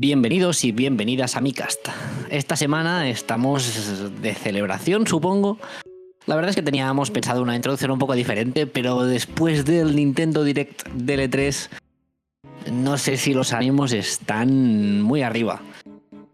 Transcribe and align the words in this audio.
Bienvenidos 0.00 0.62
y 0.62 0.70
bienvenidas 0.70 1.34
a 1.34 1.40
mi 1.40 1.52
cast. 1.52 1.88
Esta 2.30 2.54
semana 2.54 3.10
estamos 3.10 4.12
de 4.22 4.32
celebración, 4.32 5.08
supongo. 5.08 5.58
La 6.24 6.36
verdad 6.36 6.50
es 6.50 6.54
que 6.54 6.62
teníamos 6.62 7.10
pensado 7.10 7.42
una 7.42 7.56
introducción 7.56 7.90
un 7.90 7.98
poco 7.98 8.14
diferente, 8.14 8.68
pero 8.68 9.02
después 9.02 9.64
del 9.64 9.96
Nintendo 9.96 10.44
Direct 10.44 10.86
DL3, 10.90 11.68
no 12.70 12.96
sé 12.96 13.16
si 13.16 13.34
los 13.34 13.52
ánimos 13.52 13.90
están 13.90 15.02
muy 15.02 15.22
arriba. 15.22 15.62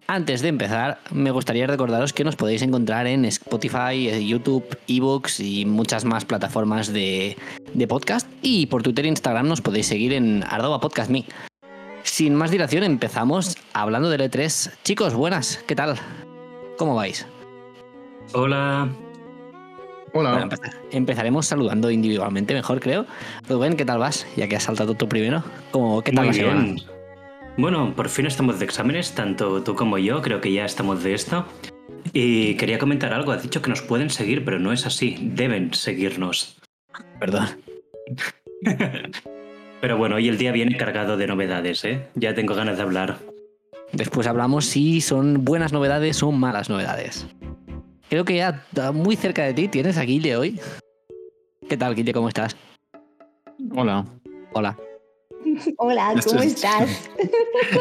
Antes 0.08 0.42
de 0.42 0.48
empezar, 0.48 1.00
me 1.10 1.30
gustaría 1.30 1.66
recordaros 1.66 2.12
que 2.12 2.24
nos 2.24 2.36
podéis 2.36 2.60
encontrar 2.60 3.06
en 3.06 3.24
Spotify, 3.24 4.26
YouTube, 4.26 4.76
ebooks 4.88 5.40
y 5.40 5.64
muchas 5.64 6.04
más 6.04 6.26
plataformas 6.26 6.92
de, 6.92 7.38
de 7.72 7.86
podcast. 7.88 8.28
Y 8.42 8.66
por 8.66 8.82
Twitter 8.82 9.06
e 9.06 9.08
Instagram 9.08 9.48
nos 9.48 9.62
podéis 9.62 9.86
seguir 9.86 10.12
en 10.12 10.44
arroba 10.44 10.80
podcastme. 10.80 11.24
Sin 12.04 12.34
más 12.34 12.50
dilación, 12.50 12.84
empezamos 12.84 13.56
hablando 13.72 14.08
del 14.10 14.20
E3. 14.20 14.70
Chicos, 14.84 15.14
buenas, 15.14 15.58
¿qué 15.66 15.74
tal? 15.74 15.96
¿Cómo 16.76 16.94
vais? 16.94 17.26
Hola. 18.34 18.88
Bueno, 20.12 20.30
Hola. 20.30 20.42
empezar- 20.42 20.74
empezaremos 20.92 21.46
saludando 21.46 21.90
individualmente, 21.90 22.54
mejor 22.54 22.78
creo. 22.80 23.06
Rubén, 23.48 23.76
¿qué 23.76 23.84
tal 23.84 23.98
vas? 23.98 24.26
Ya 24.36 24.46
que 24.46 24.56
has 24.56 24.62
saltado 24.62 24.94
tú 24.94 25.08
primero. 25.08 25.42
¿Cómo, 25.72 26.02
¿Qué 26.02 26.12
tal 26.12 26.26
Muy 26.26 26.36
la 26.38 26.42
bien. 26.54 26.76
Bueno, 27.56 27.94
por 27.96 28.08
fin 28.08 28.26
estamos 28.26 28.58
de 28.58 28.64
exámenes, 28.66 29.12
tanto 29.14 29.62
tú 29.62 29.74
como 29.74 29.96
yo, 29.98 30.20
creo 30.22 30.40
que 30.40 30.52
ya 30.52 30.64
estamos 30.66 31.02
de 31.02 31.14
esto. 31.14 31.46
Y 32.12 32.54
quería 32.56 32.78
comentar 32.78 33.12
algo, 33.12 33.32
has 33.32 33.42
dicho 33.42 33.62
que 33.62 33.70
nos 33.70 33.82
pueden 33.82 34.10
seguir, 34.10 34.44
pero 34.44 34.58
no 34.60 34.72
es 34.72 34.86
así, 34.86 35.16
deben 35.20 35.72
seguirnos. 35.74 36.58
Perdón. 37.18 37.48
Pero 39.80 39.98
bueno, 39.98 40.16
hoy 40.16 40.28
el 40.28 40.38
día 40.38 40.52
viene 40.52 40.76
cargado 40.76 41.16
de 41.16 41.26
novedades, 41.26 41.84
¿eh? 41.84 42.06
Ya 42.14 42.34
tengo 42.34 42.54
ganas 42.54 42.76
de 42.76 42.82
hablar. 42.82 43.18
Después 43.92 44.26
hablamos 44.26 44.64
si 44.64 45.00
son 45.00 45.44
buenas 45.44 45.72
novedades 45.72 46.22
o 46.22 46.32
malas 46.32 46.68
novedades. 46.70 47.26
Creo 48.08 48.24
que 48.24 48.36
ya 48.36 48.62
muy 48.92 49.16
cerca 49.16 49.44
de 49.44 49.54
ti 49.54 49.68
tienes 49.68 49.98
a 49.98 50.02
Guille 50.02 50.36
hoy. 50.36 50.60
¿Qué 51.68 51.76
tal, 51.76 51.94
Guille? 51.94 52.12
¿Cómo 52.12 52.28
estás? 52.28 52.56
Hola. 53.74 54.04
Hola. 54.52 54.76
Hola, 55.76 56.14
¿cómo 56.26 56.40
es- 56.42 56.54
estás? 56.54 57.08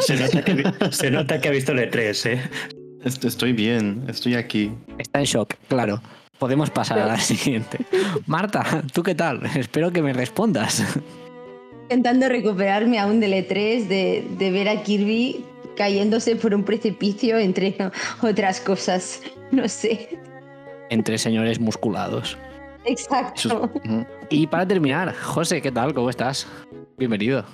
Se 0.00 0.16
nota 0.16 0.44
que, 0.44 0.54
vi- 0.54 0.64
se 0.92 1.10
nota 1.10 1.40
que 1.40 1.48
ha 1.48 1.50
visto 1.50 1.72
el 1.72 1.78
E3, 1.90 2.30
¿eh? 2.30 2.42
Est- 3.04 3.24
Estoy 3.24 3.52
bien, 3.52 4.04
estoy 4.08 4.34
aquí. 4.34 4.70
Está 4.98 5.18
en 5.20 5.24
shock, 5.24 5.54
claro. 5.68 6.00
Podemos 6.38 6.70
pasar 6.70 6.98
a 6.98 7.06
la 7.06 7.16
siguiente. 7.18 7.78
Marta, 8.26 8.82
¿tú 8.92 9.02
qué 9.02 9.14
tal? 9.14 9.40
Espero 9.56 9.90
que 9.92 10.02
me 10.02 10.12
respondas. 10.12 10.84
Intentando 11.84 12.28
recuperarme 12.28 12.98
aún 12.98 13.20
del 13.20 13.32
E3 13.34 13.86
de, 13.86 14.26
de 14.38 14.50
ver 14.50 14.68
a 14.68 14.82
Kirby 14.82 15.44
cayéndose 15.76 16.36
por 16.36 16.54
un 16.54 16.64
precipicio, 16.64 17.38
entre 17.38 17.76
otras 18.22 18.60
cosas. 18.60 19.20
No 19.50 19.68
sé. 19.68 20.08
Entre 20.90 21.18
señores 21.18 21.60
musculados. 21.60 22.38
Exacto. 22.86 23.70
Y 24.30 24.46
para 24.46 24.66
terminar, 24.66 25.14
José, 25.14 25.60
¿qué 25.62 25.72
tal? 25.72 25.94
¿Cómo 25.94 26.10
estás? 26.10 26.46
Bienvenido. 26.98 27.44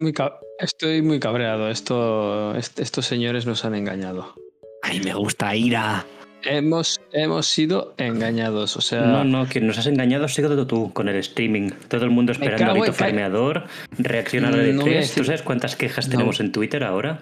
Muy 0.00 0.12
Estoy 0.58 1.02
muy 1.02 1.18
cabreado. 1.20 1.70
Esto, 1.70 2.54
est- 2.56 2.78
estos 2.80 3.06
señores 3.06 3.46
nos 3.46 3.64
han 3.64 3.74
engañado. 3.74 4.34
Ay, 4.82 5.00
me 5.00 5.14
gusta 5.14 5.54
Ira. 5.54 6.04
Hemos, 6.42 7.00
hemos 7.12 7.46
sido 7.46 7.94
engañados. 7.98 8.76
O 8.76 8.80
sea, 8.80 9.02
No, 9.02 9.24
no, 9.24 9.48
que 9.48 9.60
nos 9.60 9.76
has 9.78 9.86
engañado 9.86 10.24
ha 10.24 10.28
sido 10.28 10.66
tú 10.66 10.92
con 10.92 11.08
el 11.08 11.16
streaming. 11.16 11.70
Todo 11.88 12.04
el 12.04 12.10
mundo 12.10 12.32
esperando 12.32 12.70
a 12.70 12.74
Vito 12.74 12.92
Farmeador, 12.92 13.64
reaccionar 13.98 14.52
No 14.54 14.58
a 14.58 14.64
E3. 14.64 14.84
decir- 14.84 15.14
¿Tú 15.16 15.24
sabes 15.24 15.42
cuántas 15.42 15.76
quejas 15.76 16.06
No. 16.06 16.12
tenemos 16.12 16.40
en 16.40 16.52
Twitter 16.52 16.84
ahora? 16.84 17.20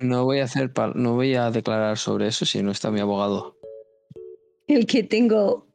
no 0.00 0.24
voy 0.24 0.38
a 0.38 0.44
hacer, 0.44 0.72
pal- 0.72 0.92
no 0.94 1.14
voy 1.14 1.34
a 1.34 1.50
declarar 1.50 1.98
sobre 1.98 2.28
eso 2.28 2.46
si 2.46 2.62
no 2.62 2.70
está 2.70 2.90
mi 2.92 3.00
abogado. 3.00 3.56
El 4.68 4.86
que 4.86 5.02
tengo. 5.02 5.66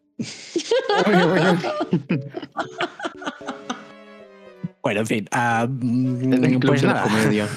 Bueno, 4.81 5.01
en 5.01 5.07
fin. 5.07 5.25
club 5.29 6.65
pues 6.65 6.81
de 6.81 6.87
la 6.87 6.93
nada. 6.93 7.03
comedia. 7.07 7.47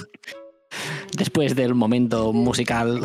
Después 1.17 1.55
del 1.57 1.75
momento 1.75 2.33
musical, 2.33 3.01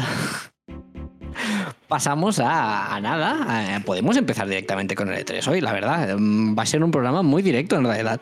pasamos 1.91 2.39
a, 2.39 2.95
a 2.95 3.01
nada. 3.01 3.75
Eh, 3.75 3.81
podemos 3.85 4.15
empezar 4.15 4.47
directamente 4.47 4.95
con 4.95 5.11
el 5.11 5.25
E3 5.25 5.45
hoy, 5.49 5.59
la 5.59 5.73
verdad. 5.73 6.17
Mm, 6.17 6.57
Va 6.57 6.63
a 6.63 6.65
ser 6.65 6.81
un 6.85 6.89
programa 6.89 7.21
muy 7.21 7.43
directo 7.43 7.75
en 7.75 7.83
realidad. 7.83 8.21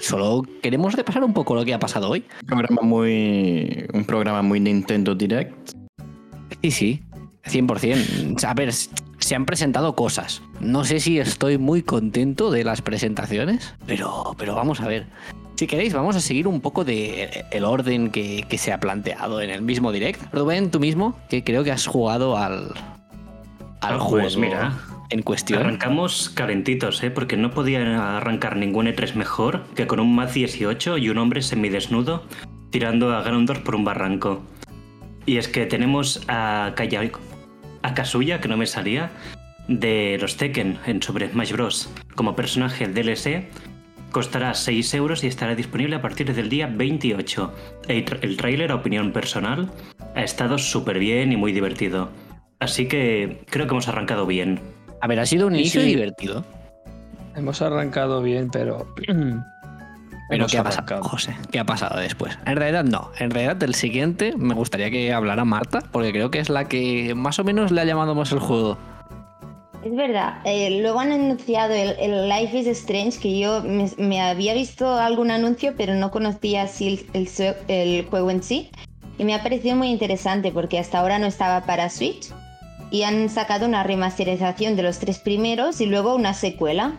Solo 0.00 0.42
queremos 0.62 0.94
repasar 0.94 1.24
un 1.24 1.34
poco 1.34 1.56
lo 1.56 1.64
que 1.64 1.74
ha 1.74 1.80
pasado 1.80 2.08
hoy. 2.08 2.24
Un 2.42 2.46
programa 2.46 2.82
muy, 2.82 3.86
un 3.92 4.04
programa 4.04 4.42
muy 4.42 4.60
Nintendo 4.60 5.16
Direct. 5.16 5.72
Sí, 6.62 6.70
sí, 6.70 7.02
100%. 7.46 8.44
A 8.44 8.54
ver, 8.54 8.72
se 8.72 9.34
han 9.34 9.46
presentado 9.46 9.96
cosas. 9.96 10.40
No 10.60 10.84
sé 10.84 11.00
si 11.00 11.18
estoy 11.18 11.58
muy 11.58 11.82
contento 11.82 12.52
de 12.52 12.62
las 12.62 12.82
presentaciones, 12.82 13.74
pero, 13.84 14.36
pero 14.38 14.54
vamos 14.54 14.80
a 14.80 14.86
ver. 14.86 15.08
Si 15.56 15.66
queréis, 15.66 15.92
vamos 15.92 16.14
a 16.14 16.20
seguir 16.20 16.46
un 16.46 16.60
poco 16.60 16.84
de 16.84 17.46
el 17.50 17.64
orden 17.64 18.10
que, 18.10 18.44
que 18.48 18.58
se 18.58 18.72
ha 18.72 18.78
planteado 18.78 19.40
en 19.40 19.50
el 19.50 19.62
mismo 19.62 19.90
direct. 19.90 20.32
Rubén, 20.32 20.70
tú 20.70 20.78
mismo, 20.78 21.16
que 21.28 21.42
creo 21.42 21.64
que 21.64 21.72
has 21.72 21.86
jugado 21.86 22.36
al, 22.36 22.72
al 23.82 23.94
Ah, 23.94 23.98
juego 23.98 24.24
pues 24.24 24.36
mira, 24.36 24.72
en 25.10 25.22
cuestión. 25.22 25.60
Arrancamos 25.60 26.30
calentitos, 26.30 27.02
¿eh? 27.02 27.10
porque 27.10 27.36
no 27.36 27.50
podía 27.50 28.16
arrancar 28.16 28.56
ningún 28.56 28.86
E3 28.86 29.14
mejor 29.14 29.64
que 29.74 29.86
con 29.86 30.00
un 30.00 30.14
Maz 30.14 30.32
18 30.34 30.98
y 30.98 31.08
un 31.10 31.18
hombre 31.18 31.42
semidesnudo 31.42 32.24
tirando 32.70 33.14
a 33.14 33.22
Ganondorf 33.22 33.60
por 33.60 33.74
un 33.74 33.84
barranco. 33.84 34.42
Y 35.26 35.36
es 35.36 35.48
que 35.48 35.66
tenemos 35.66 36.22
a, 36.28 36.72
Kaya- 36.74 37.12
a 37.82 37.94
Kazuya, 37.94 38.40
que 38.40 38.48
no 38.48 38.56
me 38.56 38.66
salía, 38.66 39.10
de 39.68 40.18
los 40.20 40.36
Tekken 40.36 40.78
en 40.86 41.02
Super 41.02 41.30
Smash 41.30 41.52
Bros. 41.52 41.90
como 42.14 42.34
personaje 42.34 42.86
DLC. 42.88 43.48
Costará 44.10 44.52
6 44.54 44.92
euros 44.94 45.24
y 45.24 45.26
estará 45.26 45.54
disponible 45.54 45.96
a 45.96 46.02
partir 46.02 46.34
del 46.34 46.48
día 46.50 46.66
28. 46.66 47.54
El, 47.88 48.04
tra- 48.04 48.18
el 48.20 48.36
tráiler, 48.36 48.70
a 48.72 48.74
opinión 48.74 49.10
personal, 49.12 49.70
ha 50.14 50.22
estado 50.22 50.58
súper 50.58 50.98
bien 50.98 51.32
y 51.32 51.36
muy 51.36 51.52
divertido. 51.52 52.10
Así 52.62 52.86
que 52.86 53.42
creo 53.50 53.66
que 53.66 53.72
hemos 53.72 53.88
arrancado 53.88 54.24
bien. 54.24 54.60
A 55.00 55.08
ver, 55.08 55.18
ha 55.18 55.26
sido 55.26 55.48
un 55.48 55.56
inicio 55.56 55.80
sí. 55.80 55.88
divertido. 55.88 56.44
Hemos 57.34 57.60
arrancado 57.60 58.22
bien, 58.22 58.50
pero. 58.50 58.86
Pero 60.28 60.46
¿qué 60.46 60.56
ha 60.56 60.62
pasado. 60.64 61.02
José? 61.02 61.36
¿Qué 61.50 61.58
ha 61.58 61.64
pasado 61.64 62.00
después? 62.00 62.38
En 62.46 62.56
realidad 62.56 62.84
no. 62.84 63.10
En 63.18 63.30
realidad 63.32 63.62
el 63.64 63.74
siguiente 63.74 64.32
me 64.34 64.54
gustaría 64.54 64.90
que 64.90 65.12
hablara 65.12 65.44
Marta, 65.44 65.80
porque 65.92 66.10
creo 66.10 66.30
que 66.30 66.38
es 66.38 66.48
la 66.48 66.68
que 66.68 67.14
más 67.14 67.38
o 67.38 67.44
menos 67.44 67.70
le 67.70 67.82
ha 67.82 67.84
llamado 67.84 68.14
más 68.14 68.32
el 68.32 68.38
juego. 68.38 68.78
Es 69.84 69.94
verdad. 69.94 70.38
eh, 70.46 70.80
luego 70.80 71.00
han 71.00 71.12
anunciado 71.12 71.74
el, 71.74 71.96
el 71.98 72.30
Life 72.30 72.56
is 72.56 72.66
Strange, 72.68 73.18
que 73.20 73.38
yo 73.40 73.62
me, 73.62 73.90
me 73.98 74.22
había 74.22 74.54
visto 74.54 74.96
algún 74.96 75.30
anuncio, 75.30 75.74
pero 75.76 75.94
no 75.96 76.10
conocía 76.10 76.62
así 76.62 76.88
el, 76.88 77.06
el 77.12 77.28
sue- 77.28 77.56
el 77.68 78.06
juego 78.06 78.30
en 78.30 78.42
sí. 78.42 78.70
Y 79.18 79.24
me 79.24 79.34
ha 79.34 79.42
parecido 79.42 79.76
muy 79.76 79.88
interesante 79.88 80.50
porque 80.50 80.78
hasta 80.78 80.98
ahora 81.00 81.18
no 81.18 81.26
estaba 81.26 81.66
para 81.66 81.90
Switch. 81.90 82.28
Y 82.92 83.02
han 83.02 83.28
sacado 83.30 83.66
una 83.66 83.82
remasterización 83.82 84.76
de 84.76 84.82
los 84.84 84.98
tres 84.98 85.18
primeros 85.18 85.80
y 85.80 85.86
luego 85.86 86.14
una 86.14 86.34
secuela. 86.34 86.92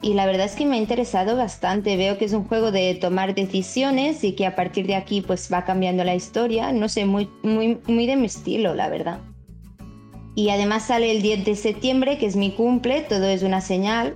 Y 0.00 0.14
la 0.14 0.24
verdad 0.24 0.46
es 0.46 0.54
que 0.54 0.64
me 0.64 0.76
ha 0.76 0.78
interesado 0.78 1.36
bastante. 1.36 1.96
Veo 1.96 2.16
que 2.16 2.24
es 2.24 2.32
un 2.32 2.44
juego 2.44 2.70
de 2.70 2.94
tomar 2.94 3.34
decisiones 3.34 4.22
y 4.22 4.32
que 4.32 4.46
a 4.46 4.54
partir 4.54 4.86
de 4.86 4.94
aquí 4.94 5.20
pues 5.20 5.52
va 5.52 5.64
cambiando 5.64 6.04
la 6.04 6.14
historia. 6.14 6.72
No 6.72 6.88
sé, 6.88 7.06
muy, 7.06 7.28
muy, 7.42 7.78
muy 7.88 8.06
de 8.06 8.16
mi 8.16 8.26
estilo, 8.26 8.74
la 8.74 8.88
verdad. 8.88 9.18
Y 10.36 10.50
además 10.50 10.86
sale 10.86 11.10
el 11.10 11.22
10 11.22 11.44
de 11.44 11.56
septiembre, 11.56 12.18
que 12.18 12.26
es 12.26 12.36
mi 12.36 12.52
cumple, 12.52 13.00
todo 13.02 13.26
es 13.26 13.42
una 13.42 13.60
señal. 13.60 14.14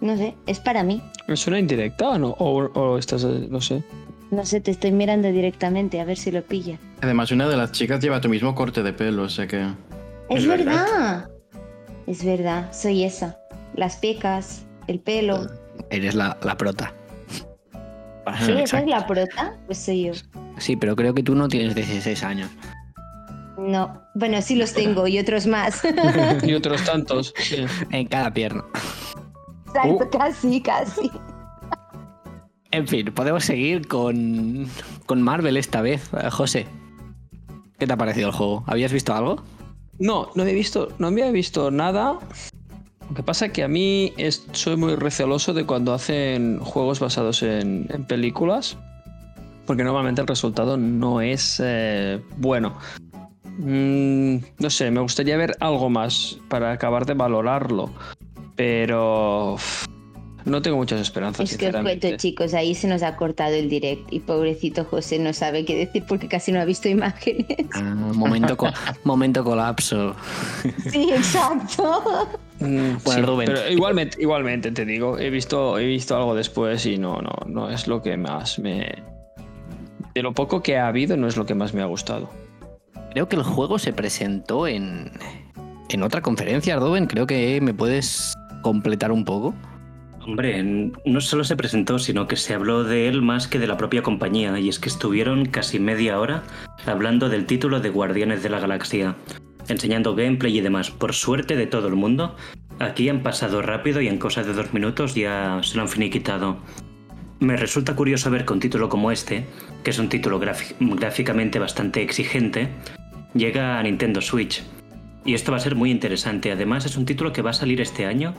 No 0.00 0.16
sé, 0.16 0.34
es 0.46 0.60
para 0.60 0.84
mí. 0.84 1.02
¿Es 1.26 1.46
una 1.48 1.58
indirecta 1.58 2.10
o 2.10 2.18
no? 2.18 2.30
O, 2.38 2.62
o 2.62 2.96
estás. 2.96 3.24
No 3.24 3.60
sé. 3.60 3.82
No 4.30 4.46
sé, 4.46 4.60
te 4.60 4.70
estoy 4.70 4.92
mirando 4.92 5.28
directamente 5.32 6.00
a 6.00 6.04
ver 6.04 6.16
si 6.16 6.30
lo 6.30 6.42
pilla. 6.42 6.78
Además, 7.00 7.32
una 7.32 7.48
de 7.48 7.56
las 7.56 7.72
chicas 7.72 8.00
lleva 8.00 8.20
tu 8.20 8.28
mismo 8.28 8.54
corte 8.54 8.82
de 8.84 8.92
pelo, 8.92 9.24
o 9.24 9.28
sea 9.28 9.46
que. 9.46 9.66
Es, 10.36 10.46
verdad. 10.46 10.86
verdad. 10.86 11.30
Es 12.06 12.24
verdad, 12.24 12.72
soy 12.72 13.04
esa. 13.04 13.38
Las 13.74 13.96
pecas, 13.96 14.66
el 14.86 15.00
pelo. 15.00 15.46
Eres 15.90 16.14
la, 16.14 16.36
la 16.42 16.56
prota. 16.56 16.92
¿Sí? 18.44 18.52
¿Esa 18.52 18.80
es 18.80 18.86
la 18.86 19.06
prota? 19.06 19.54
Pues 19.66 19.78
soy 19.78 20.04
yo. 20.04 20.12
Sí, 20.58 20.76
pero 20.76 20.94
creo 20.96 21.14
que 21.14 21.22
tú 21.22 21.34
no 21.34 21.48
tienes 21.48 21.74
16 21.74 22.22
años. 22.22 22.50
No. 23.58 24.02
Bueno, 24.14 24.40
sí 24.42 24.56
los 24.56 24.72
tengo 24.72 25.06
y 25.06 25.18
otros 25.18 25.46
más. 25.46 25.82
Y 26.42 26.54
otros 26.54 26.84
tantos. 26.84 27.34
sí. 27.38 27.64
En 27.90 28.06
cada 28.06 28.32
pierna. 28.32 28.64
Exacto, 29.66 30.18
casi, 30.18 30.60
casi. 30.60 31.10
En 32.70 32.88
fin, 32.88 33.12
podemos 33.12 33.44
seguir 33.44 33.86
con, 33.86 34.66
con 35.06 35.22
Marvel 35.22 35.56
esta 35.56 35.82
vez. 35.82 36.10
Eh, 36.14 36.30
José, 36.30 36.66
¿qué 37.78 37.86
te 37.86 37.92
ha 37.92 37.96
parecido 37.96 38.28
el 38.28 38.34
juego? 38.34 38.64
¿Habías 38.66 38.92
visto 38.92 39.14
algo? 39.14 39.42
No, 40.02 40.30
no 40.34 40.42
había 40.42 40.54
visto, 40.54 40.88
no 40.98 41.06
había 41.06 41.30
visto 41.30 41.70
nada. 41.70 42.18
Lo 43.08 43.14
que 43.14 43.22
pasa 43.22 43.46
es 43.46 43.52
que 43.52 43.62
a 43.62 43.68
mí 43.68 44.12
soy 44.50 44.76
muy 44.76 44.96
receloso 44.96 45.54
de 45.54 45.64
cuando 45.64 45.94
hacen 45.94 46.58
juegos 46.58 46.98
basados 46.98 47.44
en, 47.44 47.86
películas. 48.08 48.76
porque 49.64 49.84
normalmente 49.84 50.20
el 50.20 50.26
resultado 50.26 50.76
no 50.76 51.20
es 51.20 51.62
eh, 51.64 52.20
bueno. 52.38 52.76
Mm, 53.58 54.38
no 54.58 54.70
sé, 54.70 54.90
me 54.90 55.00
gustaría 55.00 55.36
ver 55.36 55.56
algo 55.60 55.88
más 55.88 56.36
para 56.48 56.72
acabar 56.72 57.06
de 57.06 57.14
valorarlo, 57.14 57.92
pero 58.56 59.56
no 60.44 60.62
tengo 60.62 60.76
muchas 60.76 61.00
esperanzas. 61.00 61.50
Es 61.52 61.56
que 61.58 61.68
os 61.68 61.76
cuento, 61.76 62.08
chicos, 62.16 62.54
ahí 62.54 62.74
se 62.74 62.88
nos 62.88 63.02
ha 63.02 63.16
cortado 63.16 63.54
el 63.54 63.68
direct 63.68 64.12
y 64.12 64.20
pobrecito 64.20 64.84
José 64.84 65.18
no 65.18 65.32
sabe 65.32 65.64
qué 65.64 65.76
decir 65.76 66.04
porque 66.06 66.28
casi 66.28 66.52
no 66.52 66.60
ha 66.60 66.64
visto 66.64 66.88
imágenes. 66.88 67.46
Ah, 67.74 67.80
momento, 67.94 68.56
co- 68.56 68.70
momento 69.04 69.44
colapso. 69.44 70.14
Sí, 70.90 71.10
exacto. 71.12 72.28
Mm, 72.62 72.98
Bueno, 73.02 73.20
sí, 73.20 73.22
Rubén. 73.22 73.46
pero 73.46 73.68
igualmente, 73.70 74.22
igualmente 74.22 74.70
te 74.70 74.84
digo, 74.84 75.18
he 75.18 75.30
visto, 75.30 75.80
he 75.80 75.84
visto 75.86 76.16
algo 76.16 76.32
después 76.36 76.86
y 76.86 76.96
no, 76.96 77.20
no, 77.20 77.32
no 77.46 77.68
es 77.68 77.88
lo 77.88 78.02
que 78.02 78.16
más 78.16 78.60
me. 78.60 79.02
De 80.14 80.22
lo 80.22 80.32
poco 80.32 80.62
que 80.62 80.78
ha 80.78 80.86
habido, 80.86 81.16
no 81.16 81.26
es 81.26 81.36
lo 81.36 81.44
que 81.44 81.56
más 81.56 81.74
me 81.74 81.82
ha 81.82 81.86
gustado. 81.86 82.30
Creo 83.10 83.28
que 83.28 83.34
el 83.34 83.42
juego 83.42 83.80
se 83.80 83.92
presentó 83.92 84.68
en, 84.68 85.10
en 85.88 86.02
otra 86.04 86.20
conferencia, 86.20 86.74
Ardoven. 86.74 87.06
Creo 87.06 87.26
que 87.26 87.60
me 87.60 87.74
puedes 87.74 88.32
completar 88.62 89.10
un 89.10 89.24
poco. 89.24 89.54
Hombre, 90.24 90.62
no 90.62 91.20
solo 91.20 91.42
se 91.42 91.56
presentó, 91.56 91.98
sino 91.98 92.28
que 92.28 92.36
se 92.36 92.54
habló 92.54 92.84
de 92.84 93.08
él 93.08 93.22
más 93.22 93.48
que 93.48 93.58
de 93.58 93.66
la 93.66 93.76
propia 93.76 94.02
compañía, 94.02 94.56
y 94.60 94.68
es 94.68 94.78
que 94.78 94.88
estuvieron 94.88 95.46
casi 95.46 95.80
media 95.80 96.20
hora 96.20 96.44
hablando 96.86 97.28
del 97.28 97.44
título 97.44 97.80
de 97.80 97.90
Guardianes 97.90 98.42
de 98.42 98.48
la 98.48 98.60
Galaxia, 98.60 99.16
enseñando 99.66 100.14
gameplay 100.14 100.56
y 100.56 100.60
demás. 100.60 100.92
Por 100.92 101.12
suerte 101.12 101.56
de 101.56 101.66
todo 101.66 101.88
el 101.88 101.96
mundo, 101.96 102.36
aquí 102.78 103.08
han 103.08 103.24
pasado 103.24 103.62
rápido 103.62 104.00
y 104.00 104.06
en 104.06 104.18
cosa 104.18 104.44
de 104.44 104.52
dos 104.52 104.72
minutos 104.72 105.16
ya 105.16 105.60
se 105.64 105.76
lo 105.76 105.82
han 105.82 105.88
finiquitado. 105.88 106.56
Me 107.40 107.56
resulta 107.56 107.96
curioso 107.96 108.30
ver 108.30 108.44
que 108.44 108.52
un 108.52 108.60
título 108.60 108.88
como 108.88 109.10
este, 109.10 109.44
que 109.82 109.90
es 109.90 109.98
un 109.98 110.08
título 110.08 110.38
gráficamente 110.38 111.58
bastante 111.58 112.00
exigente, 112.00 112.68
llega 113.34 113.80
a 113.80 113.82
Nintendo 113.82 114.20
Switch. 114.20 114.62
Y 115.24 115.34
esto 115.34 115.50
va 115.50 115.58
a 115.58 115.60
ser 115.60 115.74
muy 115.74 115.90
interesante. 115.90 116.52
Además, 116.52 116.84
es 116.84 116.96
un 116.96 117.06
título 117.06 117.32
que 117.32 117.42
va 117.42 117.50
a 117.50 117.54
salir 117.54 117.80
este 117.80 118.06
año 118.06 118.34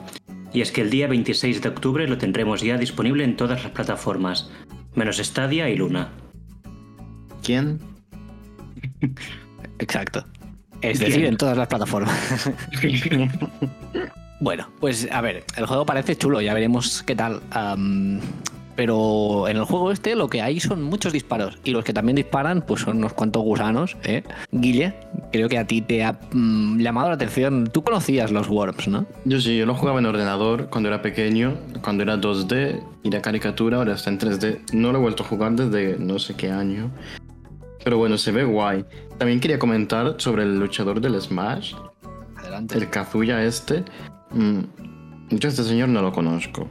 y 0.54 0.60
es 0.60 0.70
que 0.70 0.80
el 0.80 0.88
día 0.88 1.08
26 1.08 1.60
de 1.60 1.68
octubre 1.68 2.06
lo 2.06 2.16
tendremos 2.16 2.62
ya 2.62 2.78
disponible 2.78 3.24
en 3.24 3.36
todas 3.36 3.64
las 3.64 3.72
plataformas, 3.72 4.50
menos 4.94 5.18
Stadia 5.18 5.68
y 5.68 5.76
Luna. 5.76 6.12
¿Quién? 7.42 7.80
Exacto. 9.80 10.24
Es 10.80 11.00
decir, 11.00 11.24
en 11.24 11.36
todas 11.36 11.58
las 11.58 11.66
plataformas. 11.66 12.48
bueno, 14.40 14.68
pues 14.78 15.08
a 15.10 15.20
ver, 15.20 15.44
el 15.56 15.66
juego 15.66 15.84
parece 15.84 16.16
chulo, 16.16 16.40
ya 16.40 16.54
veremos 16.54 17.02
qué 17.02 17.16
tal. 17.16 17.42
Pero 18.76 19.48
en 19.48 19.56
el 19.56 19.64
juego 19.64 19.92
este 19.92 20.14
lo 20.16 20.28
que 20.28 20.42
hay 20.42 20.60
son 20.60 20.82
muchos 20.82 21.12
disparos. 21.12 21.58
Y 21.64 21.70
los 21.70 21.84
que 21.84 21.92
también 21.92 22.16
disparan, 22.16 22.62
pues 22.62 22.82
son 22.82 22.98
unos 22.98 23.12
cuantos 23.12 23.42
gusanos, 23.42 23.96
¿eh? 24.04 24.22
Guille, 24.50 24.94
creo 25.32 25.48
que 25.48 25.58
a 25.58 25.66
ti 25.66 25.80
te 25.80 26.04
ha 26.04 26.18
mm, 26.32 26.80
llamado 26.80 27.08
la 27.08 27.14
atención. 27.14 27.68
Tú 27.72 27.82
conocías 27.82 28.30
los 28.30 28.48
Worms, 28.48 28.88
¿no? 28.88 29.06
Yo 29.24 29.40
sí, 29.40 29.56
yo 29.56 29.66
lo 29.66 29.74
jugaba 29.74 29.98
en 30.00 30.06
ordenador 30.06 30.68
cuando 30.70 30.88
era 30.88 31.02
pequeño, 31.02 31.54
cuando 31.82 32.02
era 32.02 32.16
2D 32.16 32.82
y 33.02 33.10
la 33.10 33.22
caricatura 33.22 33.78
ahora 33.78 33.94
está 33.94 34.10
en 34.10 34.18
3D. 34.18 34.72
No 34.72 34.92
lo 34.92 34.98
he 34.98 35.02
vuelto 35.02 35.22
a 35.22 35.26
jugar 35.26 35.52
desde 35.52 35.98
no 35.98 36.18
sé 36.18 36.34
qué 36.34 36.50
año. 36.50 36.90
Pero 37.84 37.98
bueno, 37.98 38.16
se 38.16 38.32
ve 38.32 38.44
guay. 38.44 38.84
También 39.18 39.40
quería 39.40 39.58
comentar 39.58 40.14
sobre 40.18 40.42
el 40.42 40.58
luchador 40.58 41.00
del 41.00 41.20
Smash, 41.20 41.74
Adelante. 42.36 42.78
el 42.78 42.88
Kazuya 42.88 43.44
este. 43.44 43.84
Mm, 44.30 44.60
yo 45.30 45.48
a 45.48 45.50
este 45.50 45.62
señor 45.64 45.90
no 45.90 46.00
lo 46.02 46.10
conozco. 46.12 46.68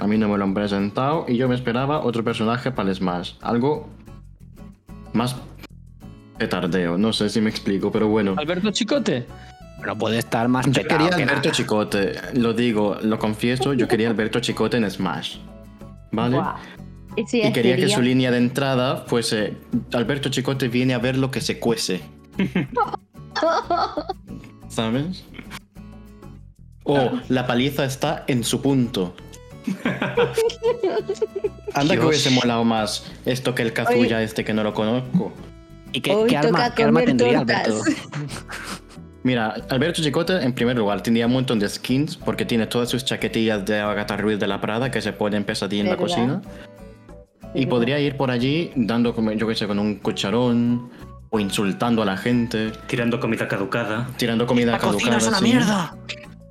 A 0.00 0.06
mí 0.06 0.18
no 0.18 0.28
me 0.28 0.36
lo 0.36 0.44
han 0.44 0.54
presentado 0.54 1.24
y 1.28 1.36
yo 1.36 1.48
me 1.48 1.54
esperaba 1.54 2.00
otro 2.00 2.22
personaje 2.22 2.70
para 2.70 2.90
el 2.90 2.94
Smash. 2.94 3.32
Algo 3.40 3.88
más 5.12 5.36
petardeo. 6.38 6.98
No 6.98 7.12
sé 7.12 7.30
si 7.30 7.40
me 7.40 7.50
explico, 7.50 7.90
pero 7.90 8.08
bueno. 8.08 8.34
Alberto 8.36 8.70
Chicote. 8.70 9.26
Pero 9.80 9.96
puede 9.96 10.18
estar 10.18 10.48
más 10.48 10.66
Yo 10.66 10.82
quería 10.82 11.10
que 11.10 11.22
Alberto 11.22 11.34
nada. 11.34 11.52
Chicote, 11.52 12.12
lo 12.34 12.52
digo, 12.52 12.98
lo 13.02 13.18
confieso, 13.18 13.74
yo 13.74 13.88
quería 13.88 14.08
Alberto 14.10 14.40
Chicote 14.40 14.76
en 14.76 14.90
Smash. 14.90 15.36
¿Vale? 16.12 16.40
Y 17.16 17.52
quería 17.52 17.76
que 17.76 17.88
su 17.88 18.02
línea 18.02 18.30
de 18.30 18.38
entrada 18.38 19.04
fuese 19.06 19.54
Alberto 19.92 20.28
Chicote 20.28 20.68
viene 20.68 20.94
a 20.94 20.98
ver 20.98 21.16
lo 21.16 21.30
que 21.30 21.40
se 21.40 21.58
cuece. 21.58 22.00
¿Sabes? 24.68 25.24
O 26.84 27.10
la 27.28 27.46
paliza 27.46 27.84
está 27.84 28.24
en 28.28 28.44
su 28.44 28.60
punto. 28.60 29.14
Anda 31.74 31.96
que 31.96 32.04
hubiese 32.04 32.30
molado 32.30 32.64
más 32.64 33.04
esto 33.24 33.54
que 33.54 33.62
el 33.62 33.72
Kazuya 33.72 34.22
este 34.22 34.44
que 34.44 34.54
no 34.54 34.62
lo 34.62 34.74
conozco. 34.74 35.32
¿Y 35.92 36.00
qué, 36.00 36.12
arma, 36.36 36.74
qué 36.74 36.84
tendría. 37.04 37.40
Alberto? 37.40 37.80
Mira, 39.22 39.56
Alberto 39.70 40.02
Chicote 40.02 40.40
en 40.42 40.52
primer 40.52 40.76
lugar 40.76 41.02
tendría 41.02 41.26
un 41.26 41.32
montón 41.32 41.58
de 41.58 41.68
skins 41.68 42.16
porque 42.16 42.44
tiene 42.44 42.66
todas 42.66 42.88
sus 42.88 43.04
chaquetillas 43.04 43.64
de 43.64 43.80
Agatha 43.80 44.16
Ruiz 44.16 44.38
de 44.38 44.46
la 44.46 44.60
Prada 44.60 44.90
que 44.90 45.00
se 45.02 45.12
ponen 45.12 45.44
pesadilla 45.44 45.82
en 45.82 45.90
la 45.90 45.96
cocina. 45.96 46.42
Y 47.54 47.60
¿Verdad? 47.60 47.70
podría 47.70 48.00
ir 48.00 48.16
por 48.16 48.30
allí 48.30 48.72
dando, 48.76 49.14
yo 49.34 49.48
qué 49.48 49.54
sé, 49.54 49.66
con 49.66 49.78
un 49.78 49.96
cucharón 49.96 50.90
o 51.30 51.40
insultando 51.40 52.02
a 52.02 52.04
la 52.04 52.16
gente, 52.16 52.70
Tirando 52.86 53.18
comida 53.18 53.48
caducada. 53.48 54.08
tirando 54.16 54.46
comida 54.46 54.72
¡La 54.72 54.78
cocina 54.78 55.12
caducada. 55.12 55.18
es 55.18 55.28
una 55.28 55.38
sí. 55.38 55.44
mierda! 55.44 55.96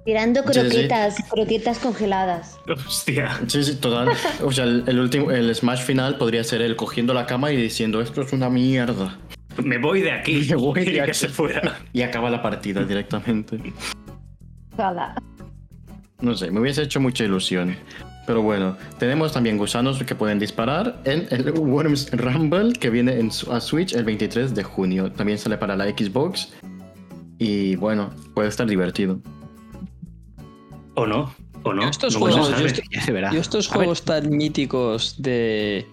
Tirando 0.06 0.42
Sí, 0.44 0.48
sí. 0.54 0.60
croquetas, 0.60 1.16
croquetas 1.30 1.80
congeladas. 1.80 2.58
Hostia. 2.88 3.40
Sí, 3.48 3.64
sí, 3.64 3.76
total. 3.76 4.10
O 4.44 4.52
sea, 4.52 4.66
el, 4.66 4.84
el 4.88 5.00
último, 5.00 5.32
el 5.32 5.54
smash 5.56 5.82
final 5.82 6.18
podría 6.18 6.44
ser 6.44 6.62
él 6.62 6.76
cogiendo 6.76 7.14
la 7.14 7.26
cama 7.26 7.52
y 7.52 7.58
diciendo 7.58 8.02
esto 8.02 8.22
es 8.22 8.32
una 8.32 8.50
mierda. 8.50 9.18
Me 9.64 9.78
voy 9.80 10.02
de 10.02 10.12
aquí. 10.12 10.46
Me 10.50 10.56
voy 10.56 10.86
de 10.86 10.92
Y 10.92 10.94
que 10.94 11.02
aquí. 11.02 11.14
se 11.14 11.28
fuera. 11.30 11.80
Y 11.92 12.04
acaba 12.04 12.30
la 12.30 12.42
partida 12.42 12.84
directamente. 12.84 13.60
Ojalá. 14.74 15.16
No 16.22 16.36
sé, 16.36 16.50
me 16.52 16.60
hubiese 16.62 16.84
hecho 16.84 17.00
mucha 17.00 17.24
ilusión. 17.24 17.76
Pero 18.28 18.42
bueno, 18.42 18.76
tenemos 18.98 19.34
también 19.34 19.58
gusanos 19.58 20.02
que 20.04 20.16
pueden 20.16 20.40
disparar 20.40 21.00
en 21.06 21.28
el 21.30 21.52
Worms 21.52 22.10
Rumble 22.12 22.74
que 22.74 22.90
viene 22.90 23.20
en, 23.20 23.32
su- 23.32 23.52
a 23.52 23.62
Switch 23.62 23.94
el 23.94 24.04
23 24.04 24.56
de 24.56 24.64
junio. 24.64 25.12
También 25.12 25.38
sale 25.38 25.58
para 25.58 25.76
la 25.76 25.86
Xbox. 25.86 26.54
Y 27.38 27.76
bueno, 27.76 28.12
puede 28.34 28.48
estar 28.50 28.66
divertido. 28.66 29.20
O 30.96 31.06
no. 31.06 31.34
O 31.64 31.74
no. 31.74 31.88
Estos 31.90 32.14
no 32.16 32.20
juegos, 32.22 32.48
se 32.48 32.52
sabe. 32.54 32.62
yo 32.64 32.68
estoy- 32.68 32.86
Ya 32.92 33.02
se 33.02 33.12
verá. 33.12 33.34
Y 33.34 33.38
estos 33.38 33.68
juegos 33.68 34.04
tan 34.04 34.30
míticos 34.30 35.16
de. 35.22 35.86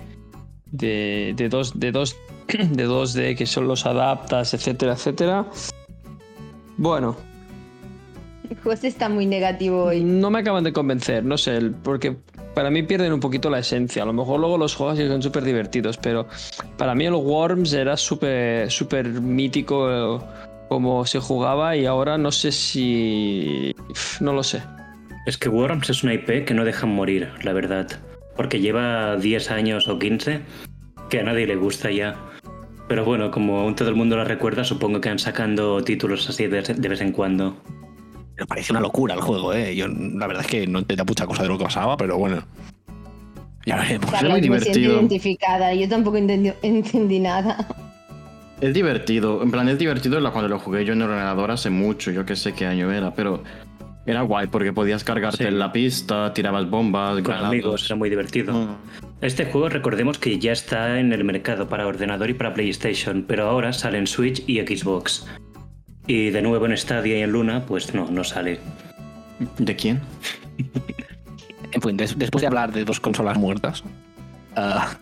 de. 0.71 1.35
de 1.37 1.49
dos. 1.49 1.79
de 1.79 1.93
dos. 1.93 2.17
de 2.49 2.87
2D 2.89 3.37
que 3.37 3.47
son 3.47 3.69
los 3.69 3.87
adaptas, 3.87 4.53
etcétera, 4.53 4.93
etcétera. 4.95 5.47
Bueno, 6.77 7.17
José 8.63 8.89
está 8.89 9.09
muy 9.09 9.27
negativo 9.27 9.85
hoy. 9.85 10.03
no 10.05 10.31
me 10.31 10.41
acaban 10.41 10.65
de 10.65 10.73
convencer, 10.73 11.25
no 11.25 11.39
sé, 11.39 11.61
porque 11.83 12.17
para 12.55 12.71
mí 12.71 12.83
pierden 12.83 13.13
un 13.13 13.21
poquito 13.21 13.49
la 13.49 13.61
esencia. 13.61 14.03
A 14.03 14.07
lo 14.07 14.13
mejor 14.13 14.41
luego 14.41 14.59
los 14.59 14.75
juegos 14.75 14.99
son 14.99 15.23
súper 15.23 15.45
divertidos, 15.45 15.97
pero 15.97 16.27
para 16.77 16.95
mí 16.95 17.07
el 17.07 17.15
Worms 17.15 17.73
era 17.73 17.97
súper 17.97 18.71
súper 18.71 19.09
mítico 19.09 19.91
eh, 19.91 20.21
como 20.69 21.07
se 21.07 21.21
jugaba 21.21 21.77
y 21.77 21.87
ahora 21.87 22.19
no 22.19 22.31
sé 22.33 22.53
si... 22.53 23.75
no 24.21 24.33
lo 24.33 24.43
sé. 24.43 24.63
Es 25.27 25.39
que 25.39 25.49
Worms 25.49 25.89
es 25.91 26.03
una 26.03 26.15
IP 26.15 26.45
que 26.45 26.55
no 26.55 26.65
dejan 26.65 26.91
morir, 26.91 27.31
la 27.43 27.53
verdad. 27.53 27.87
Porque 28.37 28.61
lleva 28.61 29.17
10 29.17 29.51
años 29.51 29.89
o 29.89 29.99
15 29.99 30.41
que 31.11 31.21
a 31.21 31.23
nadie 31.23 31.47
le 31.47 31.57
gusta 31.57 31.91
ya. 31.91 32.17
Pero 32.89 33.05
bueno, 33.05 33.31
como 33.31 33.61
aún 33.61 33.75
todo 33.77 33.89
el 33.89 33.95
mundo 33.95 34.17
la 34.17 34.25
recuerda, 34.25 34.65
supongo 34.65 35.01
que 35.01 35.09
han 35.09 35.19
sacando 35.19 35.83
títulos 35.85 36.29
así 36.29 36.47
de, 36.47 36.63
de 36.63 36.89
vez 36.89 37.01
en 37.01 37.13
cuando. 37.13 37.57
Me 38.39 38.47
parece 38.47 38.73
una 38.73 38.81
locura 38.81 39.15
el 39.15 39.21
juego, 39.21 39.53
¿eh? 39.53 39.77
Yo 39.77 39.87
la 39.89 40.27
verdad 40.27 40.45
es 40.45 40.51
que 40.51 40.67
no 40.67 40.81
entendía 40.81 41.05
mucha 41.05 41.27
cosa 41.27 41.43
de 41.43 41.49
lo 41.49 41.59
que 41.59 41.65
pasaba, 41.65 41.97
pero 41.97 42.19
bueno. 42.19 42.43
Ya 43.65 43.77
veremos. 43.77 44.11
muy 44.11 44.21
me 44.23 44.41
siento 44.41 44.41
divertido. 44.81 44.93
identificada. 44.95 45.75
Yo 45.75 45.89
tampoco 45.89 46.17
entendí, 46.17 46.53
entendí 46.63 47.21
nada. 47.21 47.69
Es 48.61 48.75
divertido, 48.75 49.43
en 49.43 49.51
plan 49.51 49.69
es 49.69 49.79
divertido 49.79 50.19
la- 50.21 50.31
cuando 50.31 50.49
lo 50.49 50.59
jugué 50.59 50.85
yo 50.85 50.93
en 50.93 51.03
el 51.03 51.09
ordenador 51.11 51.51
hace 51.51 51.69
mucho, 51.69 52.11
yo 52.13 52.25
que 52.25 52.37
sé 52.37 52.53
qué 52.55 52.67
año 52.67 52.91
era, 52.93 53.13
pero 53.15 53.43
era 54.07 54.23
guay 54.23 54.47
porque 54.49 54.73
podías 54.73 55.05
cargarte 55.05 55.39
Sí. 55.39 55.45
en 55.45 55.59
la 55.59 55.73
pista, 55.73 56.33
tirabas 56.35 56.69
bombas, 56.69 57.15
Con 57.15 57.23
granados. 57.25 57.49
amigos, 57.49 57.87
era 57.87 57.97
muy 57.97 58.11
divertido. 58.11 58.53
Mm. 58.53 58.77
Este 59.21 59.45
juego 59.47 59.69
recordemos 59.69 60.19
que 60.19 60.39
ya 60.39 60.53
está 60.53 60.99
en 60.99 61.13
el 61.13 61.23
mercado 61.25 61.69
para 61.69 61.87
ordenador 61.87 62.29
y 62.31 62.35
para 62.35 62.53
PlayStation, 62.55 63.25
pero 63.27 63.49
ahora 63.49 63.73
sale 63.73 63.99
en 63.99 64.07
Switch 64.07 64.43
y 64.49 64.59
Xbox. 64.61 65.27
Y 66.09 66.31
de 66.31 66.43
nuevo 66.43 66.67
en 66.67 66.77
Stadia 66.77 67.19
y 67.19 67.23
en 67.23 67.31
Luna, 67.31 67.65
pues 67.67 67.95
no, 67.95 68.11
no 68.11 68.25
sale. 68.25 68.59
¿De 69.59 69.77
quién? 69.77 70.01
En 71.73 71.81
fin, 71.81 71.97
des- 71.97 72.19
después 72.19 72.41
de 72.43 72.49
hablar 72.49 72.73
de 72.73 72.85
dos 72.85 72.99
consolas 73.01 73.39
muertas, 73.39 73.83
ah, 74.57 74.95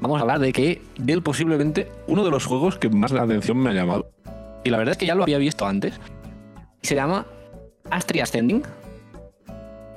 vamos 0.00 0.18
a 0.18 0.22
hablar 0.22 0.38
de 0.40 0.52
que 0.52 0.82
del 0.98 1.22
posiblemente 1.22 1.88
uno 2.06 2.24
de 2.24 2.30
los 2.30 2.46
juegos 2.46 2.78
que 2.78 2.88
más 2.88 3.12
la 3.12 3.22
atención 3.22 3.58
me 3.58 3.70
ha 3.70 3.74
llamado. 3.74 4.10
Y 4.64 4.70
la 4.70 4.78
verdad 4.78 4.92
es 4.92 4.98
que 4.98 5.06
ya 5.06 5.14
lo 5.14 5.22
había 5.22 5.38
visto 5.38 5.66
antes. 5.66 6.00
Se 6.82 6.94
llama 6.94 7.26
Astria 7.90 8.22
Ascending, 8.24 8.62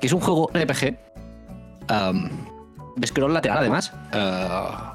que 0.00 0.06
es 0.06 0.12
un 0.12 0.20
juego 0.20 0.50
RPG 0.54 0.96
am, 1.88 2.28
de 2.96 3.06
scroll 3.06 3.32
lateral 3.34 3.58
además. 3.58 3.92
ah, 4.12 4.88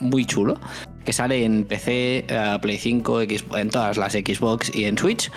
muy 0.00 0.24
chulo 0.24 0.54
que 1.04 1.12
sale 1.12 1.44
en 1.44 1.64
PC, 1.64 2.26
eh, 2.28 2.58
Play 2.60 2.76
5, 2.78 3.22
X- 3.22 3.44
en 3.56 3.70
todas 3.70 3.96
las 3.96 4.12
Xbox 4.12 4.74
y 4.74 4.84
en 4.84 4.98
Switch. 4.98 5.30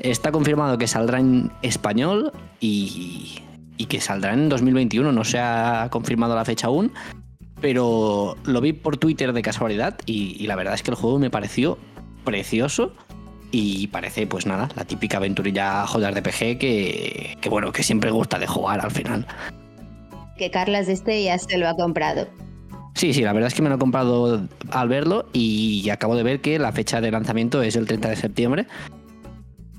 Está 0.00 0.32
confirmado 0.32 0.76
que 0.78 0.88
saldrá 0.88 1.20
en 1.20 1.52
español 1.62 2.32
y, 2.58 3.38
y 3.76 3.86
que 3.86 4.00
saldrá 4.00 4.32
en 4.34 4.48
2021. 4.48 5.12
No 5.12 5.22
se 5.24 5.38
ha 5.38 5.86
confirmado 5.92 6.34
la 6.34 6.44
fecha 6.44 6.66
aún, 6.66 6.92
pero 7.60 8.36
lo 8.44 8.60
vi 8.60 8.72
por 8.72 8.96
Twitter 8.96 9.32
de 9.32 9.42
casualidad 9.42 9.96
y 10.04 10.44
la 10.48 10.56
verdad 10.56 10.74
es 10.74 10.82
que 10.82 10.90
el 10.90 10.96
juego 10.96 11.20
me 11.20 11.30
pareció 11.30 11.78
precioso 12.24 12.92
y 13.52 13.86
parece, 13.88 14.26
pues 14.26 14.46
nada, 14.46 14.68
la 14.74 14.84
típica 14.84 15.18
aventurilla 15.18 15.84
JRPG 15.86 16.58
que, 16.58 17.36
que 17.40 17.48
bueno, 17.48 17.70
que 17.70 17.82
siempre 17.84 18.10
gusta 18.10 18.38
de 18.40 18.46
jugar 18.48 18.80
al 18.80 18.90
final. 18.90 19.26
Que 20.36 20.50
Carlas 20.50 20.88
este 20.88 21.22
ya 21.22 21.38
se 21.38 21.58
lo 21.58 21.68
ha 21.68 21.76
comprado. 21.76 22.26
Sí, 22.94 23.14
sí, 23.14 23.22
la 23.22 23.32
verdad 23.32 23.48
es 23.48 23.54
que 23.54 23.62
me 23.62 23.68
lo 23.68 23.76
he 23.76 23.78
comprado 23.78 24.42
al 24.70 24.88
verlo 24.88 25.26
y 25.32 25.88
acabo 25.90 26.16
de 26.16 26.22
ver 26.24 26.40
que 26.40 26.58
la 26.58 26.72
fecha 26.72 27.00
de 27.00 27.10
lanzamiento 27.10 27.62
es 27.62 27.76
el 27.76 27.86
30 27.86 28.08
de 28.10 28.16
septiembre. 28.16 28.66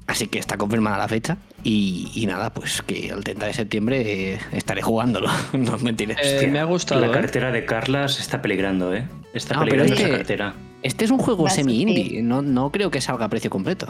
Así 0.07 0.27
que 0.27 0.37
está 0.39 0.57
confirmada 0.57 0.97
la 0.97 1.07
fecha. 1.07 1.37
Y, 1.63 2.11
y 2.13 2.25
nada, 2.25 2.53
pues 2.53 2.81
que 2.81 3.07
el 3.09 3.23
30 3.23 3.45
de 3.45 3.53
septiembre 3.53 4.33
eh, 4.33 4.39
estaré 4.51 4.81
jugándolo. 4.81 5.29
no 5.53 5.75
os 5.75 5.81
mentiré. 5.83 6.15
Eh, 6.21 6.47
me 6.47 6.59
ha 6.59 6.65
gustado, 6.65 7.01
La 7.01 7.07
¿eh? 7.07 7.11
cartera 7.11 7.51
de 7.51 7.65
Carlas 7.65 8.19
está 8.19 8.41
peligrando, 8.41 8.93
¿eh? 8.93 9.07
Está 9.33 9.55
No, 9.55 9.61
pero 9.61 9.83
peligrando 9.83 9.93
es 9.93 9.99
esa 9.99 10.09
que- 10.09 10.17
cartera. 10.17 10.53
Este 10.83 11.05
es 11.05 11.11
un 11.11 11.17
juego 11.17 11.49
semi-indie. 11.49 12.21
No, 12.21 12.41
no 12.41 12.71
creo 12.71 12.91
que 12.91 12.99
salga 13.01 13.25
a 13.25 13.29
precio 13.29 13.49
completo. 13.49 13.87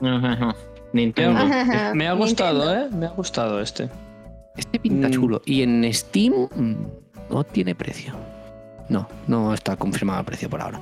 Nintendo. 0.92 1.44
Me 1.94 2.06
ha 2.08 2.12
gustado, 2.12 2.72
¿eh? 2.74 2.88
Me 2.92 3.06
ha 3.06 3.10
gustado 3.10 3.60
este. 3.60 3.88
Este 4.56 4.78
pinta 4.78 5.08
Mm. 5.08 5.12
chulo. 5.12 5.42
Y 5.46 5.62
en 5.62 5.90
Steam 5.92 6.48
mm, 6.54 6.74
no 7.30 7.44
tiene 7.44 7.74
precio. 7.74 8.14
No, 8.90 9.08
no 9.26 9.54
está 9.54 9.76
confirmado 9.76 10.20
el 10.20 10.26
precio 10.26 10.50
por 10.50 10.60
ahora. 10.60 10.80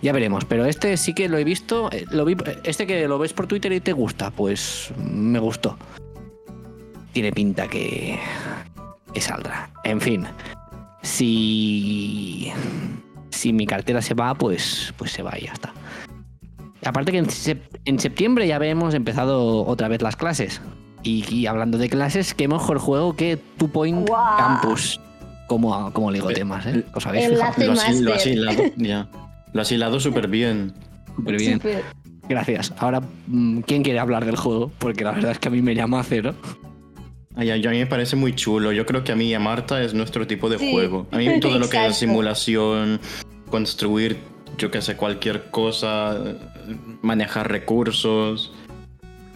Ya 0.00 0.12
veremos, 0.12 0.44
pero 0.44 0.64
este 0.66 0.96
sí 0.96 1.14
que 1.14 1.28
lo 1.28 1.38
he 1.38 1.44
visto. 1.44 1.88
eh, 1.92 2.04
Lo 2.10 2.24
vi, 2.24 2.36
este 2.64 2.86
que 2.88 3.06
lo 3.06 3.18
ves 3.20 3.32
por 3.32 3.46
Twitter 3.46 3.72
y 3.72 3.78
te 3.80 3.92
gusta, 3.92 4.32
pues 4.32 4.90
me 4.98 5.38
gustó. 5.38 5.76
Tiene 7.12 7.30
pinta 7.30 7.68
que, 7.68 8.18
que 9.14 9.20
saldrá. 9.20 9.70
En 9.84 10.00
fin, 10.00 10.24
si, 11.02 12.50
si 13.32 13.52
mi 13.52 13.66
cartera 13.66 14.00
se 14.02 14.14
va, 14.14 14.34
pues, 14.34 14.92
pues 14.96 15.10
se 15.10 15.22
va 15.22 15.36
y 15.38 15.46
ya 15.46 15.52
está. 15.52 15.72
Aparte 16.84 17.12
que 17.12 17.18
en, 17.18 17.28
en 17.84 17.98
septiembre 17.98 18.46
ya 18.46 18.56
hemos 18.56 18.94
empezado 18.94 19.64
otra 19.66 19.88
vez 19.88 20.02
las 20.02 20.16
clases. 20.16 20.60
Y, 21.02 21.24
y 21.34 21.46
hablando 21.46 21.78
de 21.78 21.88
clases, 21.88 22.34
qué 22.34 22.46
mejor 22.46 22.78
juego 22.78 23.16
que 23.16 23.38
Two 23.58 23.68
Point 23.68 24.08
¡Guau! 24.08 24.36
Campus. 24.38 25.00
Como, 25.48 25.92
como 25.92 26.10
ligo 26.10 26.28
temas, 26.28 26.64
¿eh? 26.66 26.84
¿Os 26.94 27.06
habéis 27.06 27.28
fijado? 27.28 27.66
Lo, 27.66 27.72
has, 27.72 28.00
lo 28.00 28.14
has 28.14 28.26
hilado, 28.26 28.62
ya. 28.76 29.08
Lo 29.52 29.60
has 29.62 29.72
hilado 29.72 30.00
súper 30.00 30.28
bien. 30.28 30.72
Súper 31.16 31.36
bien. 31.36 31.60
Gracias. 32.28 32.72
Ahora, 32.78 33.02
mm, 33.26 33.60
¿quién 33.60 33.82
quiere 33.82 33.98
hablar 33.98 34.24
del 34.24 34.36
juego? 34.36 34.70
Porque 34.78 35.04
la 35.04 35.12
verdad 35.12 35.32
es 35.32 35.38
que 35.38 35.48
a 35.48 35.50
mí 35.50 35.60
me 35.60 35.74
llama 35.74 36.00
a 36.00 36.04
cero. 36.04 36.34
Ay, 37.34 37.50
ay, 37.50 37.66
a 37.66 37.70
mí 37.70 37.78
me 37.78 37.86
parece 37.86 38.16
muy 38.16 38.34
chulo. 38.34 38.72
Yo 38.72 38.86
creo 38.86 39.04
que 39.04 39.12
a 39.12 39.16
mí 39.16 39.26
y 39.26 39.34
a 39.34 39.40
Marta 39.40 39.82
es 39.82 39.94
nuestro 39.94 40.26
tipo 40.26 40.48
de 40.48 40.58
Sí, 40.58 40.70
juego. 40.70 41.06
A 41.10 41.16
mí 41.16 41.40
todo 41.40 41.58
lo 41.58 41.68
que 41.68 41.86
es 41.86 41.96
simulación, 41.96 43.00
construir, 43.52 44.16
yo 44.58 44.70
que 44.72 44.80
sé, 44.82 44.96
cualquier 44.96 45.50
cosa, 45.50 46.16
manejar 47.02 47.48
recursos, 47.50 48.52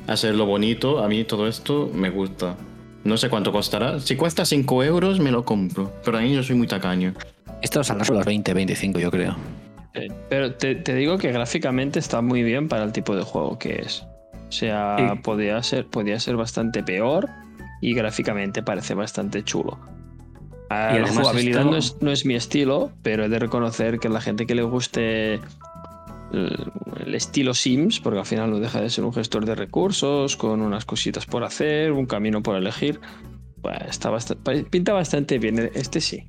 hacerlo 0.08 0.46
bonito, 0.46 1.04
a 1.04 1.08
mí 1.08 1.22
todo 1.24 1.46
esto 1.46 1.88
me 1.94 2.10
gusta. 2.10 2.56
No 3.04 3.16
sé 3.16 3.28
cuánto 3.28 3.52
costará. 3.52 4.00
Si 4.00 4.16
cuesta 4.16 4.44
5 4.44 4.82
euros, 4.82 5.20
me 5.20 5.30
lo 5.30 5.44
compro. 5.44 5.92
Pero 6.04 6.18
a 6.18 6.22
mí 6.22 6.34
yo 6.34 6.42
soy 6.42 6.56
muy 6.56 6.66
tacaño. 6.66 7.12
Esto 7.62 7.84
saldrá 7.84 8.04
sobre 8.04 8.18
los 8.18 8.26
20, 8.26 8.52
25, 8.52 8.98
yo 8.98 9.10
creo. 9.12 9.36
Pero 10.28 10.54
te, 10.54 10.74
te 10.74 10.94
digo 10.94 11.16
que 11.16 11.30
gráficamente 11.30 11.98
está 12.00 12.20
muy 12.20 12.42
bien 12.42 12.68
para 12.68 12.82
el 12.84 12.92
tipo 12.92 13.14
de 13.14 13.22
juego 13.22 13.58
que 13.58 13.76
es. 13.82 14.02
O 14.48 14.52
sea, 14.52 14.96
Sí. 14.98 15.18
podía, 15.22 15.62
ser, 15.62 15.86
podía 15.86 16.18
ser 16.18 16.36
bastante 16.36 16.82
peor 16.82 17.28
y 17.80 17.94
gráficamente 17.94 18.62
parece 18.62 18.94
bastante 18.94 19.44
chulo. 19.44 19.78
Ah, 20.70 20.90
Y 20.92 20.98
la 20.98 21.04
además 21.04 21.18
jugabilidad 21.18 21.60
esto- 21.60 21.70
no, 21.70 21.76
es, 21.76 21.96
no 22.00 22.10
es 22.10 22.24
mi 22.26 22.34
estilo, 22.34 22.90
pero 23.02 23.24
he 23.24 23.28
de 23.28 23.38
reconocer 23.38 23.98
que 23.98 24.08
la 24.08 24.20
gente 24.20 24.46
que 24.46 24.54
le 24.54 24.62
guste 24.62 25.34
el, 26.32 26.72
el 27.04 27.14
estilo 27.14 27.54
Sims, 27.54 28.00
porque 28.00 28.18
al 28.18 28.26
final 28.26 28.50
no 28.50 28.58
deja 28.58 28.80
de 28.80 28.90
ser 28.90 29.04
un 29.04 29.12
gestor 29.12 29.44
de 29.46 29.54
recursos, 29.54 30.36
con 30.36 30.60
unas 30.60 30.84
cositas 30.84 31.24
por 31.26 31.44
hacer, 31.44 31.92
un 31.92 32.06
camino 32.06 32.42
por 32.42 32.56
elegir, 32.56 33.00
pues 33.62 33.76
está 33.88 34.10
bastante, 34.10 34.64
pinta 34.64 34.92
bastante 34.92 35.38
bien. 35.38 35.70
Este 35.74 36.00
sí. 36.00 36.24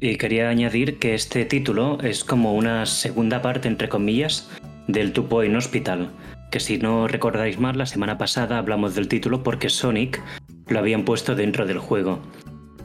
Y 0.00 0.16
quería 0.16 0.50
añadir 0.50 0.98
que 0.98 1.14
este 1.14 1.46
título 1.46 1.98
es 2.02 2.24
como 2.24 2.54
una 2.54 2.84
segunda 2.84 3.40
parte, 3.40 3.68
entre 3.68 3.88
comillas, 3.88 4.50
del 4.86 5.12
Two 5.14 5.28
Point 5.28 5.56
Hospital. 5.56 6.10
Que 6.50 6.60
si 6.60 6.76
no 6.76 7.08
recordáis 7.08 7.58
mal, 7.58 7.78
la 7.78 7.86
semana 7.86 8.18
pasada 8.18 8.58
hablamos 8.58 8.94
del 8.94 9.08
título 9.08 9.42
porque 9.42 9.70
Sonic 9.70 10.20
lo 10.68 10.78
habían 10.78 11.04
puesto 11.06 11.34
dentro 11.34 11.64
del 11.64 11.78
juego. 11.78 12.20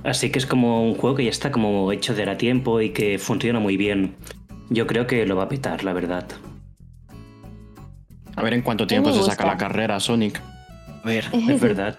Así 0.04 0.32
que 0.32 0.40
es 0.40 0.46
como 0.46 0.84
un 0.84 0.96
juego 0.96 1.18
que 1.18 1.26
ya 1.26 1.30
está 1.30 1.52
como 1.52 1.92
hecho 1.92 2.14
de 2.16 2.30
a 2.30 2.38
tiempo 2.38 2.80
y 2.82 2.92
que 2.92 3.20
funciona 3.20 3.60
muy 3.60 3.76
bien. 3.78 4.16
Yo 4.70 4.88
creo 4.88 5.08
que 5.08 5.26
lo 5.26 5.36
va 5.36 5.44
a 5.44 5.50
petar, 5.50 5.84
la 5.84 5.94
verdad. 5.94 6.26
A 8.36 8.42
ver 8.42 8.54
en 8.54 8.62
cuánto 8.62 8.88
tiempo 8.88 9.12
se 9.12 9.24
saca 9.24 9.46
la 9.46 9.58
carrera 9.58 10.00
Sonic. 10.00 10.42
A 11.04 11.08
ver, 11.08 11.26
Es 11.34 11.60
verdad. 11.60 11.98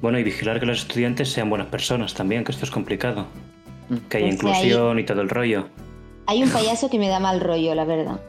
Bueno, 0.00 0.18
y 0.18 0.22
vigilar 0.22 0.60
que 0.60 0.66
los 0.66 0.78
estudiantes 0.82 1.30
sean 1.30 1.48
buenas 1.48 1.68
personas 1.68 2.14
también, 2.14 2.44
que 2.44 2.52
esto 2.52 2.64
es 2.64 2.70
complicado. 2.70 3.26
Que 4.08 4.18
haya 4.18 4.26
Es 4.28 4.38
que 4.40 4.46
ahí- 4.46 4.52
inclusión 4.60 4.98
y 4.98 5.04
todo 5.04 5.22
el 5.22 5.28
rollo. 5.28 5.68
Hay 6.26 6.42
un 6.42 6.50
payaso 6.50 6.90
que 6.90 6.98
me 6.98 7.08
da 7.08 7.18
mal 7.20 7.40
rollo, 7.40 7.74
la 7.74 7.84
verdad. 7.84 8.20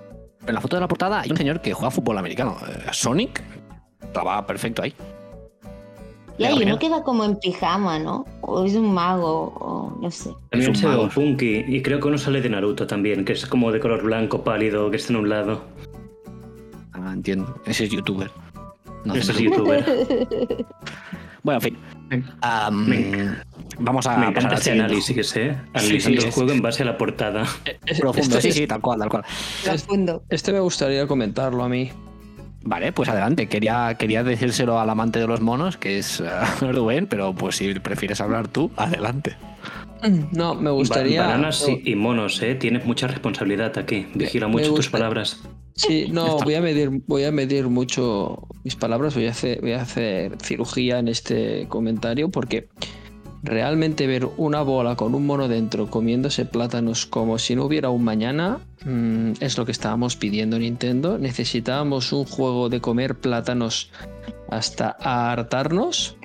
en 0.48 0.54
la 0.54 0.62
foto 0.62 0.78
de 0.78 0.82
la 0.82 0.88
portada 0.88 1.20
hay 1.22 1.32
un 1.32 1.36
señor 1.38 1.62
que 1.62 1.74
juega 1.74 1.92
fútbol 1.92 2.18
americano. 2.18 2.56
Eh, 2.70 2.86
Sonic 2.92 3.44
estaba 4.02 4.46
perfecto 4.48 4.82
ahí. 4.82 4.94
Y 6.40 6.44
Mira, 6.44 6.56
uno 6.56 6.80
que 6.80 6.90
va 6.90 7.04
como 7.04 7.24
en 7.26 7.36
pijama, 7.38 7.98
¿no? 8.00 8.26
O 8.42 8.64
es 8.64 8.76
un 8.76 8.94
mago, 8.94 9.54
o 9.60 9.98
no 10.02 10.12
sé. 10.12 10.32
También 10.52 10.76
se 10.76 10.86
un 10.88 10.98
ve 11.08 11.10
Punky 11.14 11.66
y 11.68 11.82
creo 11.82 12.00
que 12.00 12.08
uno 12.08 12.18
sale 12.18 12.42
de 12.42 12.50
Naruto 12.50 12.86
también, 12.86 13.26
que 13.26 13.34
es 13.34 13.46
como 13.48 13.72
de 13.72 13.80
color 13.80 14.04
blanco 14.04 14.44
pálido, 14.44 14.90
que 14.92 14.98
está 14.98 15.14
en 15.14 15.20
un 15.20 15.30
lado. 15.30 15.62
Ah, 16.94 17.12
entiendo. 17.14 17.60
Ese 17.66 17.86
es 17.86 17.90
youtuber. 17.92 18.30
No 19.06 19.16
Ese 19.16 19.32
es 19.32 19.38
youtuber. 19.40 19.84
Bueno, 21.44 21.62
en 21.64 21.78
fin. 22.12 22.26
Am, 22.42 22.88
Me- 22.90 23.36
vamos 23.80 24.06
a 24.06 24.18
Me 24.18 24.32
pasar 24.34 24.54
este 24.56 24.72
análisis, 24.72 25.18
¿eh? 25.38 25.56
Sí, 25.56 25.70
Analizando 25.74 26.00
sí, 26.20 26.24
el 26.24 26.30
es- 26.30 26.36
juego 26.36 26.52
en 26.52 26.62
base 26.62 26.84
a 26.84 26.86
la 26.88 26.98
portada. 26.98 27.44
Es- 27.86 28.02
Profundo, 28.02 28.38
este- 28.38 28.52
sí, 28.52 28.60
sí, 28.60 28.68
tal 28.68 28.82
cual, 28.82 29.00
tal 29.00 29.08
cual. 29.10 29.24
Profundo. 29.64 30.24
Este 30.28 30.52
me 30.52 30.60
gustaría 30.60 31.08
comentarlo 31.08 31.64
a 31.64 31.70
mí. 31.70 31.90
Vale, 32.70 32.92
pues 32.92 33.08
adelante. 33.08 33.48
Quería, 33.48 33.96
quería 33.98 34.26
decírselo 34.26 34.78
al 34.78 34.90
amante 34.90 35.20
de 35.20 35.28
los 35.28 35.40
monos, 35.40 35.78
que 35.78 36.00
es 36.00 36.20
eh, 36.20 36.26
Rubén, 36.74 37.08
pero 37.08 37.34
pues 37.34 37.56
si 37.56 37.74
prefieres 37.76 38.20
hablar 38.20 38.50
tú, 38.50 38.72
adelante. 38.76 39.38
No, 40.34 40.54
me 40.54 40.66
Ba- 40.70 40.72
gustaría. 40.72 41.22
Bananas 41.26 41.66
y, 41.68 41.92
y 41.92 41.96
monos, 41.96 42.42
¿eh? 42.42 42.56
Tienes 42.56 42.86
mucha 42.86 43.08
responsabilidad 43.08 43.78
aquí. 43.78 44.06
Vigila 44.14 44.48
mucho 44.48 44.74
tus 44.74 44.90
palabras. 44.90 45.40
Sí, 45.76 46.08
no, 46.12 46.38
voy 46.40 46.56
a 46.56 46.62
medir, 46.62 46.90
voy 47.08 47.24
a 47.24 47.32
medir 47.32 47.68
mucho 47.70 48.48
mis 48.66 48.76
palabras, 48.76 49.16
voy 49.16 49.28
a 49.28 49.32
hacer, 49.32 49.62
voy 49.62 49.72
a 49.74 49.82
hacer 49.84 50.36
cirugía 50.42 51.00
en 51.00 51.08
este 51.08 51.68
comentario 51.70 52.30
porque 52.30 52.68
realmente 53.48 54.08
ver 54.08 54.28
una 54.38 54.62
bola 54.62 54.96
con 54.96 55.16
un 55.16 55.26
mono 55.26 55.48
dentro 55.48 55.90
comiéndose 55.90 56.46
plátanos 56.46 57.06
como 57.06 57.40
si 57.40 57.56
no 57.56 57.66
hubiera 57.66 57.90
un 57.90 58.04
mañana 58.04 58.60
mm, 58.86 59.34
es 59.40 59.58
lo 59.58 59.66
que 59.66 59.72
estábamos 59.72 60.16
pidiendo 60.16 60.60
Nintendo. 60.60 61.18
Necesitábamos 61.18 62.14
un 62.14 62.26
juego 62.26 62.70
de 62.70 62.82
comer 62.82 63.16
plátanos 63.16 63.92
hasta 64.50 64.96
hartarnos 65.02 66.18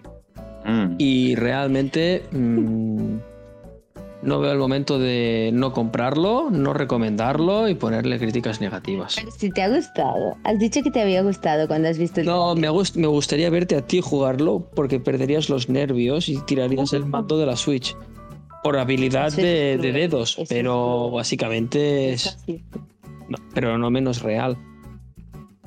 Mm. 0.64 0.94
y 0.98 1.34
realmente 1.34 2.22
mm, 2.30 3.16
no 4.22 4.38
veo 4.38 4.52
el 4.52 4.58
momento 4.58 4.98
de 4.98 5.50
no 5.52 5.72
comprarlo, 5.72 6.48
no 6.50 6.72
recomendarlo 6.72 7.68
y 7.68 7.74
ponerle 7.74 8.18
críticas 8.18 8.60
negativas. 8.60 9.16
Si 9.38 9.50
te 9.50 9.62
ha 9.62 9.68
gustado. 9.68 10.36
Has 10.44 10.58
dicho 10.58 10.80
que 10.82 10.90
te 10.90 11.02
había 11.02 11.22
gustado 11.22 11.66
cuando 11.66 11.88
has 11.88 11.98
visto 11.98 12.20
el 12.20 12.26
No, 12.26 12.54
me, 12.54 12.70
gust- 12.70 12.96
me 12.96 13.08
gustaría 13.08 13.50
verte 13.50 13.74
a 13.76 13.86
ti 13.86 14.00
jugarlo 14.00 14.70
porque 14.74 15.00
perderías 15.00 15.48
los 15.48 15.68
nervios 15.68 16.28
y 16.28 16.38
tirarías 16.42 16.92
el 16.92 17.04
mando 17.06 17.36
de 17.38 17.46
la 17.46 17.56
Switch. 17.56 17.96
Por 18.62 18.78
habilidad 18.78 19.26
es 19.26 19.36
de, 19.36 19.76
dedos, 19.92 20.38
eso 20.38 20.44
pero 20.48 21.10
básicamente 21.10 22.12
es. 22.12 22.38
no, 23.28 23.38
pero 23.54 23.76
no 23.76 23.90
menos 23.90 24.22
real. 24.22 24.56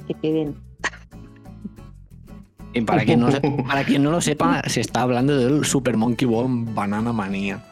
que 0.08 0.14
te 0.14 0.32
den. 0.32 0.56
Y 2.74 2.82
para 2.82 3.04
quien, 3.06 3.20
no, 3.22 3.32
se- 3.32 3.42
para 3.68 3.84
quien 3.84 4.02
no 4.04 4.12
lo 4.12 4.22
sepa, 4.22 4.62
se 4.68 4.80
está 4.82 5.02
hablando 5.02 5.36
del 5.38 5.66
Super 5.66 5.98
Monkey 5.98 6.26
Ball 6.28 6.48
Banana 6.74 7.12
Manía. 7.14 7.64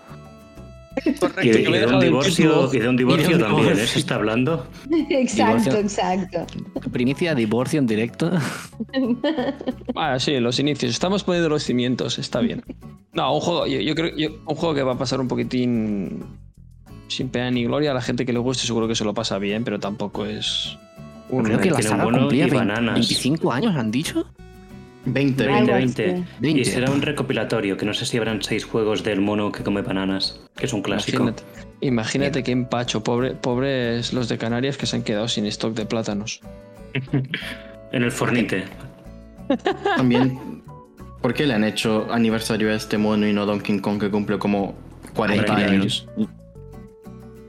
Y 1.41 1.49
de, 1.49 1.61
y 1.61 1.83
un 1.85 1.99
divorcio, 1.99 2.69
y 2.73 2.79
de 2.79 2.87
un 2.87 2.95
divorcio 2.97 3.25
Y 3.25 3.33
de 3.37 3.43
un 3.43 3.49
también, 3.49 3.79
¿eh? 3.79 3.87
Se 3.87 3.99
está 3.99 4.15
hablando. 4.15 4.67
Exacto, 5.09 5.71
Divorcio. 5.71 5.79
exacto. 5.79 6.45
Primicia, 6.91 7.33
divorcio 7.35 7.79
en 7.79 7.87
directo. 7.87 8.31
Ah, 9.95 10.19
sí, 10.19 10.39
los 10.39 10.59
inicios. 10.59 10.91
Estamos 10.91 11.23
poniendo 11.23 11.49
los 11.49 11.63
cimientos, 11.63 12.17
está 12.19 12.39
bien. 12.39 12.63
No, 13.13 13.33
un 13.35 13.41
juego, 13.41 13.67
yo, 13.67 13.79
yo 13.79 13.95
creo 13.95 14.15
yo- 14.15 14.29
un 14.45 14.55
juego 14.55 14.73
que 14.75 14.83
va 14.83 14.93
a 14.93 14.97
pasar 14.97 15.19
un 15.21 15.27
poquitín 15.27 16.23
sin 17.07 17.29
pena 17.29 17.51
ni 17.51 17.63
gloria. 17.65 17.91
A 17.91 17.93
la 17.93 18.01
gente 18.01 18.25
que 18.25 18.33
le 18.33 18.39
guste 18.39 18.65
seguro 18.65 18.87
que 18.87 18.95
se 18.95 19.03
lo 19.05 19.13
pasa 19.13 19.37
bien, 19.37 19.63
pero 19.63 19.79
tampoco 19.79 20.25
es 20.25 20.77
un... 21.29 21.43
Creo 21.43 21.59
que 21.59 21.71
la 21.71 21.81
saga 21.81 22.03
cumplía 22.05 22.47
y 22.47 22.49
20 22.49 22.55
bananas. 22.57 22.93
25 22.95 23.51
años, 23.51 23.75
¿han 23.75 23.91
dicho? 23.91 24.25
20, 25.05 25.43
Algo 25.43 25.73
20. 25.73 25.73
20, 25.73 26.03
20. 26.03 26.27
20. 26.39 26.61
Y 26.61 26.65
será 26.65 26.91
un 26.91 27.01
recopilatorio, 27.01 27.77
que 27.77 27.85
no 27.85 27.93
sé 27.93 28.05
si 28.05 28.17
habrán 28.17 28.41
seis 28.41 28.65
juegos 28.65 29.03
del 29.03 29.21
mono 29.21 29.51
que 29.51 29.63
come 29.63 29.81
bananas, 29.81 30.41
que 30.55 30.65
es 30.65 30.73
un 30.73 30.81
clásico. 30.81 31.23
Imagínate, 31.23 31.43
imagínate 31.81 32.43
qué 32.43 32.51
empacho, 32.51 33.03
pobre, 33.03 33.33
pobres 33.35 34.13
los 34.13 34.29
de 34.29 34.37
Canarias 34.37 34.77
que 34.77 34.85
se 34.85 34.95
han 34.95 35.03
quedado 35.03 35.27
sin 35.27 35.45
stock 35.47 35.73
de 35.73 35.85
plátanos. 35.85 36.41
En 37.93 38.01
el 38.01 38.11
fornite. 38.11 38.63
También, 39.95 40.63
¿por 41.21 41.35
qué 41.35 41.45
le 41.45 41.53
han 41.53 41.63
hecho 41.63 42.07
aniversario 42.11 42.71
a 42.71 42.73
este 42.73 42.97
mono 42.97 43.27
y 43.27 43.33
no 43.33 43.45
Donkey 43.45 43.79
Kong 43.81 43.99
que 43.99 44.09
cumple 44.09 44.39
como 44.39 44.73
40 45.13 45.55
Ay, 45.55 45.63
años? 45.63 46.07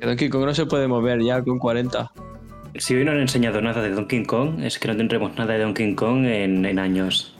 Que 0.00 0.06
Donkey 0.06 0.28
Kong 0.28 0.44
no 0.44 0.54
se 0.54 0.66
puede 0.66 0.86
mover 0.86 1.22
ya 1.22 1.42
con 1.42 1.58
40. 1.58 2.12
Si 2.76 2.94
hoy 2.94 3.06
no 3.06 3.12
han 3.12 3.20
enseñado 3.20 3.62
nada 3.62 3.80
de 3.80 3.88
Donkey 3.88 4.24
Kong, 4.24 4.60
es 4.62 4.78
que 4.78 4.88
no 4.88 4.96
tendremos 4.98 5.34
nada 5.38 5.54
de 5.54 5.60
Donkey 5.60 5.94
Kong 5.94 6.26
en, 6.26 6.66
en 6.66 6.78
años. 6.78 7.33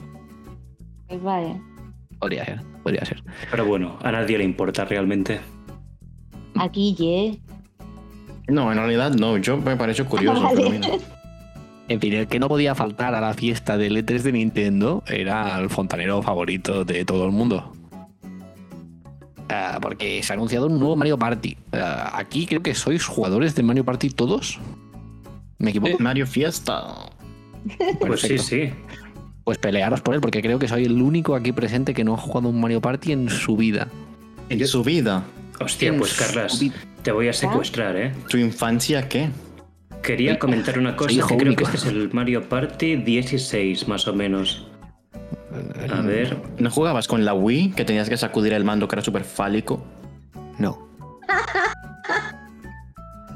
Pues 1.08 1.22
vaya. 1.22 1.60
Podría 2.18 2.44
ser, 2.44 2.60
podría 2.82 3.04
ser. 3.04 3.22
Pero 3.50 3.66
bueno, 3.66 3.98
a 4.02 4.12
nadie 4.12 4.38
le 4.38 4.44
importa 4.44 4.84
realmente. 4.84 5.40
Aquí, 6.56 6.94
ye. 6.94 7.40
No, 8.48 8.70
en 8.70 8.78
realidad 8.78 9.12
no, 9.12 9.36
yo 9.38 9.56
me 9.56 9.76
pareció 9.76 10.06
curioso. 10.06 10.42
Vale. 10.42 10.56
pero 10.56 10.70
mira. 10.70 10.88
En 11.88 12.00
fin, 12.00 12.14
el 12.14 12.26
que 12.28 12.38
no 12.38 12.48
podía 12.48 12.74
faltar 12.74 13.14
a 13.14 13.20
la 13.20 13.34
fiesta 13.34 13.76
del 13.76 13.96
E3 13.96 14.22
de 14.22 14.32
Nintendo 14.32 15.02
era 15.06 15.58
el 15.58 15.68
fontanero 15.68 16.22
favorito 16.22 16.84
de 16.84 17.04
todo 17.04 17.26
el 17.26 17.32
mundo. 17.32 17.72
Ah, 19.50 19.78
porque 19.82 20.22
se 20.22 20.32
ha 20.32 20.36
anunciado 20.36 20.66
un 20.66 20.78
nuevo 20.78 20.96
Mario 20.96 21.18
Party. 21.18 21.56
Ah, 21.72 22.12
aquí 22.14 22.46
creo 22.46 22.62
que 22.62 22.74
sois 22.74 23.04
jugadores 23.04 23.54
de 23.54 23.62
Mario 23.62 23.84
Party 23.84 24.08
todos. 24.10 24.58
¿Me 25.58 25.70
equivoco? 25.70 25.98
Mario 25.98 26.26
Fiesta. 26.26 27.10
Pues 28.00 28.22
sí, 28.22 28.38
sí. 28.38 28.72
Pues 29.44 29.58
pelearos 29.58 30.00
por 30.00 30.14
él, 30.14 30.20
porque 30.20 30.40
creo 30.40 30.58
que 30.58 30.68
soy 30.68 30.84
el 30.84 31.00
único 31.00 31.34
aquí 31.34 31.52
presente 31.52 31.92
que 31.92 32.02
no 32.02 32.14
ha 32.14 32.16
jugado 32.16 32.48
un 32.48 32.60
Mario 32.60 32.80
Party 32.80 33.12
en 33.12 33.28
su 33.28 33.56
vida. 33.56 33.88
En 34.48 34.66
su 34.66 34.82
vida. 34.82 35.22
Hostia, 35.60 35.94
pues 35.96 36.14
Carlas, 36.14 36.60
te 37.02 37.12
voy 37.12 37.28
a 37.28 37.32
secuestrar, 37.32 37.96
¿eh? 37.96 38.12
¿Tu 38.28 38.38
infancia 38.38 39.08
qué? 39.08 39.28
Quería 40.02 40.38
comentar 40.38 40.78
una 40.78 40.96
cosa, 40.96 41.14
que 41.14 41.36
creo 41.36 41.52
único. 41.52 41.56
que 41.56 41.64
este 41.64 41.76
es 41.76 41.84
el 41.86 42.12
Mario 42.12 42.48
Party 42.48 42.96
16, 42.96 43.88
más 43.88 44.06
o 44.08 44.14
menos. 44.14 44.66
A 45.90 46.00
ver, 46.00 46.36
¿No 46.58 46.70
jugabas 46.70 47.06
con 47.06 47.24
la 47.24 47.32
Wii 47.32 47.72
que 47.72 47.84
tenías 47.84 48.08
que 48.08 48.16
sacudir 48.16 48.52
el 48.54 48.64
mando 48.64 48.88
que 48.88 48.96
era 48.96 49.02
súper 49.02 49.24
fálico? 49.24 49.84
No. 50.58 50.88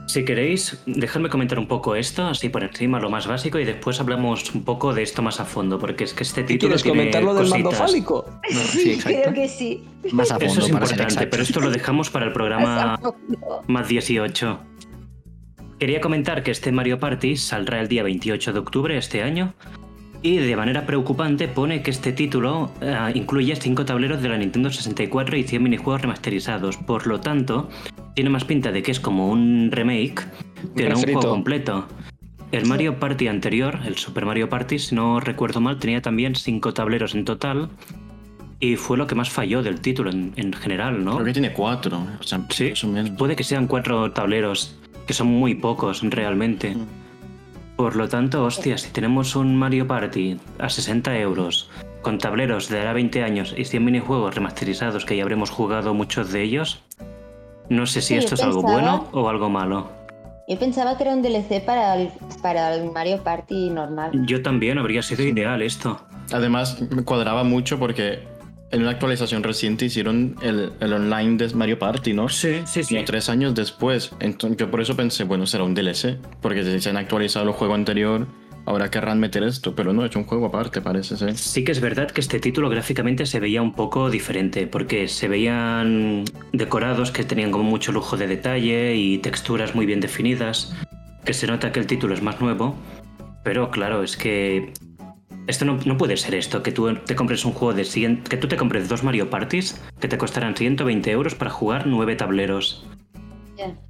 si 0.08 0.24
queréis, 0.24 0.82
dejadme 0.86 1.28
comentar 1.28 1.58
un 1.58 1.68
poco 1.68 1.94
esto, 1.94 2.26
así 2.26 2.48
por 2.48 2.64
encima, 2.64 2.98
lo 2.98 3.10
más 3.10 3.26
básico, 3.26 3.58
y 3.58 3.66
después 3.66 4.00
hablamos 4.00 4.54
un 4.54 4.64
poco 4.64 4.94
de 4.94 5.02
esto 5.02 5.20
más 5.20 5.38
a 5.38 5.44
fondo, 5.44 5.78
porque 5.78 6.04
es 6.04 6.14
que 6.14 6.22
este 6.22 6.46
¿Qué 6.46 6.54
título 6.54 6.70
quieres 6.70 6.82
tiene 6.82 6.98
comentar 6.98 7.22
lo 7.22 7.34
del 7.34 7.48
mando 7.50 7.70
fálico? 7.70 8.24
No, 8.50 8.60
sí. 8.60 8.98
Creo 9.04 9.34
que 9.34 9.46
sí. 9.46 9.84
Más 10.12 10.30
a 10.30 10.38
fondo, 10.38 10.52
Eso 10.52 10.60
es 10.62 10.70
importante, 10.70 11.26
pero 11.26 11.42
esto 11.42 11.60
lo 11.60 11.70
dejamos 11.70 12.08
para 12.08 12.24
el 12.24 12.32
programa 12.32 12.98
más 13.66 13.88
18. 13.88 14.58
Quería 15.78 16.00
comentar 16.00 16.42
que 16.42 16.52
este 16.52 16.72
Mario 16.72 16.98
Party 16.98 17.36
saldrá 17.36 17.78
el 17.80 17.88
día 17.88 18.02
28 18.02 18.54
de 18.54 18.58
octubre 18.58 18.94
de 18.94 19.00
este 19.00 19.22
año 19.22 19.54
y 20.22 20.38
de 20.38 20.56
manera 20.56 20.86
preocupante 20.86 21.48
pone 21.48 21.82
que 21.82 21.90
este 21.90 22.12
título 22.12 22.72
eh, 22.80 22.96
incluye 23.14 23.54
5 23.54 23.84
tableros 23.84 24.22
de 24.22 24.30
la 24.30 24.38
Nintendo 24.38 24.70
64 24.70 25.36
y 25.36 25.44
100 25.44 25.62
minijuegos 25.62 26.00
remasterizados. 26.00 26.78
Por 26.78 27.06
lo 27.06 27.20
tanto, 27.20 27.68
tiene 28.18 28.30
más 28.30 28.44
pinta 28.44 28.72
de 28.72 28.82
que 28.82 28.90
es 28.90 28.98
como 28.98 29.28
un 29.28 29.70
remake 29.70 30.24
que 30.74 30.88
no 30.88 30.96
un 30.96 31.04
juego 31.04 31.20
completo. 31.20 31.86
El 32.50 32.66
Mario 32.66 32.98
Party 32.98 33.28
anterior, 33.28 33.78
el 33.86 33.96
Super 33.96 34.26
Mario 34.26 34.48
Party, 34.48 34.80
si 34.80 34.96
no 34.96 35.20
recuerdo 35.20 35.60
mal, 35.60 35.78
tenía 35.78 36.02
también 36.02 36.34
5 36.34 36.74
tableros 36.74 37.14
en 37.14 37.24
total 37.24 37.68
y 38.58 38.74
fue 38.74 38.98
lo 38.98 39.06
que 39.06 39.14
más 39.14 39.30
falló 39.30 39.62
del 39.62 39.80
título 39.80 40.10
en, 40.10 40.32
en 40.34 40.52
general, 40.52 41.04
¿no? 41.04 41.14
Creo 41.14 41.26
que 41.26 41.32
tiene 41.32 41.52
cuatro. 41.52 42.04
O 42.18 42.22
sea, 42.24 42.44
Sí, 42.50 42.72
puede 43.16 43.36
que 43.36 43.44
sean 43.44 43.68
cuatro 43.68 44.10
tableros, 44.10 44.76
que 45.06 45.14
son 45.14 45.28
muy 45.28 45.54
pocos 45.54 46.02
realmente. 46.02 46.74
Mm. 46.74 46.86
Por 47.76 47.94
lo 47.94 48.08
tanto, 48.08 48.44
hostia, 48.44 48.78
si 48.78 48.90
tenemos 48.90 49.36
un 49.36 49.54
Mario 49.54 49.86
Party 49.86 50.38
a 50.58 50.68
60 50.68 51.16
euros, 51.20 51.70
con 52.02 52.18
tableros 52.18 52.68
de 52.68 52.80
ahora 52.80 52.94
20 52.94 53.22
años 53.22 53.54
y 53.56 53.64
100 53.64 53.84
minijuegos 53.84 54.34
remasterizados 54.34 55.04
que 55.04 55.16
ya 55.16 55.22
habremos 55.22 55.50
jugado 55.50 55.94
muchos 55.94 56.32
de 56.32 56.42
ellos, 56.42 56.82
no 57.68 57.86
sé 57.86 58.00
si 58.00 58.08
Sí, 58.08 58.14
esto 58.16 58.34
es 58.34 58.42
algo 58.42 58.62
bueno 58.62 59.08
o 59.12 59.28
algo 59.28 59.48
malo. 59.48 59.90
Yo 60.48 60.58
pensaba 60.58 60.96
que 60.96 61.02
era 61.02 61.12
un 61.12 61.20
DLC 61.20 61.62
para 61.62 61.94
el, 61.94 62.10
para 62.40 62.74
el 62.74 62.90
Mario 62.90 63.22
Party 63.22 63.68
normal. 63.68 64.12
Yo 64.26 64.42
también 64.42 64.78
habría 64.78 65.02
sido 65.02 65.22
ideal 65.22 65.60
esto. 65.60 66.00
Además, 66.32 66.80
me 66.90 67.04
cuadraba 67.04 67.44
mucho 67.44 67.78
porque 67.78 68.20
en 68.70 68.80
una 68.80 68.92
actualización 68.92 69.42
reciente 69.42 69.84
hicieron 69.84 70.36
el, 70.40 70.72
el 70.80 70.92
online 70.94 71.36
de 71.36 71.54
Mario 71.54 71.78
Party, 71.78 72.14
¿no? 72.14 72.30
Sí, 72.30 72.62
sí, 72.64 72.82
Como 72.82 73.04
tres 73.04 73.28
años 73.28 73.54
después. 73.54 74.12
Entonces, 74.20 74.58
yo 74.58 74.70
por 74.70 74.80
eso 74.80 74.96
pensé, 74.96 75.24
bueno, 75.24 75.46
será 75.46 75.64
un 75.64 75.74
DLC. 75.74 76.18
Porque 76.40 76.64
si 76.64 76.80
se 76.80 76.88
han 76.88 76.96
actualizado 76.96 77.46
el 77.46 77.52
juego 77.52 77.74
anterior, 77.74 78.26
ahora 78.68 78.90
querrán 78.90 79.18
meter 79.18 79.42
esto. 79.42 79.74
Pero 79.74 79.92
no, 79.92 80.04
es 80.04 80.14
un 80.14 80.24
juego 80.24 80.46
aparte, 80.46 80.80
parece 80.80 81.16
ser. 81.16 81.36
Sí 81.36 81.64
que 81.64 81.72
es 81.72 81.80
verdad 81.80 82.10
que 82.10 82.20
este 82.20 82.38
título 82.38 82.68
gráficamente 82.68 83.26
se 83.26 83.40
veía 83.40 83.62
un 83.62 83.72
poco 83.72 84.10
diferente, 84.10 84.66
porque 84.66 85.08
se 85.08 85.28
veían 85.28 86.24
decorados 86.52 87.10
que 87.10 87.24
tenían 87.24 87.50
como 87.50 87.64
mucho 87.64 87.92
lujo 87.92 88.16
de 88.16 88.26
detalle 88.26 88.94
y 88.94 89.18
texturas 89.18 89.74
muy 89.74 89.86
bien 89.86 90.00
definidas, 90.00 90.74
que 91.24 91.32
se 91.34 91.46
nota 91.46 91.72
que 91.72 91.80
el 91.80 91.86
título 91.86 92.14
es 92.14 92.22
más 92.22 92.40
nuevo, 92.40 92.76
pero 93.42 93.70
claro, 93.70 94.02
es 94.02 94.16
que 94.16 94.72
esto 95.46 95.64
no, 95.64 95.78
no 95.84 95.96
puede 95.96 96.16
ser 96.16 96.34
esto, 96.34 96.62
que 96.62 96.72
tú 96.72 96.94
te 96.94 97.14
compres 97.14 97.44
un 97.44 97.52
juego 97.52 97.74
de 97.74 97.84
100, 97.84 98.24
que 98.24 98.36
tú 98.36 98.48
te 98.48 98.56
compres 98.56 98.88
dos 98.88 99.02
Mario 99.02 99.30
Parties 99.30 99.80
que 99.98 100.08
te 100.08 100.18
costarán 100.18 100.54
120 100.54 101.10
euros 101.10 101.34
para 101.34 101.50
jugar 101.50 101.86
nueve 101.86 102.16
tableros. 102.16 102.86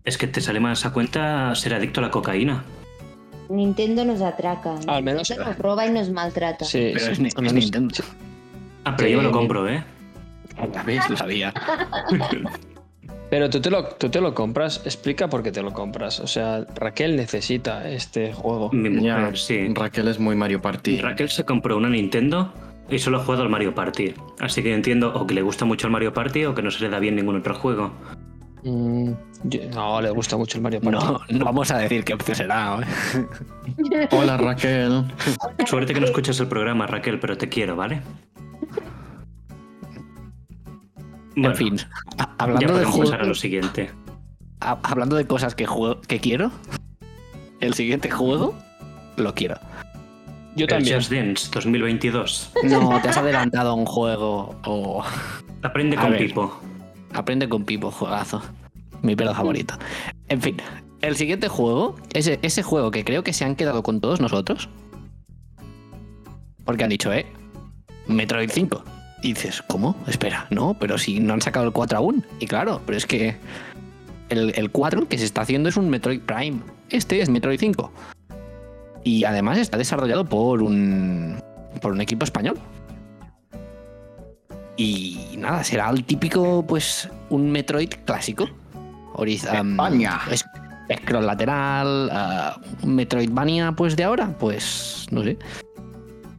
Es 0.05 0.17
que 0.17 0.27
te 0.27 0.41
sale 0.41 0.61
más 0.61 0.87
a 0.87 0.93
cuenta 0.93 1.55
ser 1.55 1.75
adicto 1.75 2.01
a 2.01 2.05
la 2.05 2.11
cocaína. 2.11 2.65
Nintendo 3.49 4.05
nos 4.05 4.21
atraca. 4.21 4.75
Al 4.87 5.03
menos- 5.03 5.29
Nintendo 5.31 5.51
nos 5.51 5.59
roba 5.59 5.87
y 5.87 5.91
nos 5.91 6.11
maltrata. 6.11 6.65
Sí, 6.65 6.91
Pero 6.95 7.07
sí, 7.07 7.13
es, 7.13 7.21
Nintendo. 7.21 7.95
Ah, 8.85 8.95
pero 8.97 9.09
Sí. 9.09 9.13
yo 9.13 9.19
me 9.19 9.25
lo 9.25 9.33
compro, 9.33 9.69
¿eh? 9.69 9.83
Ya 10.73 10.83
ves, 10.83 11.09
lo 11.09 11.17
sabía. 11.17 11.53
Pero 13.31 13.51
tú 13.51 13.61
te, 13.61 13.71
lo, 13.71 13.85
tú 13.91 14.09
te 14.09 14.21
lo 14.23 14.35
compras, 14.35 14.81
explica 14.87 15.29
por 15.29 15.43
qué 15.43 15.53
te 15.53 15.63
lo 15.63 15.73
compras. 15.73 16.19
O 16.21 16.27
sea, 16.27 16.67
Raquel 16.75 17.15
necesita 17.17 17.89
este 17.89 18.33
juego. 18.33 18.71
Mi 18.73 18.89
mujer, 18.89 19.03
Ya, 19.33 19.37
sí. 19.37 19.69
Raquel 19.75 20.09
es 20.09 20.19
muy 20.19 20.35
Mario 20.35 20.63
Party. 20.63 20.99
Raquel 20.99 21.29
se 21.29 21.45
compró 21.45 21.77
una 21.77 21.91
Nintendo 21.91 22.55
y 22.89 22.99
solo 22.99 23.19
ha 23.19 23.25
jugado 23.25 23.43
al 23.43 23.51
Mario 23.51 23.75
Party. 23.75 24.15
Así 24.41 24.63
que 24.63 24.73
entiendo 24.73 25.13
o 25.15 25.27
que 25.27 25.35
le 25.35 25.43
gusta 25.43 25.67
mucho 25.67 25.87
el 25.87 25.93
Mario 25.93 26.15
Party 26.15 26.47
o 26.47 26.55
que 26.55 26.63
no 26.63 26.71
se 26.71 26.81
le 26.83 26.89
da 26.89 26.99
bien 27.01 27.17
ningún 27.17 27.37
otro 27.37 27.55
juego. 27.55 27.93
Mm, 28.65 29.13
no, 29.75 30.01
le 30.01 30.11
gusta 30.11 30.37
mucho 30.37 30.59
el 30.59 30.63
Mario 30.63 30.81
Party. 30.81 30.99
No, 30.99 31.21
no 31.39 31.45
vamos 31.45 31.71
a 31.71 31.79
decir 31.79 32.05
qué 32.05 32.15
opción 32.15 32.37
será. 32.37 32.81
¿eh? 33.15 34.09
Hola, 34.11 34.37
Raquel. 34.37 35.05
Suerte 35.67 35.95
que 35.95 36.01
no 36.01 36.07
escuchas 36.07 36.39
el 36.41 36.49
programa, 36.49 36.87
Raquel, 36.87 37.19
pero 37.21 37.37
te 37.39 37.49
quiero, 37.49 37.77
¿vale? 37.77 38.03
Bueno, 41.37 41.51
en 41.51 41.57
fin, 41.57 41.77
a- 42.19 42.25
ya 42.25 42.35
hablando 42.39 42.77
de, 42.79 42.85
pasar 42.87 43.21
a 43.23 43.25
lo 43.25 43.35
siguiente. 43.35 43.91
hablando 44.61 45.15
de 45.17 45.27
cosas 45.27 45.55
que, 45.55 45.67
juego, 45.67 46.01
que 46.01 46.19
quiero, 46.19 46.51
el 47.61 47.75
siguiente 47.75 48.11
juego 48.11 48.55
lo 49.17 49.35
quiero. 49.35 49.57
Yo 50.57 50.65
El 50.65 50.69
también. 50.71 50.97
Just 50.97 51.13
Dance 51.13 51.49
2022. 51.53 52.53
No, 52.65 53.01
te 53.01 53.09
has 53.11 53.17
adelantado 53.17 53.71
a 53.71 53.75
un 53.75 53.87
juego 53.87 54.57
o 54.65 55.05
Aprende 55.63 55.97
A 55.97 56.01
con 56.01 56.11
ver. 56.11 56.27
Pipo. 56.27 56.61
aprende 57.15 57.49
con 57.49 57.65
Pipo, 57.65 57.93
juegazo. 57.93 58.43
Mi 59.03 59.17
pelo 59.17 59.35
favorito. 59.35 59.75
En 60.29 60.43
fin, 60.43 60.57
el 61.01 61.17
siguiente 61.17 61.49
juego, 61.49 61.97
ese, 62.13 62.39
ese 62.43 62.63
juego 62.63 62.91
que 62.91 63.05
creo 63.05 63.23
que 63.23 63.33
se 63.33 63.45
han 63.45 63.57
quedado 63.57 63.83
con 63.83 64.01
todos 64.01 64.21
nosotros. 64.21 64.69
Porque 66.65 66.85
han 66.85 66.91
dicho, 66.91 67.13
eh, 67.13 67.27
Metroid 68.07 68.51
5. 68.51 68.85
Y 69.23 69.35
dices, 69.35 69.63
¿cómo? 69.63 69.97
Espera, 70.07 70.47
no, 70.51 70.77
pero 70.79 70.99
si 70.99 71.21
no 71.21 71.35
han 71.35 71.43
sacado 71.43 71.67
el 71.67 71.73
4 71.73 71.99
aún. 71.99 72.25
Y 72.41 72.47
claro, 72.47 72.83
pero 72.85 72.99
es 72.99 73.07
que 73.07 73.37
el, 74.29 74.53
el 74.57 74.71
4 74.71 75.09
que 75.09 75.19
se 75.19 75.25
está 75.25 75.43
haciendo 75.43 75.69
es 75.69 75.77
un 75.77 75.89
Metroid 75.89 76.21
Prime. 76.21 76.61
Este 76.91 77.21
es 77.21 77.29
Metroid 77.29 77.59
5. 77.59 77.93
Y 79.05 79.25
además 79.25 79.59
está 79.59 79.79
desarrollado 79.79 80.25
por 80.25 80.63
un, 80.63 81.41
por 81.81 81.93
un 81.93 82.01
equipo 82.01 82.25
español. 82.25 82.59
Y 84.77 85.35
nada, 85.37 85.65
será 85.65 85.91
el 85.91 86.05
típico, 86.05 86.65
pues, 86.67 87.09
un 87.31 87.51
Metroid 87.51 87.91
clásico. 88.05 88.49
España. 89.27 90.21
es- 90.31 90.45
Scroll 91.03 91.27
lateral, 91.27 92.11
un 92.83 92.95
Metroidvania, 92.95 93.73
pues 93.73 93.95
de 93.95 94.05
ahora, 94.05 94.35
pues 94.39 95.07
no 95.11 95.23
sé. 95.23 95.37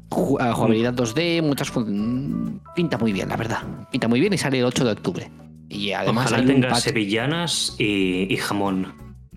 Ju- 0.10 0.54
jugabilidad 0.54 0.94
2D, 0.94 1.42
muchas 1.44 1.70
fun- 1.70 2.60
pinta 2.76 2.98
muy 2.98 3.14
bien, 3.14 3.30
la 3.30 3.38
verdad. 3.38 3.60
Pinta 3.92 4.08
muy 4.08 4.20
bien 4.20 4.34
y 4.34 4.38
sale 4.40 4.58
el 4.60 4.66
8 4.66 4.84
de 4.86 4.92
octubre. 4.92 5.30
Y 5.70 5.92
además 5.92 6.26
Ojalá 6.28 6.38
hay 6.38 6.50
un 6.56 6.62
tenga 6.62 6.76
sevillanas 6.76 7.76
y, 7.78 8.34
y 8.34 8.38
jamón. 8.38 8.94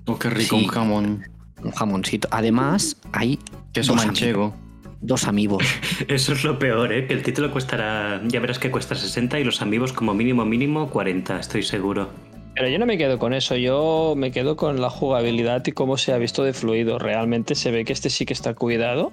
Oh, 0.06 0.18
qué 0.18 0.30
rico, 0.30 0.56
Sí. 0.58 0.64
un 0.64 0.70
jamón. 0.70 1.24
un 1.62 1.70
jamoncito. 1.72 2.26
Además, 2.30 2.96
hay 3.12 3.38
Queso 3.72 3.92
Dos 3.94 4.04
manchego. 4.06 4.54
dos 5.02 5.28
amigos. 5.28 5.62
Eso 6.08 6.32
es 6.32 6.42
lo 6.42 6.58
peor, 6.58 6.90
¿eh? 6.92 7.06
Que 7.06 7.12
el 7.14 7.22
título 7.22 7.52
costará, 7.52 8.20
ya 8.26 8.40
verás 8.40 8.58
que 8.58 8.70
cuesta 8.70 8.94
60 8.94 9.38
y 9.38 9.44
los 9.44 9.60
amigos 9.62 9.92
como 9.92 10.12
mínimo 10.14 10.44
mínimo 10.46 10.88
40, 10.90 11.38
estoy 11.38 11.62
seguro. 11.62 12.08
Pero 12.54 12.68
yo 12.68 12.78
no 12.78 12.86
me 12.86 12.98
quedo 12.98 13.18
con 13.18 13.32
eso, 13.32 13.56
yo 13.56 14.14
me 14.16 14.30
quedo 14.30 14.56
con 14.56 14.80
la 14.80 14.90
jugabilidad 14.90 15.62
y 15.66 15.72
cómo 15.72 15.96
se 15.96 16.12
ha 16.12 16.18
visto 16.18 16.44
de 16.44 16.52
fluido. 16.52 16.98
Realmente 16.98 17.54
se 17.54 17.70
ve 17.70 17.84
que 17.84 17.92
este 17.92 18.10
sí 18.10 18.26
que 18.26 18.34
está 18.34 18.54
cuidado. 18.54 19.12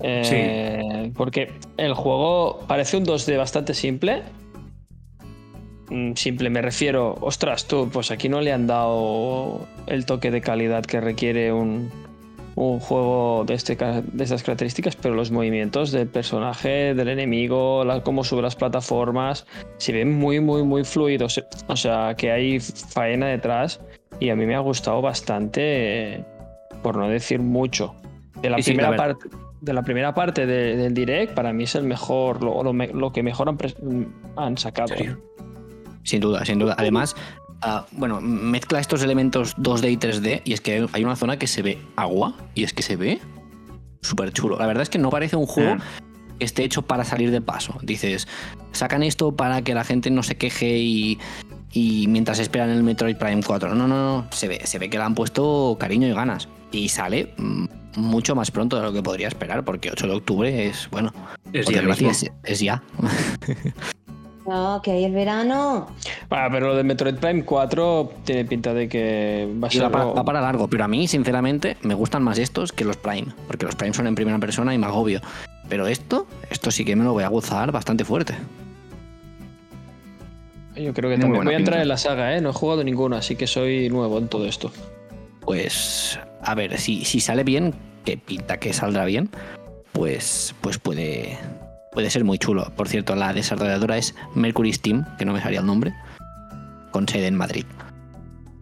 Eh, 0.00 1.10
Porque 1.16 1.52
el 1.76 1.94
juego 1.94 2.64
parece 2.68 2.96
un 2.96 3.04
2D 3.04 3.36
bastante 3.36 3.74
simple. 3.74 4.22
Mm, 5.90 6.12
Simple, 6.14 6.50
me 6.50 6.60
refiero, 6.60 7.16
ostras, 7.20 7.66
tú, 7.66 7.88
pues 7.90 8.10
aquí 8.10 8.28
no 8.28 8.42
le 8.42 8.52
han 8.52 8.66
dado 8.66 9.66
el 9.86 10.04
toque 10.04 10.30
de 10.30 10.42
calidad 10.42 10.84
que 10.84 11.00
requiere 11.00 11.52
un, 11.52 11.90
un 12.66 12.80
juego 12.80 13.44
de, 13.46 13.54
este, 13.54 13.76
de 13.76 14.24
estas 14.24 14.42
características, 14.42 14.96
pero 14.96 15.14
los 15.14 15.30
movimientos 15.30 15.92
del 15.92 16.08
personaje, 16.08 16.92
del 16.94 17.08
enemigo, 17.08 17.84
la- 17.84 18.02
cómo 18.02 18.24
sube 18.24 18.42
las 18.42 18.56
plataformas, 18.56 19.46
se 19.76 19.92
ven 19.92 20.12
muy, 20.18 20.40
muy, 20.40 20.62
muy 20.64 20.84
fluidos. 20.84 21.40
O 21.68 21.76
sea, 21.76 22.14
que 22.16 22.32
hay 22.32 22.58
faena 22.58 23.26
detrás 23.28 23.80
y 24.20 24.30
a 24.30 24.36
mí 24.36 24.44
me 24.46 24.56
ha 24.56 24.60
gustado 24.60 25.00
bastante, 25.00 25.60
eh, 26.16 26.24
por 26.82 26.96
no 26.96 27.08
decir 27.08 27.40
mucho. 27.40 27.94
De 28.42 28.50
la, 28.50 28.58
Sí, 28.58 28.72
primera, 28.72 28.96
parte, 28.96 29.28
de 29.60 29.72
la 29.72 29.82
primera 29.82 30.14
parte 30.14 30.46
de- 30.46 30.76
del 30.76 30.94
direct, 30.94 31.34
para 31.34 31.52
mí 31.52 31.64
es 31.64 31.74
el 31.76 31.84
mejor, 31.84 32.42
lo, 32.42 32.62
lo 32.62 33.12
que 33.12 33.22
mejor 33.22 33.48
han, 33.48 33.58
han 34.36 34.56
sacado. 34.58 34.94
Sin 36.02 36.20
duda, 36.20 36.44
sin 36.44 36.58
duda. 36.58 36.74
Además, 36.78 37.14
ah, 37.62 37.86
bueno, 37.92 38.20
mezcla 38.20 38.80
estos 38.80 39.02
elementos 39.02 39.56
2D 39.56 39.92
y 39.92 39.96
3D 39.96 40.42
y 40.44 40.52
es 40.52 40.60
que 40.60 40.86
hay 40.92 41.04
una 41.04 41.16
zona 41.16 41.38
que 41.38 41.46
se 41.46 41.62
ve 41.62 41.78
agua 41.96 42.34
y 42.54 42.64
es 42.64 42.72
que 42.72 42.82
se 42.82 42.96
ve 42.96 43.20
súper 44.02 44.32
chulo. 44.32 44.58
La 44.58 44.66
verdad 44.66 44.82
es 44.82 44.88
que 44.90 44.98
no 44.98 45.10
parece 45.10 45.36
un 45.36 45.46
juego 45.46 45.76
Ah. 45.78 45.84
que 46.38 46.44
esté 46.44 46.64
hecho 46.64 46.82
para 46.82 47.04
salir 47.04 47.30
de 47.30 47.40
paso. 47.40 47.78
Dices, 47.82 48.28
sacan 48.72 49.02
esto 49.02 49.34
para 49.34 49.62
que 49.62 49.74
la 49.74 49.84
gente 49.84 50.10
no 50.10 50.22
se 50.22 50.36
queje 50.36 50.78
y, 50.78 51.18
y 51.72 52.06
mientras 52.08 52.38
esperan 52.38 52.70
el 52.70 52.82
Metroid 52.82 53.16
Prime 53.16 53.42
4. 53.44 53.74
No, 53.74 53.88
no, 53.88 53.88
no. 53.88 54.28
Se 54.30 54.48
ve, 54.48 54.60
se 54.64 54.78
ve 54.78 54.88
que 54.88 54.98
le 54.98 55.04
han 55.04 55.14
puesto 55.14 55.76
cariño 55.80 56.06
y 56.06 56.12
ganas. 56.12 56.48
Y 56.70 56.90
sale 56.90 57.34
mm, 57.38 57.64
mucho 57.96 58.34
más 58.34 58.50
pronto 58.50 58.76
de 58.76 58.82
lo 58.82 58.92
que 58.92 59.02
podría 59.02 59.28
esperar, 59.28 59.64
porque 59.64 59.90
8 59.90 60.06
de 60.06 60.12
octubre 60.14 60.66
es, 60.66 60.88
bueno, 60.90 61.12
Es 61.52 61.66
ya 61.66 61.82
es 62.44 62.60
ya. 62.60 62.82
No, 64.48 64.80
que 64.82 64.92
hay 64.92 65.04
el 65.04 65.12
verano. 65.12 65.88
Ah, 66.30 66.48
pero 66.50 66.68
lo 66.68 66.76
de 66.76 66.82
Metroid 66.82 67.16
Prime 67.16 67.44
4 67.44 68.12
tiene 68.24 68.44
pinta 68.46 68.72
de 68.72 68.88
que 68.88 69.46
va 69.62 69.68
a 69.68 69.70
ser. 69.70 69.82
va 69.84 69.90
para, 69.90 70.04
algo- 70.04 70.14
va 70.16 70.24
para 70.24 70.40
largo, 70.40 70.68
pero 70.68 70.84
a 70.84 70.88
mí, 70.88 71.06
sinceramente, 71.06 71.76
me 71.82 71.92
gustan 71.94 72.22
más 72.22 72.38
estos 72.38 72.72
que 72.72 72.84
los 72.84 72.96
Prime, 72.96 73.26
porque 73.46 73.66
los 73.66 73.74
Prime 73.76 73.92
son 73.92 74.06
en 74.06 74.14
primera 74.14 74.38
persona 74.38 74.74
y 74.74 74.78
me 74.78 74.86
agobio. 74.86 75.20
Pero 75.68 75.86
esto, 75.86 76.26
esto 76.50 76.70
sí 76.70 76.84
que 76.86 76.96
me 76.96 77.04
lo 77.04 77.12
voy 77.12 77.24
a 77.24 77.28
gozar 77.28 77.70
bastante 77.72 78.04
fuerte. 78.06 78.34
Yo 80.76 80.94
creo 80.94 81.10
que 81.10 81.16
muy 81.16 81.22
también 81.24 81.44
voy 81.44 81.54
a 81.54 81.58
entrar 81.58 81.74
pinta. 81.74 81.82
en 81.82 81.88
la 81.88 81.96
saga, 81.98 82.36
¿eh? 82.36 82.40
No 82.40 82.50
he 82.50 82.52
jugado 82.52 82.84
ninguno, 82.84 83.16
así 83.16 83.36
que 83.36 83.46
soy 83.46 83.90
nuevo 83.90 84.16
en 84.18 84.28
todo 84.28 84.46
esto. 84.46 84.70
Pues, 85.40 86.18
a 86.42 86.54
ver, 86.54 86.78
si, 86.78 87.04
si 87.04 87.20
sale 87.20 87.42
bien, 87.42 87.74
que 88.04 88.16
pinta 88.16 88.58
que 88.58 88.72
saldrá 88.72 89.04
bien, 89.04 89.28
pues, 89.92 90.54
pues 90.60 90.78
puede, 90.78 91.36
puede 91.98 92.10
ser 92.10 92.22
muy 92.22 92.38
chulo. 92.38 92.70
Por 92.76 92.86
cierto, 92.86 93.16
la 93.16 93.32
desarrolladora 93.32 93.98
es 93.98 94.14
Mercury 94.36 94.72
Steam, 94.72 95.04
que 95.18 95.24
no 95.24 95.32
me 95.32 95.40
salía 95.40 95.58
el 95.58 95.66
nombre, 95.66 95.92
con 96.92 97.08
sede 97.08 97.26
en 97.26 97.34
Madrid. 97.34 97.64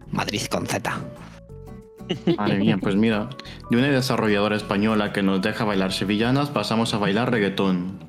Madrid 0.09 0.41
con 0.49 0.65
Z. 0.65 0.99
Madre 2.35 2.57
mía, 2.57 2.79
pues 2.81 2.95
mira, 2.95 3.29
de 3.69 3.77
una 3.77 3.89
desarrolladora 3.89 4.55
española 4.55 5.13
que 5.13 5.21
nos 5.21 5.43
deja 5.43 5.65
bailar 5.65 5.93
sevillanas, 5.93 6.49
pasamos 6.49 6.95
a 6.95 6.97
bailar 6.97 7.29
reggaetón. 7.29 7.99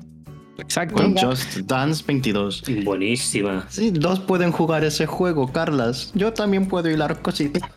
Exacto. 0.57 0.95
Con. 0.95 1.15
Just 1.15 1.57
Dance 1.57 2.03
22. 2.07 2.63
Buenísima. 2.83 3.67
Sí, 3.69 3.91
dos 3.91 4.19
pueden 4.19 4.51
jugar 4.51 4.83
ese 4.83 5.05
juego, 5.05 5.51
Carlas. 5.51 6.11
Yo 6.15 6.33
también 6.33 6.67
puedo 6.67 6.89
hilar 6.89 7.21
cositas. 7.21 7.69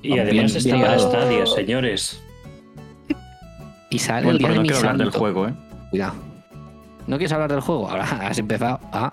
Y 0.00 0.18
además 0.18 0.54
bien 0.54 0.56
está 0.56 0.80
para. 0.80 0.98
Stadia, 0.98 1.44
señores. 1.44 2.18
Y 3.90 3.98
sale 3.98 4.24
Bueno, 4.24 4.30
el 4.30 4.38
día 4.38 4.48
pero 4.48 4.52
de 4.52 4.56
no 4.56 4.62
mi 4.62 4.68
quiero 4.68 4.78
hablar 4.78 4.96
del 4.96 5.10
juego, 5.10 5.48
¿eh? 5.48 5.54
Cuidado. 5.90 6.23
¿No 7.06 7.16
quieres 7.18 7.32
hablar 7.32 7.50
del 7.50 7.60
juego? 7.60 7.88
Ahora 7.88 8.04
has 8.28 8.38
empezado 8.38 8.80
a. 8.92 9.12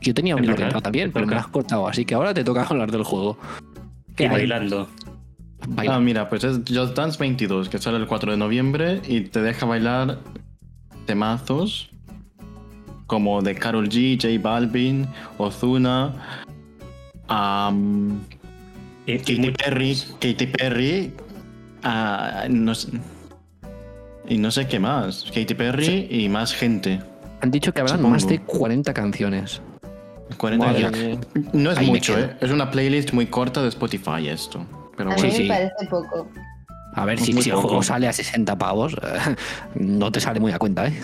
Yo 0.00 0.14
tenía 0.14 0.36
un 0.36 0.44
hilo 0.44 0.54
pensado 0.54 0.80
también, 0.82 1.10
pero 1.12 1.26
me 1.26 1.34
lo 1.34 1.40
has 1.40 1.48
cortado, 1.48 1.88
así 1.88 2.04
que 2.04 2.14
ahora 2.14 2.32
te 2.34 2.44
toca 2.44 2.62
hablar 2.70 2.90
del 2.92 3.02
juego. 3.02 3.38
¿Qué 4.14 4.24
Y 4.24 4.26
hay? 4.26 4.32
bailando. 4.32 4.88
Baila. 5.68 5.96
Ah, 5.96 6.00
mira, 6.00 6.28
pues 6.28 6.44
es 6.44 6.60
Just 6.68 6.94
Dance 6.96 7.18
22, 7.18 7.68
que 7.68 7.78
sale 7.78 7.96
el 7.96 8.06
4 8.06 8.30
de 8.32 8.36
noviembre 8.38 9.00
y 9.08 9.22
te 9.22 9.40
deja 9.42 9.66
bailar 9.66 10.18
temazos 11.06 11.90
como 13.06 13.40
de 13.42 13.54
Carol 13.54 13.88
G, 13.88 14.16
J 14.20 14.40
Balvin, 14.42 15.06
Ozuna, 15.38 16.12
Y- 19.06 19.12
y 19.12 19.18
Katy 19.18 19.38
muy- 19.40 19.50
Perry, 19.52 19.96
Katy 20.20 20.46
Perry, 20.46 21.12
ah, 21.82 22.46
no 22.48 22.74
sé- 22.74 23.00
y 24.28 24.38
no 24.38 24.50
sé 24.50 24.66
qué 24.68 24.78
más, 24.78 25.24
Katy 25.34 25.54
Perry 25.54 26.06
y 26.10 26.28
más 26.28 26.52
gente. 26.54 27.00
Han 27.40 27.50
dicho 27.50 27.72
que 27.72 27.80
habrán 27.80 27.96
supongo. 27.98 28.14
más 28.14 28.26
de 28.28 28.40
40 28.40 28.92
canciones. 28.94 29.60
40 30.36 30.66
Madre 30.66 30.82
canciones. 30.82 31.18
No 31.52 31.70
es 31.70 31.78
Ahí 31.78 31.86
mucho. 31.86 32.18
¿eh? 32.18 32.36
Es 32.40 32.50
una 32.50 32.70
playlist 32.70 33.12
muy 33.12 33.26
corta 33.26 33.62
de 33.62 33.68
Spotify 33.68 34.28
esto. 34.28 34.64
Pero 34.96 35.10
A 35.10 35.14
bueno. 35.14 35.28
mí 35.28 35.32
Sí, 35.34 35.38
me 35.38 35.44
sí. 35.44 35.48
parece 35.48 35.86
poco. 35.90 36.28
A 36.94 37.04
ver, 37.04 37.18
si, 37.20 37.32
el 37.32 37.52
juego 37.56 37.82
sale 37.82 38.08
a 38.08 38.12
60 38.12 38.56
pavos, 38.56 38.96
no 39.74 40.10
te 40.10 40.18
sale 40.20 40.40
muy 40.40 40.52
a 40.52 40.58
cuenta, 40.58 40.86
¿eh? 40.88 40.98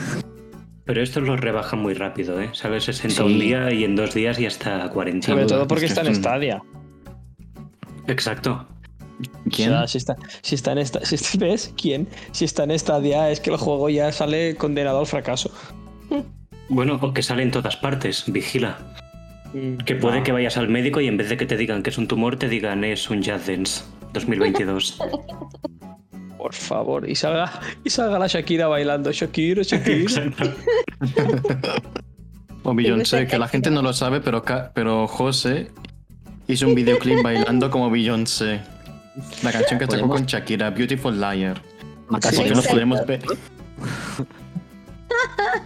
Pero 0.84 1.02
estos 1.02 1.22
los 1.22 1.38
rebajan 1.38 1.80
muy 1.80 1.92
rápido, 1.94 2.40
¿eh? 2.40 2.48
Sale 2.54 2.80
60 2.80 3.14
Sí. 3.14 3.22
un 3.22 3.38
día 3.38 3.70
y 3.72 3.84
en 3.84 3.94
dos 3.94 4.14
días 4.14 4.38
ya 4.38 4.48
está 4.48 4.82
a 4.84 4.88
40. 4.90 5.26
Sobre 5.28 5.44
todo 5.44 5.66
porque 5.68 5.84
es 5.84 5.92
que 5.94 6.00
está 6.00 6.08
en 6.10 6.16
Stadia. 6.16 6.62
Exacto. 8.06 8.66
¿Quién? 9.50 9.70
O 9.72 9.76
sea, 9.78 9.86
si 9.86 9.98
está, 9.98 10.16
si 10.40 10.54
está 10.54 10.72
en 10.72 10.78
esta, 10.78 11.04
si, 11.04 11.16
¿Ves? 11.38 11.72
¿Quién? 11.80 12.08
Si 12.32 12.44
está 12.46 12.64
en 12.64 12.76
Stadia 12.78 13.30
es 13.30 13.40
que 13.40 13.50
el 13.50 13.56
juego 13.56 13.88
ya 13.90 14.10
sale 14.12 14.56
condenado 14.56 14.98
al 15.00 15.06
fracaso. 15.06 15.50
Bueno, 16.68 16.98
o 17.00 17.12
que 17.12 17.22
sale 17.22 17.42
en 17.42 17.50
todas 17.50 17.76
partes, 17.76 18.24
vigila. 18.26 18.78
Que 19.84 19.94
puede 19.96 20.18
No. 20.18 20.24
que 20.24 20.32
vayas 20.32 20.56
al 20.56 20.68
médico 20.68 21.00
y 21.00 21.08
en 21.08 21.16
vez 21.18 21.28
de 21.28 21.36
que 21.36 21.44
te 21.44 21.56
digan 21.56 21.82
que 21.82 21.90
es 21.90 21.98
un 21.98 22.08
tumor, 22.08 22.36
te 22.36 22.48
digan 22.48 22.84
es 22.84 23.10
un 23.10 23.20
Jazz 23.22 23.46
Dance 23.46 23.84
2022. 24.14 24.98
Por 26.38 26.54
favor, 26.54 27.08
y 27.08 27.14
salga, 27.14 27.52
y 27.84 27.90
salga 27.90 28.18
la 28.18 28.26
Shakira 28.26 28.66
bailando. 28.66 29.12
Shakira, 29.12 29.62
Shakira. 29.62 30.24
O 32.64 32.74
Beyoncé, 32.74 33.26
que 33.26 33.38
la 33.38 33.48
gente 33.48 33.70
no 33.70 33.82
lo 33.82 33.92
sabe, 33.92 34.20
pero, 34.20 34.44
pero 34.72 35.08
José 35.08 35.70
hizo 36.46 36.68
un 36.68 36.74
videoclip 36.76 37.20
bailando 37.22 37.70
como 37.70 37.90
Beyoncé. 37.90 38.60
La 39.42 39.50
canción 39.50 39.80
que 39.80 39.86
sacó 39.86 40.08
con 40.08 40.26
Shakira, 40.26 40.70
Beautiful 40.70 41.20
Liar. 41.20 41.60
Matas 42.08 42.34
¿Por 42.34 42.44
qué 42.44 42.50
no 42.50 42.56
exacto. 42.56 42.74
podemos 42.74 43.06
ver? 43.06 43.20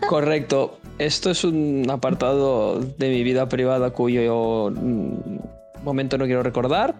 Correcto. 0.09 0.79
Esto 0.99 1.31
es 1.31 1.45
un 1.45 1.87
apartado 1.91 2.81
de 2.81 3.11
mi 3.11 3.23
vida 3.23 3.49
privada 3.49 3.91
cuyo 3.91 4.71
mm, 4.71 5.39
momento 5.85 6.19
no 6.19 6.25
quiero 6.25 6.43
recordar. 6.43 6.95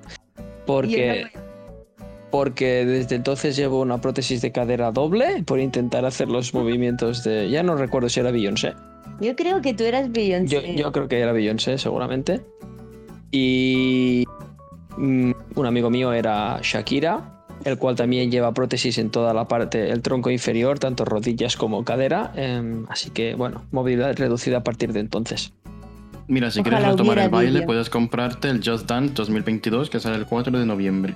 Porque, 0.67 1.29
porque 2.31 2.85
desde 2.85 3.15
entonces 3.15 3.57
llevo 3.57 3.81
una 3.81 4.01
prótesis 4.01 4.43
de 4.43 4.51
cadera 4.51 4.91
doble 4.91 5.43
por 5.45 5.61
intentar 5.61 6.05
hacer 6.05 6.29
los 6.29 6.53
movimientos 6.53 7.23
de. 7.25 7.49
Ya 7.49 7.63
no 7.63 7.77
recuerdo 7.77 8.09
si 8.09 8.21
era 8.21 8.31
Beyoncé. 8.31 8.75
Yo 9.21 9.35
creo 9.37 9.63
que 9.63 9.73
tú 9.73 9.85
eras 9.85 10.07
Yo, 10.07 10.13
Beyoncé. 10.13 10.75
yo 10.77 10.93
creo 10.93 11.09
que 11.09 11.21
era 11.21 11.33
Beyoncé, 11.33 11.79
seguramente. 11.79 12.41
Y 13.31 14.25
mm, 14.97 15.33
un 15.55 15.67
amigo 15.67 15.89
mío 15.89 16.13
era 16.13 16.59
Shakira, 16.63 17.36
el 17.67 17.79
cual 17.79 17.97
también 17.97 18.31
lleva 18.31 18.55
prótesis 18.55 18.97
en 18.99 19.11
toda 19.11 19.35
la 19.35 19.49
parte, 19.49 19.91
el 19.91 20.01
tronco 20.01 20.31
inferior, 20.31 20.79
tanto 20.79 21.05
rodillas 21.05 21.57
como 21.57 21.85
cadera. 21.85 22.33
em, 22.37 22.87
así 22.89 23.11
que, 23.11 23.35
bueno, 23.35 23.65
movilidad 23.73 24.17
reducida 24.17 24.59
a 24.59 24.65
partir 24.65 24.93
de 24.93 25.01
entonces. 25.01 25.53
Mira, 26.29 26.51
si 26.51 26.61
Ojalá 26.61 26.79
quieres 26.79 26.93
retomar 26.93 27.19
el 27.19 27.29
baile, 27.29 27.63
puedes 27.63 27.91
comprarte 27.91 28.49
el 28.49 28.61
Just 28.65 28.89
Dance 28.89 29.15
2022, 29.15 29.91
que 29.91 30.01
sale 30.01 30.17
el 30.17 30.27
4 30.27 30.59
de 30.59 30.67
noviembre. 30.67 31.15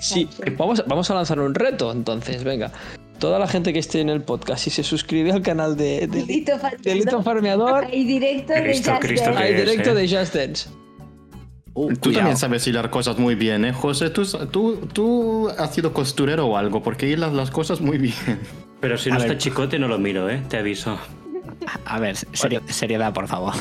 Sí, 0.00 0.22
Exacto. 0.22 0.52
vamos, 0.58 0.84
vamos 0.86 1.10
a 1.10 1.14
lanzar 1.14 1.40
un 1.40 1.54
reto, 1.54 1.90
entonces, 1.92 2.44
venga. 2.44 2.70
Toda 3.18 3.38
la 3.38 3.48
gente 3.48 3.72
que 3.72 3.78
esté 3.80 4.00
en 4.00 4.10
el 4.10 4.22
podcast 4.22 4.66
y 4.66 4.70
se 4.70 4.82
suscribe 4.84 5.32
al 5.32 5.42
canal 5.42 5.76
de, 5.76 6.06
de, 6.06 6.06
Delito 6.06 6.52
farmeador. 6.58 6.82
Delito 6.82 7.22
Farmeador, 7.22 7.84
Hay 7.86 8.04
directo 8.04 8.52
de 8.52 8.62
Cristo, 8.62 8.90
Just 8.92 9.02
Cristo, 9.02 9.30
Dance. 9.30 9.42
hay 9.42 9.54
¿Qué 9.54 9.60
es, 9.60 9.66
directo 9.70 9.90
eh? 9.90 9.94
de 9.94 10.18
Just 10.18 10.34
Dance. 10.34 10.68
Uh, 11.80 11.94
Tú 11.96 12.10
también 12.12 12.36
sabes 12.36 12.66
hilar 12.66 12.90
cosas 12.90 13.18
muy 13.18 13.36
bien, 13.36 13.64
¿eh, 13.64 13.72
José? 13.72 14.10
Tú, 14.10 14.24
tú, 14.50 14.88
tú 14.92 15.48
has 15.56 15.72
sido 15.72 15.92
costurero 15.92 16.46
o 16.46 16.56
algo, 16.56 16.82
porque 16.82 17.08
hilas 17.08 17.32
las 17.32 17.52
cosas 17.52 17.80
muy 17.80 17.98
bien. 17.98 18.14
Pero 18.80 18.98
si 18.98 19.10
no 19.10 19.14
A 19.14 19.18
está 19.18 19.28
ver. 19.34 19.38
chicote, 19.38 19.78
no 19.78 19.86
lo 19.86 19.96
miro, 19.98 20.28
¿eh? 20.28 20.42
Te 20.48 20.56
aviso. 20.56 20.98
A 21.84 22.00
ver, 22.00 22.16
seri- 22.32 22.60
seriedad, 22.68 23.12
por 23.12 23.28
favor. 23.28 23.54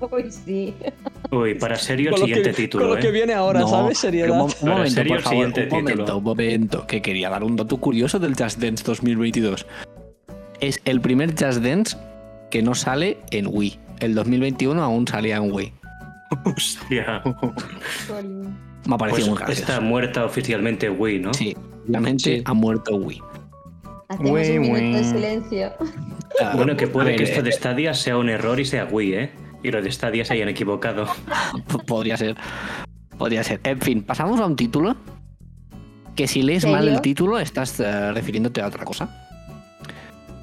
Uy, 0.00 0.30
sí. 0.30 0.74
Uy, 1.30 1.54
para 1.56 1.76
serio 1.76 2.10
el 2.12 2.16
siguiente 2.18 2.50
que- 2.50 2.56
título, 2.56 2.84
Con 2.84 2.92
lo 2.94 2.98
¿eh? 2.98 3.02
que 3.02 3.10
viene 3.10 3.34
ahora, 3.34 3.60
No, 3.60 3.68
¿sabes? 3.68 3.98
Seriedad. 3.98 4.30
Un, 4.30 4.38
mo- 4.38 4.44
un 4.44 4.50
Para 4.52 4.72
momento, 4.72 4.94
serio, 4.94 5.10
por 5.10 5.16
el 5.18 5.22
favor. 5.24 5.36
siguiente 5.36 5.62
Un 5.64 5.68
momento, 5.68 5.90
título. 6.04 6.16
un 6.18 6.24
momento. 6.24 6.86
Que 6.86 7.02
quería 7.02 7.28
dar 7.30 7.44
un 7.44 7.56
dato 7.56 7.76
curioso 7.76 8.18
del 8.18 8.34
Just 8.36 8.58
Dance 8.58 8.84
2022. 8.84 9.66
Es 10.60 10.80
el 10.86 11.00
primer 11.02 11.30
Just 11.32 11.58
Dance 11.62 11.96
que 12.50 12.62
no 12.62 12.74
sale 12.74 13.18
en 13.32 13.48
Wii. 13.50 13.78
El 14.00 14.14
2021 14.14 14.82
aún 14.82 15.06
salía 15.06 15.36
en 15.36 15.52
Wii. 15.52 15.72
Hostia. 16.44 17.22
Me 18.86 18.94
ha 18.94 18.98
parecido 18.98 19.26
Pues 19.26 19.28
muy 19.28 19.38
gracioso. 19.38 19.60
está 19.60 19.80
muerta 19.80 20.24
oficialmente 20.24 20.88
Wii, 20.90 21.18
¿no? 21.20 21.34
Sí, 21.34 21.56
obviamente 21.88 22.36
Sí. 22.38 22.42
ha 22.44 22.54
muerto 22.54 22.96
Wii. 22.96 23.22
Hacemos 24.08 24.30
un 24.48 24.60
minuto 24.60 24.96
de 24.98 25.04
silencio. 25.04 25.72
Bueno, 26.54 26.76
que 26.76 26.86
a 26.86 26.92
puede 26.92 27.08
ver, 27.10 27.16
que 27.16 27.24
esto 27.24 27.40
eh, 27.40 27.42
de 27.42 27.52
Stadia 27.52 27.94
sea 27.94 28.16
un 28.16 28.28
error 28.30 28.58
y 28.60 28.64
sea 28.64 28.86
Wii, 28.86 29.14
¿eh? 29.14 29.30
Y 29.62 29.70
los 29.70 29.82
de 29.84 29.90
Stadia 29.92 30.24
se 30.24 30.34
hayan 30.34 30.48
equivocado. 30.48 31.06
Podría 31.86 32.16
ser. 32.16 32.36
Podría 33.18 33.42
ser. 33.44 33.60
En 33.64 33.80
fin, 33.80 34.02
pasamos 34.02 34.40
a 34.40 34.46
un 34.46 34.56
título 34.56 34.96
que 36.14 36.26
si 36.26 36.42
lees 36.42 36.62
¿Serio? 36.62 36.76
mal 36.76 36.88
el 36.88 37.00
título 37.00 37.38
estás 37.38 37.78
eh, 37.80 38.12
refiriéndote 38.12 38.60
a 38.62 38.68
otra 38.68 38.84
cosa. 38.84 39.08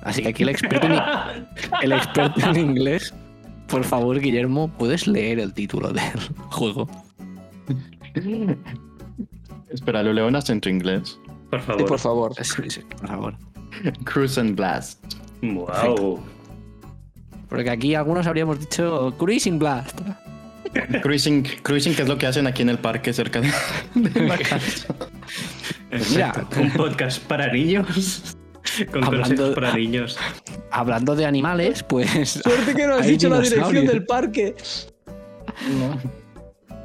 Así 0.04 0.22
que 0.22 0.30
aquí 0.30 0.44
el 0.44 0.50
experto, 0.50 0.86
en, 0.86 0.94
el 1.82 1.92
experto 1.94 2.50
en 2.50 2.58
inglés, 2.58 3.14
por 3.68 3.84
favor, 3.84 4.20
Guillermo, 4.20 4.70
¿puedes 4.78 5.08
leer 5.08 5.40
el 5.40 5.54
título 5.54 5.92
del 5.92 6.20
juego? 6.52 6.88
Espera, 9.70 10.04
lo 10.04 10.14
leo 10.14 10.28
en 10.28 10.36
acento 10.36 10.70
inglés. 10.70 11.20
Por 11.50 11.60
Sí, 11.62 11.66
favor. 11.68 11.86
por 11.88 12.00
favor. 12.00 12.34
Sí, 12.44 12.70
sí, 12.70 12.82
por 13.00 13.08
favor. 13.08 13.36
Cruise 14.06 14.38
and 14.38 14.56
Blast. 14.56 15.04
Wow. 15.42 16.22
Porque 17.50 17.70
aquí 17.70 17.94
algunos 17.96 18.26
habríamos 18.28 18.60
dicho 18.60 19.14
Cruising 19.18 19.60
Blast. 19.60 20.00
Cruising, 21.02 21.44
cruising, 21.62 21.96
que 21.96 22.02
es 22.02 22.08
lo 22.08 22.18
que 22.18 22.26
hacen 22.28 22.48
aquí 22.48 22.62
en 22.62 22.70
el 22.70 22.80
parque 22.80 23.14
cerca 23.14 23.40
de, 23.42 23.52
de 23.96 24.22
la 24.28 24.38
casa. 24.38 24.94
Mira, 26.12 26.46
Un 26.60 26.72
podcast 26.72 27.22
para 27.24 27.52
niños. 27.54 28.35
Con 28.92 29.04
Hablando- 29.04 29.54
para 29.54 29.74
niños. 29.76 30.18
hablando 30.72 31.16
de 31.16 31.26
animales, 31.26 31.84
pues. 31.84 32.30
Suerte 32.44 32.74
que 32.76 32.88
no 32.88 32.96
has 32.96 33.06
dicho 33.08 33.30
la 33.30 33.40
dirección 33.40 33.86
del 33.86 34.06
parque. 34.06 34.56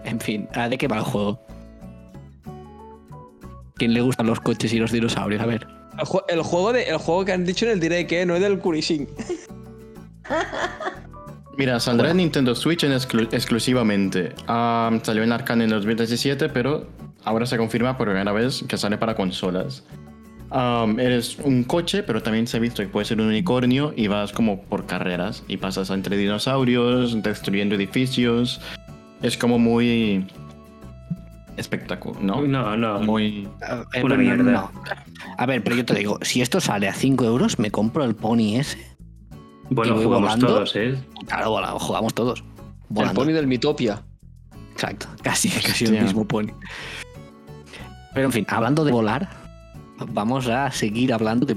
En 0.04 0.20
fin, 0.20 0.48
¿a 0.54 0.68
¿de 0.68 0.78
qué 0.78 0.88
va 0.88 0.96
el 0.96 1.02
juego? 1.02 1.40
¿Quién 3.76 3.94
le 3.94 4.00
gustan 4.02 4.26
los 4.26 4.40
coches 4.40 4.72
y 4.72 4.78
los 4.78 4.92
dinosaurios? 4.92 5.40
A 5.42 5.46
ver. 5.46 5.66
El, 5.98 6.04
ju- 6.04 6.24
el 6.28 6.42
juego 6.42 6.72
de, 6.72 6.84
el 6.84 6.96
juego 6.98 7.24
que 7.24 7.32
han 7.32 7.44
dicho 7.44 7.64
en 7.66 7.72
el 7.72 7.80
direct, 7.80 8.12
¿eh? 8.12 8.26
No 8.26 8.34
es 8.34 8.40
del 8.42 8.58
Kurishin. 8.58 9.08
Mira, 11.56 11.78
saldrá 11.80 12.10
en 12.10 12.18
Nintendo 12.18 12.54
Switch 12.54 12.84
en 12.84 12.92
exclu- 12.92 13.28
exclusivamente. 13.32 14.32
Ah, 14.46 14.90
salió 15.02 15.22
en 15.22 15.32
Arcane 15.32 15.64
en 15.64 15.70
2017, 15.70 16.48
pero 16.48 16.86
ahora 17.24 17.44
se 17.46 17.56
confirma 17.58 17.96
por 17.98 18.06
primera 18.08 18.32
vez 18.32 18.64
que 18.66 18.76
sale 18.78 18.96
para 18.98 19.14
consolas. 19.14 19.84
Um, 20.52 20.98
eres 20.98 21.38
un 21.38 21.62
coche, 21.62 22.02
pero 22.02 22.22
también 22.22 22.46
se 22.48 22.56
ha 22.56 22.60
visto 22.60 22.82
que 22.82 22.88
puede 22.88 23.04
ser 23.06 23.20
un 23.20 23.28
unicornio 23.28 23.92
y 23.96 24.08
vas 24.08 24.32
como 24.32 24.60
por 24.62 24.84
carreras 24.86 25.44
y 25.46 25.58
pasas 25.58 25.90
entre 25.90 26.16
dinosaurios, 26.16 27.22
destruyendo 27.22 27.76
edificios. 27.76 28.60
Es 29.22 29.36
como 29.36 29.58
muy 29.60 30.26
espectacular, 31.56 32.20
¿no? 32.22 32.42
No, 32.42 32.76
no. 32.76 33.00
Muy... 33.00 33.48
Eh, 33.94 34.02
Una 34.02 34.16
no, 34.16 34.16
no, 34.16 34.16
mierda. 34.16 34.42
no. 34.52 34.72
A 35.38 35.46
ver, 35.46 35.62
pero 35.62 35.76
yo 35.76 35.84
te 35.84 35.94
digo, 35.94 36.18
si 36.22 36.40
esto 36.42 36.60
sale 36.60 36.88
a 36.88 36.94
5 36.94 37.24
euros, 37.24 37.58
me 37.58 37.70
compro 37.70 38.04
el 38.04 38.16
pony 38.16 38.56
ese. 38.56 38.78
Bueno, 39.68 39.92
y 39.92 39.94
voy 39.96 40.04
jugamos 40.04 40.22
volando. 40.30 40.46
todos, 40.48 40.74
¿eh? 40.76 40.94
Claro, 41.26 41.50
vola- 41.50 41.76
jugamos 41.78 42.12
todos. 42.14 42.42
El 42.96 43.10
pony 43.10 43.26
del 43.32 43.46
Mitopia. 43.46 44.02
Exacto, 44.72 45.06
casi, 45.22 45.48
casi 45.64 45.84
el 45.84 46.02
mismo 46.02 46.26
pony. 46.26 46.48
Pero 48.14 48.26
en 48.26 48.32
fin, 48.32 48.46
hablando 48.48 48.84
de 48.84 48.90
volar, 48.90 49.28
vamos 50.08 50.48
a 50.48 50.70
seguir 50.70 51.12
hablando 51.12 51.46
de 51.46 51.56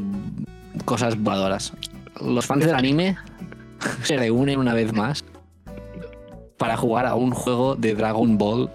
cosas 0.86 1.18
voladoras. 1.18 1.74
Los 2.22 2.46
fans 2.46 2.66
del 2.66 2.76
anime 2.76 3.18
se 4.04 4.18
reúnen 4.18 4.60
una 4.60 4.74
vez 4.74 4.94
más 4.94 5.24
para 6.58 6.78
jugar 6.78 7.06
a 7.06 7.16
un 7.16 7.32
juego 7.32 7.76
de 7.76 7.96
Dragon 7.96 8.38
Ball. 8.38 8.70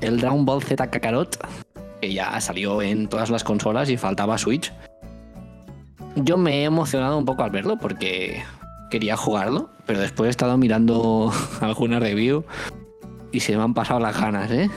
El 0.00 0.20
Dragon 0.20 0.44
Ball 0.44 0.62
Z 0.62 0.90
Kakarot, 0.90 1.38
que 2.00 2.12
ya 2.12 2.40
salió 2.40 2.82
en 2.82 3.08
todas 3.08 3.30
las 3.30 3.44
consolas 3.44 3.88
y 3.88 3.96
faltaba 3.96 4.36
Switch. 4.38 4.72
Yo 6.16 6.36
me 6.36 6.60
he 6.60 6.64
emocionado 6.64 7.16
un 7.16 7.24
poco 7.24 7.42
al 7.42 7.50
verlo 7.50 7.78
porque 7.78 8.42
quería 8.90 9.16
jugarlo, 9.16 9.70
pero 9.86 10.00
después 10.00 10.28
he 10.28 10.30
estado 10.30 10.58
mirando 10.58 11.32
alguna 11.60 12.00
review 12.00 12.44
y 13.30 13.40
se 13.40 13.56
me 13.56 13.62
han 13.62 13.72
pasado 13.72 14.00
las 14.00 14.20
ganas, 14.20 14.50
¿eh? 14.50 14.70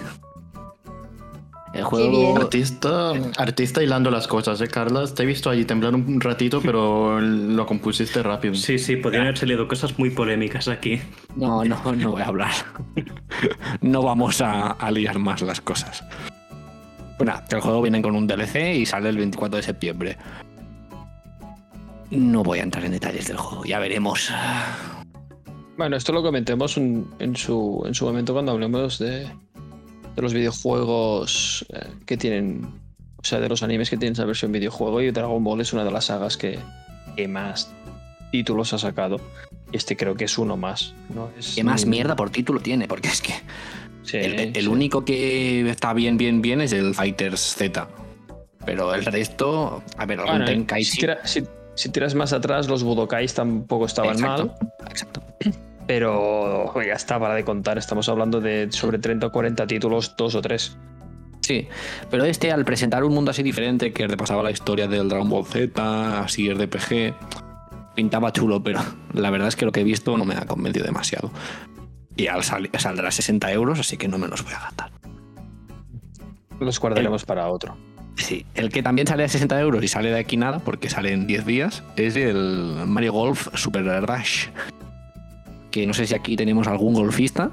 El 1.75 1.81
bien. 1.81 1.85
juego. 1.85 2.37
Artista, 2.37 3.11
artista 3.37 3.83
hilando 3.83 4.09
las 4.09 4.27
cosas, 4.27 4.59
¿eh, 4.61 4.67
Carlas? 4.67 5.13
Te 5.13 5.23
he 5.23 5.25
visto 5.25 5.49
allí 5.49 5.65
temblar 5.65 5.93
un 5.93 6.19
ratito, 6.21 6.61
pero 6.61 7.19
lo 7.19 7.65
compusiste 7.65 8.23
rápido. 8.23 8.55
Sí, 8.55 8.79
sí, 8.79 8.95
podrían 8.95 9.23
haber 9.23 9.37
salido 9.37 9.67
cosas 9.67 9.97
muy 9.99 10.09
polémicas 10.09 10.67
aquí. 10.67 11.01
No, 11.35 11.63
no, 11.65 11.79
no 11.95 12.11
voy 12.11 12.21
a 12.21 12.25
hablar. 12.25 12.51
No 13.81 14.01
vamos 14.01 14.39
a, 14.41 14.71
a 14.71 14.89
liar 14.91 15.19
más 15.19 15.41
las 15.41 15.59
cosas. 15.61 16.03
Bueno, 17.17 17.33
el 17.49 17.61
juego 17.61 17.81
viene 17.81 18.01
con 18.01 18.15
un 18.15 18.25
DLC 18.27 18.75
y 18.77 18.85
sale 18.85 19.09
el 19.09 19.17
24 19.17 19.57
de 19.57 19.63
septiembre. 19.63 20.17
No 22.11 22.43
voy 22.43 22.59
a 22.59 22.63
entrar 22.63 22.85
en 22.85 22.91
detalles 22.91 23.27
del 23.27 23.37
juego, 23.37 23.65
ya 23.65 23.79
veremos. 23.79 24.31
Bueno, 25.77 25.97
esto 25.97 26.13
lo 26.13 26.23
comentemos 26.23 26.77
un- 26.77 27.13
en, 27.19 27.35
su, 27.35 27.83
en 27.85 27.93
su 27.93 28.05
momento 28.05 28.33
cuando 28.33 28.53
hablemos 28.53 28.97
de, 28.99 29.27
de 30.15 30.21
los 30.21 30.33
videojuegos 30.33 31.65
eh, 31.73 31.87
que 32.05 32.17
tienen, 32.17 32.65
o 33.17 33.23
sea, 33.23 33.39
de 33.39 33.49
los 33.49 33.63
animes 33.63 33.89
que 33.89 33.97
tienen 33.97 34.13
esa 34.13 34.25
versión 34.25 34.51
videojuego 34.51 35.01
y 35.01 35.11
Dragon 35.11 35.43
Ball 35.43 35.61
es 35.61 35.73
una 35.73 35.83
de 35.83 35.91
las 35.91 36.05
sagas 36.05 36.37
que, 36.37 36.59
que 37.15 37.27
más 37.27 37.71
títulos 38.31 38.73
ha 38.73 38.77
sacado. 38.79 39.19
Y 39.71 39.77
este 39.77 39.97
creo 39.97 40.15
que 40.15 40.25
es 40.25 40.37
uno 40.37 40.57
más. 40.57 40.93
¿no? 41.13 41.29
Es 41.37 41.55
¿Qué 41.55 41.63
más 41.63 41.85
mierda 41.85 42.15
por 42.15 42.29
título 42.29 42.59
tiene? 42.59 42.87
Porque 42.87 43.09
es 43.09 43.21
que 43.21 43.33
Sí, 44.03 44.17
el, 44.17 44.33
el 44.39 44.53
sí. 44.55 44.67
único 44.67 45.03
que 45.03 45.67
está 45.67 45.91
bien, 45.93 46.15
bien, 46.17 46.39
bien 46.41 46.61
es 46.61 46.71
el 46.73 46.93
Fighters 46.93 47.39
Z. 47.57 47.87
Pero 48.63 48.93
el 48.93 49.03
resto, 49.03 49.81
a 49.97 50.05
ver, 50.05 50.19
algún 50.19 50.45
Bueno, 50.45 50.67
si, 50.83 50.97
tira- 50.99 51.19
si- 51.25 51.43
si 51.73 51.89
tiras 51.89 52.13
más 52.13 52.31
atrás, 52.31 52.67
los 52.67 52.83
Budokais 52.83 53.33
tampoco 53.33 53.85
estaban 53.87 54.13
Exacto, 54.13 54.45
mal. 54.47 54.89
Exacto. 54.89 55.21
Pero 55.87 56.73
ya 56.83 56.93
está, 56.93 57.19
para 57.19 57.35
de 57.35 57.43
contar. 57.43 57.77
Estamos 57.77 58.09
hablando 58.09 58.41
de 58.41 58.71
sobre 58.71 58.97
30 58.99 59.27
o 59.27 59.31
40 59.31 59.67
títulos, 59.67 60.15
dos 60.17 60.33
o 60.35 60.41
tres. 60.41 60.77
Sí, 61.41 61.67
pero 62.09 62.25
este 62.25 62.51
al 62.51 62.65
presentar 62.65 63.03
un 63.03 63.13
mundo 63.13 63.29
así 63.29 63.43
diferente 63.43 63.93
que 63.93 64.07
repasaba 64.07 64.41
la 64.41 64.49
historia 64.49 64.87
del 64.87 65.07
Dragon 65.09 65.29
Ball 65.29 65.45
Z, 65.45 66.21
así 66.23 66.51
RPG, 66.51 67.13
pintaba 67.93 68.33
chulo, 68.33 68.63
pero 68.63 68.79
la 69.13 69.29
verdad 69.29 69.49
es 69.49 69.55
que 69.55 69.65
lo 69.65 69.71
que 69.71 69.81
he 69.81 69.83
visto 69.83 70.17
no 70.17 70.25
me 70.25 70.33
ha 70.33 70.45
convencido 70.47 70.85
demasiado. 70.87 71.31
Y 72.15 72.27
al 72.27 72.43
sal- 72.43 72.69
saldrá 72.79 73.11
60 73.11 73.51
euros, 73.51 73.79
así 73.79 73.95
que 73.95 74.07
no 74.07 74.17
me 74.17 74.27
los 74.27 74.43
voy 74.43 74.53
a 74.53 74.59
gastar. 74.59 74.89
Los 76.59 76.79
guardaremos 76.79 77.25
para 77.25 77.47
otro. 77.49 77.77
Sí, 78.15 78.45
el 78.55 78.69
que 78.71 78.81
también 78.81 79.05
sale 79.07 79.25
a 79.25 79.27
60 79.27 79.59
euros 79.59 79.83
y 79.83 79.87
sale 79.87 80.09
de 80.09 80.17
aquí 80.19 80.37
nada, 80.37 80.59
porque 80.59 80.89
sale 80.89 81.11
en 81.11 81.27
10 81.27 81.45
días, 81.45 81.83
es 81.95 82.15
el 82.15 82.85
Mario 82.87 83.13
Golf 83.13 83.49
Super 83.55 83.83
Rush. 84.07 84.47
Que 85.75 85.85
no 85.85 85.93
sé 85.93 86.07
si 86.07 86.15
aquí 86.15 86.37
tenemos 86.37 86.67
algún 86.67 86.93
golfista, 86.93 87.51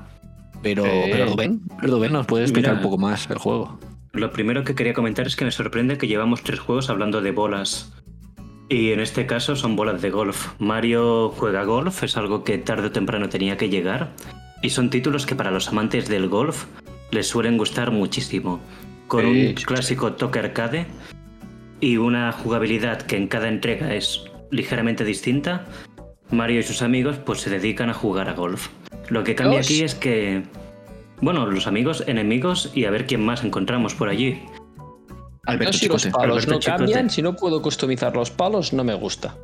pero, 0.63 0.87
Eh. 0.87 1.09
pero 1.11 1.27
Rubén, 1.27 1.61
Rubén 1.83 2.13
nos 2.13 2.25
puede 2.25 2.45
explicar 2.45 2.75
Mira. 2.75 2.79
un 2.81 2.89
poco 2.89 2.97
más 3.03 3.29
el 3.29 3.39
juego. 3.39 3.81
Lo 4.13 4.31
primero 4.31 4.63
que 4.63 4.77
quería 4.77 4.95
comentar 4.95 5.27
es 5.27 5.35
que 5.35 5.45
me 5.45 5.51
sorprende 5.51 5.99
que 5.99 6.07
llevamos 6.07 6.45
tres 6.45 6.61
juegos 6.61 6.89
hablando 6.89 7.21
de 7.21 7.33
bolas. 7.33 7.93
Y 8.69 8.93
en 8.93 9.01
este 9.01 9.27
caso 9.27 9.57
son 9.57 9.75
bolas 9.75 10.03
de 10.03 10.11
golf. 10.11 10.53
Mario 10.61 11.31
juega 11.37 11.65
golf, 11.65 12.05
es 12.05 12.17
algo 12.17 12.45
que 12.45 12.59
tarde 12.59 12.87
o 12.87 12.93
temprano 12.93 13.29
tenía 13.29 13.57
que 13.57 13.69
llegar. 13.69 14.13
Y 14.63 14.71
son 14.71 14.89
títulos 14.89 15.27
que 15.27 15.35
para 15.35 15.51
los 15.51 15.67
amantes 15.67 16.09
del 16.09 16.29
golf 16.29 16.67
les 17.11 17.27
suelen 17.27 17.59
gustar 17.59 17.91
muchísimo. 17.91 18.61
Con 19.09 19.27
un 19.27 19.35
sí. 19.35 19.55
clásico 19.67 20.13
toque 20.13 20.39
arcade 20.39 20.87
y 21.81 21.97
una 21.97 22.31
jugabilidad 22.31 23.03
que 23.03 23.17
en 23.17 23.27
cada 23.27 23.49
entrega 23.49 23.93
es 23.97 24.23
ligeramente 24.53 25.05
distinta, 25.05 25.67
Mario 26.33 26.61
y 26.61 26.63
sus 26.63 26.83
amigos 26.83 27.19
pues 27.19 27.41
se 27.41 27.51
dedican 27.51 27.91
a 27.91 27.95
jugar 27.95 28.29
a 28.29 28.33
golf. 28.33 28.69
Lo 29.09 29.23
que 29.23 29.35
cambia 29.35 29.61
aquí 29.61 29.83
es 29.83 29.95
que, 29.95 30.43
bueno, 31.21 31.47
los 31.47 31.67
amigos, 31.67 32.05
enemigos 32.07 32.71
y 32.75 32.87
a 32.87 32.91
ver 32.91 33.07
quién 33.07 33.25
más 33.25 33.45
encontramos 33.45 33.95
por 33.95 34.09
allí. 34.09 34.43
Alberto 35.45 35.73
No, 35.73 35.79
si 35.79 35.89
los 35.89 36.07
palos 36.07 36.37
Alberto 36.37 36.53
no 36.53 36.59
Chicote. 36.61 36.79
cambian, 36.79 37.11
si 37.11 37.21
no 37.21 37.37
puedo 37.37 37.61
customizar 37.61 38.17
los 38.17 38.31
palos, 38.31 38.73
no 38.73 38.85
me 38.85 38.95
gusta. 38.95 39.37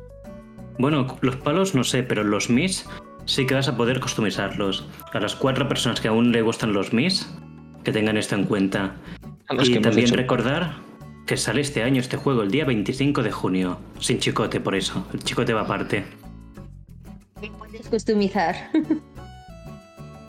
Bueno, 0.77 1.17
los 1.21 1.35
palos 1.35 1.75
no 1.75 1.83
sé, 1.83 2.03
pero 2.03 2.23
los 2.23 2.49
Mis 2.49 2.85
sí 3.25 3.45
que 3.45 3.53
vas 3.53 3.67
a 3.67 3.77
poder 3.77 3.99
customizarlos. 3.99 4.87
A 5.13 5.19
las 5.19 5.35
cuatro 5.35 5.67
personas 5.67 6.01
que 6.01 6.07
aún 6.07 6.31
le 6.31 6.41
gustan 6.41 6.73
los 6.73 6.93
Mis, 6.93 7.29
que 7.83 7.91
tengan 7.91 8.17
esto 8.17 8.35
en 8.35 8.45
cuenta. 8.45 8.95
Y 9.61 9.79
también 9.79 10.13
recordar 10.13 10.73
que 11.27 11.37
sale 11.37 11.61
este 11.61 11.83
año 11.83 11.99
este 11.99 12.17
juego, 12.17 12.41
el 12.41 12.49
día 12.49 12.65
25 12.65 13.21
de 13.21 13.31
junio. 13.31 13.77
Sin 13.99 14.19
chicote, 14.19 14.59
por 14.59 14.73
eso. 14.73 15.05
El 15.13 15.19
chicote 15.23 15.53
va 15.53 15.61
aparte. 15.61 16.05
Puedes 17.57 17.87
customizar. 17.87 18.55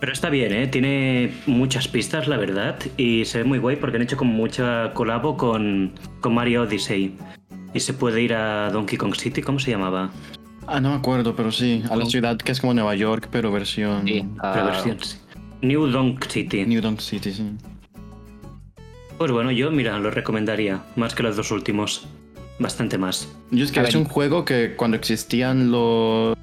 Pero 0.01 0.13
está 0.13 0.31
bien, 0.31 0.53
¿eh? 0.53 0.67
Tiene 0.67 1.35
muchas 1.47 1.87
pistas, 1.87 2.27
la 2.27 2.39
verdad, 2.39 2.79
y 2.97 3.25
se 3.27 3.39
ve 3.39 3.45
muy 3.45 3.59
guay 3.59 3.77
porque 3.77 3.97
han 3.97 4.03
hecho 4.03 4.17
como 4.17 4.33
mucha 4.33 4.93
colabo 4.95 5.37
con, 5.37 5.93
con 6.21 6.35
Mario 6.35 6.63
Odyssey. 6.63 7.15
Y 7.75 7.81
se 7.81 7.93
puede 7.93 8.23
ir 8.23 8.33
a 8.35 8.71
Donkey 8.71 8.97
Kong 8.97 9.15
City, 9.15 9.43
¿cómo 9.43 9.59
se 9.59 9.71
llamaba? 9.71 10.11
Ah, 10.67 10.81
no 10.81 10.91
me 10.91 10.97
acuerdo, 10.97 11.37
pero 11.37 11.53
sí. 11.53 11.83
A 11.91 11.97
la 11.97 12.07
ciudad 12.07 12.37
que 12.39 12.53
es 12.53 12.61
como 12.61 12.73
Nueva 12.73 12.95
York, 12.95 13.29
pero 13.31 13.53
versión. 13.53 14.07
Sí, 14.07 14.25
Pero 14.41 14.65
versión, 14.65 14.97
sí. 15.03 15.19
New 15.63 15.87
Donk 15.89 16.25
City. 16.29 16.65
New 16.65 16.81
Donk 16.81 17.01
City, 17.01 17.33
sí. 17.33 17.51
Pues 19.19 19.31
bueno, 19.33 19.51
yo, 19.51 19.71
mira, 19.71 19.99
lo 19.99 20.11
recomendaría, 20.11 20.83
más 20.97 21.15
que 21.15 21.23
los 21.23 21.37
dos 21.37 21.51
últimos. 21.51 22.07
Bastante 22.59 22.97
más. 22.99 23.29
Yo 23.51 23.65
es 23.65 23.73
que 23.73 23.81
A 23.81 23.83
es 23.85 23.95
ver. 23.95 24.03
un 24.03 24.09
juego 24.09 24.45
que 24.45 24.75
cuando 24.77 24.97
existían 24.97 25.71
los. 25.71 26.37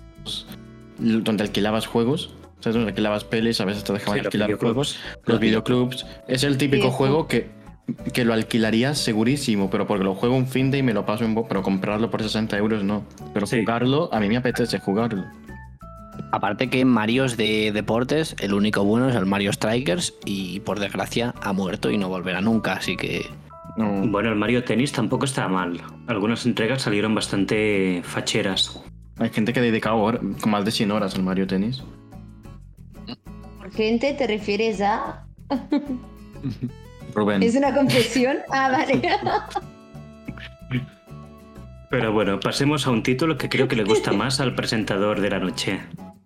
Donde 1.00 1.44
alquilabas 1.44 1.88
juegos, 1.88 2.32
¿sabes? 2.60 2.76
Donde 2.76 2.90
alquilabas 2.92 3.24
pelis, 3.24 3.60
a 3.62 3.66
veces 3.66 3.84
te 3.84 3.94
dejaban 3.94 4.16
Sí, 4.16 4.20
los 4.20 4.26
alquilar 4.28 4.48
videoclubs. 4.48 4.98
juegos. 4.98 5.00
Los 5.26 5.40
videoclubs. 5.40 6.06
Es 6.28 6.44
el 6.44 6.58
típico 6.58 6.88
Sí, 6.88 6.94
juego 6.94 7.28
que, 7.28 7.50
que 8.14 8.26
lo 8.26 8.34
alquilarías 8.34 8.98
segurísimo, 8.98 9.70
pero 9.70 9.88
porque 9.88 10.04
lo 10.04 10.16
juego 10.16 10.36
un 10.36 10.48
fin 10.48 10.72
de 10.72 10.80
y 10.80 10.84
me 10.84 10.94
lo 10.94 11.06
paso 11.06 11.24
en. 11.26 11.34
bo- 11.36 11.48
Pero 11.48 11.62
comprarlo 11.64 12.10
por 12.12 12.22
60 12.24 12.58
euros 12.58 12.84
no. 12.84 13.04
Pero 13.34 13.46
Sí. 13.48 13.60
jugarlo, 13.62 14.10
a 14.14 14.20
mí 14.20 14.28
me 14.28 14.38
apetece 14.38 14.80
jugarlo. 14.80 15.24
Aparte 16.32 16.70
que 16.70 16.84
Marios 16.84 17.38
de 17.38 17.72
deportes, 17.72 18.36
el 18.40 18.54
único 18.54 18.84
bueno 18.84 19.08
es 19.10 19.16
el 19.16 19.26
Mario 19.26 19.54
Strikers 19.54 20.14
y 20.26 20.60
por 20.62 20.80
desgracia 20.80 21.34
ha 21.42 21.54
muerto 21.54 21.90
y 21.92 21.98
no 21.98 22.10
volverá 22.10 22.42
nunca, 22.42 22.74
así 22.74 22.98
que 22.98 23.26
No. 23.78 24.08
Bueno, 24.08 24.30
el 24.30 24.36
Mario 24.36 24.64
Tennis 24.64 24.92
tampoco 24.92 25.26
está 25.26 25.48
mal. 25.48 25.80
Algunas 26.08 26.46
entregas 26.48 26.82
salieron 26.82 27.14
bastante 27.14 28.02
facheras. 28.04 28.82
Hay 29.20 29.30
gente 29.30 29.54
que 29.54 29.60
ha 29.60 29.64
dedicado 29.64 29.98
hor- 29.98 30.40
con 30.40 30.52
más 30.52 30.64
de 30.66 30.72
100 30.72 30.92
horas 30.92 31.16
al 31.16 31.24
Mario 31.24 31.48
Tennis. 31.48 31.84
Por 33.58 33.72
gente 33.72 34.14
te 34.14 34.28
refieres 34.28 34.82
a... 34.82 35.26
Rubén. 37.16 37.42
¿Es 37.42 37.56
una 37.56 37.74
confesión? 37.74 38.38
Ah, 38.52 38.70
vale. 38.70 39.02
Pero 41.90 42.12
bueno, 42.12 42.40
pasemos 42.40 42.86
a 42.86 42.92
un 42.92 43.02
título 43.02 43.38
que 43.38 43.48
creo 43.50 43.68
que 43.68 43.76
le 43.78 43.86
gusta 43.86 44.12
más 44.12 44.40
al 44.42 44.56
presentador 44.56 45.22
de 45.22 45.30
la 45.30 45.40
noche. 45.40 45.80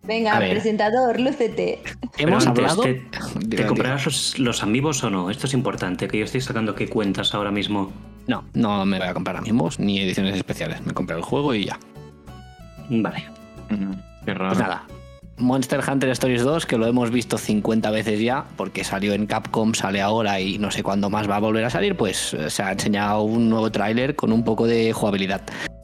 Venga, 0.03 0.39
presentador, 0.39 1.19
lúcete. 1.19 1.79
hemos 2.17 2.47
antes, 2.47 2.63
hablado... 2.63 2.81
¿Te, 2.81 3.65
comprarás 3.67 4.03
los, 4.05 4.39
los 4.39 4.63
amigos 4.63 5.03
o 5.03 5.11
no? 5.11 5.29
Esto 5.29 5.45
es 5.45 5.53
importante, 5.53 6.07
que 6.07 6.17
yo 6.17 6.25
estoy 6.25 6.41
sacando 6.41 6.73
qué 6.73 6.87
cuentas 6.89 7.35
ahora 7.35 7.51
mismo. 7.51 7.91
No, 8.25 8.43
no 8.55 8.83
me 8.85 8.97
voy 8.97 9.07
a 9.07 9.13
comprar 9.13 9.37
amigos 9.37 9.79
ni 9.79 9.99
ediciones 9.99 10.35
especiales. 10.35 10.83
Me 10.83 10.93
compré 10.93 11.15
el 11.15 11.21
juego 11.21 11.53
y 11.53 11.65
ya. 11.65 11.79
Vale. 12.89 13.25
Qué 14.25 14.33
raro. 14.33 14.49
Pues 14.49 14.59
nada. 14.59 14.85
Monster 15.41 15.81
Hunter 15.87 16.09
Stories 16.09 16.43
2, 16.43 16.65
que 16.65 16.77
lo 16.77 16.85
hemos 16.87 17.09
visto 17.09 17.37
50 17.37 17.89
veces 17.91 18.19
ya, 18.19 18.45
porque 18.57 18.83
salió 18.83 19.13
en 19.13 19.25
Capcom, 19.25 19.73
sale 19.73 20.01
ahora 20.01 20.39
y 20.39 20.57
no 20.59 20.71
sé 20.71 20.83
cuándo 20.83 21.09
más 21.09 21.29
va 21.29 21.37
a 21.37 21.39
volver 21.39 21.65
a 21.65 21.69
salir, 21.69 21.97
pues 21.97 22.33
eh, 22.33 22.49
se 22.49 22.63
ha 22.63 22.71
enseñado 22.71 23.23
un 23.23 23.49
nuevo 23.49 23.71
tráiler 23.71 24.15
con 24.15 24.31
un 24.31 24.43
poco 24.43 24.67
de 24.67 24.93
jugabilidad. 24.93 25.41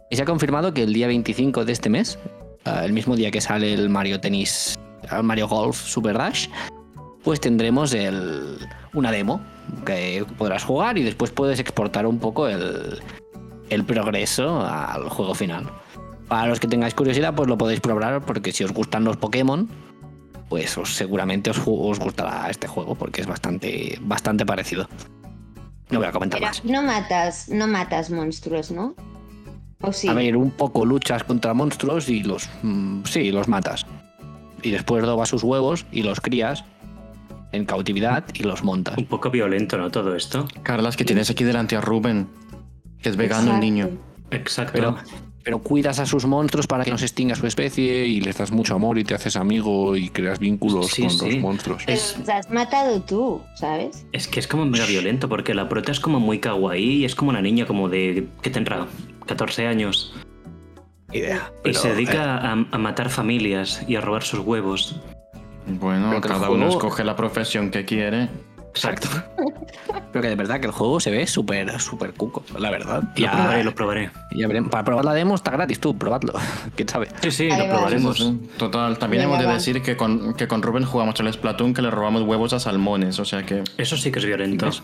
Y 0.10 0.16
se 0.16 0.22
ha 0.22 0.26
confirmado 0.26 0.74
que 0.74 0.84
el 0.84 0.94
día 0.94 1.08
25 1.08 1.66
de 1.66 1.74
este 1.74 1.90
mes, 1.90 2.20
eh, 2.66 2.82
el 2.84 2.94
mismo 2.94 3.16
día 3.16 3.32
que 3.32 3.42
sale 3.42 3.74
el 3.74 3.90
Mario 3.90 4.20
Tennis, 4.20 4.76
el 5.12 5.24
Mario 5.24 5.48
Golf 5.48 5.78
Super 5.78 6.18
Dash, 6.18 6.48
pues 7.24 7.42
tendremos 7.42 7.94
el, 7.94 8.60
una 8.94 9.12
demo 9.12 9.42
que 9.86 10.24
podrás 10.38 10.64
jugar 10.64 10.98
y 10.98 11.04
después 11.04 11.32
puedes 11.32 11.60
exportar 11.60 12.06
un 12.06 12.20
poco 12.20 12.48
el, 12.48 13.02
el 13.70 13.84
progreso 13.84 14.62
al 14.66 15.10
juego 15.10 15.34
final. 15.34 15.66
Para 16.28 16.48
los 16.48 16.60
que 16.60 16.68
tengáis 16.68 16.94
curiosidad, 16.94 17.34
pues 17.36 17.48
lo 17.48 17.58
podéis 17.58 17.80
probar 17.80 18.22
porque 18.22 18.52
si 18.52 18.64
os 18.64 18.72
gustan 18.74 19.04
los 19.06 19.18
Pokémon, 19.18 19.68
pues 20.50 20.78
os- 20.78 20.94
seguramente 20.96 21.50
os, 21.52 21.62
os 21.66 22.00
gustará 22.00 22.50
este 22.50 22.68
juego 22.68 22.96
porque 22.96 23.22
es 23.22 23.28
bastante, 23.28 23.98
bastante 24.02 24.46
parecido. 24.46 24.88
No 25.90 26.00
voy 26.00 26.08
a 26.08 26.12
comentar 26.12 26.40
Pero 26.40 26.50
más. 26.50 26.66
no 26.66 26.84
matas, 26.84 27.48
no 27.50 27.66
matas 27.68 28.10
monstruos, 28.10 28.72
¿no? 28.72 28.94
¿O 29.82 29.94
sí? 29.94 30.08
A 30.10 30.14
ver, 30.14 30.36
un 30.36 30.52
poco 30.52 30.86
luchas 30.86 31.24
contra 31.24 31.54
monstruos 31.54 32.10
y 32.10 32.24
los. 32.24 32.50
mm, 32.64 33.04
sí, 33.06 33.32
los 33.32 33.48
matas. 33.48 33.86
Y 34.64 34.72
después 34.72 35.04
dobas 35.06 35.30
sus 35.30 35.44
huevos 35.44 35.86
y 35.92 36.02
los 36.04 36.20
crías 36.20 36.66
en 37.54 37.64
cautividad 37.64 38.26
y 38.34 38.44
los 38.44 38.64
montas. 38.64 38.98
Un 38.98 39.06
poco 39.06 39.30
violento, 39.30 39.78
¿no? 39.78 39.90
Todo 39.92 40.14
esto. 40.16 40.46
Carla, 40.64 40.90
es 40.90 40.98
que 40.98 41.06
tienes 41.06 41.30
aquí 41.30 41.46
delante 41.46 41.78
a 41.78 41.82
Rubén, 41.82 42.28
que 43.02 43.08
es 43.10 43.16
vegano 43.16 43.54
el 43.54 43.60
niño. 43.62 43.90
Exacto. 44.32 44.74
Pero, 44.74 44.98
pero 45.48 45.60
cuidas 45.60 45.98
a 46.00 46.06
sus 46.06 46.26
monstruos 46.26 46.68
para 46.68 46.84
que 46.84 46.92
no 46.92 46.98
se 46.98 47.06
extinga 47.06 47.34
su 47.34 47.48
especie 47.48 48.06
y 48.06 48.20
les 48.20 48.38
das 48.38 48.52
mucho 48.52 48.76
amor 48.76 48.98
y 49.00 49.06
te 49.06 49.14
haces 49.16 49.38
amigo 49.38 49.96
y 49.96 50.10
creas 50.10 50.40
vínculos 50.40 50.88
Sí, 50.88 51.04
con 51.04 51.10
sí. 51.12 51.26
los 51.32 51.40
monstruos. 51.42 51.84
Pero 51.86 51.98
es- 51.98 52.18
los 52.20 52.28
has 52.28 52.50
matado 52.52 53.00
tú, 53.02 53.42
¿sabes? 53.56 54.06
Es 54.12 54.28
que 54.28 54.42
es 54.42 54.48
como 54.50 54.66
mega 54.66 54.86
violento 54.86 55.30
porque 55.30 55.54
la 55.54 55.70
prota 55.70 55.94
es 55.94 56.02
como 56.02 56.20
muy 56.20 56.40
kawaii 56.40 56.98
y 56.98 57.06
es 57.06 57.16
como 57.16 57.30
una 57.30 57.42
niña 57.42 57.66
como 57.66 57.88
de... 57.88 58.28
que 58.42 58.50
tendrá? 58.50 58.88
14 59.26 59.68
años. 59.68 60.14
Idea. 61.14 61.50
y 61.64 61.74
se 61.74 61.88
eh, 61.88 61.94
dedica 61.94 62.40
a, 62.40 62.52
a 62.52 62.78
matar 62.78 63.10
familias 63.10 63.82
y 63.88 63.96
a 63.96 64.02
robar 64.02 64.24
sus 64.24 64.42
huevos. 64.42 65.00
Bueno, 65.66 66.20
cada 66.20 66.50
uno 66.50 66.68
escoge 66.68 67.06
la 67.06 67.16
profesión 67.16 67.72
que 67.72 67.86
quiere. 67.86 68.28
Exacto. 68.70 69.08
Pero 70.12 70.22
que 70.22 70.30
de 70.30 70.36
verdad 70.36 70.60
que 70.60 70.68
el 70.68 70.72
juego 70.72 71.00
se 71.00 71.10
ve 71.12 71.26
súper, 71.28 71.80
súper 71.80 72.14
cuco, 72.14 72.44
la 72.60 72.70
verdad. 72.70 73.04
Lo 73.04 73.10
Ya- 73.16 73.32
probaré, 73.32 73.64
lo 73.64 73.74
probaré. 73.76 74.12
ya 74.36 74.48
veremos. 74.48 74.70
Para 74.72 74.84
probar 74.84 75.06
la 75.06 75.14
demo 75.14 75.36
está 75.36 75.52
gratis, 75.52 75.80
tú, 75.80 75.98
probadlo. 75.98 76.34
¿Quién 76.76 76.88
sabe? 76.88 77.08
Sí, 77.22 77.32
sí, 77.32 77.44
Ahí 77.52 77.60
lo 77.68 77.74
va. 77.74 77.74
probaremos. 77.76 78.34
Total, 78.58 78.98
también 79.00 79.24
hemos 79.24 79.40
de 79.40 79.48
decir 79.48 79.82
que 79.82 79.98
con, 79.98 80.34
que 80.36 80.48
con 80.48 80.62
Rubén 80.62 80.86
jugamos 80.86 81.20
al 81.20 81.32
Splatoon 81.34 81.74
que 81.74 81.82
le 81.82 81.90
robamos 81.92 82.22
huevos 82.24 82.54
a 82.54 82.60
salmones, 82.60 83.20
o 83.20 83.26
sea 83.26 83.46
que... 83.46 83.64
Eso 83.78 83.98
sí 83.98 84.12
que 84.12 84.20
es 84.20 84.26
violento. 84.26 84.66
¿Ves? 84.68 84.84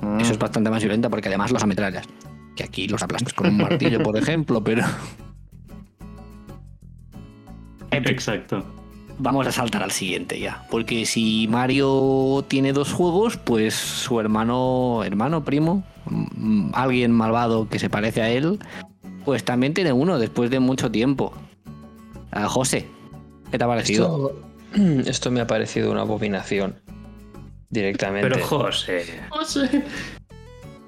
mm, 0.00 0.20
Eso 0.20 0.32
es 0.32 0.38
bastante 0.38 0.70
más 0.70 0.82
violento 0.82 1.10
porque 1.10 1.28
además 1.28 1.50
los 1.50 1.62
ametrallas. 1.62 2.06
Que 2.56 2.64
aquí 2.64 2.88
los 2.88 3.02
aplastas 3.02 3.32
con 3.34 3.48
un 3.48 3.56
martillo, 3.62 4.02
por 4.02 4.16
ejemplo, 4.16 4.62
pero. 4.62 4.84
Exacto. 7.90 8.64
Vamos 9.18 9.46
a 9.46 9.52
saltar 9.52 9.82
al 9.82 9.90
siguiente 9.90 10.38
ya. 10.38 10.64
Porque 10.70 11.04
si 11.04 11.48
Mario 11.48 12.44
tiene 12.46 12.72
dos 12.72 12.92
juegos, 12.92 13.36
pues 13.36 13.74
su 13.74 14.20
hermano, 14.20 15.02
hermano, 15.04 15.44
primo, 15.44 15.82
mm, 16.06 16.70
alguien 16.74 17.12
malvado 17.12 17.68
que 17.68 17.78
se 17.78 17.90
parece 17.90 18.22
a 18.22 18.30
él, 18.30 18.58
pues 19.24 19.44
también 19.44 19.74
tiene 19.74 19.92
uno 19.92 20.18
después 20.18 20.50
de 20.50 20.60
mucho 20.60 20.90
tiempo. 20.90 21.34
Ah, 22.30 22.48
José, 22.48 22.86
¿qué 23.50 23.58
te 23.58 23.64
ha 23.64 23.66
parecido? 23.66 24.32
Esto, 24.72 25.00
esto 25.10 25.30
me 25.30 25.40
ha 25.40 25.46
parecido 25.46 25.90
una 25.90 26.02
abominación. 26.02 26.76
Directamente. 27.70 28.30
Pero 28.30 28.46
José, 28.46 29.04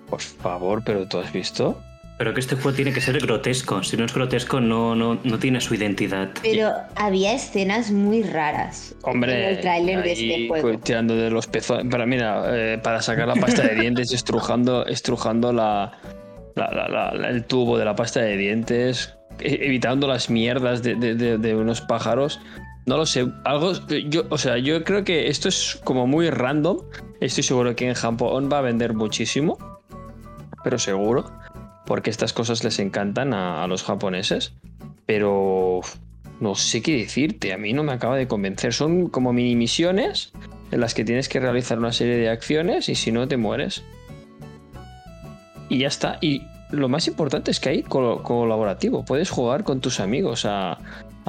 Por 0.09 0.21
favor, 0.21 0.83
pero 0.85 1.07
¿tú 1.07 1.19
has 1.19 1.33
visto? 1.33 1.79
Pero 2.20 2.35
que 2.35 2.40
este 2.40 2.54
juego 2.54 2.74
tiene 2.76 2.92
que 2.92 3.00
ser 3.00 3.18
grotesco. 3.18 3.83
Si 3.83 3.96
no 3.96 4.04
es 4.04 4.12
grotesco, 4.12 4.61
no, 4.61 4.94
no, 4.94 5.18
no 5.24 5.38
tiene 5.38 5.59
su 5.62 5.74
identidad. 5.74 6.28
Pero 6.42 6.70
había 6.94 7.33
escenas 7.33 7.90
muy 7.90 8.22
raras 8.22 8.94
Hombre, 9.04 9.33
en 9.42 9.48
el 9.56 9.61
tráiler 9.62 10.02
de 10.02 10.12
este 10.12 10.48
juego. 10.48 10.78
tirando 10.80 11.16
de 11.16 11.30
los 11.30 11.46
pezones. 11.46 11.87
Pero 11.90 12.06
mira, 12.06 12.42
eh, 12.48 12.76
para 12.76 13.00
sacar 13.00 13.26
la 13.26 13.37
pasta 13.37 13.62
de 13.62 13.74
dientes, 13.74 14.12
estrujando, 14.12 14.85
estrujando 14.85 15.50
la, 15.54 15.92
la- 16.56 16.70
la- 16.70 16.88
la- 16.90 17.14
la- 17.14 17.30
el 17.30 17.46
tubo 17.46 17.78
de 17.78 17.87
la 17.87 17.96
pasta 17.96 18.20
de 18.20 18.37
dientes, 18.37 19.16
e- 19.38 19.59
evitando 19.62 20.06
las 20.06 20.28
mierdas 20.28 20.83
de, 20.83 20.96
de- 20.96 21.14
de- 21.14 21.38
de 21.38 21.54
unos 21.56 21.80
pájaros. 21.80 22.38
No 22.85 22.98
lo 22.98 23.06
sé, 23.06 23.26
algo. 23.46 23.72
Yo, 24.11 24.24
o 24.28 24.37
sea, 24.37 24.59
yo 24.59 24.85
creo 24.85 25.04
que 25.04 25.28
esto 25.28 25.48
es 25.48 25.80
como 25.85 26.06
muy 26.06 26.28
random. 26.28 26.80
Estoy 27.22 27.44
seguro 27.44 27.74
que 27.74 27.88
en 27.88 27.94
Japón 27.94 28.50
va 28.52 28.59
a 28.59 28.61
vender 28.61 28.92
muchísimo, 28.92 29.56
pero 30.62 30.78
seguro, 30.78 31.30
porque 31.90 32.11
estas 32.11 32.33
cosas 32.33 32.62
les 32.62 32.79
encantan 32.79 33.35
a, 33.35 33.66
los 33.66 33.83
japoneses. 33.83 34.53
Pero 35.07 35.81
no 36.38 36.54
sé 36.54 36.83
qué 36.83 36.98
decirte, 36.98 37.52
a 37.52 37.58
mí 37.58 37.73
no 37.73 37.83
me 37.83 37.90
acaba 37.90 38.17
de 38.17 38.29
convencer. 38.29 38.73
Son 38.73 39.08
como 39.08 39.33
mini 39.33 39.56
misiones 39.56 40.31
en 40.71 40.79
las 40.79 40.94
que 40.94 41.04
tienes 41.04 41.29
que 41.29 41.40
realizar 41.40 41.81
una 41.81 41.90
serie 41.90 42.15
de 42.15 42.29
acciones 42.29 42.88
y 42.88 42.94
si 42.94 43.10
no 43.10 43.27
te 43.27 43.37
mueres. 43.37 43.83
Y 45.69 45.79
ya 45.79 45.88
está. 45.88 46.19
Y 46.21 46.42
lo 46.71 46.88
más 46.88 47.08
importante 47.08 47.50
es 47.50 47.58
que 47.58 47.71
hay 47.71 47.83
colaborativo. 47.83 49.04
Puedes 49.04 49.29
jugar 49.29 49.65
con 49.65 49.81
tus 49.81 49.98
amigos 49.98 50.44
a 50.44 50.79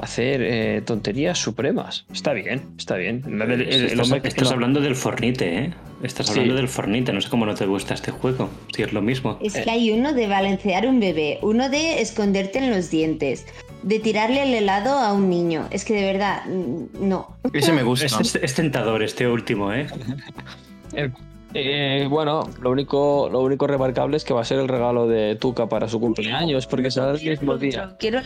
hacer 0.02 0.42
eh, 0.42 0.82
tonterías 0.84 1.38
supremas. 1.38 2.04
Está 2.12 2.32
bien, 2.32 2.62
está 2.76 2.96
bien. 2.96 3.22
El- 3.26 3.40
el- 3.52 3.62
el 3.62 3.84
estás 3.86 4.00
hombre 4.06 4.20
que- 4.22 4.28
estás 4.28 4.48
no. 4.48 4.54
hablando 4.54 4.80
del 4.80 4.94
Fornite, 4.96 5.58
¿eh? 5.58 5.74
Estás 6.02 6.26
Sí. 6.26 6.32
hablando 6.32 6.56
del 6.56 6.68
Fornite. 6.68 7.12
No 7.12 7.20
sé 7.20 7.30
cómo 7.30 7.46
no 7.46 7.54
te 7.54 7.64
gusta 7.66 7.94
este 7.94 8.10
juego. 8.10 8.50
Si 8.74 8.82
es 8.82 8.92
lo 8.92 9.00
mismo. 9.00 9.38
Es 9.40 9.54
que 9.54 9.70
hay 9.70 9.90
uno 9.92 10.12
de 10.12 10.26
balancear 10.26 10.86
un 10.88 10.98
bebé, 11.00 11.38
uno 11.42 11.68
de 11.70 12.00
esconderte 12.02 12.58
en 12.58 12.70
los 12.70 12.90
dientes, 12.90 13.46
de 13.84 14.00
tirarle 14.00 14.42
el 14.42 14.52
helado 14.54 14.98
a 14.98 15.12
un 15.12 15.30
niño. 15.30 15.68
Es 15.70 15.84
que 15.84 15.94
de 15.94 16.02
verdad, 16.12 16.42
mm, 16.46 17.08
no. 17.08 17.36
Ese 17.52 17.72
me 17.72 17.84
gusta. 17.84 18.06
Es, 18.06 18.18
es- 18.20 18.34
es 18.34 18.54
tentador 18.54 19.02
este 19.04 19.28
último, 19.28 19.72
¿eh? 19.72 19.86
Eh, 21.54 22.06
bueno, 22.08 22.48
lo 22.62 22.70
único, 22.70 23.28
lo 23.30 23.40
único 23.40 23.66
remarcable 23.66 24.16
es 24.16 24.24
que 24.24 24.32
va 24.32 24.40
a 24.40 24.44
ser 24.44 24.58
el 24.58 24.68
regalo 24.68 25.06
de 25.06 25.36
Tuca 25.36 25.68
para 25.68 25.86
su 25.86 26.00
cumpleaños, 26.00 26.66
porque 26.66 26.90
será 26.90 27.10
el 27.10 27.20
mismo 27.22 27.58
día. 27.58 27.94
Quiero 27.98 28.20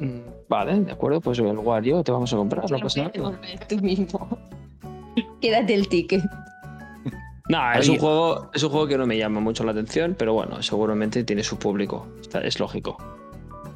Mm, 0.00 0.20
Vale, 0.48 0.80
de 0.80 0.92
acuerdo, 0.92 1.20
pues 1.20 1.38
el 1.38 1.46
Wario 1.58 2.02
te 2.02 2.12
vamos 2.12 2.32
a 2.32 2.36
comprar, 2.36 2.70
no 2.70 2.78
pasa 2.78 3.10
nada. 3.14 3.40
Tú 3.68 3.78
mismo. 3.78 4.38
Quédate 5.40 5.74
el 5.74 5.88
ticket. 5.88 6.22
No, 7.48 7.72
es 7.74 7.88
un, 7.90 7.98
juego, 7.98 8.50
es 8.54 8.62
un 8.62 8.70
juego 8.70 8.86
que 8.86 8.96
no 8.96 9.06
me 9.06 9.18
llama 9.18 9.38
mucho 9.40 9.64
la 9.64 9.72
atención, 9.72 10.14
pero 10.18 10.32
bueno, 10.32 10.62
seguramente 10.62 11.24
tiene 11.24 11.44
su 11.44 11.58
público. 11.58 12.06
Está- 12.20 12.40
Es 12.40 12.58
lógico. 12.58 12.96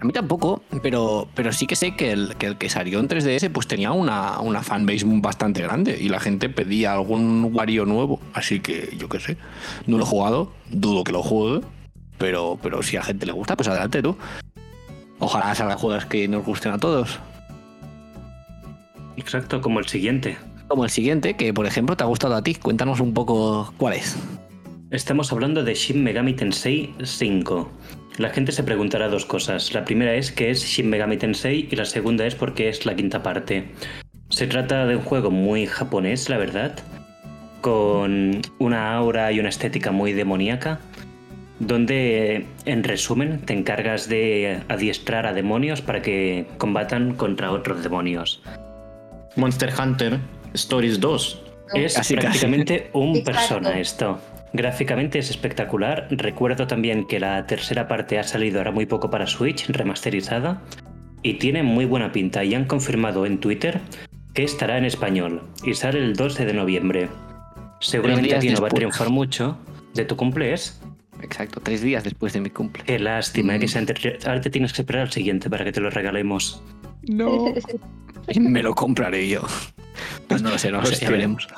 A 0.01 0.05
mí 0.05 0.13
tampoco, 0.13 0.63
pero, 0.83 1.27
pero 1.35 1.53
sí 1.53 1.67
que 1.67 1.75
sé 1.77 1.95
que 1.97 2.13
el, 2.13 2.37
que 2.37 2.47
el 2.47 2.57
que 2.57 2.71
salió 2.71 3.01
en 3.01 3.09
3DS 3.09 3.51
pues 3.51 3.67
tenía 3.67 3.91
una, 3.93 4.39
una 4.41 4.63
fanbase 4.63 5.05
bastante 5.07 5.61
grande 5.61 5.99
y 6.01 6.09
la 6.09 6.21
gente 6.21 6.49
pedía 6.49 6.93
algún 6.95 7.51
Wario 7.53 7.85
nuevo. 7.85 8.21
Así 8.33 8.61
que 8.61 8.95
yo 8.97 9.09
qué 9.09 9.19
sé. 9.21 9.37
No 9.87 9.99
lo 9.99 10.05
he 10.05 10.07
jugado, 10.07 10.53
dudo 10.71 11.03
que 11.05 11.11
lo 11.13 11.23
juegue, 11.23 11.67
pero, 12.17 12.59
pero 12.63 12.83
si 12.83 12.97
a 12.97 13.01
la 13.01 13.07
gente 13.07 13.27
le 13.27 13.33
gusta, 13.33 13.57
pues 13.57 13.69
adelante 13.69 14.01
tú. 14.01 14.17
Ojalá 15.21 15.55
salgan 15.55 15.79
juegos 15.79 16.07
que 16.07 16.29
nos 16.29 16.45
gusten 16.45 16.73
a 16.73 16.79
todos. 16.79 17.19
Exacto, 19.16 19.61
como 19.61 19.81
el 19.81 19.87
siguiente. 19.87 20.37
Como 20.69 20.85
el 20.85 20.91
siguiente, 20.91 21.35
que 21.35 21.53
por 21.53 21.66
ejemplo 21.66 21.97
te 21.97 22.05
ha 22.05 22.07
gustado 22.07 22.35
a 22.35 22.43
ti. 22.43 22.55
Cuéntanos 22.55 23.01
un 23.01 23.14
poco 23.14 23.73
cuál 23.79 23.95
es. 23.95 24.16
Estamos 24.91 25.33
hablando 25.33 25.64
de 25.64 25.75
Shin 25.75 26.03
Megami 26.03 26.35
Tensei 26.35 26.95
5. 27.03 27.71
La 28.19 28.31
gente 28.31 28.53
se 28.53 28.62
preguntará 28.62 29.09
dos 29.09 29.27
cosas. 29.27 29.75
La 29.75 29.85
primera 29.85 30.14
es 30.14 30.33
qué 30.33 30.51
es 30.51 30.62
Shin 30.64 30.89
Megami 30.89 31.16
Tensei 31.16 31.69
y 31.71 31.77
la 31.77 31.85
segunda 31.85 32.27
es 32.27 32.35
por 32.35 32.55
qué 32.55 32.69
es 32.69 32.87
la 32.87 32.97
quinta 32.97 33.23
parte. 33.23 33.69
Se 34.31 34.47
trata 34.47 34.87
de 34.87 34.97
un 34.97 35.03
juego 35.03 35.31
muy 35.31 35.66
japonés, 35.66 36.29
la 36.29 36.39
verdad, 36.39 36.79
con 37.61 38.41
una 38.59 38.95
aura 38.95 39.33
y 39.33 39.41
una 39.41 39.49
estética 39.49 39.91
muy 39.91 40.12
demoníaca, 40.12 40.81
donde 41.61 42.47
en 42.65 42.85
resumen 42.85 43.41
te 43.41 43.53
encargas 43.53 44.09
de 44.09 44.61
adiestrar 44.69 45.27
a 45.27 45.33
demonios 45.33 45.83
para 45.83 46.03
que 46.03 46.47
combatan 46.59 47.15
contra 47.15 47.51
otros 47.51 47.83
demonios. 47.83 48.43
Monster 49.37 49.73
Hunter 49.79 50.19
Stories 50.55 51.01
2. 51.01 51.43
Es 51.75 51.95
Casi, 51.95 52.15
casi. 52.15 52.27
prácticamente 52.27 52.91
un 52.93 53.23
persona 53.23 53.79
esto. 53.79 54.21
Gráficamente 54.53 55.19
es 55.19 55.29
espectacular. 55.31 56.07
Recuerdo 56.11 56.67
también 56.67 57.07
que 57.07 57.21
la 57.21 57.47
tercera 57.47 57.87
parte 57.87 58.19
ha 58.19 58.23
salido 58.23 58.59
ahora 58.59 58.71
muy 58.71 58.87
poco 58.87 59.11
para 59.11 59.27
Switch, 59.27 59.69
remasterizada, 59.69 60.63
y 61.23 61.35
tiene 61.35 61.63
muy 61.63 61.85
buena 61.85 62.13
pinta. 62.13 62.43
Y 62.45 62.55
han 62.55 62.65
confirmado 62.65 63.27
en 63.27 63.39
Twitter 63.39 63.81
que 64.33 64.45
estará 64.45 64.79
en 64.79 64.87
español 64.87 65.43
y 65.65 65.75
sale 65.75 65.99
el 65.99 66.15
12 66.15 66.47
de 66.47 66.55
noviembre. 66.55 67.09
Seguramente 67.81 68.29
días 68.29 68.39
aquí 68.39 68.51
no 68.51 68.61
va 68.61 68.69
a 68.69 68.71
triunfar 68.71 69.11
mucho. 69.11 69.59
¿De 69.95 70.05
tu 70.05 70.17
cumple 70.17 70.55
es? 70.55 70.81
Exacto, 71.23 71.61
tres 71.62 71.83
días 71.83 72.05
después 72.05 72.33
de 72.33 72.41
mi 72.41 72.51
cumple. 72.51 72.85
Qué 72.85 72.99
lástima 72.99 73.57
Mm. 73.57 73.61
que 73.61 73.69
sea 73.69 73.85
Ahora 74.27 74.41
te 74.41 74.51
tienes 74.51 74.73
que 74.73 74.83
esperar 74.83 75.03
al 75.03 75.12
siguiente 75.12 75.51
para 75.51 75.64
que 75.64 75.73
te 75.73 75.81
lo 75.81 75.91
regalemos. 75.91 76.62
No. 77.03 77.53
Me 78.39 78.62
lo 78.62 78.75
compraré 78.75 79.29
yo. 79.29 79.43
Pues 80.29 80.43
no 80.43 80.51
lo 80.51 80.59
sé, 80.59 80.71
no 80.71 80.81
lo 80.81 80.87
sé, 80.87 80.97
ya 81.05 81.11
veremos. 81.11 81.49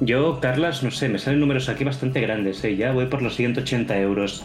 Yo, 0.00 0.38
Carlas, 0.40 0.82
no 0.82 0.90
sé, 0.90 1.08
me 1.08 1.18
salen 1.18 1.40
números 1.40 1.68
aquí 1.68 1.84
bastante 1.84 2.20
grandes. 2.20 2.62
¿eh? 2.64 2.76
Ya 2.76 2.92
voy 2.92 3.06
por 3.06 3.20
los 3.22 3.36
180 3.36 3.98
euros. 3.98 4.44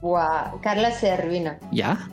Guau, 0.00 0.60
Carla 0.60 0.90
se 0.90 1.10
arruina. 1.10 1.58
¿Ya? 1.72 2.08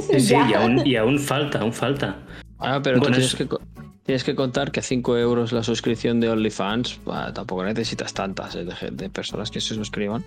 Sí, 0.00 0.20
sí, 0.20 0.28
Ya. 0.30 0.48
y 0.50 0.54
aún, 0.54 0.86
y 0.86 0.96
aún 0.96 1.18
falta, 1.18 1.60
aún 1.60 1.72
falta. 1.72 2.16
Ah, 2.58 2.80
pero 2.82 2.98
Bueno, 2.98 3.16
tú 3.16 3.20
tienes 3.20 3.32
es- 3.32 3.34
que, 3.36 3.46
co- 3.46 3.60
tienes 4.04 4.24
que 4.24 4.34
contar 4.34 4.70
que 4.72 4.82
5 4.82 5.16
euros 5.18 5.52
la 5.52 5.62
suscripción 5.62 6.20
de 6.20 6.30
OnlyFans, 6.30 7.00
bah, 7.04 7.32
tampoco 7.32 7.64
necesitas 7.64 8.14
tantas 8.14 8.54
eh, 8.56 8.64
de 8.90 9.10
personas 9.10 9.50
que 9.50 9.60
se 9.60 9.74
suscriban. 9.74 10.24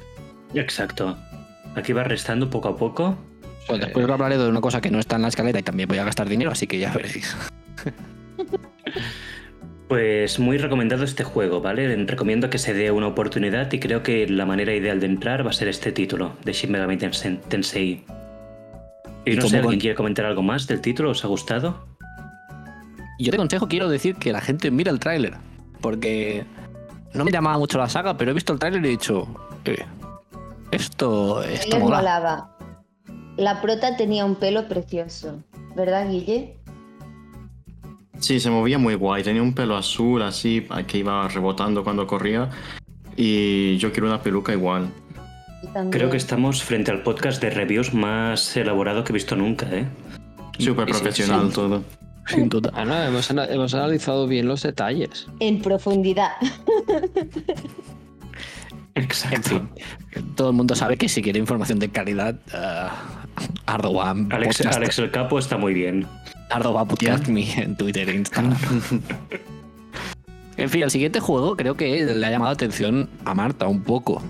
Exacto. 0.54 1.18
Aquí 1.76 1.94
va 1.94 2.04
restando 2.04 2.50
poco 2.50 2.70
a 2.70 2.76
poco. 2.78 3.18
Pues 3.68 3.80
después 3.82 4.06
os 4.06 4.12
hablaré 4.12 4.38
de 4.38 4.48
una 4.48 4.62
cosa 4.62 4.80
que 4.82 4.90
no 4.90 5.00
está 5.00 5.18
en 5.18 5.24
la 5.24 5.28
escaleta 5.28 5.60
y 5.60 5.64
también 5.64 5.90
voy 5.90 5.98
a 5.98 6.06
gastar 6.06 6.28
dinero, 6.30 6.52
así 6.52 6.68
que 6.68 6.80
ya 6.80 6.94
veréis. 6.94 7.36
Pues 9.88 10.38
muy 10.38 10.58
recomendado 10.58 11.06
este 11.06 11.24
juego, 11.24 11.62
¿vale? 11.62 11.96
Recomiendo 12.06 12.50
que 12.50 12.58
se 12.58 12.74
dé 12.74 12.92
una 12.92 13.08
oportunidad 13.08 13.72
y 13.72 13.80
creo 13.80 14.04
que 14.04 14.28
la 14.28 14.46
manera 14.46 14.74
ideal 14.74 15.00
de 15.00 15.06
entrar 15.06 15.46
va 15.46 15.52
a 15.52 15.54
ser 15.54 15.70
este 15.70 15.94
título, 15.94 16.34
de 16.44 16.52
Shin 16.52 16.72
Megami 16.74 16.98
Tensei. 16.98 18.04
Y 19.24 19.32
¿Y 19.32 19.36
no 19.38 19.44
sé, 19.44 19.58
¿alguien 19.58 19.64
con- 19.64 19.80
quiere 19.80 19.96
comentar 19.96 20.26
algo 20.26 20.42
más 20.44 20.68
del 20.68 20.82
título? 20.82 21.12
¿Os 21.12 21.24
ha 21.24 21.30
gustado? 21.30 21.88
Yo 23.18 23.32
te 23.32 23.38
consejo, 23.38 23.70
quiero 23.70 23.88
decir 23.88 24.16
que 24.16 24.34
la 24.34 24.42
gente 24.42 24.72
mira 24.72 24.92
el 24.92 25.00
tráiler, 25.00 25.36
porque 25.80 26.44
no 27.14 27.24
me 27.24 27.32
llamaba 27.32 27.58
mucho 27.58 27.78
la 27.78 27.88
saga, 27.88 28.18
pero 28.18 28.32
he 28.32 28.34
visto 28.34 28.52
el 28.52 28.60
tráiler 28.60 28.84
y 28.84 28.88
he 28.88 28.92
dicho, 28.92 29.26
eh, 29.64 29.86
esto, 30.72 31.44
esto 31.44 31.76
Les 31.76 31.84
mola. 31.84 31.98
molaba. 31.98 32.58
La 33.38 33.62
prota 33.62 33.96
tenía 33.98 34.26
un 34.26 34.36
pelo 34.36 34.68
precioso, 34.68 35.44
¿verdad, 35.76 36.10
Guille? 36.10 36.56
Sí, 38.20 38.40
se 38.40 38.50
movía 38.50 38.80
muy 38.80 38.96
guay. 38.96 39.24
Tenía 39.24 39.44
un 39.44 39.54
pelo 39.54 39.78
azul 39.78 40.22
así 40.24 40.66
que 40.88 40.98
iba 41.00 41.28
rebotando 41.28 41.84
cuando 41.84 42.08
corría. 42.08 42.50
Y 43.16 43.78
yo 43.78 43.92
quiero 43.92 44.08
una 44.08 44.22
peluca 44.22 44.54
igual. 44.54 44.90
Creo 45.92 46.10
que 46.10 46.18
estamos 46.18 46.64
frente 46.64 46.90
al 46.92 47.04
podcast 47.04 47.42
de 47.42 47.50
reviews 47.52 47.94
más 47.94 48.56
elaborado 48.58 49.04
que 49.04 49.12
he 49.12 49.16
visto 49.16 49.36
nunca, 49.36 49.68
¿eh? 49.72 49.86
Súper 50.58 50.86
sí, 50.88 50.92
profesional 50.94 51.48
sí. 51.50 51.54
todo. 51.56 51.84
Sin 52.28 52.50
duda. 52.50 52.72
Ah, 52.74 52.84
no, 52.86 52.96
hemos, 53.04 53.30
ana- 53.30 53.46
hemos 53.46 53.74
analizado 53.74 54.28
bien 54.28 54.48
los 54.48 54.64
detalles. 54.64 55.28
En 55.40 55.62
profundidad. 55.62 56.32
Exacto. 58.98 59.36
En 59.36 59.44
fin, 59.44 59.70
todo 60.36 60.50
el 60.50 60.56
mundo 60.56 60.76
sabe 60.76 60.98
que 60.98 61.08
si 61.08 61.22
quiere 61.22 61.40
información 61.40 61.80
de 61.80 61.90
calidad, 61.90 62.36
uh, 62.54 62.90
arroba 63.66 64.16
Alex, 64.30 65.00
el 65.00 65.12
Capo 65.12 65.40
está 65.40 65.58
muy 65.58 65.74
bien. 65.74 66.08
arroba 66.50 66.86
podcast 66.86 67.28
me 67.28 67.52
en 67.54 67.76
Twitter 67.76 68.10
e 68.10 68.16
Instagram. 68.16 68.58
en 70.58 70.70
fin, 70.70 70.84
el 70.84 70.92
siguiente 70.92 71.20
juego 71.20 71.56
creo 71.56 71.76
que 71.76 72.04
le 72.06 72.26
ha 72.26 72.32
llamado 72.32 72.52
la 72.52 72.56
atención 72.56 73.10
a 73.26 73.34
Marta 73.34 73.68
un 73.68 73.84
poco. 73.84 74.22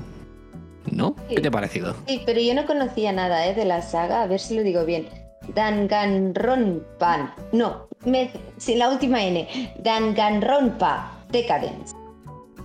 ¿No? 0.91 1.15
¿Qué 1.27 1.41
te 1.41 1.49
ha 1.49 1.51
parecido? 1.51 1.95
Sí, 2.07 2.21
pero 2.25 2.39
yo 2.39 2.53
no 2.53 2.65
conocía 2.65 3.11
nada 3.11 3.45
¿eh? 3.45 3.53
de 3.53 3.65
la 3.65 3.81
saga, 3.81 4.23
a 4.23 4.27
ver 4.27 4.39
si 4.39 4.55
lo 4.55 4.63
digo 4.63 4.85
bien. 4.85 5.09
Danganronpa. 5.53 7.35
No, 7.51 7.89
me, 8.05 8.31
sí, 8.57 8.75
la 8.75 8.89
última 8.89 9.21
N. 9.23 9.73
Danganronpa 9.79 11.11
Decadence. 11.29 11.96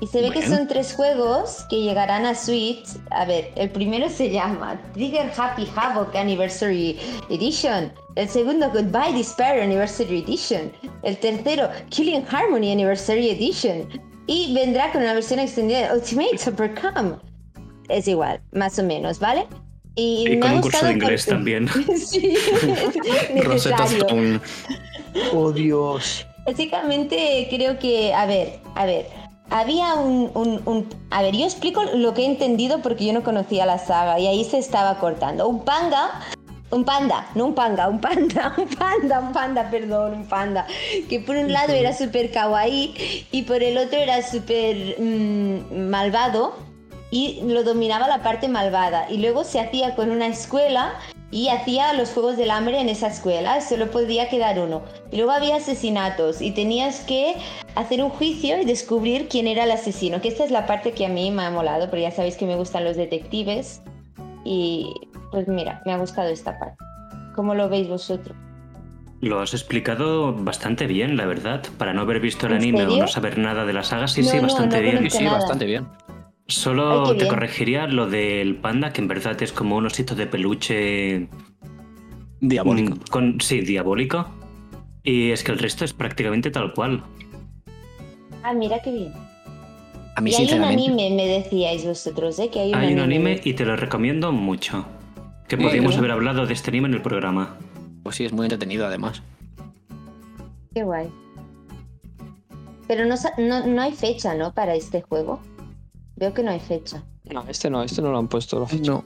Y 0.02 0.08
se 0.08 0.20
ve 0.20 0.32
que 0.32 0.44
son 0.44 0.66
tres 0.66 0.94
juegos 0.94 1.64
que 1.70 1.80
llegarán 1.80 2.26
a 2.26 2.34
Switch. 2.34 2.88
A 3.12 3.24
ver, 3.24 3.52
el 3.54 3.70
primero 3.70 4.10
se 4.10 4.30
llama 4.30 4.76
Trigger 4.94 5.30
Happy 5.36 5.64
Havoc 5.76 6.16
Anniversary 6.16 6.98
Edition. 7.30 7.92
El 8.16 8.28
segundo 8.28 8.68
Goodbye 8.70 9.12
Despair 9.16 9.62
Anniversary 9.62 10.24
Edition. 10.24 10.72
El 11.04 11.16
tercero 11.18 11.70
Killing 11.90 12.24
Harmony 12.28 12.72
Anniversary 12.72 13.30
Edition. 13.30 13.88
Y 14.26 14.52
vendrá 14.52 14.90
con 14.90 15.02
una 15.02 15.14
versión 15.14 15.38
extendida 15.38 15.86
de 15.92 15.94
Ultimate 16.00 16.36
Supercom. 16.36 17.20
Es 17.88 18.08
igual, 18.08 18.40
más 18.50 18.76
o 18.80 18.82
menos, 18.82 19.20
¿vale? 19.20 19.46
Y, 19.94 20.24
Y 20.26 20.30
me 20.30 20.40
con 20.40 20.50
ha 20.50 20.54
un 20.54 20.60
curso 20.62 20.84
de 20.84 20.92
inglés 20.94 21.26
también. 21.26 21.68
sí, 21.96 22.36
Rosetta. 23.44 23.84
Stone. 23.84 24.40
¡Oh, 25.32 25.52
Dios! 25.52 26.26
Básicamente 26.44 27.46
creo 27.50 27.78
que, 27.78 28.12
a 28.12 28.26
ver, 28.26 28.58
a 28.74 28.84
ver, 28.84 29.21
había 29.52 29.94
un, 29.94 30.88
A 31.10 31.22
ver, 31.22 31.36
yo 31.36 31.44
explico 31.44 31.84
lo 31.84 32.14
que 32.14 32.22
he 32.22 32.26
entendido 32.26 32.80
porque 32.80 33.04
yo 33.04 33.12
no 33.12 33.22
conocía 33.22 33.66
la 33.66 33.78
saga 33.78 34.18
y 34.18 34.26
ahí 34.26 34.44
se 34.44 34.58
estaba 34.58 34.98
cortando. 34.98 35.46
Un 35.46 35.64
panda, 35.64 36.20
un 36.70 36.84
panda, 36.84 37.26
no 37.34 37.46
un 37.46 37.54
panga, 37.54 37.88
un 37.88 38.00
panda, 38.00 38.54
un 38.58 38.66
panda, 38.66 39.20
un 39.20 39.32
panda, 39.32 39.70
perdón, 39.70 40.14
un 40.14 40.26
panda, 40.26 40.66
que 41.08 41.20
por 41.20 41.36
un 41.36 41.52
lado 41.52 41.74
era 41.74 41.92
súper 41.92 42.32
kawaii 42.32 43.26
y 43.30 43.42
por 43.42 43.62
el 43.62 43.76
otro 43.76 43.98
era 43.98 44.22
súper 44.22 44.96
mm, 44.98 45.90
malvado 45.90 46.54
y 47.10 47.42
lo 47.42 47.62
dominaba 47.62 48.08
la 48.08 48.22
parte 48.22 48.48
malvada 48.48 49.10
y 49.10 49.18
luego 49.18 49.44
se 49.44 49.60
hacía 49.60 49.94
con 49.94 50.10
una 50.10 50.28
escuela 50.28 50.94
y 51.32 51.48
hacía 51.48 51.94
los 51.94 52.10
juegos 52.10 52.36
del 52.36 52.50
hambre 52.50 52.78
en 52.78 52.90
esa 52.90 53.08
escuela, 53.08 53.62
solo 53.62 53.90
podía 53.90 54.28
quedar 54.28 54.60
uno. 54.60 54.82
Y 55.10 55.16
luego 55.16 55.32
había 55.32 55.56
asesinatos 55.56 56.42
y 56.42 56.52
tenías 56.52 57.00
que 57.00 57.34
hacer 57.74 58.02
un 58.04 58.10
juicio 58.10 58.60
y 58.60 58.66
descubrir 58.66 59.28
quién 59.28 59.48
era 59.48 59.64
el 59.64 59.70
asesino, 59.70 60.20
que 60.20 60.28
esta 60.28 60.44
es 60.44 60.50
la 60.50 60.66
parte 60.66 60.92
que 60.92 61.06
a 61.06 61.08
mí 61.08 61.30
me 61.30 61.42
ha 61.42 61.50
molado, 61.50 61.86
porque 61.88 62.02
ya 62.02 62.10
sabéis 62.10 62.36
que 62.36 62.46
me 62.46 62.54
gustan 62.54 62.84
los 62.84 62.96
detectives 62.96 63.80
y 64.44 64.92
pues 65.30 65.48
mira, 65.48 65.82
me 65.86 65.92
ha 65.92 65.96
gustado 65.96 66.28
esta 66.28 66.58
parte. 66.58 66.76
¿Cómo 67.34 67.54
lo 67.54 67.70
veis 67.70 67.88
vosotros? 67.88 68.36
Lo 69.22 69.40
has 69.40 69.54
explicado 69.54 70.34
bastante 70.34 70.86
bien, 70.86 71.16
la 71.16 71.24
verdad. 71.24 71.62
Para 71.78 71.94
no 71.94 72.02
haber 72.02 72.20
visto 72.20 72.46
el 72.46 72.52
¿En 72.52 72.58
anime 72.58 72.86
o 72.86 72.96
no 72.98 73.08
saber 73.08 73.38
nada 73.38 73.64
de 73.64 73.72
la 73.72 73.84
saga, 73.84 74.06
sí, 74.06 74.20
No, 74.20 74.28
sí, 74.28 74.36
no, 74.36 74.42
bastante 74.42 74.76
no 74.76 74.82
bien. 74.82 75.10
Sí, 75.10 75.18
sí, 75.18 75.24
bastante 75.24 75.64
bien. 75.64 75.86
Solo 76.48 77.06
Ay, 77.10 77.18
te 77.18 77.28
corregiría 77.28 77.86
lo 77.86 78.08
del 78.08 78.56
panda, 78.56 78.92
que 78.92 79.00
en 79.00 79.08
verdad 79.08 79.40
es 79.42 79.52
como 79.52 79.76
un 79.76 79.86
osito 79.86 80.14
de 80.14 80.26
peluche. 80.26 81.28
Diabólico. 82.40 82.94
mm, 82.96 82.98
Con, 83.10 83.40
sí, 83.40 83.60
diabólico. 83.60 84.26
Y 85.04 85.30
es 85.30 85.42
que 85.44 85.52
el 85.52 85.58
resto 85.58 85.84
es 85.84 85.92
prácticamente 85.92 86.50
tal 86.50 86.72
cual. 86.74 87.02
Ah, 88.42 88.52
mira 88.52 88.80
qué 88.82 88.90
bien. 88.92 89.12
A 90.16 90.20
mí, 90.20 90.30
y 90.30 90.34
hay 90.34 90.52
un 90.52 90.64
anime, 90.64 91.10
me 91.10 91.26
decíais 91.26 91.86
vosotros, 91.86 92.38
¿eh? 92.38 92.50
Que 92.50 92.60
hay 92.60 92.68
un 92.70 92.74
Hay 92.74 92.92
un 92.92 93.00
anime. 93.00 93.30
anime 93.32 93.40
y 93.44 93.54
te 93.54 93.64
lo 93.64 93.76
recomiendo 93.76 94.30
mucho. 94.32 94.84
Que 95.48 95.56
podríamos 95.56 95.96
haber 95.96 96.10
hablado 96.10 96.44
de 96.46 96.52
este 96.52 96.70
anime 96.70 96.88
en 96.88 96.94
el 96.94 97.02
programa. 97.02 97.56
Pues 98.02 98.16
sí, 98.16 98.24
es 98.24 98.32
muy 98.32 98.44
entretenido 98.46 98.86
además. 98.86 99.22
Qué 100.74 100.82
guay. 100.82 101.08
Pero 102.88 103.06
no, 103.06 103.14
no, 103.38 103.66
no 103.66 103.82
hay 103.82 103.92
fecha, 103.92 104.34
¿no? 104.34 104.52
Para 104.52 104.74
este 104.74 105.02
juego. 105.02 105.40
Veo 106.22 106.32
que 106.32 106.44
no 106.44 106.52
hay 106.52 106.60
fecha. 106.60 107.02
No, 107.32 107.44
este 107.48 107.68
no, 107.68 107.82
este 107.82 108.00
no 108.00 108.12
lo 108.12 108.18
han 108.18 108.28
puesto. 108.28 108.60
la 108.60 108.68
fecha. 108.68 108.92
No. 108.92 109.04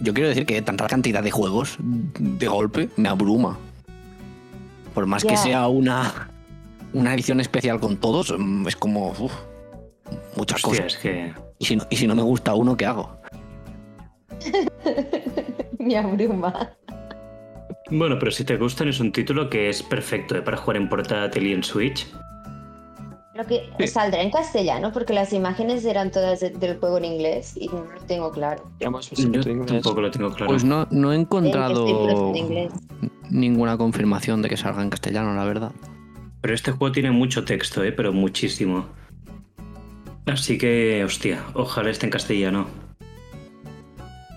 Yo 0.00 0.12
quiero 0.12 0.28
decir 0.28 0.44
que 0.44 0.60
tanta 0.62 0.88
cantidad 0.88 1.22
de 1.22 1.30
juegos 1.30 1.76
de 1.78 2.48
golpe 2.48 2.88
me 2.96 3.08
abruma. 3.08 3.56
Por 4.94 5.06
más 5.06 5.22
que 5.24 5.36
sea 5.36 5.68
una, 5.68 6.28
una 6.92 7.14
edición 7.14 7.38
especial 7.38 7.78
con 7.78 7.98
todos, 7.98 8.34
mm, 8.36 8.66
es 8.66 8.74
como 8.74 9.10
uf, 9.10 9.32
muchas 10.36 10.64
Hostia, 10.64 10.82
cosas. 10.82 10.86
es 10.86 10.98
que. 10.98 11.32
Y 11.60 11.66
si, 11.66 11.76
no, 11.76 11.86
y 11.88 11.96
si 11.96 12.08
no 12.08 12.16
me 12.16 12.22
gusta 12.22 12.52
uno, 12.54 12.76
¿qué 12.76 12.86
hago? 12.86 13.16
Me 15.78 15.96
abruma. 15.96 16.72
Bueno, 17.92 18.18
pero 18.18 18.32
si 18.32 18.42
te 18.42 18.56
gustan, 18.56 18.88
es 18.88 18.98
un 18.98 19.12
título 19.12 19.48
que 19.48 19.68
es 19.68 19.84
perfecto 19.84 20.36
¿eh? 20.36 20.42
para 20.42 20.56
jugar 20.56 20.78
en 20.78 20.88
portátil 20.88 21.46
y 21.46 21.52
en 21.52 21.62
Switch. 21.62 22.08
Lo 23.34 23.44
que 23.46 23.68
Sí. 23.80 23.88
saldrá 23.88 24.22
en 24.22 24.30
castellano 24.30 24.92
porque 24.92 25.12
las 25.12 25.32
imágenes 25.32 25.84
eran 25.84 26.10
todas 26.12 26.38
de- 26.40 26.50
del 26.50 26.78
juego 26.78 26.98
en 26.98 27.04
inglés 27.06 27.54
y 27.56 27.66
no 27.68 27.84
lo 27.84 28.00
tengo 28.06 28.30
claro. 28.30 28.62
Yo 28.78 28.92
tampoco 29.66 30.00
lo 30.00 30.10
tengo 30.10 30.30
claro. 30.30 30.46
Pues 30.46 30.62
no, 30.64 30.86
no 30.92 31.12
he 31.12 31.16
encontrado 31.16 32.32
en 32.34 32.68
ninguna 33.30 33.76
confirmación 33.76 34.40
de 34.42 34.48
que 34.48 34.56
salga 34.56 34.82
en 34.82 34.90
castellano, 34.90 35.34
la 35.34 35.44
verdad. 35.44 35.72
Pero 36.42 36.54
este 36.54 36.70
juego 36.72 36.92
tiene 36.92 37.10
mucho 37.10 37.44
texto, 37.44 37.82
¿eh? 37.82 37.90
pero 37.90 38.12
muchísimo. 38.12 38.86
Así 40.26 40.56
que, 40.56 41.02
hostia, 41.04 41.42
ojalá 41.54 41.90
esté 41.90 42.06
en 42.06 42.10
castellano. 42.12 42.66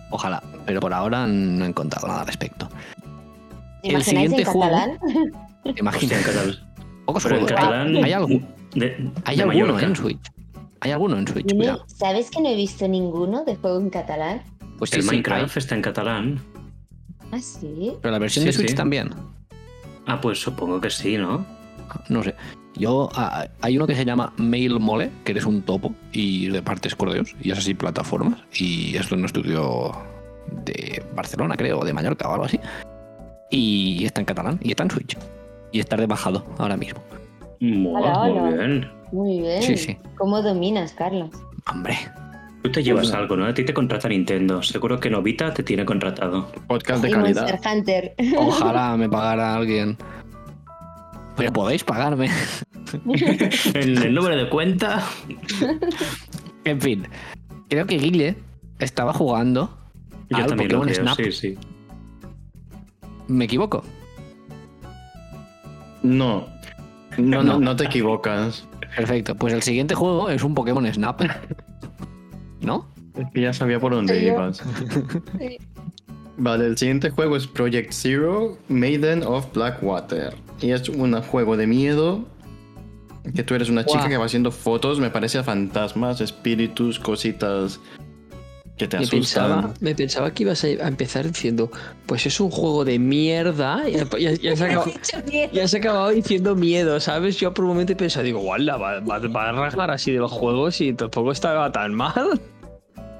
Ojalá, 0.10 0.41
pero 0.66 0.80
por 0.80 0.93
ahora 0.93 1.28
no 1.28 1.66
he 1.66 1.68
encontrado 1.68 2.08
nada 2.08 2.22
al 2.22 2.28
respecto. 2.28 2.68
¿Te 3.84 3.89
El 3.93 4.04
siguiente 4.04 4.41
en 4.41 4.45
juego- 4.48 4.62
catalán? 4.62 5.00
En 5.66 5.86
catalán. 5.86 6.56
Pocos 7.06 7.24
Pero 7.24 7.36
en 7.36 7.41
juegos. 7.45 7.62
catalán. 7.62 7.95
¿Hay, 8.04 8.12
algo- 8.14 8.39
de- 8.80 9.11
hay 9.25 9.38
de 9.38 9.43
alguno 9.43 9.65
Mallorca. 9.73 9.86
en 9.86 9.95
Switch? 9.95 10.32
¿Hay 10.82 10.91
alguno 10.91 11.17
en 11.17 11.28
Switch? 11.28 11.53
No-. 11.53 11.80
¿Sabes 11.88 12.30
que 12.30 12.41
no 12.41 12.49
he 12.49 12.55
visto 12.55 12.88
ninguno 12.88 13.43
de 13.45 13.55
juego 13.55 13.80
en 13.80 13.89
catalán? 13.89 14.41
Pues 14.78 14.91
sí, 14.91 14.97
El 14.97 15.03
sí, 15.03 15.09
Minecraft 15.09 15.57
está 15.57 15.75
en 15.75 15.82
catalán. 15.82 16.39
Ah, 17.32 17.39
sí. 17.39 17.93
Pero 18.01 18.11
la 18.11 18.19
versión 18.19 18.43
Sí, 18.43 18.47
de 18.47 18.53
Switch 18.53 18.69
sí. 18.69 18.75
también. 18.75 19.09
Ah, 20.05 20.21
pues 20.21 20.39
supongo 20.39 20.80
que 20.80 20.89
sí, 20.89 21.17
¿no? 21.17 21.45
No 22.09 22.23
sé. 22.23 22.36
Yo, 22.75 23.09
ah, 23.15 23.47
hay 23.61 23.75
uno 23.75 23.88
que 23.88 23.95
se 23.95 24.05
llama 24.05 24.32
Mail 24.38 24.80
Mole, 24.80 25.09
que 25.25 25.32
eres 25.32 25.45
un 25.45 25.63
topo 25.63 25.93
y 26.11 26.49
repartes 26.51 26.95
correos 26.95 27.36
y 27.41 27.51
es 27.51 27.57
así 27.57 27.73
plataformas. 27.73 28.39
Y 28.53 28.95
esto 28.95 29.15
en 29.15 29.21
un 29.21 29.25
estudio 29.25 29.91
de 30.63 31.03
Barcelona, 31.15 31.57
creo, 31.57 31.80
o 31.80 31.86
de 31.86 31.91
Mallorca 31.93 32.30
o 32.30 32.34
algo 32.34 32.45
así. 32.45 32.59
Y 33.49 34.05
está 34.05 34.21
en 34.21 34.25
catalán 34.25 34.59
y 34.61 34.69
está 34.69 34.84
en 34.84 34.91
Switch. 34.91 35.17
Y 35.71 35.80
está 35.80 35.97
de 35.97 36.05
bajado 36.05 36.45
ahora 36.59 36.78
mismo. 36.78 37.01
Muy, 37.60 37.93
Hola, 37.95 38.20
muy 38.20 38.39
hola. 38.39 38.49
bien. 38.58 38.91
Muy 39.12 39.39
bien. 39.39 39.62
Sí, 39.62 39.78
sí. 39.78 39.97
¿Cómo 40.18 40.41
dominas, 40.41 40.93
Carlos? 40.93 41.30
Hombre, 41.72 41.97
Tú 42.64 42.72
te 42.72 42.84
llevas 42.84 43.14
algo, 43.14 43.38
¿no? 43.38 43.45
A 43.45 43.53
ti 43.53 43.64
te 43.64 43.74
contrata 43.74 44.10
Nintendo. 44.10 44.62
Seguro 44.62 44.99
que 44.99 45.10
Novita 45.10 45.53
te 45.53 45.64
tiene 45.64 45.86
contratado. 45.86 46.51
Podcast 46.68 47.01
de 47.01 47.10
y 47.10 47.12
calidad. 47.14 47.47
Monster 47.49 47.72
Hunter. 47.78 48.16
ojalá 48.38 48.97
me 48.97 49.08
pagara 49.08 49.55
alguien. 49.55 49.97
Pero 51.38 51.53
podéis 51.53 51.84
pagarme. 51.84 52.30
En 53.74 53.97
el 53.97 54.14
número 54.14 54.36
de 54.38 54.49
cuenta. 54.49 55.03
En 56.64 56.82
fin, 56.82 57.08
creo 57.70 57.86
que 57.86 57.97
Guille 57.97 58.36
estaba 58.80 59.14
jugando 59.14 59.78
Yo 60.30 60.38
al 60.38 60.47
también 60.47 60.72
lo 60.74 60.80
Pokémon 60.80 60.93
creo, 60.93 61.03
Snap. 61.16 61.16
sí, 61.18 61.32
sí. 61.32 61.58
¿Me 63.30 63.45
equivoco? 63.45 63.84
No. 66.03 66.45
No, 67.18 67.43
no, 67.43 67.59
No. 67.59 67.76
te 67.76 67.86
equivocas. 67.86 68.65
Perfecto. 68.95 69.36
Pues 69.36 69.53
el 69.53 69.61
siguiente 69.63 69.95
juego 69.95 70.30
es 70.30 70.43
un 70.43 70.53
Pokémon 70.53 70.91
Snap. 70.91 71.22
¿No? 72.61 72.88
Es 73.15 73.26
que 73.34 73.41
ya 73.41 73.53
sabía 73.53 73.80
por 73.80 73.93
dónde 73.93 74.20
Sí, 74.20 74.26
ibas. 74.28 74.63
Sí. 75.39 75.57
Vale, 76.39 76.68
el 76.68 76.78
siguiente 76.78 77.09
juego 77.09 77.36
es 77.36 77.47
Project 77.47 77.91
Zero, 77.93 78.57
Maiden 78.70 79.24
of 79.24 79.51
Blackwater. 79.53 80.36
Y 80.61 80.70
es 80.70 80.88
un 80.88 81.20
juego 81.24 81.57
de 81.57 81.65
miedo. 81.65 82.26
Que 83.36 83.43
tú 83.43 83.55
eres 83.55 83.70
una 83.70 83.84
chica 83.86 84.07
que 84.07 84.15
va 84.18 84.26
haciendo 84.26 84.51
fotos, 84.51 84.99
me 84.99 85.09
parece 85.09 85.38
a 85.39 85.43
fantasmas, 85.43 86.22
espíritus, 86.22 86.97
cositas 86.99 87.80
que 88.78 88.88
te 88.88 88.97
Me 88.97 89.03
asustan. 89.03 89.19
pensaba, 89.21 89.73
me 89.80 89.95
pensaba 89.95 90.32
que 90.32 90.43
ibas 90.43 90.63
a 90.63 90.69
empezar 90.88 91.25
diciendo, 91.28 91.71
pues 92.05 92.25
es 92.25 92.39
un 92.39 92.51
juego 92.51 92.86
de 92.86 92.99
mierda. 92.99 93.84
Y 93.89 93.93
ya, 94.21 94.34
ya 94.34 94.55
se 94.55 94.63
ha 94.65 94.67
acabado, 94.71 94.91
ya 95.51 95.67
se 95.67 95.78
ha 95.78 95.80
acabado 95.80 96.09
diciendo 96.09 96.55
miedo, 96.55 96.99
¿sabes? 96.99 97.38
Yo 97.38 97.53
por 97.53 97.65
un 97.65 97.69
momento 97.71 97.93
he 97.93 97.95
pensado, 97.95 98.23
digo, 98.23 98.39
guala, 98.39 98.78
va, 98.78 98.99
va, 98.99 99.19
va 99.19 99.49
a 99.49 99.51
rajar 99.51 99.91
así 99.91 100.11
de 100.11 100.19
los 100.19 100.32
juegos 100.32 100.80
y 100.82 100.93
tampoco 100.93 101.32
estaba 101.32 101.71
tan 101.71 101.93
mal. 101.93 102.39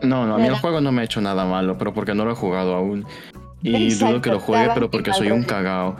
No, 0.04 0.28
no, 0.28 0.36
a 0.36 0.38
mí 0.38 0.46
el 0.46 0.56
juego 0.56 0.80
no 0.80 0.92
me 0.92 1.02
ha 1.02 1.06
hecho 1.06 1.22
nada 1.22 1.44
malo, 1.46 1.76
pero 1.78 1.92
porque 1.94 2.14
no 2.14 2.24
lo 2.24 2.34
he 2.34 2.36
jugado 2.36 2.76
aún. 2.76 3.06
Y 3.64 3.76
Exacto, 3.86 4.08
dudo 4.14 4.22
que 4.22 4.30
lo 4.30 4.40
juegue, 4.40 4.70
pero 4.76 4.92
porque 4.92 5.12
soy 5.14 5.32
un 5.32 5.44
cagao. 5.44 5.96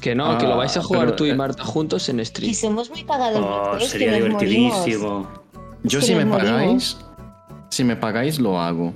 Que 0.00 0.14
no, 0.14 0.38
que 0.38 0.46
lo 0.46 0.56
vais 0.56 0.74
a 0.76 0.80
Ah, 0.80 0.82
jugar 0.84 1.04
pero, 1.06 1.16
tú 1.16 1.26
y 1.26 1.30
eh, 1.30 1.34
Marta 1.34 1.64
juntos 1.64 2.08
en 2.08 2.20
Y 2.20 2.24
stream. 2.24 2.54
somos 2.54 2.88
muy 2.88 3.02
cagados 3.04 3.42
Oh, 3.44 3.78
sería 3.80 4.12
que 4.14 4.20
nos 4.20 4.30
morimos. 4.34 4.84
divertidísimo. 4.86 5.28
Yo 5.82 5.98
que 5.98 6.06
si 6.06 6.14
me 6.14 6.24
morimos. 6.24 7.04
Si 7.70 7.84
me 7.84 7.96
pagáis 7.96 8.38
lo 8.38 8.60
hago. 8.60 8.92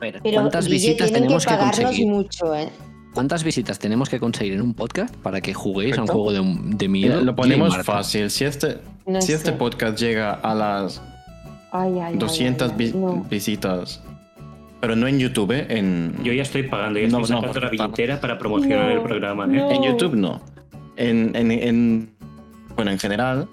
Pero 0.00 0.20
¿Cuántas 0.22 0.66
Guille, 0.66 0.76
visitas 0.88 1.12
tenemos 1.12 1.44
que 1.44 1.56
conseguir? 1.56 2.06
mucho, 2.06 2.54
¿eh? 2.54 2.68
¿Cuántas 3.14 3.42
visitas 3.42 3.78
tenemos 3.80 4.08
que 4.08 4.20
conseguir 4.20 4.52
en 4.54 4.62
un 4.62 4.74
podcast 4.74 5.12
para 5.16 5.40
que 5.40 5.52
juguéis 5.54 5.98
a 5.98 6.02
un 6.02 6.06
juego 6.06 6.32
de, 6.32 6.40
de 6.76 6.88
miedo? 6.88 7.20
lo 7.22 7.34
ponemos 7.34 7.76
fácil. 7.78 8.30
Si 8.30 8.44
este, 8.44 8.78
No 9.06 9.20
si 9.20 9.32
este 9.32 9.50
podcast 9.52 9.98
llega 9.98 10.34
a 10.34 10.54
las 10.54 11.02
Ay, 11.72 11.94
ay, 11.94 12.00
ay, 12.12 12.16
200 12.18 12.70
ay, 12.70 12.76
vi- 12.78 12.84
ay, 12.86 12.92
no. 12.94 13.26
visitas, 13.28 14.00
pero 14.80 14.94
no 14.94 15.08
en 15.08 15.18
YouTube, 15.18 15.50
¿eh? 15.52 15.66
en, 15.70 16.14
Yo 16.22 16.32
ya 16.32 16.42
estoy 16.42 16.62
pagando, 16.64 17.00
ya 17.00 17.08
No, 17.08 17.20
estoy 17.22 17.34
no, 17.34 17.40
sacando 17.42 17.60
la 17.60 17.70
billetera 17.70 18.20
para 18.20 18.38
promocionar 18.38 18.86
No, 18.86 18.90
el 18.92 19.02
programa. 19.02 19.44
¿eh? 19.46 19.48
no. 19.48 19.70
en 19.70 19.82
YouTube 19.82 20.14
no. 20.14 20.40
En, 20.96 21.34
en, 21.34 21.50
en- 21.50 22.10
bueno, 22.76 22.92
en 22.92 22.98
general. 23.00 23.48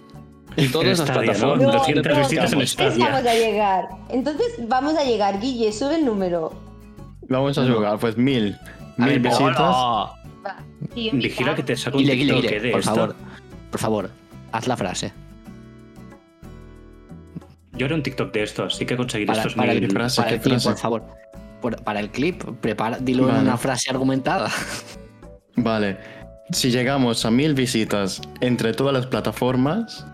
En 0.58 0.72
todas 0.72 0.88
las 0.88 1.00
Stadia, 1.00 1.34
¿no? 1.34 1.56
plataformas. 1.56 1.74
200 1.74 2.18
visitas 2.18 2.30
en 2.54 2.60
entonces 2.62 2.72
Stadia. 2.72 3.06
vamos 3.10 3.26
a 3.28 3.34
llegar. 3.34 3.88
Entonces 4.10 4.48
vamos 4.68 4.98
a 4.98 5.04
llegar, 5.04 5.40
Guille, 5.40 5.72
sube 5.74 5.96
el 5.96 6.06
número. 6.06 6.54
Vamos 7.28 7.58
a 7.58 7.66
jugar, 7.68 7.98
pues 8.00 8.18
mil. 8.18 8.56
Mil 8.98 9.20
visitas. 9.20 9.76
Vigila 10.96 11.56
que 11.56 11.64
te 11.64 11.76
saco 11.76 11.98
un 11.98 12.04
Guille, 12.04 12.16
Guille, 12.16 12.34
TikTok 12.34 12.44
Guille, 12.52 12.58
¿eh? 12.58 12.62
de 12.62 12.72
por 12.72 12.80
esto. 12.80 12.94
favor. 12.96 13.16
Por 13.72 13.80
favor, 13.80 14.10
haz 14.52 14.68
la 14.68 14.78
frase. 14.78 15.12
Yo 17.74 17.86
haré 17.88 17.96
un 17.96 18.04
TikTok 18.04 18.32
de 18.34 18.44
esto, 18.44 18.64
así 18.64 18.86
que 18.86 18.96
conseguir 18.96 19.28
Para, 19.28 19.40
estos 19.40 19.56
para 19.56 19.74
mil. 19.74 19.84
el, 19.84 19.92
frase, 19.92 20.18
para 20.22 20.30
qué 20.30 20.36
el 20.36 20.42
clip, 20.42 20.54
frase. 20.54 20.70
por 20.70 20.78
favor. 20.78 21.04
Por- 21.62 21.84
para 21.84 22.00
el 22.00 22.10
clip, 22.10 22.42
prepara, 22.62 22.98
dilo 23.00 23.30
en 23.30 23.36
una 23.38 23.58
frase 23.58 23.90
argumentada. 23.90 24.50
Vale. 25.56 25.98
Si 26.52 26.70
llegamos 26.70 27.26
a 27.26 27.32
mil 27.32 27.56
visitas 27.56 28.22
entre 28.40 28.72
todas 28.72 28.94
las 28.94 29.08
plataformas, 29.08 30.06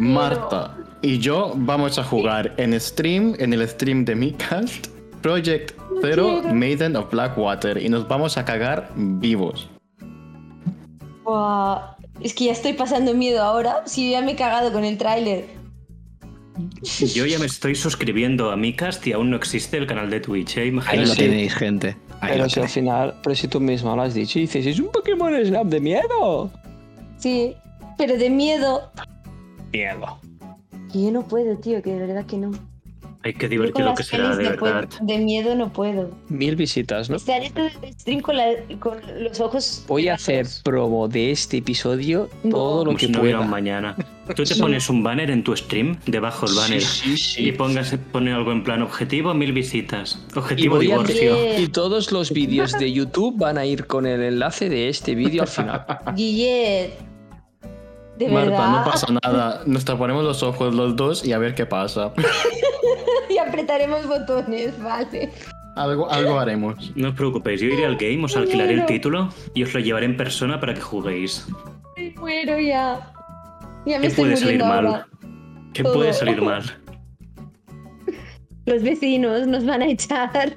Marta 0.00 0.76
y 1.02 1.18
yo 1.18 1.52
vamos 1.56 1.98
a 1.98 2.04
jugar 2.04 2.54
en 2.56 2.78
stream, 2.80 3.34
en 3.38 3.52
el 3.52 3.68
stream 3.68 4.06
de 4.06 4.14
mi 4.14 4.32
cast, 4.32 4.86
Project 5.20 5.72
Zero. 6.00 6.42
Maiden 6.54 6.96
of 6.96 7.10
Blackwater 7.10 7.76
y 7.76 7.88
nos 7.90 8.08
vamos 8.08 8.38
a 8.38 8.44
cagar 8.46 8.90
vivos. 8.96 9.68
Buah, 11.22 11.96
Es 12.22 12.32
que 12.34 12.46
ya 12.46 12.52
estoy 12.52 12.72
pasando 12.72 13.12
miedo 13.14 13.42
ahora. 13.42 13.82
Si 13.84 14.10
ya 14.10 14.22
me 14.22 14.32
he 14.32 14.36
cagado 14.36 14.72
con 14.72 14.84
el 14.84 14.96
tráiler. 14.96 15.44
Yo 17.14 17.26
ya 17.26 17.38
me 17.38 17.46
estoy 17.46 17.74
suscribiendo 17.74 18.50
a 18.50 18.56
Micast 18.56 19.06
y 19.06 19.12
aún 19.12 19.30
no 19.30 19.36
existe 19.36 19.76
el 19.76 19.86
canal 19.86 20.08
de 20.08 20.20
Twitch, 20.20 20.56
¿eh? 20.56 20.62
Ahí 20.62 20.68
Imagínate. 20.68 21.08
lo 21.08 21.14
tenéis, 21.14 21.54
gente. 21.54 21.96
Ahí 22.20 22.32
Pero 22.32 22.48
si 22.48 22.60
al 22.60 22.68
final, 22.68 23.14
pero 23.22 23.34
si 23.34 23.48
tú 23.48 23.60
mismo 23.60 23.94
lo 23.96 24.02
has 24.02 24.14
dicho 24.14 24.38
y 24.38 24.42
dices, 24.42 24.66
es 24.66 24.80
un 24.80 24.90
Pokémon 24.90 25.34
Snap 25.44 25.66
de 25.66 25.80
miedo. 25.80 26.50
Sí, 27.18 27.54
pero 27.98 28.16
de 28.16 28.30
miedo. 28.30 28.90
Miedo. 29.72 30.18
Que 30.92 31.02
yo 31.04 31.10
no 31.12 31.26
puedo, 31.26 31.56
tío, 31.58 31.80
que 31.82 31.92
de 31.94 32.06
verdad 32.06 32.26
que 32.26 32.36
no. 32.36 32.50
Ay, 33.22 33.34
qué 33.34 33.40
Yo 33.40 33.48
con 33.48 33.50
divertido 33.50 33.88
las 33.90 33.98
que 33.98 34.02
será, 34.02 34.34
de 34.34 34.44
verdad. 34.48 34.88
de 35.02 35.18
miedo 35.18 35.54
no 35.54 35.70
puedo. 35.70 36.10
Mil 36.30 36.56
visitas, 36.56 37.10
¿no? 37.10 37.16
Estaré 37.16 37.50
todo 37.50 37.66
el 37.66 37.92
stream 37.92 38.20
con, 38.22 38.34
la- 38.38 38.54
con 38.78 38.98
los 39.18 39.38
ojos. 39.40 39.84
Voy 39.88 40.08
a 40.08 40.14
hacer 40.14 40.46
promo 40.64 41.06
de 41.06 41.30
este 41.30 41.58
episodio 41.58 42.30
No. 42.44 42.50
todo 42.56 42.78
lo 42.78 42.84
Como 42.86 42.96
que 42.98 43.06
si 43.06 43.12
no 43.12 43.20
pueda. 43.20 43.40
un 43.40 43.50
mañana. 43.50 43.94
Tú 44.34 44.44
te 44.44 44.54
Sí. 44.54 44.60
pones 44.60 44.88
un 44.88 45.02
banner 45.02 45.30
en 45.30 45.44
tu 45.44 45.54
stream, 45.54 45.98
debajo 46.06 46.46
del 46.46 46.56
banner, 46.56 46.80
Sí, 46.80 47.14
sí, 47.18 47.42
y 47.42 47.44
sí. 47.46 47.52
pongas, 47.52 47.94
pone 48.10 48.32
algo 48.32 48.52
en 48.52 48.64
plan 48.64 48.80
objetivo, 48.80 49.34
mil 49.34 49.52
visitas. 49.52 50.18
Objetivo 50.34 50.78
divorcio. 50.78 51.58
Y 51.60 51.68
todos 51.68 52.12
los 52.12 52.32
vídeos 52.32 52.72
de 52.72 52.90
YouTube 52.90 53.36
van 53.36 53.58
a 53.58 53.66
ir 53.66 53.86
con 53.86 54.06
el 54.06 54.22
enlace 54.22 54.70
de 54.70 54.88
este 54.88 55.14
vídeo 55.14 55.42
al 55.42 55.48
final. 55.48 55.84
Guillet. 56.16 57.09
De 58.20 58.28
Marta, 58.28 58.50
verdad. 58.50 58.70
no 58.70 58.84
pasa 58.84 59.06
nada. 59.24 59.62
Nos 59.64 59.86
taparemos 59.86 60.22
los 60.22 60.42
ojos 60.42 60.74
los 60.74 60.94
dos 60.94 61.24
y 61.24 61.32
a 61.32 61.38
ver 61.38 61.54
qué 61.54 61.64
pasa. 61.64 62.12
y 63.30 63.38
apretaremos 63.38 64.06
botones, 64.06 64.78
vale. 64.82 65.30
Algo, 65.76 66.10
algo 66.10 66.38
haremos. 66.38 66.92
No 66.96 67.08
os 67.08 67.14
preocupéis, 67.14 67.62
yo 67.62 67.68
iré 67.68 67.86
al 67.86 67.96
game, 67.96 68.22
os 68.22 68.36
alquilaré 68.36 68.74
el 68.74 68.84
título 68.84 69.30
y 69.54 69.62
os 69.62 69.72
lo 69.72 69.80
llevaré 69.80 70.04
en 70.04 70.18
persona 70.18 70.60
para 70.60 70.74
que 70.74 70.82
juguéis. 70.82 71.46
Me 71.96 72.10
muero 72.16 72.58
ya. 72.58 73.10
Ya 73.86 73.96
me 73.96 74.02
¿Qué 74.02 74.06
estoy 74.08 74.24
puede 74.24 74.36
salir 74.36 74.60
mal? 74.60 74.86
ahora. 74.86 75.06
¿Qué 75.72 75.82
Todo. 75.82 75.94
puede 75.94 76.12
salir 76.12 76.42
mal? 76.42 76.62
Los 78.66 78.82
vecinos 78.82 79.46
nos 79.46 79.64
van 79.64 79.80
a 79.80 79.86
echar. 79.86 80.54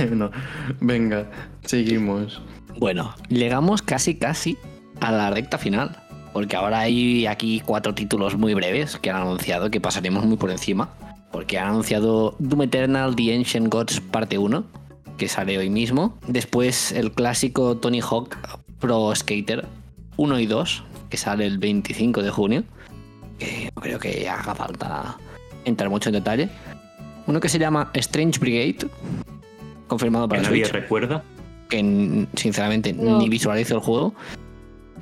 no. 0.10 0.32
Venga, 0.80 1.30
seguimos. 1.64 2.42
Bueno, 2.78 3.14
llegamos 3.28 3.82
casi 3.82 4.18
casi 4.18 4.58
a 5.00 5.12
la 5.12 5.30
recta 5.30 5.58
final. 5.58 5.96
Porque 6.32 6.56
ahora 6.56 6.80
hay 6.80 7.26
aquí 7.26 7.62
cuatro 7.64 7.94
títulos 7.94 8.36
muy 8.36 8.54
breves 8.54 8.96
que 8.98 9.10
han 9.10 9.16
anunciado, 9.22 9.70
que 9.70 9.80
pasaremos 9.80 10.24
muy 10.24 10.36
por 10.36 10.50
encima. 10.50 10.90
Porque 11.32 11.58
han 11.58 11.68
anunciado 11.68 12.34
Doom 12.38 12.62
Eternal 12.62 13.14
The 13.16 13.34
Ancient 13.36 13.68
Gods 13.72 14.00
parte 14.00 14.38
1, 14.38 14.64
que 15.16 15.28
sale 15.28 15.58
hoy 15.58 15.68
mismo. 15.70 16.16
Después 16.26 16.92
el 16.92 17.12
clásico 17.12 17.76
Tony 17.76 18.00
Hawk 18.00 18.36
Pro 18.78 19.12
Skater 19.14 19.66
1 20.16 20.40
y 20.40 20.46
2, 20.46 20.84
que 21.10 21.16
sale 21.16 21.46
el 21.46 21.58
25 21.58 22.22
de 22.22 22.30
junio. 22.30 22.64
Que 23.38 23.70
no 23.74 23.82
creo 23.82 23.98
que 23.98 24.28
haga 24.28 24.54
falta 24.54 25.16
entrar 25.64 25.90
mucho 25.90 26.08
en 26.08 26.14
detalle. 26.14 26.48
Uno 27.26 27.40
que 27.40 27.48
se 27.48 27.58
llama 27.58 27.90
Strange 27.94 28.38
Brigade, 28.38 28.90
confirmado 29.86 30.26
Que 30.28 30.36
para 30.36 30.42
nadie 30.42 30.64
Switch 30.64 30.72
recuerda. 30.72 31.22
que 31.68 32.26
sinceramente 32.36 32.92
No. 32.94 33.18
ni 33.18 33.28
visualizo 33.28 33.74
el 33.74 33.80
juego. 33.80 34.14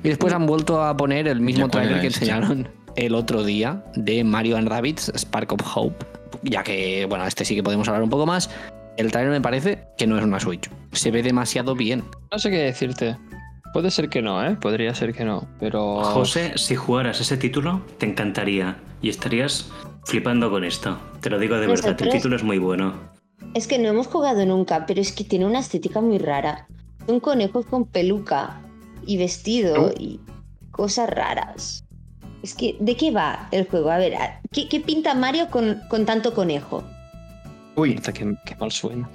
Y 0.03 0.09
después 0.09 0.33
han 0.33 0.45
vuelto 0.45 0.83
a 0.83 0.95
poner 0.95 1.27
el 1.27 1.41
mismo 1.41 1.65
Ya, 1.65 1.71
¿cuál 1.71 1.83
trailer 1.83 2.01
que 2.01 2.07
enseñaron 2.07 2.67
el 2.97 3.13
otro 3.15 3.43
día 3.43 3.83
de 3.95 4.23
Mario 4.23 4.57
and 4.57 4.67
Rabbids 4.67 5.11
Spark 5.15 5.53
of 5.53 5.61
Hope. 5.75 6.05
Ya 6.43 6.63
que, 6.63 7.05
bueno, 7.07 7.25
este 7.25 7.45
sí 7.45 7.55
que 7.55 7.63
podemos 7.63 7.87
hablar 7.87 8.03
un 8.03 8.09
poco 8.09 8.25
más. 8.25 8.49
El 8.97 9.11
trailer 9.11 9.31
me 9.31 9.41
parece 9.41 9.87
que 9.97 10.07
no 10.07 10.17
es 10.17 10.23
una 10.23 10.39
Switch. 10.39 10.69
Se 10.91 11.11
ve 11.11 11.23
demasiado 11.23 11.75
bien. 11.75 12.03
No 12.31 12.39
sé 12.39 12.49
qué 12.49 12.57
decirte. 12.57 13.15
Puede 13.71 13.91
ser 13.91 14.09
que 14.09 14.21
no, 14.21 14.43
¿eh? 14.43 14.57
Podría 14.59 14.93
ser 14.95 15.13
que 15.13 15.23
no, 15.23 15.47
pero... 15.59 16.01
José, 16.01 16.53
si 16.55 16.75
jugaras 16.75 17.21
ese 17.21 17.37
título, 17.37 17.83
te 17.99 18.07
encantaría 18.07 18.77
y 19.01 19.09
estarías 19.09 19.69
flipando 20.05 20.49
con 20.49 20.63
esto. 20.63 20.97
Te 21.21 21.29
lo 21.29 21.37
digo 21.37 21.57
de 21.57 21.67
verdad, 21.67 21.95
el 22.01 22.09
título 22.09 22.35
es 22.35 22.43
muy 22.43 22.57
bueno. 22.57 22.95
Es 23.53 23.67
que 23.67 23.77
no 23.77 23.89
hemos 23.89 24.07
jugado 24.07 24.43
nunca, 24.45 24.85
pero 24.87 25.01
es 25.01 25.11
que 25.11 25.23
tiene 25.23 25.45
una 25.45 25.59
estética 25.59 26.01
muy 26.01 26.17
rara. 26.17 26.67
Son 27.05 27.19
conejos 27.19 27.65
con 27.67 27.85
peluca 27.85 28.61
y 29.07 29.17
vestido 29.17 29.91
y 29.97 30.19
cosas 30.71 31.09
raras. 31.09 31.83
Es 32.43 32.53
que, 32.53 32.75
¿de 32.79 32.95
qué 32.95 33.09
va 33.11 33.47
el 33.51 33.65
juego? 33.67 33.89
A 33.89 33.97
ver, 33.97 34.15
a- 34.15 34.41
¿qué, 34.51 34.67
qué 34.69 34.79
pinta 34.79 35.15
Mario 35.15 35.47
con, 35.49 35.79
con 35.89 36.05
tanto 36.05 36.33
conejo? 36.33 36.83
Uy, 37.75 37.95
Puta, 37.95 38.13
Qué, 38.13 38.35
qué 38.45 38.55
mal 38.55 38.71
suena. 38.71 39.09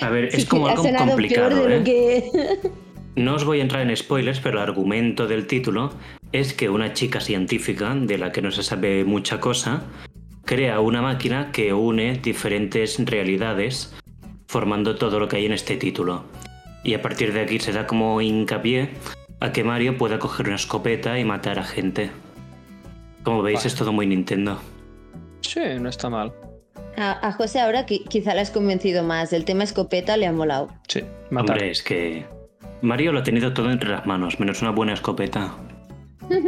A 0.00 0.08
ver, 0.08 0.30
Sí, 0.32 0.38
es 0.38 0.46
como 0.46 0.66
algo 0.68 0.82
complicado, 0.82 1.50
peor 1.50 1.68
de 1.68 1.74
¿eh? 1.74 1.78
lo 1.78 1.84
que... 1.84 2.70
No 3.16 3.34
os 3.36 3.44
voy 3.44 3.60
a 3.60 3.62
entrar 3.62 3.82
en 3.88 3.96
spoilers, 3.96 4.40
pero 4.40 4.58
el 4.58 4.64
argumento 4.68 5.28
del 5.28 5.46
título 5.46 5.92
es 6.32 6.52
que 6.52 6.68
una 6.68 6.92
chica 6.94 7.20
científica, 7.20 7.94
de 7.94 8.18
la 8.18 8.32
que 8.32 8.42
no 8.42 8.50
se 8.50 8.64
sabe 8.64 9.04
mucha 9.04 9.38
cosa, 9.38 9.84
crea 10.44 10.80
una 10.80 11.00
máquina 11.00 11.52
que 11.52 11.72
une 11.72 12.14
diferentes 12.18 12.98
realidades, 13.04 13.94
formando 14.48 14.96
todo 14.96 15.20
lo 15.20 15.28
que 15.28 15.36
hay 15.36 15.46
en 15.46 15.52
este 15.52 15.76
título. 15.76 16.24
Y 16.84 16.94
a 16.94 17.02
partir 17.02 17.32
de 17.32 17.40
aquí 17.40 17.58
se 17.58 17.72
da 17.72 17.86
como 17.86 18.20
hincapié 18.20 18.90
a 19.40 19.52
que 19.52 19.64
Mario 19.64 19.96
pueda 19.98 20.18
coger 20.18 20.46
una 20.46 20.56
escopeta 20.56 21.18
y 21.18 21.24
matar 21.24 21.58
a 21.58 21.64
gente. 21.64 22.10
Como 23.22 23.42
veis, 23.42 23.58
Vale. 23.60 23.68
es 23.68 23.74
todo 23.74 23.92
muy 23.92 24.06
Nintendo. 24.06 24.60
Sí, 25.40 25.60
no 25.80 25.88
está 25.88 26.10
mal. 26.10 26.32
A, 26.96 27.26
a 27.26 27.32
José 27.32 27.60
ahora 27.60 27.86
qui- 27.86 28.06
quizá 28.06 28.34
le 28.34 28.40
has 28.42 28.50
convencido 28.50 29.02
más. 29.02 29.32
El 29.32 29.44
tema 29.44 29.64
escopeta 29.64 30.16
le 30.16 30.26
ha 30.26 30.32
molado. 30.32 30.68
Sí, 30.88 31.00
matar. 31.30 31.56
Hombre, 31.56 31.70
es 31.70 31.82
que 31.82 32.24
Mario 32.82 33.12
lo 33.12 33.20
ha 33.20 33.22
tenido 33.22 33.52
todo 33.54 33.70
entre 33.70 33.88
las 33.90 34.06
manos, 34.06 34.38
menos 34.38 34.60
una 34.62 34.70
buena 34.70 34.92
escopeta. 34.92 35.54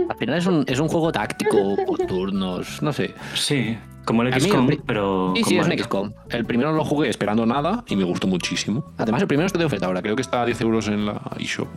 Al 0.08 0.16
final 0.18 0.38
es 0.38 0.46
un, 0.46 0.64
es 0.68 0.78
un 0.78 0.88
juego 0.88 1.12
táctico 1.12 1.76
por 1.86 1.98
turnos, 2.06 2.80
no 2.82 2.92
sé. 2.92 3.14
Sí, 3.34 3.76
como 4.06 4.22
el 4.22 4.32
XCOM, 4.40 4.70
el 4.70 4.78
pero 4.78 5.34
Sí, 5.36 5.44
sí, 5.44 5.58
es 5.58 5.66
un. 5.66 5.72
XCOM. 5.78 6.12
El 6.30 6.46
primero 6.46 6.72
lo 6.72 6.84
jugué 6.84 7.10
esperando 7.10 7.44
nada 7.44 7.84
y 7.88 7.96
me 7.96 8.04
gustó 8.04 8.26
muchísimo. 8.26 8.86
Además, 8.96 9.20
el 9.20 9.28
primero 9.28 9.46
está 9.46 9.58
de 9.58 9.66
oferta 9.66 9.86
ahora, 9.86 10.00
creo 10.00 10.16
que 10.16 10.22
está 10.22 10.40
a 10.42 10.46
10 10.46 10.60
euros 10.62 10.88
en 10.88 11.04
la 11.04 11.20
eShop. 11.38 11.68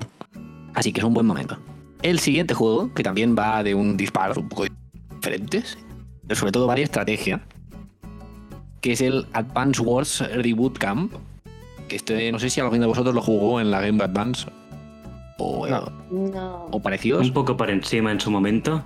Así 0.73 0.93
que 0.93 1.01
es 1.01 1.03
un 1.05 1.13
buen 1.13 1.25
momento. 1.25 1.57
El 2.01 2.19
siguiente 2.19 2.53
juego, 2.53 2.93
que 2.93 3.03
también 3.03 3.35
va 3.37 3.61
de 3.63 3.75
un 3.75 3.97
disparo 3.97 4.39
un 4.39 4.47
poco 4.47 4.65
diferentes, 5.15 5.77
pero 6.25 6.39
sobre 6.39 6.51
todo 6.53 6.67
varia 6.67 6.85
estrategia, 6.85 7.41
que 8.79 8.93
es 8.93 9.01
el 9.01 9.25
Advance 9.33 9.81
Wars 9.81 10.23
Reboot 10.33 10.77
Camp. 10.77 11.13
Que 11.89 11.95
este, 11.95 12.31
no 12.31 12.39
sé 12.39 12.49
si 12.51 12.61
alguien 12.61 12.81
de 12.81 12.87
vosotros 12.87 13.13
lo 13.15 13.21
jugó 13.21 13.59
en 13.59 13.71
la 13.71 13.81
Game 13.81 13.97
Boy 13.97 14.05
Advance 14.05 14.45
o, 15.39 15.67
No. 15.67 15.91
No. 16.11 16.65
o 16.71 16.79
parecidos. 16.81 17.25
Un 17.25 17.33
poco 17.33 17.57
por 17.57 17.69
encima 17.71 18.11
en 18.11 18.19
su 18.19 18.29
momento. 18.29 18.83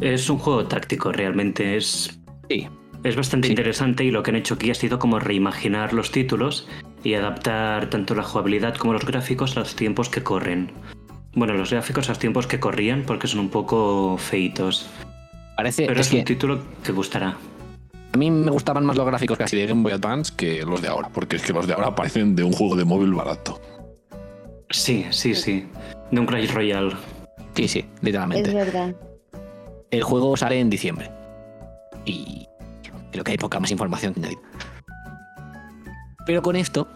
Es 0.00 0.28
un 0.28 0.38
juego 0.38 0.66
táctico, 0.66 1.10
realmente. 1.10 1.76
Es, 1.76 2.20
Sí, 2.48 2.66
es 3.04 3.16
bastante 3.16 3.48
Sí. 3.48 3.52
interesante 3.52 4.04
y 4.04 4.10
lo 4.10 4.22
que 4.22 4.30
han 4.30 4.36
hecho 4.36 4.54
aquí 4.54 4.70
ha 4.70 4.74
sido 4.74 4.98
como 4.98 5.18
reimaginar 5.18 5.92
los 5.92 6.10
títulos 6.10 6.66
y 7.04 7.14
adaptar 7.14 7.90
tanto 7.90 8.14
la 8.14 8.22
jugabilidad 8.22 8.74
como 8.76 8.92
los 8.92 9.04
gráficos 9.04 9.56
a 9.56 9.60
los 9.60 9.76
tiempos 9.76 10.08
que 10.08 10.22
corren. 10.22 10.72
Bueno, 11.34 11.54
los 11.54 11.70
gráficos 11.70 12.08
a 12.08 12.12
los 12.12 12.18
tiempos 12.18 12.46
que 12.46 12.58
corrían 12.58 13.04
porque 13.06 13.26
son 13.28 13.40
un 13.40 13.48
poco 13.50 14.16
feitos. 14.18 14.88
parece 15.56 15.86
Pero 15.86 16.00
es 16.00 16.06
es 16.06 16.12
que 16.12 16.18
un 16.20 16.24
título 16.24 16.60
que 16.82 16.92
gustará. 16.92 17.36
a 18.12 18.16
mí 18.16 18.30
me 18.30 18.50
gustaban 18.50 18.84
más 18.86 18.96
los 18.96 19.06
gráficos 19.06 19.36
casi 19.38 19.56
de 19.56 19.66
Game 19.66 19.82
Boy 19.82 19.92
Advance 19.92 20.32
que 20.36 20.64
los 20.64 20.80
de 20.82 20.88
ahora, 20.88 21.08
porque 21.10 21.36
es 21.36 21.42
que 21.42 21.52
los 21.52 21.66
de 21.66 21.74
ahora 21.74 21.94
parecen 21.94 22.34
de 22.34 22.42
un 22.44 22.52
juego 22.52 22.74
de 22.76 22.84
móvil 22.84 23.12
barato. 23.12 23.60
Sí, 24.70 25.06
sí, 25.10 25.34
sí. 25.34 25.66
De 26.10 26.20
un 26.20 26.26
Clash 26.26 26.52
Royale. 26.52 26.94
Sí, 27.54 27.68
sí, 27.68 27.78
Es 27.80 28.02
literalmente. 28.02 28.54
verdad. 28.54 28.94
El 29.90 30.02
juego 30.02 30.36
sale 30.36 30.58
en 30.60 30.70
diciembre. 30.70 31.10
Y 32.04 32.46
creo 33.12 33.24
que 33.24 33.32
hay 33.32 33.38
poca 33.38 33.60
más 33.60 33.70
información 33.70 34.14
que 34.14 34.20
añadir. 34.20 34.38
Pero 36.26 36.42
con 36.42 36.56
esto, 36.56 36.88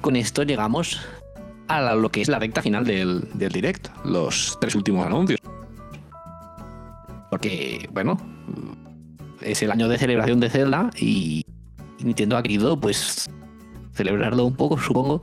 con 0.00 0.16
esto 0.16 0.42
llegamos 0.42 1.00
a 1.68 1.94
lo 1.94 2.10
que 2.10 2.20
es 2.20 2.28
la 2.28 2.38
recta 2.38 2.62
final 2.62 2.84
del, 2.84 3.28
del 3.34 3.52
direct. 3.52 3.88
Los 4.04 4.58
tres 4.60 4.74
últimos 4.74 5.06
anuncios. 5.06 5.40
Porque, 7.30 7.88
bueno, 7.92 8.18
es 9.40 9.62
el 9.62 9.70
año 9.70 9.88
de 9.88 9.96
celebración 9.98 10.38
de 10.40 10.50
Zelda 10.50 10.90
y 10.98 11.44
Nintendo 12.00 12.36
ha 12.36 12.42
querido, 12.42 12.78
pues, 12.78 13.30
celebrarlo 13.94 14.44
un 14.44 14.54
poco, 14.54 14.78
supongo, 14.78 15.22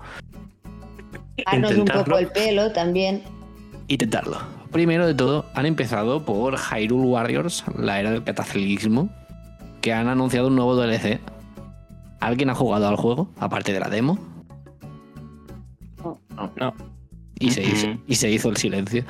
Darnos 1.46 1.76
un 1.76 1.86
poco 1.86 2.18
el 2.18 2.28
pelo 2.32 2.72
también. 2.72 3.24
intentarlo. 3.88 4.38
Primero 4.72 5.08
de 5.08 5.16
todo, 5.16 5.46
han 5.56 5.66
empezado 5.66 6.24
por 6.26 6.58
Hyrule 6.58 7.08
Warriors, 7.08 7.64
la 7.78 8.00
era 8.00 8.12
del 8.12 8.24
cataclismo, 8.24 9.10
que 9.82 9.94
han 9.94 10.08
anunciado 10.08 10.48
un 10.48 10.56
nuevo 10.56 10.76
DLC. 10.76 11.20
¿Alguien 12.20 12.50
ha 12.50 12.56
jugado 12.56 12.88
al 12.88 12.96
juego, 12.96 13.30
aparte 13.40 13.74
de 13.74 13.80
la 13.80 13.90
demo? 13.90 14.20
No. 16.56 16.74
Y 17.40 17.52
se 17.52 17.64
hizo, 17.64 17.88
Ujú. 17.88 18.00
y 18.08 18.16
se 18.16 18.30
hizo 18.30 18.50
el 18.50 18.58
silencio. 18.58 19.04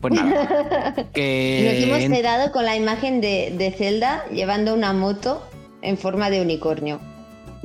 Pues 0.00 0.14
nada. 0.14 0.94
que 1.14 1.86
Nos 1.88 2.00
hemos 2.00 2.18
quedado 2.18 2.52
con 2.52 2.64
la 2.64 2.76
imagen 2.76 3.20
de, 3.20 3.54
de 3.56 3.70
Zelda 3.72 4.24
llevando 4.30 4.74
una 4.74 4.92
moto 4.92 5.42
en 5.82 5.96
forma 5.98 6.30
de 6.30 6.42
unicornio. 6.42 7.00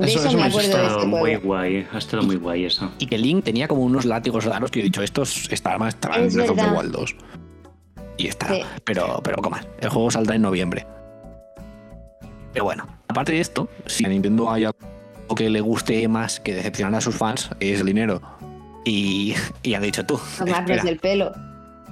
De 0.00 0.06
Eso- 0.06 0.18
eso, 0.20 0.28
eso 0.28 0.36
me 0.38 0.44
Ha 0.44 0.46
estado 0.48 0.86
este 0.96 1.06
muy 1.06 1.20
juego. 1.20 1.42
guay. 1.44 1.86
Ha 1.92 1.98
estado 1.98 2.22
muy 2.22 2.36
guay 2.36 2.64
eso. 2.64 2.90
y 2.98 3.06
que 3.06 3.18
Link 3.18 3.44
tenía 3.44 3.68
como 3.68 3.82
unos 3.82 4.04
látigos 4.04 4.44
raros 4.44 4.70
que 4.70 4.80
he 4.80 4.82
dicho, 4.82 5.02
estos 5.02 5.48
Esta 5.52 5.72
arma 5.72 5.88
estará 5.88 6.16
en 6.16 6.24
Es 6.26 6.34
Breath 6.34 6.50
of 6.50 6.56
the 6.56 6.62
verdad. 6.62 6.78
Wild 6.80 6.92
2. 6.92 7.16
y 8.16 8.26
está. 8.26 8.48
Sí. 8.48 8.60
Pero, 8.84 9.20
pero 9.22 9.36
poco 9.36 9.50
más. 9.50 9.66
El 9.80 9.88
juego 9.90 10.10
saldrá 10.10 10.36
en 10.36 10.42
noviembre. 10.42 10.86
Pero 12.52 12.64
bueno, 12.64 12.86
aparte 13.08 13.32
de 13.32 13.40
esto, 13.40 13.68
si 13.86 14.04
a 14.04 14.08
Nintendo 14.08 14.50
hay 14.50 14.64
algo 14.64 14.76
que 15.36 15.48
le 15.48 15.60
guste 15.60 16.06
más 16.08 16.40
que 16.40 16.54
decepcionar 16.54 16.96
a 16.96 17.00
sus 17.00 17.14
fans, 17.14 17.48
es 17.60 17.80
el 17.80 17.86
dinero. 17.86 18.20
Y, 18.84 19.34
y 19.62 19.74
han 19.74 19.82
dicho 19.82 20.04
tú, 20.04 20.18
Tomarnos 20.38 20.70
espera, 20.70 20.90
el 20.90 20.98
pelo. 20.98 21.32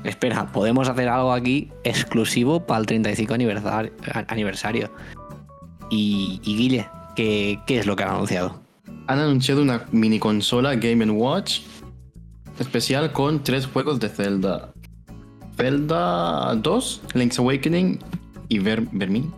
espera, 0.04 0.46
podemos 0.52 0.88
hacer 0.88 1.08
algo 1.08 1.32
aquí 1.32 1.70
exclusivo 1.84 2.66
para 2.66 2.80
el 2.80 2.86
35 2.86 3.34
aniversario. 3.34 3.92
aniversario. 4.28 4.90
Y, 5.90 6.40
y 6.44 6.56
Guille, 6.56 6.88
¿qué, 7.18 7.58
¿qué 7.66 7.80
es 7.80 7.86
lo 7.86 7.96
que 7.96 8.04
han 8.04 8.10
anunciado? 8.10 8.62
Han 9.08 9.18
anunciado 9.18 9.60
una 9.60 9.86
mini 9.90 10.20
consola 10.20 10.76
Game 10.76 11.04
Watch 11.10 11.62
especial 12.60 13.12
con 13.12 13.42
tres 13.42 13.66
juegos 13.66 13.98
de 13.98 14.08
Zelda. 14.08 14.72
Zelda 15.56 16.54
2, 16.54 17.02
Link's 17.14 17.40
Awakening 17.40 17.98
y 18.48 18.60
Ver 18.60 18.82
Vermin. 18.92 19.32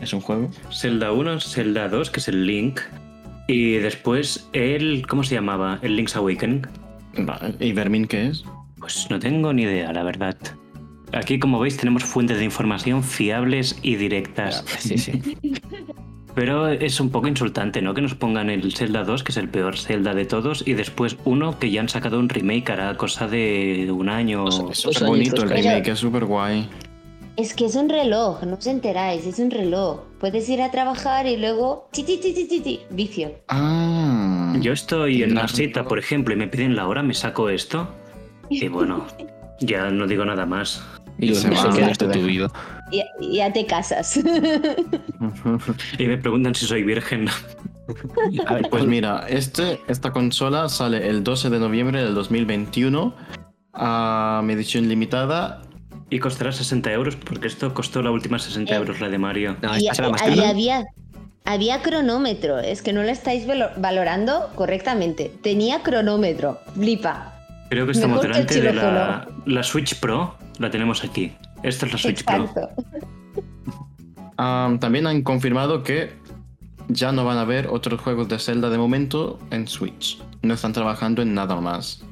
Es 0.00 0.12
un 0.12 0.20
juego. 0.20 0.48
Zelda 0.70 1.10
1, 1.10 1.40
Zelda 1.40 1.88
2, 1.88 2.10
que 2.10 2.20
es 2.20 2.28
el 2.28 2.46
Link. 2.46 2.80
Y 3.48 3.72
después 3.78 4.48
el. 4.52 5.04
¿Cómo 5.08 5.24
se 5.24 5.34
llamaba? 5.34 5.80
El 5.82 5.96
Link's 5.96 6.14
Awakening. 6.14 6.68
¿Y 7.58 7.72
Vermin 7.72 8.06
qué 8.06 8.28
es? 8.28 8.44
Pues 8.78 9.08
no 9.10 9.18
tengo 9.18 9.52
ni 9.52 9.62
idea, 9.62 9.92
la 9.92 10.04
verdad. 10.04 10.36
Aquí, 11.12 11.40
como 11.40 11.58
veis, 11.58 11.76
tenemos 11.76 12.04
fuentes 12.04 12.38
de 12.38 12.44
información 12.44 13.02
fiables 13.02 13.76
y 13.82 13.96
directas. 13.96 14.64
Sí, 14.78 14.98
sí. 14.98 15.20
Pero 16.36 16.68
es 16.68 17.00
un 17.00 17.08
poco 17.08 17.28
insultante, 17.28 17.80
¿no? 17.80 17.94
Que 17.94 18.02
nos 18.02 18.14
pongan 18.14 18.50
el 18.50 18.74
Zelda 18.74 19.04
2, 19.04 19.24
que 19.24 19.32
es 19.32 19.38
el 19.38 19.48
peor 19.48 19.78
Zelda 19.78 20.12
de 20.12 20.26
todos, 20.26 20.62
y 20.68 20.74
después 20.74 21.16
uno 21.24 21.58
que 21.58 21.70
ya 21.70 21.80
han 21.80 21.88
sacado 21.88 22.18
un 22.18 22.28
remake 22.28 22.70
hará 22.70 22.94
cosa 22.98 23.26
de 23.26 23.88
un 23.90 24.10
año. 24.10 24.46
Es 24.46 24.58
Dos 24.58 24.76
súper 24.76 25.08
bonito 25.08 25.44
el 25.44 25.48
remake, 25.48 25.88
es 25.88 25.98
súper 25.98 26.26
guay. 26.26 26.68
Es 27.38 27.54
que 27.54 27.64
es 27.64 27.74
un 27.74 27.88
reloj, 27.88 28.42
no 28.42 28.56
os 28.56 28.66
enteráis, 28.66 29.24
es 29.24 29.38
un 29.38 29.50
reloj. 29.50 30.00
Puedes 30.20 30.46
ir 30.50 30.60
a 30.60 30.70
trabajar 30.70 31.26
y 31.26 31.38
luego... 31.38 31.88
Ti, 31.90 32.02
ti, 32.02 32.18
ti, 32.18 32.34
ti, 32.34 32.46
ti, 32.46 32.60
ti, 32.60 32.80
vicio. 32.90 33.32
Ah. 33.48 34.54
Yo 34.60 34.74
estoy 34.74 35.22
en 35.22 35.32
una 35.32 35.48
cita, 35.48 35.84
por 35.84 35.98
ejemplo, 35.98 36.34
y 36.34 36.36
me 36.36 36.48
piden 36.48 36.76
la 36.76 36.86
hora, 36.86 37.02
me 37.02 37.14
saco 37.14 37.48
esto. 37.48 37.88
Y 38.50 38.68
bueno, 38.68 39.06
ya 39.60 39.88
no 39.90 40.06
digo 40.06 40.26
nada 40.26 40.44
más. 40.44 40.84
Y 41.18 41.34
Se 41.34 41.48
los 41.48 41.64
va, 41.64 41.72
de 41.72 41.94
tu 41.94 42.26
vida. 42.26 42.50
Y 42.90 43.36
ya 43.36 43.52
te 43.52 43.66
casas. 43.66 44.18
Y 45.98 46.06
me 46.06 46.18
preguntan 46.18 46.54
si 46.54 46.66
soy 46.66 46.82
virgen. 46.82 47.28
A 48.46 48.54
ver, 48.54 48.68
Pues 48.70 48.84
mira, 48.86 49.26
este, 49.28 49.80
esta 49.88 50.12
consola 50.12 50.68
sale 50.68 51.08
el 51.08 51.22
12 51.24 51.50
de 51.50 51.58
noviembre 51.58 52.02
del 52.02 52.14
2021 52.14 53.14
a 53.72 54.42
edición 54.48 54.88
limitada. 54.88 55.62
Y 56.08 56.20
costará 56.20 56.52
60 56.52 56.92
euros, 56.92 57.16
porque 57.16 57.48
esto 57.48 57.74
costó 57.74 58.00
la 58.00 58.12
última 58.12 58.38
60 58.38 58.72
Eh. 58.72 58.76
euros, 58.78 59.00
la 59.00 59.08
de 59.08 59.18
Mario. 59.18 59.56
no, 59.60 59.76
y, 59.76 59.88
había, 60.44 60.84
había 61.44 61.82
cronómetro, 61.82 62.60
es 62.60 62.80
que 62.82 62.92
no 62.92 63.02
lo 63.02 63.08
estáis 63.08 63.44
valo- 63.44 63.70
valorando 63.76 64.50
correctamente. 64.54 65.32
Tenía 65.42 65.82
cronómetro, 65.82 66.60
flipa. 66.76 67.32
Creo 67.70 67.86
que 67.86 67.92
estamos 67.92 68.22
Mejor 68.22 68.46
que 68.46 68.54
el 68.54 68.62
delante 68.62 68.86
de 68.86 68.92
la, 68.92 69.24
xilófono. 69.26 69.42
la 69.46 69.62
Switch 69.64 69.98
Pro. 69.98 70.36
La 70.60 70.70
tenemos 70.70 71.02
aquí. 71.02 71.32
Esta 71.66 71.86
es 71.86 71.92
la 71.92 71.98
Switch 71.98 72.24
Pro. 72.24 72.44
Exacto. 72.44 72.68
Ah, 74.38 74.74
también 74.80 75.06
han 75.06 75.22
confirmado 75.22 75.82
que 75.82 76.12
ya 76.88 77.10
no 77.12 77.24
van 77.24 77.38
a 77.38 77.42
haber 77.42 77.66
otros 77.68 78.00
juegos 78.00 78.28
de 78.28 78.38
Zelda 78.38 78.70
de 78.70 78.78
momento 78.78 79.38
en 79.50 79.66
Switch. 79.66 80.22
No 80.42 80.54
están 80.54 80.72
trabajando 80.72 81.22
en 81.22 81.34
nada 81.34 81.60
más. 81.60 82.04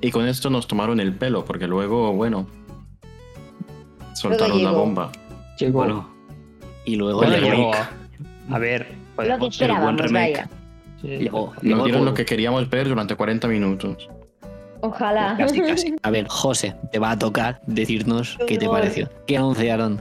Y 0.00 0.10
con 0.10 0.28
esto 0.28 0.50
nos 0.50 0.68
tomaron 0.68 1.00
el 1.00 1.14
pelo, 1.14 1.44
porque 1.44 1.66
luego, 1.66 2.12
bueno, 2.12 2.46
soltaron 4.14 4.62
la 4.62 4.70
bomba. 4.70 5.10
Llegó. 5.58 5.78
Bueno, 5.78 6.08
Y 6.84 6.96
luego 6.96 7.18
Bueno, 7.18 7.34
remake. 7.34 7.56
llegó. 7.56 7.72
A 8.50 8.58
ver, 8.58 8.94
Lo 9.16 9.38
que 9.38 9.46
esperábamos, 9.46 10.00
remake. 10.02 10.32
vaya. 10.34 10.50
sí. 11.00 11.08
llegó, 11.08 11.52
llegó 11.62 11.76
Nos 11.76 11.84
dieron 11.86 12.04
lo 12.04 12.12
que 12.14 12.24
queríamos 12.26 12.68
ver 12.68 12.88
durante 12.88 13.16
40 13.16 13.48
minutos. 13.48 14.08
Ojalá. 14.86 15.34
Casi, 15.38 15.60
casi. 15.60 15.96
A 16.02 16.10
ver, 16.10 16.26
José, 16.28 16.74
te 16.92 16.98
va 16.98 17.12
a 17.12 17.18
tocar 17.18 17.60
decirnos 17.66 18.38
qué 18.46 18.58
te 18.58 18.68
pareció. 18.68 19.08
¿Qué 19.26 19.36
anunciaron? 19.36 20.00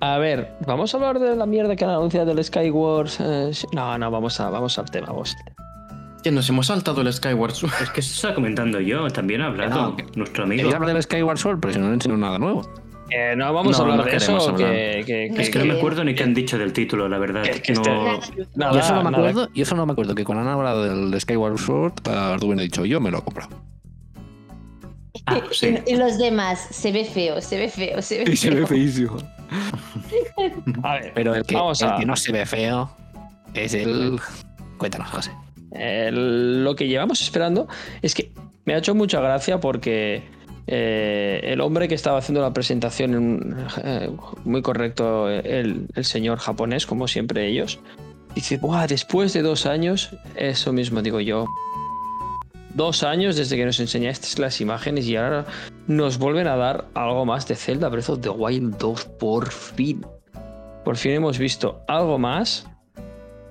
A 0.00 0.18
ver, 0.18 0.52
vamos 0.66 0.92
a 0.92 0.96
hablar 0.96 1.18
de 1.20 1.36
la 1.36 1.46
mierda 1.46 1.76
que 1.76 1.84
han 1.84 1.90
anunciado 1.90 2.34
del 2.34 2.42
Skywars. 2.42 3.18
eh, 3.20 3.52
no, 3.72 3.96
no, 3.98 4.10
vamos, 4.10 4.40
a, 4.40 4.50
vamos 4.50 4.78
al 4.78 4.90
tema. 4.90 5.06
Vamos. 5.08 5.34
al 5.38 5.44
tema. 5.44 5.56
Que 6.24 6.30
nos 6.30 6.48
hemos 6.48 6.66
saltado 6.68 7.00
el 7.02 7.12
Skyward 7.12 7.52
Sword. 7.52 7.72
es 7.82 7.90
que 7.90 8.00
eso 8.00 8.14
estaba 8.14 8.34
comentando 8.34 8.80
yo. 8.80 9.08
También 9.10 9.42
ha 9.42 9.46
hablado 9.46 9.90
No, 9.90 9.96
nuestro 10.16 10.44
amigo. 10.44 10.62
Quería 10.62 10.76
hablar 10.76 10.94
del 10.94 11.02
Skyward 11.02 11.38
Sword, 11.38 11.60
pero 11.60 11.72
si 11.74 11.78
no 11.78 11.88
le 11.88 11.94
enseñó 11.94 12.16
nada 12.16 12.38
nuevo. 12.38 12.68
Eh, 13.10 13.34
no 13.36 13.52
vamos 13.52 13.72
No, 13.78 13.84
a 13.84 13.90
hablar 13.92 14.06
no 14.06 14.10
de 14.10 14.16
eso. 14.16 14.36
hablar. 14.48 14.56
Que, 14.58 15.02
que- 15.06 15.26
Es 15.42 15.50
que 15.50 15.58
no 15.58 15.66
me 15.66 15.74
acuerdo 15.74 16.02
ni 16.02 16.14
qué 16.14 16.22
han 16.24 16.32
dicho 16.32 16.56
del 16.56 16.72
título, 16.72 17.08
la 17.08 17.18
verdad. 17.18 17.44
Es 17.46 17.60
que 17.60 17.74
No- 17.74 17.82
este- 17.82 18.46
nada, 18.56 18.72
yo, 18.72 18.82
solo 18.82 19.02
me 19.04 19.10
nada. 19.10 19.28
acuerdo, 19.28 19.48
yo 19.54 19.64
solo 19.66 19.84
me 19.86 19.92
acuerdo 19.92 20.14
que 20.14 20.24
cuando 20.24 20.42
han 20.42 20.48
hablado 20.48 20.82
del 20.84 21.20
Skyward 21.20 21.58
Sword, 21.58 21.92
a 22.08 22.36
Rubén 22.38 22.60
he 22.60 22.62
dicho, 22.62 22.84
yo 22.86 23.00
me 23.00 23.10
lo 23.10 23.18
he 23.18 23.22
comprado. 23.22 23.50
Ah, 25.26 25.40
sí. 25.52 25.74
Y, 25.86 25.92
y 25.92 25.96
los 25.96 26.18
demás, 26.18 26.68
se 26.70 26.92
ve 26.92 27.04
feo, 27.04 27.40
se 27.40 27.58
ve 27.58 27.68
feo, 27.68 28.00
se 28.02 28.24
ve 28.24 28.36
feo. 28.36 28.66
feísimo. 28.66 29.16
A 30.82 30.94
ver, 30.94 31.12
Pero 31.14 31.34
el 31.34 31.44
que, 31.44 31.54
Vamos 31.54 31.80
el 31.82 31.88
a- 31.88 31.96
que 31.96 32.06
no 32.06 32.16
se 32.16 32.32
ve 32.32 32.46
feo 32.46 32.90
es 33.54 33.74
el... 33.74 34.18
Cuéntanos, 34.78 35.10
José. 35.10 35.30
el- 35.72 36.64
lo 36.64 36.74
que 36.74 36.88
llevamos 36.88 37.20
esperando 37.20 37.68
es 38.00 38.14
que 38.14 38.32
me 38.64 38.74
ha 38.74 38.78
hecho 38.78 38.94
mucha 38.94 39.20
gracia 39.20 39.60
porque 39.60 40.22
eh, 40.66 41.40
el 41.44 41.60
hombre 41.60 41.88
que 41.88 41.94
estaba 41.94 42.18
haciendo 42.18 42.40
la 42.40 42.52
presentación, 42.52 43.14
en- 43.14 43.56
eh, 43.84 44.10
muy 44.44 44.62
correcto, 44.62 45.28
el, 45.28 45.86
el 45.94 46.04
señor 46.04 46.38
japonés, 46.38 46.86
como 46.86 47.06
siempre 47.08 47.46
ellos, 47.48 47.78
dice, 48.34 48.56
Buah, 48.56 48.86
después 48.86 49.32
de 49.34 49.42
dos 49.42 49.66
años, 49.66 50.10
eso 50.36 50.72
mismo 50.72 51.02
digo 51.02 51.20
yo. 51.20 51.46
Dos 52.74 53.02
años 53.02 53.36
desde 53.36 53.56
que 53.56 53.66
nos 53.66 53.80
enseñaste 53.80 54.40
las 54.40 54.60
imágenes 54.60 55.06
y 55.06 55.16
ahora 55.16 55.44
nos 55.86 56.18
vuelven 56.18 56.46
a 56.46 56.56
dar 56.56 56.86
algo 56.94 57.26
más 57.26 57.46
de 57.46 57.54
Zelda 57.54 57.88
Breath 57.88 58.10
of 58.10 58.20
the 58.20 58.30
Wild 58.30 58.76
2, 58.78 59.04
por 59.18 59.50
fin. 59.50 60.06
Por 60.84 60.96
fin 60.96 61.12
hemos 61.12 61.38
visto 61.38 61.82
algo 61.86 62.18
más 62.18 62.66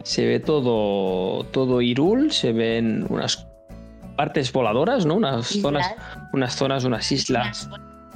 se 0.04 0.26
ve 0.26 0.40
todo, 0.40 1.44
todo 1.46 1.82
Irul, 1.82 2.32
se 2.32 2.54
ven 2.54 3.06
unas 3.10 3.48
partes 4.16 4.52
voladoras, 4.52 5.06
¿no? 5.06 5.16
Unas 5.16 5.48
zonas, 5.48 5.86
unas 6.34 6.56
zonas, 6.56 6.84
unas 6.84 7.12
islas, 7.12 7.70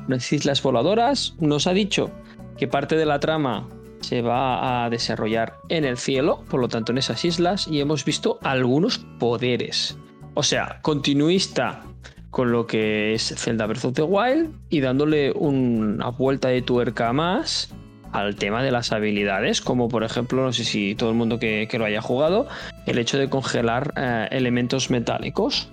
unas 0.08 0.32
islas 0.32 0.62
voladoras. 0.62 1.36
Nos 1.39 1.68
ha 1.68 1.74
dicho 1.74 2.10
que 2.58 2.68
parte 2.68 2.95
de 2.95 3.06
la 3.06 3.20
trama 3.20 3.68
se 4.01 4.22
va 4.22 4.86
a 4.86 4.89
desarrollar 4.89 5.58
en 5.70 5.86
el 5.86 5.97
cielo, 5.97 6.43
por 6.49 6.60
lo 6.60 6.68
tanto 6.68 6.91
en 6.91 6.97
esas 6.97 7.24
islas, 7.26 7.68
y 7.68 7.82
hemos 7.82 8.06
visto 8.06 8.39
algunos 8.43 8.99
poderes. 9.20 9.97
O 10.36 10.43
sea, 10.43 10.79
continuista 10.81 11.81
con 12.29 12.51
lo 12.51 12.67
que 12.67 13.13
es 13.13 13.33
Zelda 13.38 13.65
Breath 13.65 13.86
of 13.86 13.93
the 13.93 14.03
Wild 14.03 14.53
y 14.69 14.81
dándole 14.81 15.31
una 15.31 16.09
vuelta 16.09 16.49
de 16.49 16.61
tuerca 16.61 17.13
más 17.13 17.73
al 18.11 18.36
tema 18.36 18.61
de 18.61 18.71
las 18.71 18.91
habilidades, 18.91 19.61
como 19.61 19.88
por 19.88 20.03
ejemplo, 20.03 20.43
no 20.43 20.51
sé 20.51 20.65
si 20.65 20.95
todo 20.95 21.09
el 21.09 21.15
mundo 21.15 21.39
que, 21.39 21.67
que 21.71 21.77
lo 21.77 21.86
haya 21.86 22.01
jugado, 22.01 22.47
el 22.86 22.97
hecho 22.97 23.17
de 23.17 23.29
congelar 23.29 23.93
eh, 23.95 24.27
elementos 24.31 24.89
metálicos. 24.89 25.69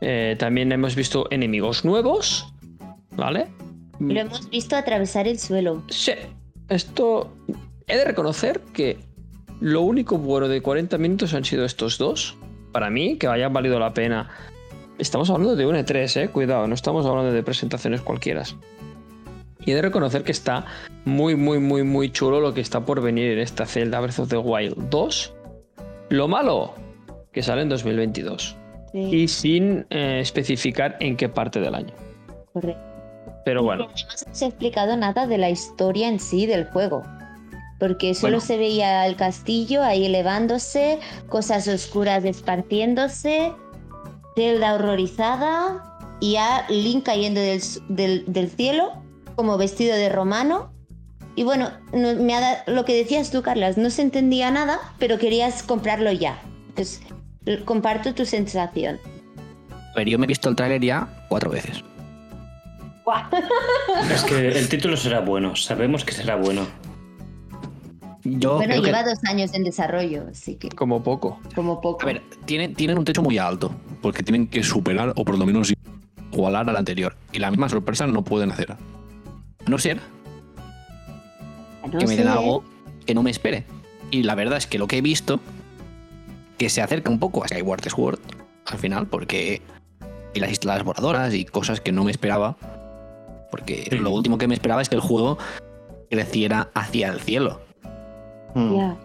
Eh, 0.00 0.36
también 0.38 0.72
hemos 0.72 0.96
visto 0.96 1.26
enemigos 1.30 1.84
nuevos, 1.84 2.52
¿vale? 3.12 3.46
Lo 4.00 4.20
hemos 4.20 4.50
visto 4.50 4.76
atravesar 4.76 5.26
el 5.26 5.38
suelo. 5.38 5.82
Sí, 5.88 6.12
esto 6.68 7.32
he 7.86 7.96
de 7.96 8.04
reconocer 8.04 8.60
que 8.72 8.98
lo 9.60 9.82
único 9.82 10.18
bueno 10.18 10.48
de 10.48 10.60
40 10.60 10.98
minutos 10.98 11.32
han 11.32 11.44
sido 11.44 11.64
estos 11.64 11.96
dos. 11.96 12.36
Para 12.76 12.90
mí, 12.90 13.16
que 13.16 13.26
hayan 13.26 13.54
valido 13.54 13.78
la 13.78 13.94
pena. 13.94 14.28
Estamos 14.98 15.30
hablando 15.30 15.56
de 15.56 15.64
un 15.64 15.76
E3, 15.76 16.24
eh, 16.24 16.28
cuidado, 16.28 16.66
no 16.66 16.74
estamos 16.74 17.06
hablando 17.06 17.32
de 17.32 17.42
presentaciones 17.42 18.02
cualquiera. 18.02 18.42
Y 19.64 19.70
he 19.70 19.74
de 19.74 19.80
reconocer 19.80 20.24
que 20.24 20.32
está 20.32 20.66
muy, 21.06 21.36
muy, 21.36 21.58
muy, 21.58 21.84
muy 21.84 22.12
chulo 22.12 22.38
lo 22.38 22.52
que 22.52 22.60
está 22.60 22.84
por 22.84 23.00
venir 23.00 23.32
en 23.32 23.38
esta 23.38 23.64
Zelda 23.64 23.98
Breath 24.00 24.18
of 24.18 24.28
the 24.28 24.36
Wild 24.36 24.90
2. 24.90 25.34
Lo 26.10 26.28
malo, 26.28 26.74
que 27.32 27.42
sale 27.42 27.62
en 27.62 27.70
2022. 27.70 28.58
Sí, 28.92 28.98
Y 28.98 29.28
sin 29.28 29.86
eh, 29.88 30.18
especificar 30.20 30.98
en 31.00 31.16
qué 31.16 31.30
parte 31.30 31.60
del 31.60 31.74
año. 31.74 31.94
correcto. 32.52 32.82
Pero 33.46 33.62
bueno, 33.62 33.86
no 33.86 33.92
se 34.32 34.44
ha 34.44 34.48
explicado 34.48 34.98
nada 34.98 35.26
de 35.26 35.38
la 35.38 35.48
historia 35.48 36.08
en 36.08 36.20
sí 36.20 36.44
del 36.44 36.66
juego. 36.66 37.04
Porque 37.78 38.14
solo 38.14 38.38
Bueno. 38.38 38.46
se 38.46 38.56
veía 38.56 39.06
el 39.06 39.16
castillo 39.16 39.82
ahí 39.82 40.06
elevándose, 40.06 40.98
cosas 41.28 41.68
oscuras 41.68 42.24
esparciéndose, 42.24 43.52
Zelda 44.34 44.74
horrorizada 44.74 45.98
y 46.20 46.36
a 46.36 46.64
Link 46.68 47.04
cayendo 47.04 47.40
del, 47.40 47.60
del- 47.88 48.24
del 48.26 48.50
cielo 48.50 48.92
como 49.34 49.58
vestido 49.58 49.94
de 49.96 50.08
romano. 50.08 50.72
Y 51.34 51.42
bueno, 51.44 51.70
no- 51.92 52.14
me 52.14 52.34
ha 52.34 52.40
da- 52.40 52.64
lo 52.66 52.84
que 52.86 52.94
decías 52.94 53.30
tú, 53.30 53.42
Carlas, 53.42 53.76
no 53.76 53.90
se 53.90 54.00
entendía 54.02 54.50
nada, 54.50 54.78
pero 54.98 55.18
querías 55.18 55.62
comprarlo 55.62 56.10
ya. 56.12 56.38
Pues 56.74 57.02
l- 57.44 57.62
comparto 57.64 58.14
tu 58.14 58.24
sensación. 58.24 58.98
A 59.92 59.96
ver, 59.96 60.08
yo 60.08 60.18
me 60.18 60.24
he 60.24 60.28
visto 60.28 60.48
el 60.48 60.56
tráiler 60.56 60.80
ya 60.82 61.08
cuatro 61.28 61.50
veces. 61.50 61.82
Es 64.10 64.24
que 64.24 64.48
el 64.48 64.68
título 64.68 64.96
será 64.96 65.20
bueno, 65.20 65.54
sabemos 65.56 66.04
que 66.04 66.12
será 66.12 66.36
bueno. 66.36 66.66
Yo 68.38 68.56
bueno, 68.56 68.72
creo 68.72 68.82
que- 68.82 68.86
lleva 68.88 69.02
dos 69.04 69.18
años 69.24 69.52
en 69.54 69.64
desarrollo, 69.64 70.24
así 70.30 70.56
que 70.56 70.68
como 70.70 71.02
poco. 71.02 71.38
como 71.54 71.80
poco. 71.80 72.02
A 72.02 72.06
ver, 72.06 72.22
tienen, 72.44 72.74
tienen 72.74 72.98
un 72.98 73.04
techo 73.04 73.22
muy 73.22 73.38
alto, 73.38 73.70
porque 74.02 74.22
tienen 74.22 74.46
que 74.48 74.62
superar 74.62 75.12
o 75.16 75.24
por 75.24 75.38
lo 75.38 75.46
menos 75.46 75.72
igualar 76.32 76.68
al 76.68 76.76
anterior. 76.76 77.16
Y 77.32 77.38
la 77.38 77.50
misma 77.50 77.68
sorpresa 77.68 78.06
no 78.06 78.22
pueden 78.24 78.50
hacer. 78.50 78.72
A 78.72 78.76
no 79.68 79.78
ser 79.78 80.00
No 81.90 81.98
que 81.98 82.06
me 82.06 82.16
den 82.16 82.28
algo 82.28 82.64
que 83.04 83.14
no 83.14 83.22
me 83.22 83.30
espere. 83.30 83.64
Y 84.10 84.22
la 84.22 84.34
verdad 84.34 84.58
es 84.58 84.66
que 84.66 84.78
lo 84.78 84.86
que 84.86 84.98
he 84.98 85.02
visto, 85.02 85.40
que 86.58 86.68
se 86.68 86.82
acerca 86.82 87.10
un 87.10 87.18
poco 87.18 87.44
a 87.44 87.48
Skyward 87.48 87.88
Sword 87.88 88.18
al 88.66 88.78
final, 88.78 89.06
porque 89.06 89.62
hay 90.34 90.40
las 90.40 90.50
islas 90.50 90.82
voladoras 90.84 91.32
y 91.34 91.44
cosas 91.44 91.80
que 91.80 91.92
no 91.92 92.04
me 92.04 92.10
esperaba. 92.10 92.56
Porque 93.50 93.86
Sí. 93.90 93.98
lo 93.98 94.10
último 94.10 94.38
que 94.38 94.48
me 94.48 94.54
esperaba 94.54 94.82
es 94.82 94.88
que 94.88 94.96
el 94.96 95.00
juego 95.00 95.38
creciera 96.10 96.70
hacia 96.74 97.08
el 97.08 97.20
cielo. 97.20 97.60
Ya. 98.56 98.96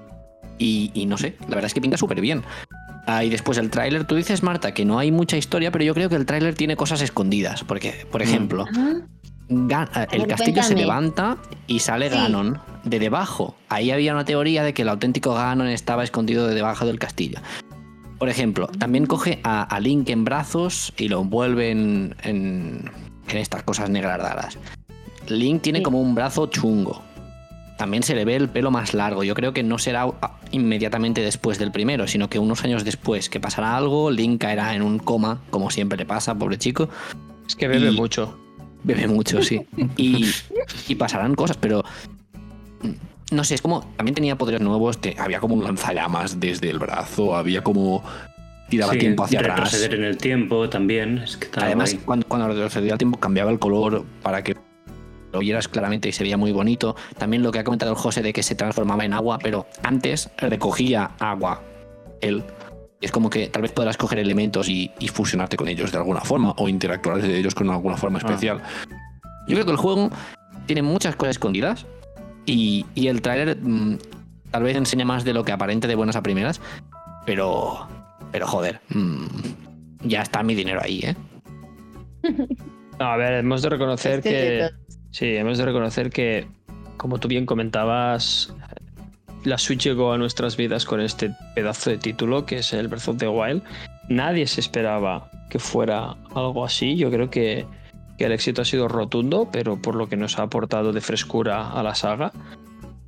Y, 0.58 0.92
y 0.94 1.06
no 1.06 1.18
sé, 1.18 1.36
la 1.42 1.48
verdad 1.56 1.66
es 1.66 1.74
que 1.74 1.82
pinta 1.82 1.98
súper 1.98 2.22
bien. 2.22 2.44
Ah, 3.08 3.24
y 3.24 3.30
después 3.30 3.58
el 3.58 3.70
tráiler, 3.72 4.06
tú 4.06 4.16
dices, 4.16 4.44
Marta, 4.44 4.74
que 4.74 4.86
no 4.86 5.00
hay 5.00 5.12
mucha 5.12 5.36
historia, 5.36 5.72
pero 5.72 5.84
yo 5.84 5.94
creo 5.94 6.08
que 6.08 6.16
el 6.16 6.26
tráiler 6.26 6.54
tiene 6.56 6.76
cosas 6.76 7.02
escondidas. 7.02 7.64
Porque, 7.64 8.06
por 8.12 8.22
ejemplo, 8.22 8.66
Ah, 9.74 9.90
eh, 9.96 10.08
el 10.12 10.28
castillo 10.28 10.64
se 10.64 10.76
levanta 10.76 11.38
y 11.68 11.80
sale 11.80 12.10
Sí. 12.10 12.16
Ganon 12.16 12.60
de 12.86 13.00
debajo. 13.00 13.56
Ahí 13.70 13.92
había 13.92 14.14
una 14.14 14.24
teoría 14.24 14.64
de 14.64 14.74
que 14.74 14.84
el 14.84 14.90
auténtico 14.90 15.34
Ganon 15.34 15.68
estaba 15.68 16.04
escondido 16.04 16.48
de 16.48 16.56
debajo 16.56 16.86
del 16.86 17.00
castillo. 17.00 17.40
Por 18.20 18.30
ejemplo, 18.30 18.68
también 18.68 19.08
coge 19.08 19.40
a, 19.44 19.64
a 19.64 19.80
Link 19.80 20.08
en 20.10 20.24
brazos 20.24 20.94
y 20.96 21.10
lo 21.10 21.22
envuelve 21.22 21.72
en, 21.72 22.16
en- 22.24 22.90
en 23.28 23.38
estas 23.38 23.64
cosas 23.64 23.90
negras 23.90 24.22
raras. 24.22 24.58
Link 25.28 25.64
tiene 25.64 25.80
Sí. 25.80 25.84
como 25.84 26.00
un 26.02 26.14
brazo 26.16 26.46
chungo. 26.48 27.02
También 27.82 28.04
se 28.04 28.14
le 28.14 28.26
ve 28.26 28.36
el 28.36 28.48
pelo 28.48 28.70
más 28.70 28.94
largo. 28.94 29.24
Yo 29.24 29.34
creo 29.34 29.54
que 29.54 29.64
no 29.64 29.80
será 29.80 30.06
inmediatamente 30.52 31.22
después 31.22 31.58
del 31.58 31.72
primero, 31.72 32.06
sino 32.08 32.30
que 32.30 32.38
unos 32.38 32.64
años 32.64 32.84
después 32.86 33.28
que 33.28 33.40
pasará 33.40 33.76
algo, 33.76 34.12
Link 34.12 34.40
caerá 34.40 34.76
en 34.76 34.84
un 34.84 35.00
coma, 35.00 35.40
como 35.50 35.72
siempre 35.72 35.98
le 35.98 36.06
pasa, 36.06 36.36
pobre 36.36 36.60
chico. 36.60 36.90
Es 37.48 37.56
que 37.56 37.68
bebe 37.68 37.90
Y- 37.90 37.96
mucho. 37.96 38.38
Bebe 38.84 39.08
mucho, 39.08 39.42
sí. 39.42 39.66
Y, 39.98 40.28
y 40.88 40.94
pasarán 40.94 41.34
cosas, 41.34 41.58
pero. 41.58 41.84
mm, 42.84 43.36
No 43.36 43.44
sé, 43.44 43.56
es 43.56 43.64
como. 43.64 43.82
También 43.98 44.14
tenía 44.14 44.38
poderes 44.38 44.62
nuevos. 44.62 45.02
te- 45.02 45.16
Había 45.20 45.40
como 45.40 45.56
un 45.56 45.64
lanzallamas 45.64 46.40
desde 46.40 46.70
el 46.70 46.78
brazo, 46.78 47.36
había 47.36 47.64
como. 47.64 48.04
tiraba 48.70 48.94
Sí, 48.94 49.00
tiempo 49.00 49.24
hacia 49.24 49.42
retroceder 49.42 49.86
atrás. 49.86 50.00
en 50.00 50.06
el 50.06 50.18
tiempo 50.18 50.70
también. 50.70 51.18
Es 51.18 51.36
que 51.38 51.48
Además, 51.60 51.96
cuando, 52.06 52.28
cuando 52.28 52.48
retrocedía 52.48 52.92
el 52.94 53.00
tiempo 53.00 53.20
cambiaba 53.20 53.50
el 53.50 53.58
color 53.58 54.06
para 54.22 54.44
que 54.44 54.56
lo 55.32 55.40
vieras 55.40 55.68
claramente 55.68 56.10
y 56.10 56.12
se 56.12 56.24
veía 56.24 56.38
muy 56.38 56.52
bonito. 56.52 56.96
También 57.18 57.44
lo 57.44 57.52
que 57.52 57.60
ha 57.60 57.64
comentado 57.64 57.92
el 57.92 57.98
José 57.98 58.22
de 58.22 58.34
que 58.34 58.44
se 58.44 58.56
transformaba 58.56 59.06
en 59.06 59.14
agua, 59.14 59.40
pero 59.42 59.66
antes 59.84 60.30
recogía 60.38 61.12
agua 61.20 61.62
él. 62.22 62.44
Es 63.02 63.12
como 63.12 63.30
que 63.30 63.48
tal 63.48 63.64
vez 63.64 63.72
podrás 63.72 63.98
coger 63.98 64.20
elementos 64.20 64.70
y, 64.70 64.92
y 65.00 65.08
fusionarte 65.08 65.58
con 65.58 65.68
ellos 65.68 65.92
de 65.92 65.98
alguna 65.98 66.22
forma 66.22 66.54
o 66.58 66.70
interactuar 66.70 67.22
de 67.22 67.38
ellos 67.38 67.56
con 67.56 67.70
alguna 67.70 67.98
forma 67.98 68.20
especial. 68.20 68.62
Yo 69.48 69.56
creo 69.56 69.66
que 69.66 69.72
el 69.72 69.78
juego 69.78 70.12
tiene 70.68 70.84
muchas 70.84 71.16
cosas 71.16 71.32
escondidas 71.32 71.86
y, 72.46 72.86
y 72.94 73.08
el 73.08 73.22
tráiler 73.22 73.58
mm, 73.60 73.98
tal 74.52 74.64
vez 74.64 74.78
enseña 74.78 75.06
más 75.06 75.24
de 75.24 75.34
lo 75.34 75.44
que 75.44 75.52
aparente 75.52 75.88
de 75.88 75.96
buenas 75.96 76.16
a 76.16 76.22
primeras, 76.22 76.62
pero, 77.26 77.88
pero 78.32 78.46
joder, 78.46 78.82
mm, 78.90 79.26
ya 80.04 80.22
está 80.22 80.44
mi 80.44 80.56
dinero 80.56 80.82
ahí, 80.84 81.00
¿eh? 81.04 81.16
No, 83.00 83.06
a 83.06 83.18
ver, 83.18 83.34
hemos 83.34 83.62
de 83.62 83.70
reconocer 83.70 84.22
que. 84.22 84.70
Sí, 85.12 85.36
hemos 85.36 85.58
de 85.58 85.66
reconocer 85.66 86.10
que, 86.10 86.48
como 86.98 87.20
tú 87.20 87.28
bien 87.28 87.46
comentabas, 87.46 88.54
la 89.44 89.58
Switch 89.58 89.84
llegó 89.84 90.14
a 90.14 90.18
nuestras 90.18 90.56
vidas 90.56 90.86
con 90.86 91.02
este 91.02 91.36
pedazo 91.54 91.90
de 91.90 91.98
título 91.98 92.46
que 92.46 92.58
es 92.58 92.74
el 92.74 92.88
Breath 92.88 93.10
of 93.10 93.18
the 93.18 93.28
Wild. 93.28 93.62
Nadie 94.08 94.48
se 94.48 94.62
esperaba 94.62 95.30
que 95.50 95.60
fuera 95.60 96.16
algo 96.34 96.64
así. 96.64 96.96
Yo 96.96 97.12
creo 97.12 97.30
que, 97.30 97.66
que 98.18 98.26
el 98.26 98.32
éxito 98.32 98.62
ha 98.62 98.66
sido 98.66 98.88
rotundo, 98.88 99.50
pero 99.52 99.82
por 99.82 99.96
lo 99.96 100.08
que 100.08 100.16
nos 100.16 100.40
ha 100.40 100.44
aportado 100.44 100.94
de 100.94 101.02
frescura 101.02 101.72
a 101.72 101.84
la 101.84 101.94
saga. 101.94 102.32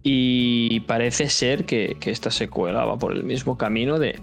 Y 0.02 0.82
parece 0.82 1.30
ser 1.30 1.66
que, 1.66 1.96
que 2.02 2.12
esta 2.12 2.32
secuela 2.32 2.84
va 2.84 2.98
por 2.98 3.14
el 3.14 3.24
mismo 3.24 3.58
camino 3.58 3.98
de, 3.98 4.20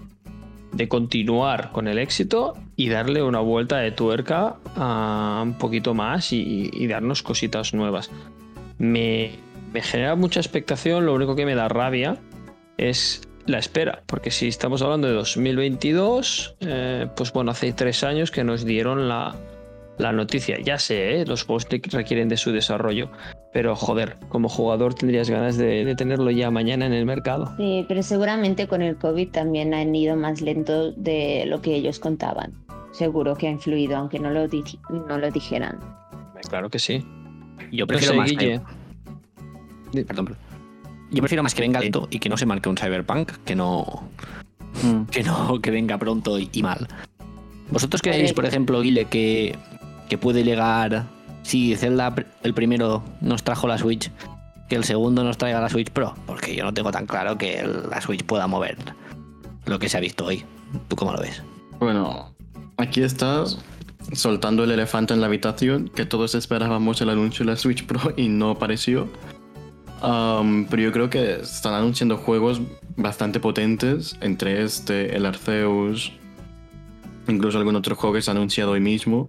de 0.73 0.87
continuar 0.87 1.71
con 1.71 1.87
el 1.87 1.97
éxito 1.97 2.55
y 2.75 2.89
darle 2.89 3.23
una 3.23 3.39
vuelta 3.39 3.77
de 3.77 3.91
tuerca 3.91 4.57
a 4.75 5.41
un 5.43 5.57
poquito 5.57 5.93
más 5.93 6.31
y, 6.31 6.87
darnos 6.87 7.23
cositas 7.23 7.73
nuevas. 7.73 8.09
Me, 8.77 9.31
me 9.73 9.81
genera 9.81 10.15
mucha 10.15 10.39
expectación, 10.39 11.05
lo 11.05 11.13
único 11.13 11.35
que 11.35 11.45
me 11.45 11.55
da 11.55 11.67
rabia 11.67 12.17
es 12.77 13.21
la 13.45 13.59
espera, 13.59 14.03
porque 14.05 14.31
si 14.31 14.47
estamos 14.47 14.81
hablando 14.81 15.07
de 15.07 15.13
2022, 15.13 16.55
eh, 16.61 17.07
pues 17.15 17.33
bueno, 17.33 17.51
hace 17.51 17.73
tres 17.73 18.03
años 18.03 18.31
que 18.31 18.43
nos 18.43 18.65
dieron 18.65 19.07
la, 19.07 19.35
la 19.97 20.11
noticia. 20.11 20.59
Ya 20.59 20.77
sé, 20.77 21.21
¿eh? 21.21 21.25
los 21.25 21.43
juegos 21.43 21.67
requieren 21.69 22.29
de 22.29 22.37
su 22.37 22.51
desarrollo, 22.51 23.09
pero 23.53 23.75
joder, 23.75 24.17
como 24.29 24.47
jugador 24.49 24.93
tendrías 24.93 25.29
ganas 25.29 25.57
de, 25.57 25.83
de 25.85 25.95
tenerlo 25.95 26.31
ya 26.31 26.49
mañana 26.51 26.85
en 26.85 26.93
el 26.93 27.05
mercado. 27.05 27.53
Sí, 27.57 27.85
pero 27.87 28.01
seguramente 28.03 28.67
con 28.67 28.81
el 28.81 28.95
COVID 28.97 29.29
también 29.29 29.73
han 29.73 29.93
ido 29.93 30.15
más 30.15 30.41
lento 30.41 30.91
de 30.93 31.45
lo 31.47 31.61
que 31.61 31.75
ellos 31.75 31.99
contaban. 31.99 32.53
Seguro 32.91 33.35
que 33.35 33.47
ha 33.47 33.51
influido, 33.51 33.95
aunque 33.97 34.19
no 34.19 34.29
lo, 34.29 34.47
di- 34.47 34.63
no 35.07 35.17
lo 35.17 35.31
dijeran. 35.31 35.79
Claro 36.49 36.69
que 36.69 36.79
sí. 36.79 37.05
Yo 37.71 37.83
No 37.83 37.87
prefiero 37.87 38.13
sé, 38.13 38.17
más 38.19 38.29
Guille. 38.31 38.61
que, 39.93 40.03
perdón, 40.03 40.25
perdón. 40.25 40.41
Yo 41.11 41.19
prefiero 41.21 41.43
más 41.43 41.53
que 41.53 41.61
venga 41.61 41.79
lento 41.81 42.07
y 42.09 42.19
que 42.19 42.29
no 42.29 42.37
se 42.37 42.45
marque 42.45 42.69
un 42.69 42.77
cyberpunk 42.77 43.31
que 43.45 43.55
no 43.55 43.85
Mm. 44.83 45.03
que 45.11 45.21
no 45.23 45.59
que 45.61 45.69
venga 45.69 45.97
pronto 45.97 46.39
y, 46.39 46.49
y 46.53 46.63
mal. 46.63 46.87
¿Vosotros 47.71 48.01
creéis, 48.01 48.19
Correcto. 48.31 48.35
por 48.35 48.45
ejemplo, 48.45 48.81
Guile, 48.81 49.05
que, 49.05 49.55
que 50.09 50.17
puede 50.17 50.43
llegar 50.45 51.07
si 51.51 51.75
Zelda 51.75 52.15
el 52.43 52.53
primero 52.53 53.03
nos 53.19 53.43
trajo 53.43 53.67
la 53.67 53.77
Switch, 53.77 54.09
que 54.69 54.77
el 54.77 54.85
segundo 54.85 55.21
nos 55.25 55.37
traiga 55.37 55.59
la 55.59 55.67
Switch 55.67 55.89
Pro? 55.89 56.15
Porque 56.25 56.55
yo 56.55 56.63
no 56.63 56.73
tengo 56.73 56.91
tan 56.91 57.05
claro 57.05 57.37
que 57.37 57.61
la 57.89 57.99
Switch 57.99 58.23
pueda 58.23 58.47
mover 58.47 58.77
lo 59.65 59.77
que 59.77 59.89
se 59.89 59.97
ha 59.97 59.99
visto 59.99 60.23
hoy. 60.27 60.45
¿Tú 60.87 60.95
cómo 60.95 61.11
lo 61.11 61.19
ves? 61.19 61.43
Bueno, 61.77 62.33
aquí 62.77 63.03
estás 63.03 63.59
soltando 64.13 64.63
el 64.63 64.71
elefante 64.71 65.13
en 65.13 65.19
la 65.19 65.27
habitación, 65.27 65.89
que 65.89 66.05
todos 66.05 66.35
esperábamos 66.35 67.01
el 67.01 67.09
anuncio 67.09 67.45
de 67.45 67.51
la 67.51 67.57
Switch 67.57 67.85
Pro 67.85 68.13
y 68.15 68.29
no 68.29 68.51
apareció. 68.51 69.09
Pero 69.99 70.81
yo 70.81 70.93
creo 70.93 71.09
que 71.09 71.41
están 71.41 71.73
anunciando 71.73 72.15
juegos 72.15 72.61
bastante 72.95 73.41
potentes, 73.41 74.15
entre 74.21 74.63
este, 74.63 75.17
el 75.17 75.25
Arceus, 75.25 76.13
incluso 77.27 77.57
algún 77.57 77.75
otro 77.75 77.97
juego 77.97 78.15
que 78.15 78.21
se 78.21 78.31
ha 78.31 78.35
anunciado 78.35 78.71
hoy 78.71 78.79
mismo. 78.79 79.27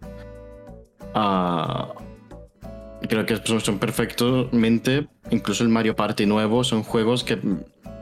Ah, 1.15 1.93
creo 3.13 3.27
que 3.27 3.61
son, 3.61 3.79
perfectamente, 3.79 5.07
incluso 5.31 5.63
el 5.63 5.69
Mario 5.69 5.95
Party 5.95 6.25
nuevo, 6.25 6.65
son 6.65 6.83
juegos 6.83 7.25
que 7.25 7.39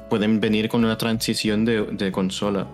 pueden 0.08 0.40
venir 0.40 0.68
con 0.68 0.84
una 0.84 0.96
transición 0.96 1.64
de, 1.64 2.12
consola. 2.12 2.68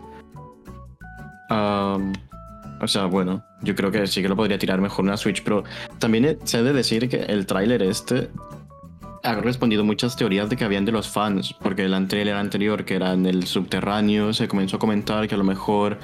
O 1.49 2.89
sea, 2.89 3.07
bueno, 3.07 3.43
yo 3.62 3.74
creo 3.74 3.91
que 3.91 4.07
sí 4.07 4.20
que 4.20 4.28
lo 4.28 4.37
podría 4.37 4.59
tirar 4.59 4.80
mejor 4.82 5.05
una 5.07 5.16
Switch 5.16 5.43
Pro. 5.43 5.64
También 5.99 6.24
he- 6.26 6.39
se 6.45 6.59
ha 6.59 6.62
de 6.62 6.74
decir 6.74 7.09
que 7.09 7.16
el 7.22 7.47
tráiler 7.47 7.82
este 7.82 8.28
ha 9.22 9.34
respondido 9.37 9.82
muchas 9.82 10.14
teorías 10.14 10.51
de 10.51 10.57
que 10.57 10.64
habían 10.64 10.84
de 10.84 10.93
los 10.93 11.09
fans, 11.09 11.55
porque 11.62 11.84
el 11.84 12.07
tráiler 12.07 12.34
anterior, 12.37 12.84
que 12.84 12.97
era 12.97 13.14
en 13.14 13.24
el 13.24 13.47
subterráneo, 13.47 14.34
se 14.34 14.47
comenzó 14.47 14.76
a 14.76 14.78
comentar 14.78 15.26
que 15.26 15.34
a 15.34 15.39
lo 15.39 15.45
mejor 15.45 15.99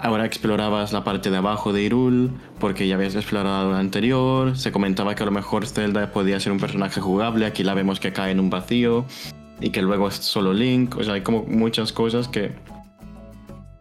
ahora 0.00 0.24
explorabas 0.24 0.92
la 0.92 1.04
parte 1.04 1.30
de 1.30 1.36
abajo 1.36 1.72
de 1.72 1.84
Hyrule, 1.84 2.30
porque 2.58 2.86
ya 2.86 2.94
habías 2.96 3.14
explorado 3.14 3.70
el 3.70 3.76
anterior, 3.76 4.56
se 4.56 4.72
comentaba 4.72 5.14
que 5.14 5.22
a 5.22 5.26
lo 5.26 5.32
mejor 5.32 5.66
Zelda 5.66 6.12
podía 6.12 6.38
ser 6.40 6.52
un 6.52 6.58
personaje 6.58 7.00
jugable, 7.00 7.46
aquí 7.46 7.62
la 7.64 7.74
vemos 7.74 8.00
que 8.00 8.12
cae 8.12 8.32
en 8.32 8.40
un 8.40 8.50
vacío, 8.50 9.04
y 9.60 9.70
que 9.70 9.82
luego 9.82 10.08
es 10.08 10.14
solo 10.14 10.52
Link, 10.52 10.96
o 10.96 11.04
sea, 11.04 11.14
hay 11.14 11.22
como 11.22 11.44
muchas 11.44 11.92
cosas 11.92 12.28
que 12.28 12.52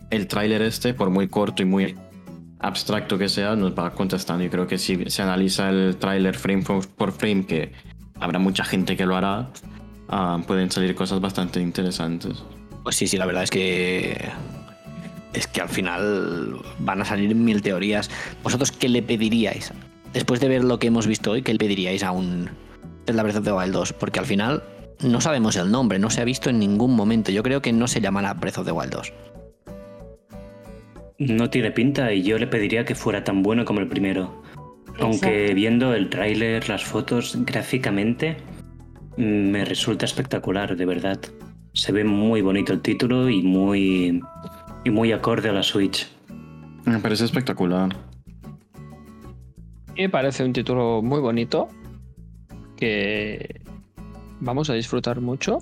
el 0.09 0.27
tráiler 0.27 0.61
este, 0.61 0.93
por 0.93 1.09
muy 1.09 1.27
corto 1.27 1.63
y 1.63 1.65
muy 1.65 1.95
abstracto 2.59 3.17
que 3.17 3.29
sea, 3.29 3.55
nos 3.55 3.77
va 3.77 3.91
contestando. 3.91 4.43
Y 4.43 4.49
creo 4.49 4.67
que 4.67 4.77
si 4.77 5.09
se 5.09 5.21
analiza 5.21 5.69
el 5.69 5.97
tráiler 5.97 6.35
frame 6.35 6.63
por- 6.63 7.11
frame, 7.11 7.45
que 7.45 7.71
habrá 8.19 8.39
mucha 8.39 8.63
gente 8.63 8.95
que 8.95 9.05
lo 9.05 9.15
hará, 9.15 9.49
ah, 10.09 10.39
pueden 10.47 10.71
salir 10.71 10.95
cosas 10.95 11.19
bastante 11.19 11.59
interesantes. 11.59 12.43
Pues 12.83 12.95
sí, 12.95 13.07
sí, 13.07 13.17
la 13.17 13.25
verdad 13.25 13.43
es 13.43 13.49
que. 13.49 14.29
Es 15.35 15.47
que 15.47 15.61
al 15.61 15.69
final 15.69 16.57
van 16.79 17.01
a 17.01 17.05
salir 17.05 17.35
mil 17.35 17.61
teorías. 17.61 18.09
¿Vosotros 18.41 18.71
qué 18.71 18.87
le 18.87 19.03
pediríais? 19.03 19.71
Después 20.13 20.39
de 20.39 20.47
ver 20.47 20.63
lo 20.63 20.79
que 20.79 20.87
hemos 20.87 21.07
visto 21.07 21.31
hoy, 21.31 21.41
¿qué 21.41 21.51
le 21.51 21.59
pediríais 21.59 22.03
a 22.03 22.11
un 22.11 22.49
Zelda 23.05 23.23
Breath 23.23 23.37
of 23.37 23.43
the 23.43 23.51
Wild 23.51 23.73
2? 23.73 23.93
Porque 23.93 24.19
al 24.19 24.25
final 24.25 24.63
no 25.01 25.19
sabemos 25.19 25.57
el 25.57 25.69
nombre, 25.71 25.99
no 25.99 26.09
se 26.09 26.21
ha 26.21 26.25
visto 26.25 26.49
en 26.49 26.59
ningún 26.59 26.95
momento. 26.95 27.31
Yo 27.31 27.43
creo 27.43 27.61
que 27.61 27.73
no 27.73 27.87
se 27.87 27.99
llamará 27.99 28.33
Breath 28.33 28.59
of 28.59 28.65
the 28.65 28.71
Wild 28.71 28.91
2. 28.91 29.13
No 31.17 31.49
tiene 31.49 31.71
pinta 31.71 32.13
y 32.13 32.23
yo 32.23 32.37
le 32.37 32.47
pediría 32.47 32.85
que 32.85 32.95
fuera 32.95 33.23
tan 33.23 33.41
bueno 33.43 33.65
como 33.65 33.79
el 33.79 33.87
primero. 33.87 34.41
Aunque 34.99 35.53
viendo 35.53 35.93
el 35.93 36.09
tráiler, 36.09 36.69
las 36.69 36.85
fotos, 36.85 37.37
gráficamente, 37.45 38.37
mm, 39.17 39.49
me 39.49 39.65
resulta 39.65 40.05
espectacular, 40.05 40.75
de 40.75 40.85
verdad. 40.85 41.19
Se 41.73 41.91
ve 41.91 42.05
muy 42.05 42.41
bonito 42.41 42.71
el 42.71 42.81
título 42.81 43.29
y 43.29 43.41
muy, 43.43 44.21
y 44.85 44.89
muy 44.91 45.11
acorde 45.11 45.49
a 45.49 45.51
la 45.51 45.63
Switch. 45.63 46.07
Me 46.85 46.99
parece 46.99 47.25
espectacular. 47.25 47.93
Me 49.97 50.09
parece 50.09 50.45
un 50.45 50.53
título 50.53 51.01
muy 51.01 51.19
bonito 51.19 51.67
que 52.77 53.61
vamos 54.39 54.69
a 54.69 54.73
disfrutar 54.73 55.19
mucho. 55.19 55.59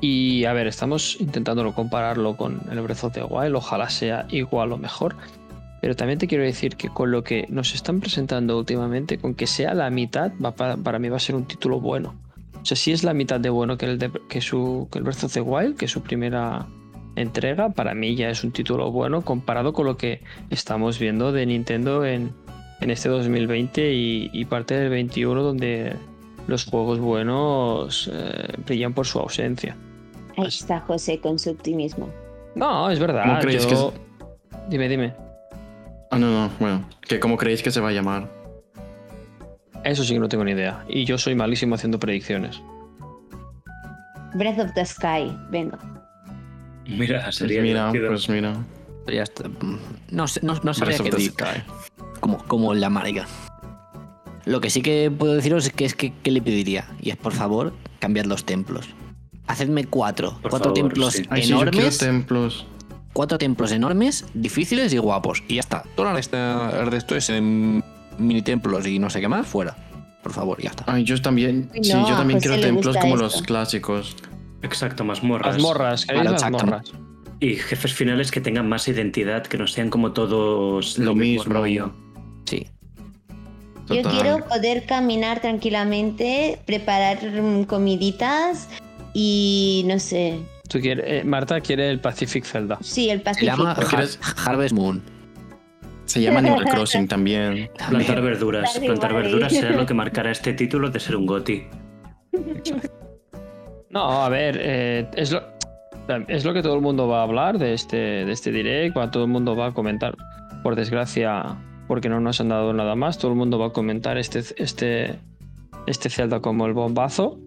Y 0.00 0.44
a 0.44 0.52
ver, 0.52 0.68
estamos 0.68 1.16
intentándolo 1.20 1.74
compararlo 1.74 2.36
con 2.36 2.60
el 2.70 2.80
Breath 2.80 3.04
of 3.04 3.12
the 3.14 3.24
Wild, 3.24 3.56
ojalá 3.56 3.90
sea 3.90 4.26
igual 4.30 4.72
o 4.72 4.78
mejor. 4.78 5.16
Pero 5.80 5.96
también 5.96 6.18
te 6.18 6.26
quiero 6.28 6.44
decir 6.44 6.76
que 6.76 6.88
con 6.88 7.10
lo 7.10 7.22
que 7.24 7.46
nos 7.50 7.74
están 7.74 8.00
presentando 8.00 8.58
últimamente, 8.58 9.18
con 9.18 9.34
que 9.34 9.46
sea 9.48 9.74
la 9.74 9.90
mitad, 9.90 10.32
va 10.44 10.52
para, 10.52 10.76
para 10.76 10.98
mí 11.00 11.08
va 11.08 11.16
a 11.16 11.20
ser 11.20 11.34
un 11.34 11.44
título 11.44 11.80
bueno. 11.80 12.14
O 12.62 12.64
sea, 12.64 12.76
si 12.76 12.92
es 12.92 13.02
la 13.04 13.12
mitad 13.14 13.40
de 13.40 13.50
bueno 13.50 13.76
que 13.76 13.86
el, 13.86 13.98
de- 13.98 14.10
que 14.28 14.40
su, 14.40 14.88
que 14.90 14.98
el 14.98 15.04
Breath 15.04 15.24
of 15.24 15.32
the 15.34 15.40
Wild, 15.40 15.76
que 15.76 15.88
su 15.88 16.00
primera 16.02 16.66
entrega, 17.20 17.70
para 17.70 17.94
mí 17.94 18.14
ya 18.16 18.30
es 18.30 18.44
un 18.44 18.52
título 18.52 18.90
bueno 18.90 19.22
comparado 19.22 19.72
con 19.72 19.86
lo 19.86 19.96
que 19.96 20.22
estamos 20.50 20.98
viendo 20.98 21.32
de 21.32 21.46
Nintendo 21.46 22.04
en, 22.04 22.32
en 22.80 22.90
este 22.90 23.08
2020 23.08 23.92
y, 23.92 24.30
y 24.32 24.44
parte 24.44 24.74
del 24.74 24.90
21 24.90 25.42
donde 25.42 25.94
los 26.46 26.64
juegos 26.64 26.98
buenos 26.98 28.10
eh, 28.12 28.54
brillan 28.66 28.94
por 28.94 29.06
su 29.06 29.18
ausencia. 29.18 29.76
Ahí 30.36 30.46
está 30.46 30.80
José 30.80 31.18
con 31.20 31.38
su 31.38 31.50
optimismo. 31.50 32.08
No, 32.54 32.90
es 32.90 32.98
verdad. 32.98 33.24
¿Cómo 33.26 33.38
creéis 33.40 33.66
yo- 33.68 33.92
Dime, 34.68 34.88
dime. 34.88 35.14
Ah, 36.10 36.18
no, 36.18 36.30
no, 36.30 36.50
bueno. 36.58 36.84
¿Que 37.02 37.18
¿Cómo 37.20 37.36
creéis 37.36 37.62
que 37.62 37.70
se 37.70 37.80
va 37.80 37.88
a 37.88 37.92
llamar? 37.92 38.28
Eso 39.84 40.04
sí 40.04 40.14
que 40.14 40.20
no 40.20 40.28
tengo 40.28 40.44
ni 40.44 40.52
idea. 40.52 40.84
Y 40.88 41.04
yo 41.04 41.18
soy 41.18 41.34
malísimo 41.34 41.74
haciendo 41.74 41.98
predicciones. 41.98 42.60
Breath 44.34 44.58
of 44.58 44.72
the 44.74 44.84
Sky, 44.84 45.36
venga. 45.50 45.78
Mira, 46.88 47.22
Pues 47.24 47.36
sería 47.36 47.62
mira, 47.62 47.92
pues 47.92 48.28
mira. 48.28 48.56
Ya 49.06 49.22
está. 49.22 49.44
No, 50.10 50.26
sé- 50.26 50.40
no, 50.42 50.54
no 50.62 50.74
sabría 50.74 50.98
qué 50.98 51.10
decir, 51.10 51.32
Sky. 51.32 51.62
cómo, 52.20 52.38
cómo 52.46 52.74
llamaría. 52.74 53.26
Lo 54.44 54.60
que 54.60 54.70
sí 54.70 54.80
que 54.82 55.10
puedo 55.10 55.34
deciros 55.34 55.66
es 55.66 55.72
que 55.72 55.84
es 55.84 55.94
que 55.94 56.12
¿qué 56.22 56.30
le 56.30 56.40
pediría. 56.42 56.86
Y 57.00 57.10
es 57.10 57.16
por 57.16 57.32
favor, 57.32 57.72
cambiad 58.00 58.24
los 58.24 58.44
templos. 58.44 58.88
Hacedme 59.46 59.84
cuatro. 59.84 60.38
Por 60.42 60.50
cuatro 60.50 60.74
favor, 60.74 60.90
templos 60.92 61.14
sí. 61.14 61.24
Ay, 61.30 61.42
sí, 61.42 61.48
yo 61.50 61.56
quiero 61.58 61.70
enormes. 61.72 61.98
templos. 61.98 62.66
cuatro 63.12 63.38
templos 63.38 63.72
enormes, 63.72 64.24
difíciles 64.34 64.92
y 64.92 64.98
guapos. 64.98 65.42
Y 65.48 65.54
ya 65.56 65.60
está. 65.60 65.84
Todo 65.94 66.08
el 66.10 66.14
resto, 66.16 66.36
el 66.36 66.86
resto 66.86 67.16
es 67.16 67.30
en 67.30 67.82
mini 68.18 68.42
templos 68.42 68.86
y 68.86 68.98
no 68.98 69.10
sé 69.10 69.20
qué 69.20 69.28
más, 69.28 69.46
fuera. 69.46 69.76
Por 70.22 70.32
favor, 70.32 70.60
ya 70.60 70.70
está. 70.70 70.84
Ay, 70.86 71.04
yo 71.04 71.20
también. 71.22 71.70
Sí, 71.82 71.92
no, 71.92 72.08
yo 72.08 72.16
también 72.16 72.40
quiero 72.40 72.58
templos 72.60 72.96
como 72.96 73.14
esto. 73.14 73.24
los 73.24 73.42
clásicos. 73.42 74.16
Exacto, 74.62 75.04
mazmorras. 75.04 75.54
Mazmorras, 75.54 76.04
¿queréis 76.06 76.24
Vale, 76.24 76.30
las 76.32 76.42
exacto. 76.42 76.66
mazmorras? 76.66 76.92
Y 77.40 77.54
jefes 77.54 77.94
finales 77.94 78.30
que 78.30 78.40
tengan 78.40 78.68
más 78.68 78.88
identidad, 78.88 79.46
que 79.46 79.58
no 79.58 79.66
sean 79.66 79.90
como 79.90 80.12
todos 80.12 80.98
Lo 80.98 81.14
mismo. 81.14 81.52
rollo. 81.52 81.92
Sí. 82.46 82.66
Yo 83.88 84.02
quiero 84.02 84.44
poder 84.46 84.84
caminar 84.84 85.40
tranquilamente, 85.40 86.58
preparar 86.66 87.18
mm, 87.24 87.64
comiditas 87.64 88.68
y 89.14 89.84
no 89.86 89.98
sé. 89.98 90.40
Tú 90.68 90.80
quieres, 90.80 91.04
eh, 91.08 91.24
Marta 91.24 91.60
quiere 91.60 91.88
el 91.88 92.00
Pacific 92.00 92.44
Zelda. 92.44 92.76
Sí, 92.82 93.08
el 93.08 93.20
Se 93.20 93.24
Pacífico. 93.24 93.56
llama. 93.56 93.76
Harvest 94.44 94.72
Moon. 94.74 95.02
Se 96.04 96.20
llama 96.20 96.40
Animal 96.40 96.64
Crossing 96.70 97.06
también. 97.08 97.70
Plantar 97.88 98.20
verduras. 98.20 98.78
Plantar 98.78 99.14
verduras 99.14 99.52
será 99.52 99.70
lo 99.70 99.86
que 99.86 99.94
marcará 99.94 100.32
este 100.32 100.52
título 100.52 100.90
de 100.90 101.00
ser 101.00 101.16
un 101.16 101.24
GOTI. 101.24 101.64
No, 103.90 104.22
a 104.22 104.28
ver, 104.28 104.58
eh, 104.60 105.06
es, 105.16 105.32
lo, 105.32 105.40
es 106.28 106.44
lo 106.44 106.52
que 106.52 106.62
todo 106.62 106.74
el 106.74 106.82
mundo 106.82 107.08
va 107.08 107.20
a 107.20 107.22
hablar 107.22 107.58
de 107.58 107.72
este, 107.74 107.96
de 107.96 108.32
este 108.32 108.52
direct, 108.52 108.96
todo 109.10 109.24
el 109.24 109.30
mundo 109.30 109.56
va 109.56 109.66
a 109.66 109.72
comentar. 109.72 110.14
Por 110.62 110.76
desgracia, 110.76 111.56
porque 111.86 112.08
no 112.08 112.20
nos 112.20 112.40
han 112.40 112.48
dado 112.48 112.72
nada 112.72 112.94
más, 112.96 113.18
todo 113.18 113.30
el 113.30 113.36
mundo 113.38 113.58
va 113.58 113.66
a 113.66 113.70
comentar 113.72 114.18
este, 114.18 114.40
este, 114.56 115.18
este 115.86 116.10
Zelda 116.10 116.40
como 116.40 116.66
el 116.66 116.74
bombazo 116.74 117.38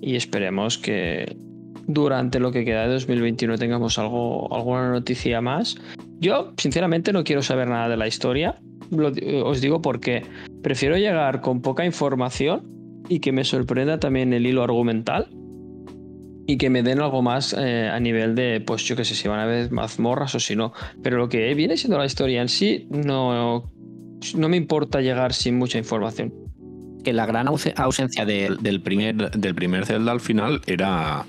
y 0.00 0.16
esperemos 0.16 0.78
que 0.78 1.36
durante 1.86 2.40
lo 2.40 2.50
que 2.50 2.64
queda 2.64 2.86
de 2.86 2.94
2021 2.94 3.58
tengamos 3.58 3.98
algo, 3.98 4.52
alguna 4.54 4.90
noticia 4.90 5.40
más. 5.40 5.76
Yo, 6.18 6.52
sinceramente, 6.56 7.12
no 7.12 7.22
quiero 7.22 7.42
saber 7.42 7.68
nada 7.68 7.88
de 7.88 7.96
la 7.98 8.06
historia. 8.06 8.56
Lo 8.90 9.10
di- 9.10 9.40
os 9.44 9.60
digo 9.60 9.80
porque 9.82 10.22
prefiero 10.62 10.96
llegar 10.96 11.40
con 11.42 11.60
poca 11.60 11.84
información 11.84 12.62
y 13.08 13.20
que 13.20 13.32
me 13.32 13.44
sorprenda 13.44 14.00
también 14.00 14.32
el 14.32 14.46
hilo 14.46 14.62
argumental 14.62 15.28
y 16.46 16.58
que 16.58 16.68
me 16.70 16.82
den 16.82 17.00
algo 17.00 17.22
más 17.22 17.54
eh, 17.58 17.88
a 17.92 17.98
nivel 18.00 18.34
de, 18.34 18.60
pues 18.60 18.82
yo 18.84 18.96
qué 18.96 19.04
sé, 19.04 19.14
si 19.14 19.28
van 19.28 19.40
a 19.40 19.46
ver 19.46 19.70
mazmorras 19.70 20.34
o 20.34 20.40
si 20.40 20.54
no. 20.56 20.72
Pero 21.02 21.16
lo 21.18 21.28
que 21.28 21.54
viene 21.54 21.76
siendo 21.76 21.96
la 21.98 22.06
historia 22.06 22.42
en 22.42 22.48
sí, 22.48 22.86
no, 22.90 23.70
no 24.36 24.48
me 24.48 24.56
importa 24.56 25.00
llegar 25.00 25.32
sin 25.32 25.56
mucha 25.58 25.78
información. 25.78 26.32
Que 27.02 27.12
la 27.12 27.26
gran 27.26 27.46
ause- 27.48 27.74
ausencia 27.76 28.24
del, 28.24 28.58
del 28.58 28.80
primer 28.82 29.30
Del 29.30 29.54
primer 29.54 29.84
Zelda 29.86 30.12
al 30.12 30.20
final 30.20 30.60
era. 30.66 31.24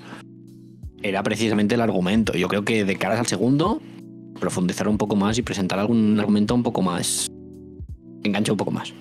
era 1.02 1.22
precisamente 1.22 1.74
el 1.74 1.80
argumento. 1.82 2.32
Yo 2.34 2.48
creo 2.48 2.64
que 2.64 2.84
de 2.84 2.96
caras 2.96 3.18
al 3.20 3.26
segundo, 3.26 3.80
profundizar 4.40 4.88
un 4.88 4.98
poco 4.98 5.16
más 5.16 5.38
y 5.38 5.42
presentar 5.42 5.78
algún 5.78 6.18
argumento 6.20 6.54
un 6.54 6.62
poco 6.62 6.82
más. 6.82 7.30
que 8.22 8.28
enganche 8.28 8.50
un 8.52 8.58
poco 8.58 8.70
más. 8.70 8.92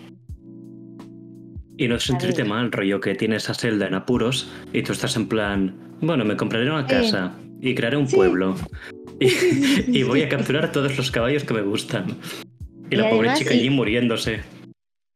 Y 1.77 1.87
no 1.89 1.99
sentirte 1.99 2.43
ver. 2.43 2.49
mal, 2.49 2.71
rollo, 2.71 3.01
que 3.01 3.15
tienes 3.15 3.49
a 3.49 3.53
Zelda 3.53 3.87
en 3.87 3.95
apuros 3.95 4.49
y 4.71 4.81
tú 4.83 4.93
estás 4.93 5.17
en 5.17 5.27
plan, 5.27 5.75
bueno, 6.01 6.25
me 6.25 6.35
compraré 6.37 6.69
una 6.69 6.85
casa 6.85 7.33
y 7.61 7.73
crearé 7.75 7.97
un 7.97 8.07
Sí. 8.07 8.15
pueblo. 8.15 8.55
Y, 9.17 9.99
y 9.99 10.03
voy 10.03 10.23
a 10.23 10.27
capturar 10.29 10.73
todos 10.73 10.97
los 10.97 11.09
caballos 11.09 11.45
que 11.45 11.53
me 11.53 11.61
gustan. 11.61 12.17
Y, 12.91 12.95
Y 12.95 12.97
la 12.97 13.09
pobre 13.09 13.33
chica 13.35 13.51
allí 13.51 13.69
muriéndose. 13.69 14.41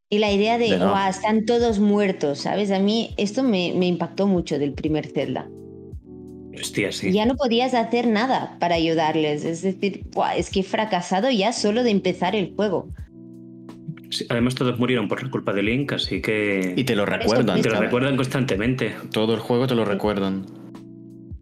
Y 0.08 0.18
la 0.18 0.32
idea 0.32 0.56
de, 0.56 0.70
De 0.70 0.78
no. 0.78 0.88
"Guau, 0.90 1.10
están 1.10 1.44
todos 1.44 1.78
muertos, 1.80 2.38
¿sabes? 2.40 2.70
A 2.70 2.78
mí 2.78 3.10
esto 3.18 3.42
me, 3.42 3.74
me 3.76 3.86
impactó 3.86 4.26
mucho 4.26 4.58
del 4.58 4.72
primer 4.72 5.06
Zelda. 5.06 5.48
Hostia, 6.58 6.92
sí. 6.92 7.12
Ya 7.12 7.26
no 7.26 7.36
podías 7.36 7.74
hacer 7.74 8.06
nada 8.06 8.56
para 8.58 8.74
ayudarles. 8.76 9.44
Es 9.44 9.60
decir, 9.60 10.00
"Buah, 10.12 10.34
es 10.36 10.48
que 10.48 10.60
he 10.60 10.64
fracasado 10.64 11.30
ya 11.30 11.52
solo 11.52 11.82
de 11.84 11.90
empezar 11.90 12.34
el 12.34 12.54
juego. 12.56 12.88
Sí, 14.08 14.24
Además, 14.30 14.54
todos 14.54 14.78
murieron 14.78 15.08
por 15.08 15.22
la 15.22 15.30
culpa 15.30 15.52
de 15.52 15.62
Link, 15.62 15.92
así 15.92 16.22
que. 16.22 16.72
Y 16.74 16.84
te 16.84 16.96
lo 16.96 17.04
recuerdan. 17.04 17.60
te 17.60 17.68
lo 17.68 17.78
recuerdan 17.80 18.16
constantemente. 18.16 18.94
Todo 19.12 19.34
el 19.34 19.40
juego 19.40 19.66
te 19.66 19.74
lo 19.74 19.84
recuerdan. 19.84 20.46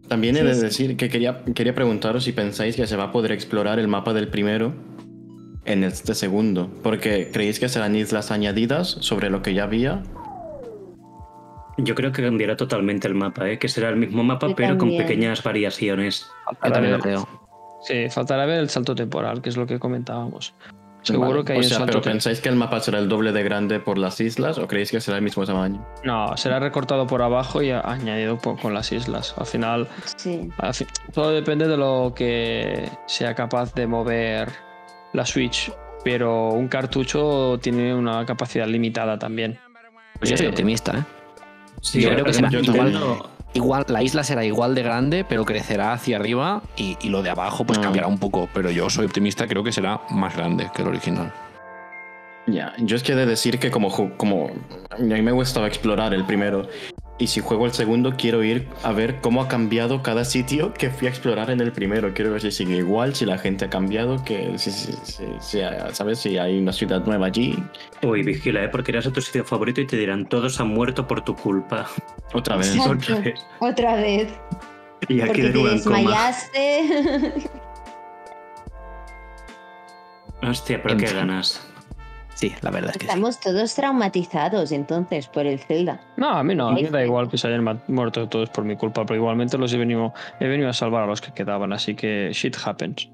También 0.09 0.35
he 0.35 0.39
Sí, 0.39 0.45
de 0.45 0.55
decir 0.55 0.97
que 0.97 1.07
quería, 1.09 1.43
quería 1.53 1.75
preguntaros 1.75 2.23
si 2.23 2.31
pensáis 2.31 2.75
que 2.75 2.87
se 2.87 2.97
va 2.97 3.05
a 3.05 3.11
poder 3.11 3.31
explorar 3.31 3.79
el 3.79 3.87
mapa 3.87 4.13
del 4.13 4.27
primero 4.27 4.73
en 5.65 5.83
este 5.83 6.15
segundo. 6.15 6.69
Porque 6.81 7.29
creéis 7.31 7.59
que 7.59 7.69
serán 7.69 7.95
islas 7.95 8.31
añadidas 8.31 8.87
sobre 8.87 9.29
lo 9.29 9.41
que 9.41 9.53
ya 9.53 9.63
había. 9.63 10.01
Yo 11.77 11.95
creo 11.95 12.11
que 12.11 12.23
cambiará 12.23 12.57
totalmente 12.57 13.07
el 13.07 13.13
mapa, 13.13 13.49
¿eh? 13.49 13.59
que 13.59 13.69
será 13.69 13.89
el 13.89 13.95
mismo 13.95 14.23
mapa, 14.23 14.47
Yo 14.47 14.55
pero 14.55 14.77
con 14.77 14.97
pequeñas 14.97 15.43
variaciones. 15.43 16.27
Yo 16.63 16.71
también 16.71 16.93
lo 16.93 16.99
creo. 16.99 17.27
Sí, 17.83 18.09
faltará 18.09 18.45
ver 18.45 18.59
el 18.59 18.69
salto 18.69 18.95
temporal, 18.95 19.41
que 19.41 19.49
es 19.49 19.57
lo 19.57 19.65
que 19.65 19.79
comentábamos. 19.79 20.53
Seguro 21.01 21.29
Vale. 21.29 21.43
que 21.45 21.51
hay 21.53 21.57
o 21.59 21.61
un 21.61 21.67
salto 21.67 21.85
pero. 21.85 22.01
¿pensáis 22.01 22.41
que 22.41 22.49
el 22.49 22.55
mapa 22.55 22.79
será 22.81 22.99
el 22.99 23.07
doble 23.07 23.31
de 23.31 23.41
grande 23.43 23.79
por 23.79 23.97
las 23.97 24.19
islas 24.19 24.57
o 24.57 24.67
creéis 24.67 24.91
que 24.91 24.99
será 24.99 25.17
el 25.17 25.23
mismo 25.23 25.45
tamaño? 25.45 25.85
No, 26.03 26.35
será 26.35 26.59
recortado 26.59 27.07
por 27.07 27.21
abajo 27.21 27.61
y 27.61 27.71
añadido 27.71 28.37
con 28.37 28.73
las 28.73 28.91
islas. 28.91 29.33
Al 29.37 29.45
final, 29.45 29.87
Sí. 30.17 30.49
al 30.57 30.73
fi- 30.73 30.85
todo 31.13 31.31
depende 31.31 31.67
de 31.67 31.77
lo 31.77 32.13
que 32.15 32.89
sea 33.07 33.33
capaz 33.33 33.73
de 33.73 33.87
mover 33.87 34.49
la 35.13 35.25
Switch. 35.25 35.71
Pero 36.03 36.49
un 36.49 36.67
cartucho 36.69 37.59
tiene 37.61 37.93
una 37.93 38.25
capacidad 38.25 38.65
limitada 38.67 39.17
también. 39.19 39.59
Pues 40.17 40.29
yo 40.31 40.37
soy 40.37 40.45
Eh, 40.47 40.49
optimista, 40.49 40.97
¿eh? 40.97 41.03
Sí, 41.81 42.01
Yo 42.01 42.09
creo 42.09 42.25
que 42.25 42.33
será 42.33 42.49
yo 42.49 42.59
igual. 42.59 42.93
Igual. 43.53 43.85
La 43.87 44.03
isla 44.03 44.23
será 44.23 44.43
igual 44.45 44.75
de 44.75 44.83
grande, 44.83 45.25
pero 45.27 45.45
crecerá 45.45 45.93
hacia 45.93 46.17
arriba 46.17 46.61
y, 46.77 46.97
y 47.01 47.09
lo 47.09 47.21
de 47.23 47.29
abajo 47.29 47.65
pues 47.65 47.79
Ah. 47.79 47.81
cambiará 47.83 48.07
un 48.07 48.17
poco. 48.19 48.49
Pero 48.53 48.69
yo 48.71 48.89
soy 48.89 49.05
optimista, 49.05 49.47
creo 49.47 49.63
que 49.63 49.71
será 49.71 50.01
más 50.09 50.35
grande 50.35 50.69
que 50.75 50.81
el 50.81 50.87
original. 50.89 51.31
Ya, 52.47 52.73
yo 52.79 52.95
es 52.95 53.03
que 53.03 53.11
he 53.11 53.15
de 53.15 53.25
decir 53.25 53.59
que 53.59 53.69
como, 53.69 53.89
como 54.17 54.49
a 54.89 54.97
mí 54.97 55.21
me 55.21 55.31
gustaba 55.31 55.67
explorar 55.67 56.13
el 56.13 56.25
primero 56.25 56.67
y 57.19 57.27
si 57.27 57.41
juego 57.41 57.65
el 57.65 57.73
segundo 57.73 58.13
quiero 58.17 58.43
ir 58.43 58.67
a 58.81 58.91
ver 58.93 59.19
cómo 59.19 59.41
ha 59.41 59.47
cambiado 59.49 60.01
cada 60.01 60.23
sitio 60.23 60.73
que 60.73 60.89
fui 60.89 61.07
a 61.07 61.09
explorar 61.09 61.49
en 61.51 61.59
el 61.59 61.71
primero. 61.73 62.13
Quiero 62.13 62.31
ver 62.31 62.41
si 62.41 62.49
sigue 62.51 62.77
igual, 62.77 63.13
si 63.13 63.25
la 63.25 63.37
gente 63.37 63.65
ha 63.65 63.69
cambiado, 63.69 64.23
que 64.23 64.57
si, 64.57 64.71
si- 64.71 64.93
si- 65.03 65.25
si- 65.41 65.59
sabes 65.91 66.19
si 66.19 66.37
hay 66.37 66.57
una 66.57 66.71
ciudad 66.71 67.05
nueva 67.05 67.27
allí. 67.27 67.61
Uy, 68.01 68.23
vigila, 68.23 68.63
¿eh? 68.63 68.69
porque 68.69 68.91
irás 68.91 69.05
a 69.05 69.11
tu 69.11 69.21
sitio 69.21 69.43
favorito 69.43 69.81
y 69.81 69.85
te 69.87 69.97
dirán, 69.97 70.25
todos 70.27 70.59
han 70.61 70.69
muerto 70.69 71.05
por 71.07 71.21
tu 71.21 71.35
culpa. 71.35 71.85
Otra 72.33 72.55
vez. 72.55 72.73
Exacto. 72.73 72.93
Otra 73.13 73.19
vez. 73.19 73.39
Otra 73.59 73.95
vez. 73.95 74.27
Y 75.07 75.19
aquí 75.21 75.27
Porque 75.27 75.43
de 75.43 75.49
te 75.51 75.59
nuevo 75.59 75.83
coma. 75.83 75.97
desmayaste. 75.97 77.33
Hostia, 80.41 80.81
pero 80.81 80.93
En 80.93 80.99
qué 81.01 81.07
fin. 81.07 81.17
ganas. 81.17 81.65
Sí, 82.39 82.55
la 82.61 82.71
verdad 82.71 82.91
es 82.91 82.97
que 82.97 83.03
sí. 83.03 83.07
Estamos 83.09 83.37
todos 83.41 83.75
traumatizados 83.75 84.71
entonces 84.71 85.27
por 85.27 85.45
el 85.45 85.59
Zelda. 85.59 85.99
No, 86.15 86.29
a 86.29 86.41
mí 86.41 86.55
no, 86.55 86.69
a 86.69 86.71
mí 86.71 86.83
me 86.83 86.89
da 86.89 87.03
igual 87.03 87.29
que 87.29 87.37
se 87.37 87.47
hayan 87.47 87.81
muerto 87.87 88.29
todos 88.29 88.49
por 88.49 88.63
mi 88.63 88.77
culpa, 88.77 89.05
pero 89.05 89.17
igualmente 89.17 89.57
los 89.57 89.73
he 89.73 89.77
venido, 89.77 90.13
he 90.39 90.47
venido 90.47 90.69
a 90.69 90.73
salvar 90.73 91.03
a 91.03 91.05
los 91.05 91.19
que 91.19 91.33
quedaban, 91.33 91.73
así 91.73 91.95
que 91.95 92.29
shit 92.31 92.55
happens. 92.63 93.09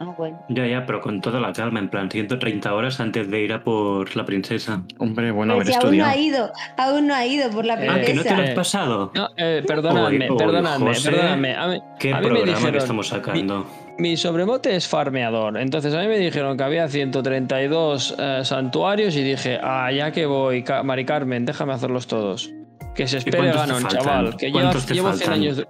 Ah, 0.00 0.14
bueno. 0.18 0.38
Ya, 0.50 0.66
ya, 0.66 0.84
pero 0.84 1.00
con 1.00 1.22
toda 1.22 1.40
la 1.40 1.52
calma, 1.54 1.78
en 1.78 1.88
plan 1.88 2.10
130 2.10 2.72
horas 2.74 3.00
antes 3.00 3.30
de 3.30 3.40
ir 3.40 3.54
a 3.54 3.64
por 3.64 4.14
la 4.14 4.24
princesa. 4.26 4.82
Hombre, 4.98 5.30
bueno, 5.32 5.54
Pero 5.54 5.62
haber 5.62 5.74
si 5.74 5.86
aún 5.86 5.96
no 5.96 6.04
ha 6.04 6.16
ido, 6.16 6.52
aún 6.76 7.06
no 7.06 7.14
ha 7.14 7.26
ido 7.26 7.50
por 7.50 7.64
la 7.64 7.74
Eh, 7.82 7.88
Ah, 7.90 8.00
que 8.02 8.12
no 8.14 8.22
te 8.22 8.28
lo 8.30 8.36
princesa. 8.36 8.42
has 8.42 8.50
pasado. 8.54 9.10
No, 9.14 9.28
eh, 9.38 9.62
José, 9.66 9.66
perdonadme. 9.66 11.56
A 11.56 11.66
mí, 11.68 11.80
¿Qué 11.98 12.12
a 12.12 12.20
mí 12.20 12.22
me 12.22 12.28
programa 12.28 12.44
dijeron, 12.58 12.72
que 12.72 12.78
estamos 12.78 13.08
sacando? 13.08 13.66
Mi 13.98 14.16
sobremote 14.16 14.74
es 14.76 14.86
farmeador, 14.86 15.58
entonces 15.58 15.92
a 15.94 16.00
mí 16.00 16.06
me 16.08 16.18
dijeron 16.18 16.56
que 16.56 16.62
había 16.64 16.88
132 16.88 18.14
eh, 18.18 18.40
santuarios 18.44 19.16
y 19.16 19.22
dije, 19.22 19.58
ah, 19.62 19.90
ya 19.92 20.10
que 20.12 20.26
voy, 20.26 20.62
Ca- 20.62 20.82
Mari 20.82 21.04
Carmen, 21.04 21.44
déjame 21.44 21.72
hacerlos 21.72 22.06
todos. 22.06 22.50
Que 22.94 23.06
se 23.06 23.18
espere 23.18 23.52
Ganon, 23.52 23.86
chaval, 23.86 24.36
que 24.36 24.46
lleva- 24.46 24.60
¿Cuántos 24.62 24.86
te 24.86 24.94
llevo 24.94 25.12
100 25.12 25.18
faltan? 25.18 25.34
años... 25.34 25.62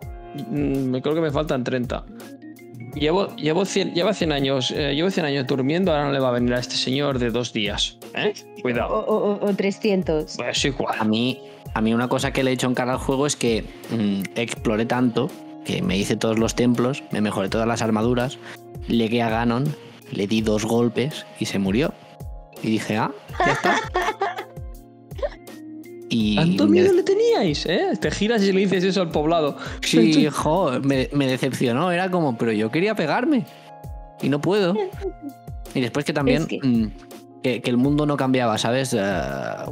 Mm, 0.50 0.96
creo 0.98 1.14
que 1.14 1.20
me 1.20 1.30
faltan 1.30 1.64
30. 1.64 2.04
Llevo, 2.94 3.34
llevo 3.36 3.64
100, 3.64 3.94
lleva 3.94 4.14
100 4.14 4.32
años, 4.32 4.70
eh, 4.70 4.94
llevo 4.94 5.10
100 5.10 5.26
años 5.26 5.46
durmiendo, 5.46 5.90
ahora 5.92 6.06
no 6.06 6.12
le 6.12 6.20
va 6.20 6.28
a 6.28 6.32
venir 6.32 6.54
a 6.54 6.58
este 6.58 6.74
señor 6.76 7.18
de 7.18 7.30
dos 7.30 7.52
días. 7.52 7.98
¿eh? 8.14 8.32
O, 8.58 8.62
Cuidado. 8.62 8.94
o- 8.94 9.46
o 9.46 9.54
300. 9.54 10.36
Pues 10.36 10.64
igual. 10.64 10.96
A 10.98 11.04
mí, 11.04 11.38
a 11.74 11.80
mí 11.80 11.92
una 11.94 12.08
cosa 12.08 12.32
que 12.32 12.42
le 12.42 12.50
he 12.50 12.54
hecho 12.54 12.66
en 12.66 12.74
cara 12.74 12.92
al 12.92 12.98
juego 12.98 13.26
es 13.26 13.36
que 13.36 13.64
mm, 13.90 14.22
exploré 14.38 14.86
tanto 14.86 15.30
que 15.68 15.82
me 15.82 15.98
hice 15.98 16.16
todos 16.16 16.38
los 16.38 16.54
templos, 16.54 17.02
me 17.12 17.20
mejoré 17.20 17.50
todas 17.50 17.68
las 17.68 17.82
armaduras, 17.82 18.38
llegué 18.88 19.20
a 19.22 19.28
Ganon, 19.28 19.64
le 20.10 20.26
di 20.26 20.40
dos 20.40 20.64
golpes 20.64 21.26
y 21.38 21.44
se 21.44 21.58
murió. 21.58 21.92
Y 22.62 22.70
dije, 22.70 22.96
ah, 22.96 23.12
ya 23.44 23.52
está. 23.52 23.76
Y 26.10 26.36
¿Tanto 26.36 26.64
me- 26.64 26.70
miedo 26.80 26.94
le 26.94 27.02
teníais, 27.02 27.66
eh? 27.66 27.90
Te 28.00 28.10
giras 28.10 28.42
y 28.42 28.50
le 28.52 28.60
dices 28.60 28.82
eso 28.82 29.02
al 29.02 29.10
poblado. 29.10 29.58
Sí, 29.82 30.26
jo, 30.32 30.80
me, 30.80 31.10
me 31.12 31.26
decepcionó. 31.26 31.92
Era 31.92 32.10
como, 32.10 32.38
pero 32.38 32.50
yo 32.52 32.70
quería 32.70 32.94
pegarme. 32.94 33.44
Y 34.22 34.30
no 34.30 34.40
puedo. 34.40 34.74
Y 35.74 35.80
después 35.82 36.06
que 36.06 36.14
también. 36.14 36.42
Es 36.42 36.48
que- 36.48 36.60
mm, 36.66 36.90
que, 37.42 37.60
que 37.60 37.68
el 37.70 37.76
mundo 37.76 38.06
no 38.06 38.16
cambiaba, 38.16 38.56
¿sabes? 38.56 38.94
Eh, 38.98 39.02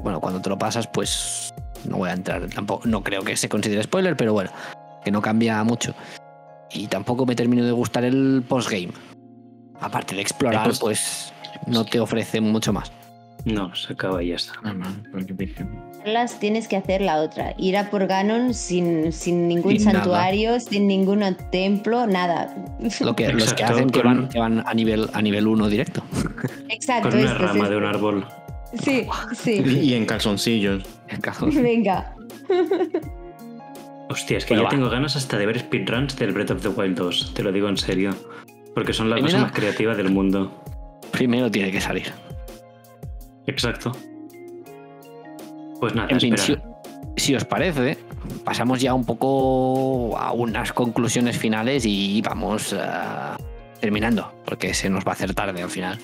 bueno, 0.02 0.20
cuando 0.20 0.42
te 0.42 0.50
lo 0.50 0.58
pasas, 0.58 0.86
pues. 0.88 1.54
No 1.88 1.96
voy 1.96 2.10
a 2.10 2.12
entrar 2.12 2.46
tampoco. 2.50 2.86
No 2.86 3.02
creo 3.02 3.22
que 3.22 3.34
se 3.36 3.48
considere 3.48 3.82
spoiler, 3.84 4.14
pero 4.14 4.34
bueno. 4.34 4.50
Que 5.06 5.12
no 5.12 5.22
cambia 5.22 5.62
mucho. 5.62 5.94
Y 6.74 6.88
tampoco 6.88 7.24
me 7.26 7.36
terminó 7.36 7.64
de 7.64 7.70
gustar 7.70 8.02
el 8.02 8.42
postgame. 8.48 8.88
Aparte 9.80 10.16
de 10.16 10.20
explorar, 10.20 10.66
post- 10.66 10.80
pues. 10.82 11.32
No 11.68 11.84
te 11.84 12.00
ofrece 12.00 12.40
mucho 12.40 12.72
más. 12.72 12.90
No, 13.44 13.72
se 13.76 13.92
acaba 13.92 14.20
y 14.20 14.30
ya 14.30 14.34
está. 14.34 14.54
Ah, 14.64 14.74
Las 16.04 16.40
tienes 16.40 16.66
que 16.66 16.76
hacer 16.76 17.02
la 17.02 17.20
otra. 17.20 17.54
Ir 17.56 17.76
a 17.76 17.88
por 17.88 18.08
Ganon 18.08 18.52
sin, 18.52 19.12
sin 19.12 19.46
ningún 19.46 19.74
Sin 19.78 19.84
nada. 19.84 20.00
santuario, 20.00 20.58
sin 20.58 20.88
ningún 20.88 21.22
templo, 21.52 22.08
nada. 22.08 22.52
Lo 22.98 23.14
que, 23.14 23.32
los 23.32 23.54
que 23.54 23.62
hacen 23.62 23.88
que 23.90 24.02
van, 24.02 24.28
que 24.28 24.40
van 24.40 24.64
a 24.66 24.74
nivel 24.74 25.08
a 25.12 25.22
nivel 25.22 25.46
1 25.46 25.68
directo. 25.68 26.02
Exacto. 26.68 27.10
Con 27.10 27.20
una 27.20 27.34
rama 27.34 27.68
de 27.68 27.76
un 27.76 27.84
árbol. 27.84 28.26
Sí, 28.82 29.06
sí. 29.36 29.62
Y 29.62 29.94
en 29.94 30.04
calzoncillos. 30.04 30.82
Venga. 31.54 32.12
Hostia, 34.08 34.38
es 34.38 34.44
que 34.44 34.54
yo 34.54 34.62
va. 34.64 34.68
tengo 34.68 34.88
ganas 34.88 35.16
hasta 35.16 35.36
de 35.38 35.46
ver 35.46 35.58
speedruns 35.58 36.16
del 36.16 36.32
Breath 36.32 36.50
of 36.52 36.62
the 36.62 36.68
Wild 36.68 36.96
2. 36.96 37.34
Te 37.34 37.42
lo 37.42 37.50
digo 37.52 37.68
en 37.68 37.76
serio. 37.76 38.14
Porque 38.74 38.92
son 38.92 39.10
la 39.10 39.16
cosa 39.16 39.26
Primero- 39.26 39.46
más 39.46 39.52
creativa 39.52 39.94
del 39.94 40.10
mundo. 40.10 40.62
Primero 41.10 41.50
tiene 41.50 41.72
que 41.72 41.80
salir. 41.80 42.12
Exacto. 43.46 43.92
Pues 45.80 45.94
nada, 45.94 46.08
En 46.10 46.20
fin, 46.20 46.36
si, 46.38 46.56
si 47.16 47.34
os 47.34 47.44
parece, 47.44 47.98
pasamos 48.44 48.80
ya 48.80 48.94
un 48.94 49.04
poco 49.04 50.16
a 50.18 50.32
unas 50.32 50.72
conclusiones 50.72 51.36
finales 51.38 51.84
y 51.86 52.22
vamos 52.22 52.74
ah, 52.78 53.36
terminando, 53.80 54.32
porque 54.46 54.72
se 54.74 54.88
nos 54.88 55.04
va 55.04 55.10
a 55.10 55.14
hacer 55.14 55.34
tarde 55.34 55.62
al 55.62 55.70
final. 55.70 55.98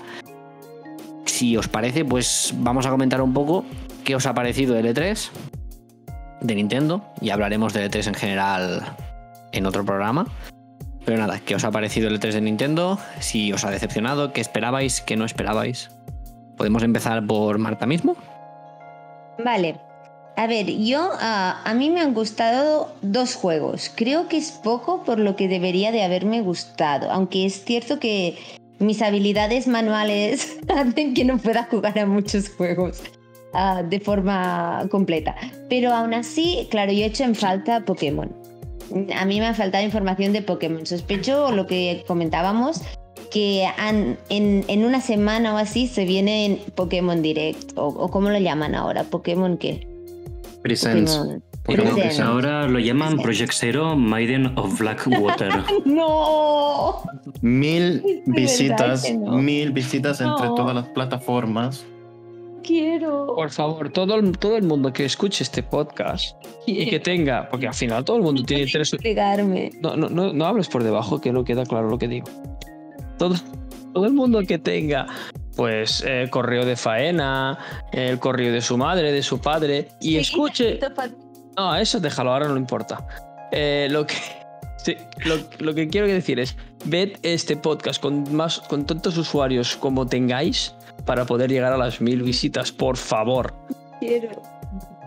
Si 1.25 1.57
os 1.57 1.69
parece, 1.69 2.05
pues 2.05 2.55
vamos 2.59 2.87
a 2.87 2.91
comentar 2.91 3.21
un 3.23 3.33
poco 3.33 3.65
qué 4.05 4.15
os 4.15 4.27
ha 4.27 4.35
parecido 4.35 4.77
el 4.79 4.87
E3 4.87 5.31
de 6.43 6.55
Nintendo 6.55 7.03
y 7.21 7.31
hablaremos 7.31 7.73
del 7.73 7.91
E3 7.91 8.09
en 8.09 8.15
general 8.15 8.97
en 9.53 9.67
otro 9.67 9.85
programa. 9.85 10.27
Pero 11.05 11.19
nada, 11.19 11.41
¿qué 11.45 11.55
os 11.55 11.65
ha 11.65 11.71
parecido 11.71 12.09
el 12.09 12.21
E3 12.21 12.33
de 12.33 12.41
Nintendo? 12.41 12.99
Si 13.19 13.53
os 13.53 13.65
ha 13.65 13.71
decepcionado, 13.71 14.33
¿qué 14.33 14.41
esperabais, 14.41 15.01
qué 15.01 15.17
no 15.17 15.25
esperabais? 15.25 15.91
Podemos 16.57 16.83
empezar 16.83 17.27
por 17.27 17.59
Marta 17.59 17.87
mismo. 17.87 18.17
Vale. 19.43 19.81
A 20.37 20.47
ver, 20.47 20.67
yo 20.67 21.11
a 21.21 21.75
mí 21.75 21.91
me 21.91 22.01
han 22.01 22.15
gustado 22.15 22.95
dos 23.03 23.35
juegos. 23.35 23.91
Creo 23.95 24.29
que 24.29 24.39
es 24.39 24.51
poco 24.51 25.05
por 25.05 25.19
lo 25.19 25.37
que 25.37 25.49
debería 25.49 25.93
de 25.93 26.03
haberme 26.03 26.41
gustado, 26.41 27.11
aunque 27.11 27.45
es 27.45 27.65
cierto 27.65 27.99
que 27.99 28.39
mis 28.79 29.03
habilidades 29.03 29.67
manuales 29.67 30.57
hacen 30.69 31.13
que 31.15 31.25
no 31.25 31.37
pueda 31.37 31.65
jugar 31.65 31.99
a 31.99 32.07
muchos 32.07 32.49
juegos 32.49 33.03
ah, 33.55 33.83
de 33.83 34.01
forma 34.01 34.87
completa. 34.91 35.35
Pero 35.69 35.93
aún 35.93 36.15
así, 36.15 36.67
claro, 36.71 36.93
yo 36.93 37.01
he 37.05 37.07
hecho 37.07 37.25
en 37.25 37.35
falta 37.35 37.85
Pokémon. 37.85 38.31
A 39.17 39.25
mí 39.25 39.41
me 39.41 39.47
ha 39.47 39.55
faltado 39.55 39.85
información 39.85 40.33
de 40.33 40.43
Pokémon. 40.43 40.85
Sospecho 40.85 41.51
lo 41.53 41.67
que 41.67 42.05
comentábamos, 42.07 42.83
que 43.31 43.67
han- 43.79 44.19
en, 44.29 44.65
en 44.69 44.85
una 44.85 45.01
semana 45.01 45.55
o 45.55 45.57
así 45.57 45.87
se 45.87 46.05
viene 46.05 46.45
en 46.47 46.57
Pokémon 46.75 47.23
Direct, 47.23 47.77
o, 47.79 47.87
o 47.87 48.11
cómo 48.11 48.29
lo 48.29 48.39
llaman 48.39 48.75
ahora, 48.75 49.05
Pokémon 49.05 49.57
qué. 49.57 49.87
Presents. 50.63 51.17
Pokémon. 51.17 51.43
Pokémon 51.65 51.95
Presents. 51.95 52.21
Ahora 52.21 52.67
lo 52.69 52.79
llaman. 52.81 53.17
Project 53.19 53.53
Zero 53.55 53.97
Maiden 53.97 54.53
of 54.59 54.79
Blackwater. 54.79 55.51
¡No! 55.87 57.03
Mil 57.41 58.03
visitas, 58.27 59.11
no. 59.15 59.39
mil 59.39 59.73
visitas 59.73 60.21
entre 60.21 60.47
No. 60.49 60.55
todas 60.55 60.75
las 60.75 60.89
plataformas. 60.89 61.87
Quiero. 62.63 63.35
Por 63.35 63.51
favor, 63.51 63.91
todo 63.91 64.15
el, 64.15 64.39
todo 64.39 64.57
el 64.57 64.65
mundo 64.65 64.93
que 64.93 65.05
escuche 65.05 65.43
este 65.43 65.63
podcast 65.63 66.37
y 66.67 66.89
que 66.89 67.01
tenga, 67.01 67.49
porque 67.49 67.67
al 67.67 67.75
final 67.75 68.05
todo 68.05 68.17
el 68.17 68.23
mundo 68.23 68.43
tiene 68.45 68.65
interés. 68.65 68.91
Pegarme. 69.03 69.71
No, 69.81 69.97
no, 69.97 70.09
no, 70.09 70.33
no 70.33 70.47
hables 70.47 70.69
por 70.69 70.85
debajo, 70.85 71.21
que 71.21 71.33
no 71.33 71.45
queda 71.45 71.65
claro 71.65 71.89
lo 71.89 71.99
que 71.99 72.09
digo. 72.09 72.29
Todo, 73.19 73.35
todo 73.93 74.07
el 74.07 74.13
mundo 74.13 74.41
que 74.43 74.59
tenga, 74.59 75.07
pues, 75.57 76.05
eh, 76.07 76.29
correo 76.31 76.65
de 76.65 76.77
faena, 76.77 77.59
el 77.93 78.19
correo 78.19 78.53
de 78.53 78.61
su 78.61 78.77
madre, 78.77 79.13
de 79.13 79.23
su 79.23 79.41
padre, 79.41 79.89
y 80.01 80.17
escuche. 80.17 80.79
No, 81.57 81.77
eso 81.77 82.01
déjalo, 82.01 82.33
ahora 82.33 82.49
no 82.49 82.57
importa. 82.57 83.07
Eh, 83.51 83.89
lo 83.91 84.07
que. 84.07 84.15
Sí, 84.85 84.97
lo, 85.25 85.37
lo 85.59 85.75
que 85.75 85.89
quiero 85.89 86.07
decir 86.07 86.39
es, 86.41 86.57
ved 86.85 87.13
este 87.23 87.57
podcast 87.57 88.01
con 88.03 88.35
más 88.35 88.61
con 88.61 88.85
tantos 88.87 89.17
usuarios 89.19 89.77
como 89.77 90.07
tengáis 90.07 90.75
para 91.07 91.25
poder 91.27 91.51
llegar 91.51 91.73
a 91.73 91.77
las 91.79 92.01
mil 92.01 92.23
visitas, 92.23 92.71
por 92.73 92.97
favor. 92.97 93.55
Quiero. 94.01 94.41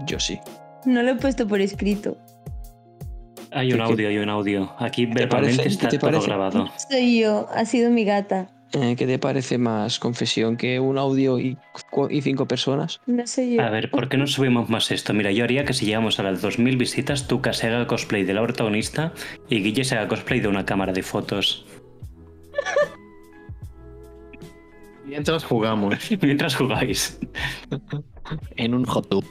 Yo 0.06 0.20
sí. 0.20 0.40
No 0.86 1.02
lo 1.04 1.12
he 1.12 1.16
puesto 1.16 1.48
por 1.48 1.62
escrito. 1.62 2.18
Hay 3.52 3.72
un 3.72 3.80
¿Qué- 3.80 3.86
qué- 3.86 3.92
audio, 3.92 4.08
hay 4.10 4.18
un 4.18 4.30
audio. 4.30 4.74
Aquí 4.80 5.08
te 5.08 5.14
verbalmente 5.14 5.58
parece? 5.58 5.70
está 5.76 5.88
¿Qué 5.88 5.92
te 5.92 6.00
todo 6.00 6.12
parece? 6.12 6.28
grabado. 6.28 6.68
Soy 6.90 7.20
yo, 7.22 7.48
ha 7.54 7.66
sido 7.66 7.90
mi 7.92 8.04
gata. 8.04 8.50
Eh, 8.74 8.96
¿Qué 8.98 9.06
te 9.08 9.20
parece 9.20 9.58
más 9.58 10.00
confesión 10.00 10.58
que 10.58 10.80
un 10.80 10.98
audio 10.98 11.40
y, 11.40 11.58
cinco 12.22 12.46
personas? 12.48 13.00
No 13.06 13.26
soy 13.26 13.56
yo. 13.56 13.62
A 13.64 13.70
ver, 13.70 13.90
¿por 13.90 14.10
qué 14.10 14.18
no 14.18 14.28
subimos 14.28 14.70
más 14.70 14.92
esto? 14.92 15.14
Mira, 15.14 15.32
yo 15.32 15.44
haría 15.44 15.64
que 15.64 15.74
si 15.74 15.86
llegamos 15.86 16.20
a 16.20 16.24
las 16.24 16.42
2000 16.42 16.76
visitas, 16.76 17.28
tú 17.28 17.42
se 17.52 17.68
haga 17.68 17.88
cosplay 17.88 18.24
de 18.24 18.34
la 18.34 18.42
protagonista 18.44 19.14
y 19.50 19.62
Guille 19.64 19.86
se 19.86 19.96
haga 19.96 20.08
cosplay 20.08 20.40
de 20.42 20.48
una 20.48 20.66
cámara 20.66 20.92
de 20.92 21.04
fotos. 21.04 21.66
Mientras 25.06 25.44
jugamos. 25.44 25.96
Mientras 26.22 26.56
jugáis. 26.56 27.20
En 28.58 28.74
un 28.74 28.86
hot 28.86 29.08
tub. 29.08 29.26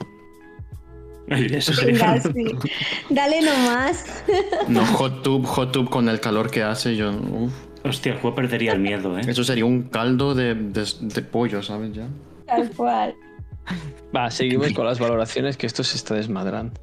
Eso 1.27 1.73
sería- 1.73 2.13
Venga, 2.13 2.21
sí. 2.21 2.69
Dale 3.09 3.41
nomás. 3.41 4.23
No, 4.67 4.85
hot 4.85 5.23
tub, 5.23 5.45
hot 5.45 5.71
tub 5.71 5.89
con 5.89 6.07
el 6.07 6.19
calor 6.19 6.49
que 6.49 6.63
hace. 6.63 6.95
Yo, 6.95 7.11
uf. 7.11 7.53
Hostia, 7.85 8.13
el 8.13 8.19
juego 8.19 8.35
perdería 8.35 8.73
el 8.73 8.79
miedo, 8.79 9.17
¿eh? 9.17 9.21
Eso 9.27 9.43
sería 9.43 9.65
un 9.65 9.83
caldo 9.83 10.33
de, 10.33 10.55
de- 10.55 10.85
de 11.01 11.21
pollo, 11.21 11.61
¿sabes? 11.61 11.93
Ya. 11.93 12.07
Tal 12.47 12.69
cual. 12.71 13.15
Va, 14.15 14.29
seguimos 14.31 14.71
con 14.73 14.85
las 14.85 14.99
valoraciones 14.99 15.55
que 15.57 15.67
esto 15.67 15.83
se 15.83 15.97
está 15.97 16.15
desmadrando. 16.15 16.73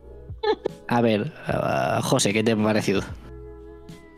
A 0.89 1.01
ver, 1.01 1.33
ah, 1.47 2.01
José, 2.03 2.33
¿qué 2.33 2.43
te 2.45 2.53
ha 2.53 2.57
parecido? 2.57 3.03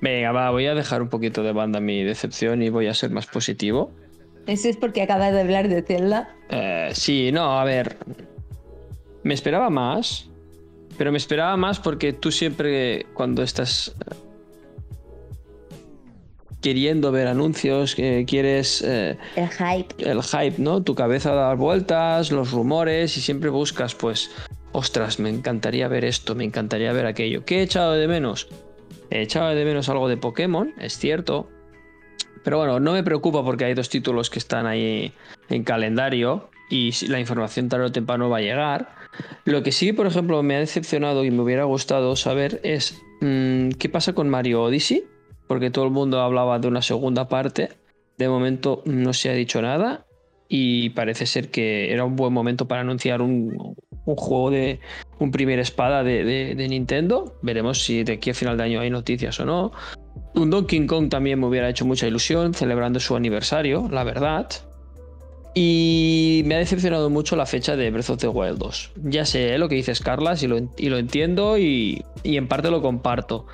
Venga, 0.00 0.32
va, 0.32 0.50
voy 0.50 0.66
a 0.66 0.74
dejar 0.74 1.00
un 1.02 1.08
poquito 1.08 1.42
de 1.42 1.52
banda 1.52 1.80
mi 1.80 2.02
decepción 2.02 2.62
y 2.62 2.68
voy 2.68 2.86
a 2.88 2.94
ser 2.94 3.10
más 3.10 3.26
positivo. 3.26 3.90
Eso 4.46 4.68
es 4.68 4.76
porque 4.76 5.00
acabas 5.02 5.32
de 5.32 5.40
hablar 5.40 5.68
de 5.68 5.82
Zelda. 5.82 6.34
Eh, 6.50 6.90
sí, 6.92 7.30
no, 7.32 7.58
a 7.58 7.64
ver. 7.64 7.96
Me 9.22 9.32
esperaba 9.32 9.70
más, 9.70 10.28
pero 10.98 11.10
me 11.12 11.16
esperaba 11.18 11.56
más 11.56 11.80
porque 11.80 12.12
tú 12.12 12.30
siempre 12.30 13.06
cuando 13.14 13.42
estás 13.42 13.94
queriendo 16.64 17.12
ver 17.12 17.26
anuncios, 17.26 17.94
quieres 17.94 18.80
eh, 18.80 19.18
El 19.36 19.50
hype. 19.50 20.10
el 20.10 20.22
hype, 20.22 20.54
¿no? 20.56 20.82
Tu 20.82 20.94
cabeza 20.94 21.34
da 21.34 21.52
vueltas, 21.52 22.32
los 22.32 22.52
rumores 22.52 23.18
y 23.18 23.20
siempre 23.20 23.50
buscas, 23.50 23.94
pues, 23.94 24.30
ostras, 24.72 25.18
me 25.18 25.28
encantaría 25.28 25.88
ver 25.88 26.06
esto, 26.06 26.34
me 26.34 26.42
encantaría 26.42 26.90
ver 26.94 27.04
aquello. 27.04 27.44
¿Qué 27.44 27.58
he 27.58 27.62
echado 27.62 27.92
de 27.92 28.08
menos? 28.08 28.48
He 29.10 29.20
echado 29.20 29.54
de 29.54 29.62
menos 29.62 29.90
algo 29.90 30.08
de 30.08 30.16
Pokémon, 30.16 30.72
es 30.80 30.96
cierto. 30.96 31.50
Pero 32.42 32.56
bueno, 32.56 32.80
no 32.80 32.94
me 32.94 33.02
preocupa 33.02 33.44
porque 33.44 33.66
hay 33.66 33.74
dos 33.74 33.90
títulos 33.90 34.30
que 34.30 34.38
están 34.38 34.66
ahí 34.66 35.12
en 35.50 35.64
calendario 35.64 36.48
y 36.70 36.92
la 37.08 37.20
información 37.20 37.68
tarde 37.68 37.84
o 37.84 37.92
temprano 37.92 38.30
va 38.30 38.38
a 38.38 38.40
llegar. 38.40 38.94
Lo 39.44 39.62
que 39.62 39.70
sí, 39.70 39.92
por 39.92 40.06
ejemplo, 40.06 40.42
me 40.42 40.56
ha 40.56 40.60
decepcionado 40.60 41.26
y 41.26 41.30
me 41.30 41.42
hubiera 41.42 41.64
gustado 41.64 42.16
saber 42.16 42.62
es 42.64 43.02
mm, 43.20 43.72
qué 43.72 43.90
pasa 43.90 44.14
con 44.14 44.30
Mario 44.30 44.62
Odyssey, 44.62 45.04
porque 45.46 45.70
todo 45.70 45.84
el 45.84 45.90
mundo 45.90 46.20
hablaba 46.20 46.58
de 46.58 46.68
una 46.68 46.82
segunda 46.82 47.28
parte. 47.28 47.70
De 48.18 48.28
momento 48.28 48.82
no 48.84 49.12
se 49.12 49.30
ha 49.30 49.32
dicho 49.32 49.60
nada 49.60 50.06
y 50.48 50.90
parece 50.90 51.26
ser 51.26 51.50
que 51.50 51.92
era 51.92 52.04
un 52.04 52.16
buen 52.16 52.32
momento 52.32 52.68
para 52.68 52.82
anunciar 52.82 53.22
un, 53.22 53.74
juego 54.04 54.50
de 54.50 54.80
un 55.18 55.30
primer 55.30 55.58
espada 55.58 56.04
de, 56.04 56.54
Nintendo. 56.68 57.36
Veremos 57.42 57.82
si 57.82 58.04
de 58.04 58.14
aquí 58.14 58.30
a 58.30 58.34
final 58.34 58.56
de 58.56 58.64
año 58.64 58.80
hay 58.80 58.90
noticias 58.90 59.38
o 59.40 59.44
no. 59.44 59.72
Un 60.34 60.50
Donkey 60.50 60.86
Kong 60.86 61.08
también 61.08 61.40
me 61.40 61.46
hubiera 61.46 61.68
hecho 61.68 61.84
mucha 61.84 62.06
ilusión 62.06 62.54
celebrando 62.54 63.00
su 63.00 63.16
aniversario, 63.16 63.88
la 63.90 64.04
verdad. 64.04 64.48
Y 65.54 66.42
me 66.46 66.56
ha 66.56 66.58
decepcionado 66.58 67.10
mucho 67.10 67.36
la 67.36 67.46
fecha 67.46 67.76
de 67.76 67.90
Breath 67.90 68.10
of 68.10 68.18
the 68.18 68.28
Wild 68.28 68.58
2. 68.58 68.92
Ya 69.04 69.24
sé 69.24 69.54
¿eh? 69.54 69.58
lo 69.58 69.68
que 69.68 69.76
dices, 69.76 70.00
Carlas, 70.00 70.42
y 70.42 70.48
lo, 70.48 70.98
entiendo 70.98 71.56
y 71.58 72.04
en 72.24 72.48
parte 72.48 72.70
lo 72.70 72.82
comparto. 72.82 73.46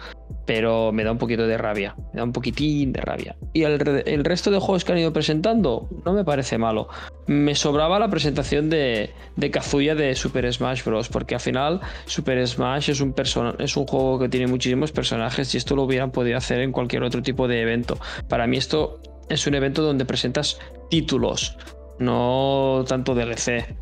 Pero 0.52 0.90
me 0.90 1.04
da 1.04 1.12
un 1.12 1.18
poquito 1.18 1.46
de 1.46 1.56
rabia. 1.56 1.94
Me 2.12 2.18
da 2.18 2.24
un 2.24 2.32
poquitín 2.32 2.92
de 2.92 3.00
rabia. 3.00 3.36
Y 3.52 3.62
el, 3.62 4.02
el 4.04 4.24
resto 4.24 4.50
de 4.50 4.58
juegos 4.58 4.84
que 4.84 4.90
han 4.90 4.98
ido 4.98 5.12
presentando 5.12 5.88
no 6.04 6.12
me 6.12 6.24
parece 6.24 6.58
malo. 6.58 6.88
Me 7.28 7.54
sobraba 7.54 8.00
la 8.00 8.08
presentación 8.10 8.68
de, 8.68 9.10
de 9.36 9.50
Kazuya 9.52 9.94
de 9.94 10.12
Super 10.16 10.52
Smash 10.52 10.82
Bros. 10.82 11.08
Porque 11.08 11.36
al 11.36 11.40
final 11.40 11.80
Super 12.06 12.44
Smash 12.48 12.90
es 12.90 13.00
un, 13.00 13.12
persona- 13.12 13.54
es 13.60 13.76
un 13.76 13.86
juego 13.86 14.18
que 14.18 14.28
tiene 14.28 14.48
muchísimos 14.48 14.90
personajes 14.90 15.54
y 15.54 15.58
esto 15.58 15.76
lo 15.76 15.84
hubieran 15.84 16.10
podido 16.10 16.36
hacer 16.36 16.58
en 16.62 16.72
cualquier 16.72 17.04
otro 17.04 17.22
tipo 17.22 17.46
de 17.46 17.62
evento. 17.62 17.96
Para 18.28 18.48
mí 18.48 18.56
esto 18.56 18.98
es 19.28 19.46
un 19.46 19.54
evento 19.54 19.82
donde 19.82 20.04
presentas 20.04 20.58
títulos, 20.90 21.56
no 22.00 22.84
tanto 22.88 23.14
DLC. 23.14 23.76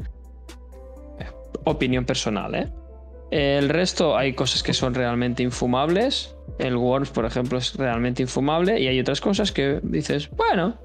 Opinión 1.64 2.04
personal, 2.04 2.54
¿eh? 2.54 2.68
El 3.30 3.70
resto 3.70 4.18
hay 4.18 4.34
cosas 4.34 4.62
que 4.62 4.74
son 4.74 4.92
realmente 4.94 5.42
infumables. 5.42 6.34
El 6.58 6.76
Worms, 6.76 7.10
por 7.10 7.24
ejemplo, 7.24 7.58
es 7.58 7.74
realmente 7.76 8.22
infumable. 8.22 8.80
Y 8.80 8.88
hay 8.88 8.98
otras 9.00 9.20
cosas 9.20 9.52
que 9.52 9.80
dices, 9.82 10.30
bueno, 10.30 10.76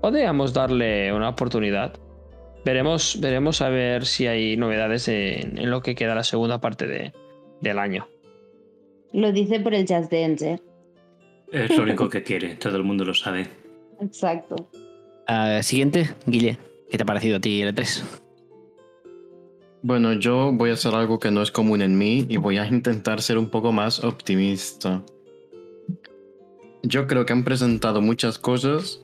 podríamos 0.00 0.52
darle 0.52 1.12
una 1.12 1.28
oportunidad. 1.28 1.92
Veremos, 2.64 3.18
veremos 3.20 3.60
a 3.62 3.68
ver 3.68 4.06
si 4.06 4.26
hay 4.26 4.56
novedades 4.56 5.08
en, 5.08 5.58
en 5.58 5.70
lo 5.70 5.82
que 5.82 5.94
queda 5.94 6.14
la 6.14 6.24
segunda 6.24 6.60
parte 6.60 6.86
de- 6.86 7.12
del 7.60 7.78
año. 7.78 8.08
Lo 9.12 9.30
dice 9.32 9.60
por 9.60 9.74
el 9.74 9.86
Just 9.86 10.10
Dance, 10.10 10.52
¿eh? 10.52 10.60
Es 11.52 11.76
lo 11.76 11.84
único 11.84 12.08
que 12.08 12.22
quiere, 12.22 12.56
todo 12.56 12.76
el 12.76 12.82
mundo 12.84 13.04
lo 13.04 13.14
sabe. 13.14 13.46
Exacto. 14.00 14.56
Ah, 15.28 15.60
siguiente, 15.62 16.08
Guille. 16.26 16.58
¿Qué 16.90 16.96
te 16.96 17.02
ha 17.02 17.06
parecido 17.06 17.36
a 17.36 17.40
ti 17.40 17.62
el 17.62 17.74
E3? 17.74 18.02
Bueno, 19.84 20.14
yo 20.14 20.50
voy 20.50 20.70
a 20.70 20.72
hacer 20.72 20.94
algo 20.94 21.18
que 21.18 21.30
no 21.30 21.42
es 21.42 21.50
común 21.50 21.82
en 21.82 21.98
mí 21.98 22.24
y 22.30 22.38
voy 22.38 22.56
a 22.56 22.66
intentar 22.66 23.20
ser 23.20 23.36
un 23.36 23.50
poco 23.50 23.70
más 23.70 24.02
optimista. 24.02 25.02
Yo 26.82 27.06
creo 27.06 27.26
que 27.26 27.34
han 27.34 27.44
presentado 27.44 28.00
muchas 28.00 28.38
cosas 28.38 29.02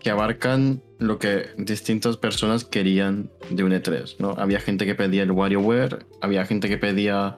que 0.00 0.08
abarcan 0.08 0.80
lo 0.98 1.18
que 1.18 1.48
distintas 1.58 2.16
personas 2.16 2.64
querían 2.64 3.30
de 3.50 3.62
un 3.62 3.72
E3, 3.72 4.16
¿no? 4.18 4.30
Había 4.38 4.58
gente 4.58 4.86
que 4.86 4.94
pedía 4.94 5.22
el 5.22 5.32
WarioWare, 5.32 6.06
había 6.22 6.46
gente 6.46 6.70
que 6.70 6.78
pedía... 6.78 7.36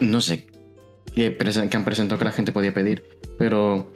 No 0.00 0.22
sé 0.22 0.46
qué 1.14 1.36
han 1.70 1.84
presentado 1.84 2.18
que 2.18 2.24
la 2.24 2.32
gente 2.32 2.50
podía 2.50 2.72
pedir, 2.72 3.04
pero... 3.36 3.92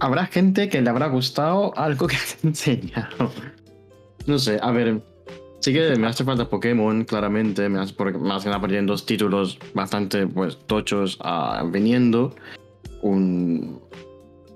Habrá 0.00 0.24
gente 0.24 0.70
que 0.70 0.80
le 0.80 0.88
habrá 0.88 1.08
gustado 1.08 1.76
algo 1.76 2.06
que 2.06 2.16
han 2.42 2.48
enseñado. 2.48 3.30
No 4.26 4.38
sé, 4.38 4.58
a 4.62 4.70
ver. 4.70 5.02
Sí 5.60 5.72
que 5.72 5.94
me 5.96 6.08
hace 6.08 6.24
falta 6.24 6.48
Pokémon, 6.48 7.04
claramente. 7.04 7.68
Me 7.68 7.80
hace, 7.80 7.94
porque 7.94 8.18
más 8.18 8.42
que 8.42 8.48
nada 8.48 8.60
porque 8.60 8.80
dos 8.82 9.06
títulos 9.06 9.58
bastante 9.74 10.26
pues, 10.26 10.58
tochos 10.66 11.18
ah, 11.20 11.64
viniendo. 11.70 12.34
Un, 13.00 13.80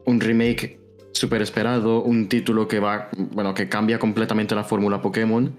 un 0.04 0.20
remake 0.20 0.80
súper 1.12 1.42
esperado. 1.42 2.02
Un 2.02 2.28
título 2.28 2.66
que 2.66 2.80
va. 2.80 3.08
Bueno, 3.16 3.54
que 3.54 3.68
cambia 3.68 3.98
completamente 3.98 4.54
la 4.54 4.64
fórmula 4.64 5.00
Pokémon. 5.00 5.56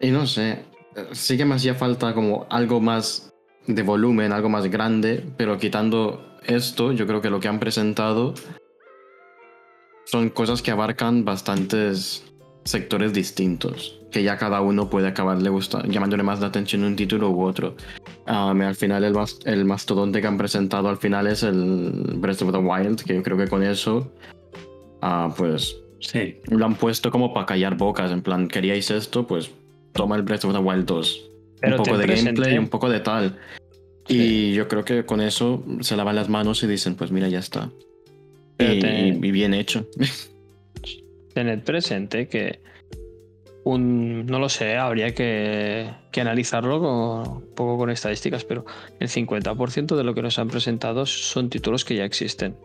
Y 0.00 0.10
no 0.10 0.26
sé. 0.26 0.64
Sí 1.12 1.36
que 1.36 1.44
me 1.44 1.54
hacía 1.54 1.74
falta 1.74 2.14
como 2.14 2.46
algo 2.50 2.80
más 2.80 3.32
de 3.66 3.82
volumen, 3.82 4.32
algo 4.32 4.48
más 4.48 4.66
grande. 4.70 5.24
Pero 5.36 5.58
quitando 5.58 6.36
esto, 6.46 6.92
yo 6.92 7.06
creo 7.06 7.22
que 7.22 7.30
lo 7.30 7.40
que 7.40 7.48
han 7.48 7.58
presentado 7.58 8.34
son 10.04 10.30
cosas 10.30 10.62
que 10.62 10.70
abarcan 10.70 11.24
bastantes 11.24 12.24
sectores 12.64 13.12
distintos, 13.12 14.00
que 14.10 14.22
ya 14.22 14.36
cada 14.38 14.60
uno 14.60 14.88
puede 14.88 15.08
acabarle 15.08 15.50
gusta- 15.50 15.82
llamándole 15.86 16.22
más 16.22 16.40
la 16.40 16.46
atención 16.46 16.84
un 16.84 16.96
título 16.96 17.30
u 17.30 17.42
otro. 17.42 17.76
Me- 18.54 18.64
al 18.64 18.74
final 18.74 19.04
el, 19.04 19.12
mas- 19.12 19.38
el 19.44 19.64
mastodonte 19.64 20.20
que 20.20 20.26
han 20.26 20.38
presentado 20.38 20.88
al 20.88 20.96
final 20.96 21.26
es 21.26 21.42
el 21.42 22.14
Breath 22.16 22.42
of 22.42 22.52
the 22.52 22.58
Wild, 22.58 23.02
que 23.02 23.14
yo 23.16 23.22
creo 23.22 23.36
que 23.36 23.48
con 23.48 23.62
eso, 23.62 24.12
ah, 25.02 25.32
pues 25.36 25.76
Sí. 26.00 26.38
lo 26.48 26.64
han 26.64 26.74
puesto 26.76 27.10
como 27.10 27.32
para 27.34 27.46
callar 27.46 27.76
bocas, 27.76 28.10
en 28.12 28.22
plan, 28.22 28.48
queríais 28.48 28.90
esto, 28.90 29.26
pues 29.26 29.50
toma 29.92 30.16
el 30.16 30.22
Breath 30.22 30.44
of 30.44 30.52
the 30.52 30.58
Wild 30.58 30.86
2. 30.86 31.30
Pero 31.60 31.76
un 31.76 31.82
poco 31.84 31.98
de 31.98 32.06
presente- 32.06 32.32
gameplay, 32.40 32.58
un 32.58 32.68
poco 32.68 32.88
de 32.90 33.00
tal. 33.00 33.38
Y 34.08 34.52
yo 34.52 34.68
creo 34.68 34.84
que 34.84 35.04
con 35.06 35.20
eso 35.22 35.64
se 35.80 35.96
lavan 35.96 36.16
las 36.16 36.28
manos 36.28 36.62
y 36.62 36.66
dicen, 36.66 36.94
pues 36.94 37.10
mira, 37.10 37.28
ya 37.28 37.38
está. 37.38 37.70
Y, 38.58 39.30
bien 39.30 39.54
hecho. 39.54 39.86
Tened 41.34 41.62
presente 41.64 42.28
que 42.28 42.60
un, 43.64 44.26
no 44.26 44.38
lo 44.38 44.48
sé, 44.48 44.76
habría 44.76 45.14
que, 45.14 45.90
que 46.12 46.20
analizarlo 46.20 46.78
con- 46.80 47.36
un 47.44 47.54
poco 47.54 47.78
con 47.78 47.90
estadísticas, 47.90 48.44
pero 48.44 48.64
el 49.00 49.08
50% 49.08 49.96
de 49.96 50.04
lo 50.04 50.14
que 50.14 50.22
nos 50.22 50.38
han 50.38 50.48
presentado 50.48 51.06
son 51.06 51.50
títulos 51.50 51.84
que 51.84 51.96
ya 51.96 52.04
existen. 52.04 52.56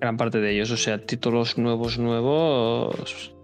Gran 0.00 0.16
parte 0.16 0.40
de 0.40 0.52
ellos, 0.52 0.70
o 0.70 0.76
sea, 0.76 1.04
títulos 1.04 1.58
nuevos, 1.58 1.98
nuevos 1.98 3.34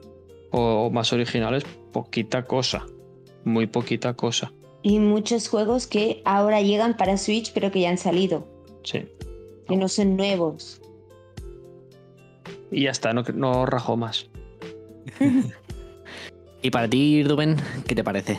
o 0.50 0.90
más 0.90 1.12
originales, 1.12 1.64
poquita 1.92 2.46
cosa, 2.46 2.86
muy 3.44 3.66
poquita 3.66 4.14
cosa. 4.14 4.52
Y 4.82 4.98
muchos 4.98 5.48
juegos 5.48 5.86
que 5.86 6.22
ahora 6.24 6.62
llegan 6.62 6.96
para 6.96 7.16
Switch, 7.16 7.52
pero 7.52 7.70
que 7.70 7.80
ya 7.80 7.90
han 7.90 7.98
salido, 7.98 8.46
Sí. 8.88 9.04
que 9.68 9.76
no 9.76 9.86
son 9.86 10.16
nuevos. 10.16 10.80
Y 12.70 12.84
ya 12.84 12.90
está, 12.90 13.12
no, 13.12 13.22
no 13.34 13.66
rajo 13.66 13.96
más. 13.96 14.30
Y 16.60 16.70
para 16.70 16.88
ti, 16.88 17.22
Rubén, 17.22 17.54
¿qué 17.86 17.94
te 17.94 18.02
parece? 18.02 18.36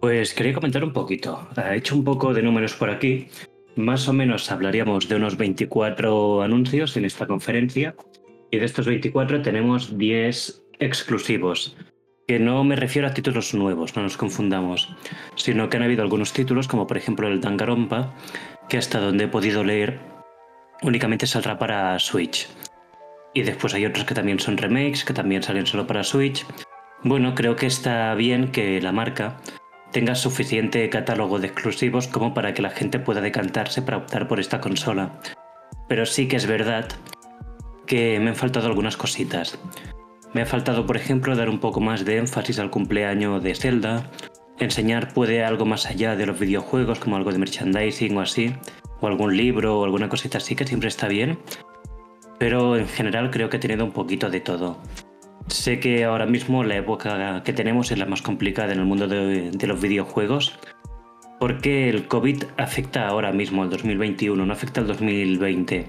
Pues 0.00 0.32
quería 0.32 0.54
comentar 0.54 0.84
un 0.84 0.92
poquito. 0.92 1.48
He 1.56 1.76
hecho 1.76 1.96
un 1.96 2.04
poco 2.04 2.32
de 2.32 2.40
números 2.40 2.74
por 2.74 2.88
aquí. 2.88 3.26
Más 3.74 4.06
o 4.08 4.12
menos 4.12 4.48
hablaríamos 4.52 5.08
de 5.08 5.16
unos 5.16 5.36
24 5.36 6.42
anuncios 6.42 6.96
en 6.96 7.04
esta 7.04 7.26
conferencia. 7.26 7.96
Y 8.52 8.58
de 8.58 8.64
estos 8.64 8.86
24 8.86 9.42
tenemos 9.42 9.98
10 9.98 10.62
exclusivos. 10.78 11.76
Que 12.26 12.40
no 12.40 12.64
me 12.64 12.74
refiero 12.74 13.06
a 13.06 13.14
títulos 13.14 13.54
nuevos, 13.54 13.94
no 13.94 14.02
nos 14.02 14.16
confundamos. 14.16 14.88
Sino 15.36 15.68
que 15.68 15.76
han 15.76 15.84
habido 15.84 16.02
algunos 16.02 16.32
títulos, 16.32 16.66
como 16.66 16.88
por 16.88 16.96
ejemplo 16.96 17.28
el 17.28 17.40
Danganronpa, 17.40 18.14
que 18.68 18.78
hasta 18.78 18.98
donde 18.98 19.24
he 19.24 19.28
podido 19.28 19.62
leer 19.62 20.00
únicamente 20.82 21.28
saldrá 21.28 21.56
para 21.56 21.96
Switch. 22.00 22.48
Y 23.32 23.42
después 23.42 23.74
hay 23.74 23.86
otros 23.86 24.06
que 24.06 24.14
también 24.14 24.40
son 24.40 24.56
remakes, 24.56 25.04
que 25.04 25.14
también 25.14 25.42
salen 25.44 25.66
solo 25.66 25.86
para 25.86 26.02
Switch. 26.02 26.44
Bueno, 27.04 27.34
creo 27.36 27.54
que 27.54 27.66
está 27.66 28.12
bien 28.14 28.50
que 28.50 28.80
la 28.80 28.90
marca 28.90 29.36
tenga 29.92 30.16
suficiente 30.16 30.88
catálogo 30.90 31.38
de 31.38 31.46
exclusivos 31.46 32.08
como 32.08 32.34
para 32.34 32.54
que 32.54 32.62
la 32.62 32.70
gente 32.70 32.98
pueda 32.98 33.20
decantarse 33.20 33.82
para 33.82 33.98
optar 33.98 34.26
por 34.26 34.40
esta 34.40 34.60
consola. 34.60 35.20
Pero 35.88 36.06
sí 36.06 36.26
que 36.26 36.36
es 36.36 36.46
verdad 36.46 36.88
que 37.86 38.18
me 38.18 38.30
han 38.30 38.36
faltado 38.36 38.66
algunas 38.66 38.96
cositas. 38.96 39.58
Me 40.34 40.42
ha 40.42 40.46
faltado, 40.46 40.86
por 40.86 40.96
ejemplo, 40.96 41.34
dar 41.34 41.48
un 41.48 41.60
poco 41.60 41.80
más 41.80 42.04
de 42.04 42.18
énfasis 42.18 42.58
al 42.58 42.70
cumpleaños 42.70 43.42
de 43.42 43.54
Zelda, 43.54 44.10
enseñar 44.58 45.12
puede 45.14 45.44
algo 45.44 45.64
más 45.64 45.86
allá 45.86 46.16
de 46.16 46.26
los 46.26 46.38
videojuegos, 46.38 46.98
como 46.98 47.16
algo 47.16 47.32
de 47.32 47.38
merchandising 47.38 48.16
o 48.16 48.20
así, 48.20 48.54
o 49.00 49.06
algún 49.06 49.36
libro 49.36 49.78
o 49.78 49.84
alguna 49.84 50.08
cosita 50.08 50.38
así 50.38 50.54
que 50.54 50.66
siempre 50.66 50.88
está 50.88 51.08
bien. 51.08 51.38
Pero 52.38 52.76
en 52.76 52.88
general 52.88 53.30
creo 53.30 53.48
que 53.48 53.56
he 53.56 53.60
tenido 53.60 53.84
un 53.84 53.92
poquito 53.92 54.28
de 54.28 54.40
todo. 54.40 54.78
Sé 55.48 55.78
que 55.78 56.04
ahora 56.04 56.26
mismo 56.26 56.64
la 56.64 56.76
época 56.76 57.42
que 57.44 57.52
tenemos 57.52 57.90
es 57.92 57.98
la 57.98 58.06
más 58.06 58.20
complicada 58.20 58.72
en 58.72 58.80
el 58.80 58.84
mundo 58.84 59.06
de, 59.06 59.66
los 59.66 59.80
videojuegos, 59.80 60.58
porque 61.38 61.88
el 61.88 62.08
COVID 62.08 62.44
afecta 62.56 63.06
ahora 63.06 63.32
mismo 63.32 63.62
al 63.62 63.70
2021, 63.70 64.44
no 64.44 64.52
afecta 64.52 64.80
al 64.80 64.88
2020. 64.88 65.86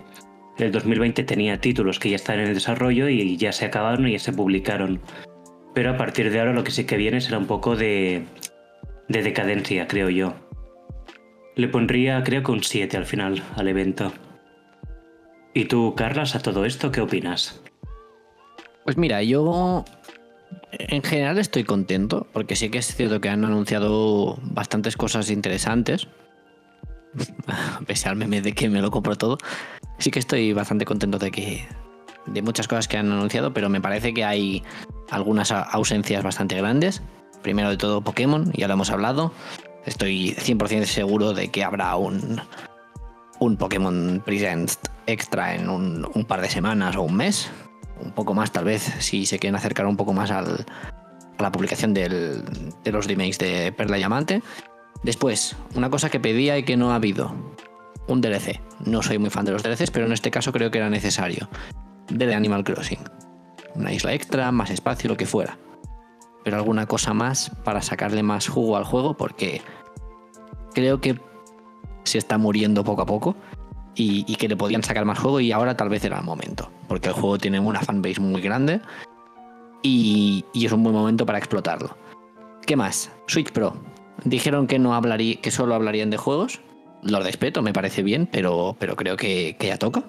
El 0.58 0.72
2020 0.72 1.24
tenía 1.24 1.62
títulos 1.62 2.00
que 2.00 2.10
ya 2.10 2.16
están 2.16 2.40
en 2.40 2.54
desarrollo 2.54 3.10
y 3.10 3.38
ya 3.38 3.52
se 3.52 3.66
acabaron 3.66 4.08
y 4.08 4.14
ya 4.14 4.20
se 4.20 4.34
publicaron. 4.34 5.00
Pero 5.74 5.92
a 5.92 5.98
partir 5.98 6.32
de 6.32 6.40
ahora 6.40 6.54
lo 6.54 6.64
que 6.64 6.72
sí 6.72 6.86
que 6.86 6.98
viene 6.98 7.22
será 7.22 7.38
un 7.38 7.46
poco 7.46 7.76
de, 7.76 8.24
de 9.08 9.22
decadencia, 9.22 9.88
creo 9.88 10.10
yo. 10.10 10.34
Le 11.56 11.68
pondría 11.68 12.24
creo 12.24 12.44
que 12.44 12.52
un 12.52 12.64
7 12.64 12.98
al 12.98 13.06
final 13.06 13.44
al 13.56 13.68
evento. 13.68 14.12
¿Y 15.54 15.66
tú, 15.66 15.96
Carlas, 15.96 16.36
a 16.36 16.40
todo 16.40 16.66
esto 16.66 16.92
qué 16.92 17.02
opinas? 17.02 17.62
Pues 18.84 18.98
mira, 18.98 19.22
yo 19.22 19.86
en 20.72 21.04
general 21.04 21.38
estoy 21.38 21.64
contento, 21.64 22.28
porque 22.34 22.56
sí 22.56 22.70
que 22.70 22.78
es 22.78 22.96
cierto 22.96 23.22
que 23.22 23.30
han 23.30 23.44
anunciado 23.46 24.38
bastantes 24.42 24.98
cosas 24.98 25.30
interesantes. 25.30 26.08
Pese 27.88 28.10
al 28.10 28.16
meme 28.16 28.42
de 28.42 28.54
que 28.54 28.70
me 28.70 28.82
lo 28.82 28.92
compro 28.92 29.16
todo. 29.16 29.38
Sí 30.00 30.12
que 30.12 30.20
estoy 30.20 30.54
bastante 30.54 30.86
contento 30.86 31.18
de 31.18 31.32
que. 31.32 31.68
de 32.26 32.42
muchas 32.42 32.68
cosas 32.68 32.88
que 32.88 32.98
han 32.98 33.12
anunciado, 33.12 33.54
pero 33.54 33.70
me 33.70 33.82
parece 33.82 34.14
que 34.14 34.26
hay 34.26 34.64
algunas 35.10 35.52
ausencias 35.52 36.24
bastante 36.24 36.56
grandes. 36.56 37.02
Primero 37.42 37.70
de 37.70 37.78
todo 37.78 38.02
Pokémon, 38.02 38.52
ya 38.54 38.68
lo 38.68 38.74
hemos 38.74 38.90
hablado. 38.90 39.32
Estoy 39.86 40.36
100% 40.38 40.86
seguro 40.86 41.34
de 41.34 41.48
que 41.48 41.64
habrá 41.64 41.96
un, 41.96 42.42
un 43.40 43.58
Pokémon 43.58 44.22
Presents 44.26 44.80
extra 45.06 45.56
en 45.56 45.70
un, 45.70 46.26
par 46.28 46.42
de 46.42 46.50
semanas 46.50 46.96
o 46.96 47.04
un 47.04 47.16
mes. 47.16 47.50
Un 48.04 48.12
poco 48.12 48.34
más, 48.34 48.52
tal 48.52 48.66
vez, 48.66 48.82
si 49.00 49.26
se 49.26 49.40
quieren 49.40 49.56
acercar 49.56 49.88
un 49.88 49.98
poco 49.98 50.14
más 50.14 50.30
a 50.30 50.44
la 51.40 51.52
publicación 51.52 51.94
de 51.94 52.44
los 52.86 53.08
remakes 53.08 53.40
de 53.40 53.72
Perla 53.72 53.98
Diamante. 53.98 54.44
Después, 55.04 55.56
una 55.76 55.90
cosa 55.90 56.10
que 56.10 56.20
pedía 56.20 56.58
y 56.58 56.64
que 56.64 56.78
no 56.78 56.92
ha 56.92 56.96
habido. 56.96 57.34
Un 58.08 58.22
DLC. 58.22 58.62
No 58.86 59.02
soy 59.04 59.18
muy 59.18 59.30
fan 59.30 59.46
de 59.46 59.52
los 59.52 59.64
DLCs, 59.64 59.92
pero 59.92 60.06
en 60.06 60.14
este 60.14 60.32
caso 60.32 60.52
creo 60.52 60.72
que 60.72 60.78
era 60.78 60.90
necesario. 60.90 61.50
De 62.10 62.34
Animal 62.34 62.64
Crossing. 62.64 63.00
Una 63.76 63.94
isla 63.94 64.14
extra, 64.14 64.52
más 64.52 64.70
espacio, 64.70 65.10
lo 65.10 65.18
que 65.18 65.26
fuera. 65.26 65.58
Pero 66.44 66.58
alguna 66.58 66.86
cosa 66.86 67.14
más 67.14 67.52
para 67.64 67.82
sacarle 67.82 68.24
más 68.24 68.48
jugo 68.48 68.78
al 68.78 68.86
juego 68.86 69.16
porque 69.16 69.62
creo 70.74 71.02
que 71.02 71.20
se 72.04 72.18
está 72.18 72.38
muriendo 72.38 72.84
poco 72.84 73.02
a 73.02 73.06
poco 73.06 73.36
y, 73.94 74.36
que 74.36 74.48
le 74.48 74.56
podían 74.56 74.84
sacar 74.84 75.06
más 75.06 75.20
juego 75.20 75.40
y 75.40 75.52
ahora 75.52 75.76
tal 75.76 75.90
vez 75.90 76.04
era 76.06 76.20
el 76.20 76.24
momento. 76.24 76.72
Porque 76.88 77.10
el 77.10 77.14
juego 77.14 77.38
tiene 77.38 77.60
una 77.60 77.82
fanbase 77.82 78.22
muy 78.22 78.42
grande 78.42 78.82
y, 79.82 80.46
y 80.54 80.66
es 80.66 80.72
un 80.72 80.84
buen 80.84 80.96
momento 80.96 81.26
para 81.26 81.38
explotarlo. 81.38 81.98
¿Qué 82.66 82.76
más? 82.76 83.12
Switch 83.28 83.52
Pro. 83.52 83.76
Dijeron 84.24 84.68
que 84.68 84.80
no 84.80 84.94
hablaría, 84.96 85.36
que 85.42 85.52
solo 85.52 85.76
hablarían 85.76 86.10
de 86.10 86.18
juegos. 86.18 86.60
Lo 87.04 87.20
respeto, 87.20 87.62
me 87.62 87.74
parece 87.74 88.02
bien, 88.04 88.28
pero, 88.32 88.76
pero 88.80 88.96
creo 88.96 89.16
que, 89.18 89.56
que 89.60 89.68
ya 89.68 89.78
toca. 89.78 90.04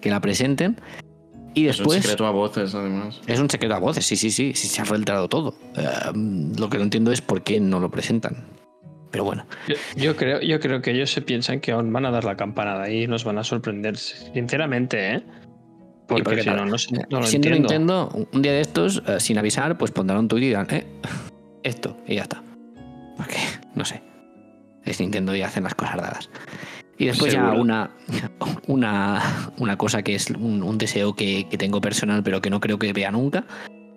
Que 0.00 0.10
la 0.10 0.20
presenten. 0.20 0.80
Y 1.54 1.66
Es 1.66 1.78
un 1.78 1.84
después. 1.86 2.02
secreto 2.02 2.26
a 2.26 2.30
voces, 2.30 2.74
además. 2.74 3.20
Es 3.26 3.40
un 3.40 3.48
secreto 3.50 3.74
a 3.74 3.78
voces, 3.78 4.06
sí, 4.06 4.16
sí, 4.16 4.30
sí, 4.30 4.52
sí, 4.54 4.68
se 4.68 4.82
ha 4.82 4.84
filtrado 4.84 5.28
todo. 5.28 5.54
Eh, 5.76 5.82
lo 6.58 6.68
que 6.68 6.76
no 6.76 6.84
entiendo 6.84 7.10
es 7.10 7.20
por 7.20 7.42
qué 7.42 7.58
no 7.58 7.80
lo 7.80 7.90
presentan. 7.90 8.44
Pero 9.10 9.24
bueno, 9.24 9.46
Yo, 9.66 9.74
yo 9.96 10.16
creo, 10.16 10.40
yo 10.42 10.60
creo 10.60 10.82
que 10.82 10.90
ellos 10.90 11.10
se 11.10 11.22
piensan 11.22 11.60
que 11.60 11.72
aún 11.72 11.90
van 11.92 12.04
a 12.04 12.10
dar 12.10 12.24
la 12.24 12.36
campanada 12.36 12.90
y 12.90 13.06
nos 13.06 13.24
van 13.24 13.38
a 13.38 13.44
sorprender, 13.44 13.96
sinceramente, 13.96 15.14
¿eh? 15.14 15.22
Porque, 16.06 16.22
porque 16.24 16.42
si 16.42 16.50
no, 16.50 16.66
no, 16.66 16.76
sé- 16.76 16.94
no 17.10 17.20
lo 17.20 17.26
siendo 17.26 17.48
entiendo. 17.48 17.68
Nintendo, 18.10 18.28
un 18.32 18.42
día 18.42 18.52
de 18.52 18.60
estos, 18.60 19.02
eh, 19.06 19.18
sin 19.18 19.38
avisar, 19.38 19.78
pues 19.78 19.90
pondrán 19.90 20.18
un 20.18 20.28
tuit 20.28 20.44
y 20.44 20.46
dirán, 20.48 20.66
eh, 20.70 20.86
esto, 21.62 21.96
y 22.06 22.16
ya 22.16 22.22
está. 22.22 22.42
Porque, 23.18 23.36
no 23.74 23.84
sé, 23.84 24.02
es 24.84 24.98
Nintendo 25.00 25.36
y 25.36 25.42
hacen 25.42 25.64
las 25.64 25.74
cosas 25.74 25.96
dadas. 25.96 26.30
Y 26.96 27.06
después 27.06 27.32
ya 27.32 27.52
una, 27.52 27.90
una, 28.66 29.52
una 29.58 29.76
cosa 29.76 30.02
que 30.02 30.14
es 30.14 30.30
un, 30.30 30.62
un 30.62 30.78
deseo 30.78 31.14
que, 31.14 31.46
que 31.48 31.58
tengo 31.58 31.80
personal, 31.80 32.22
pero 32.22 32.40
que 32.40 32.48
no 32.48 32.60
creo 32.60 32.78
que 32.78 32.92
vea 32.94 33.10
nunca. 33.10 33.44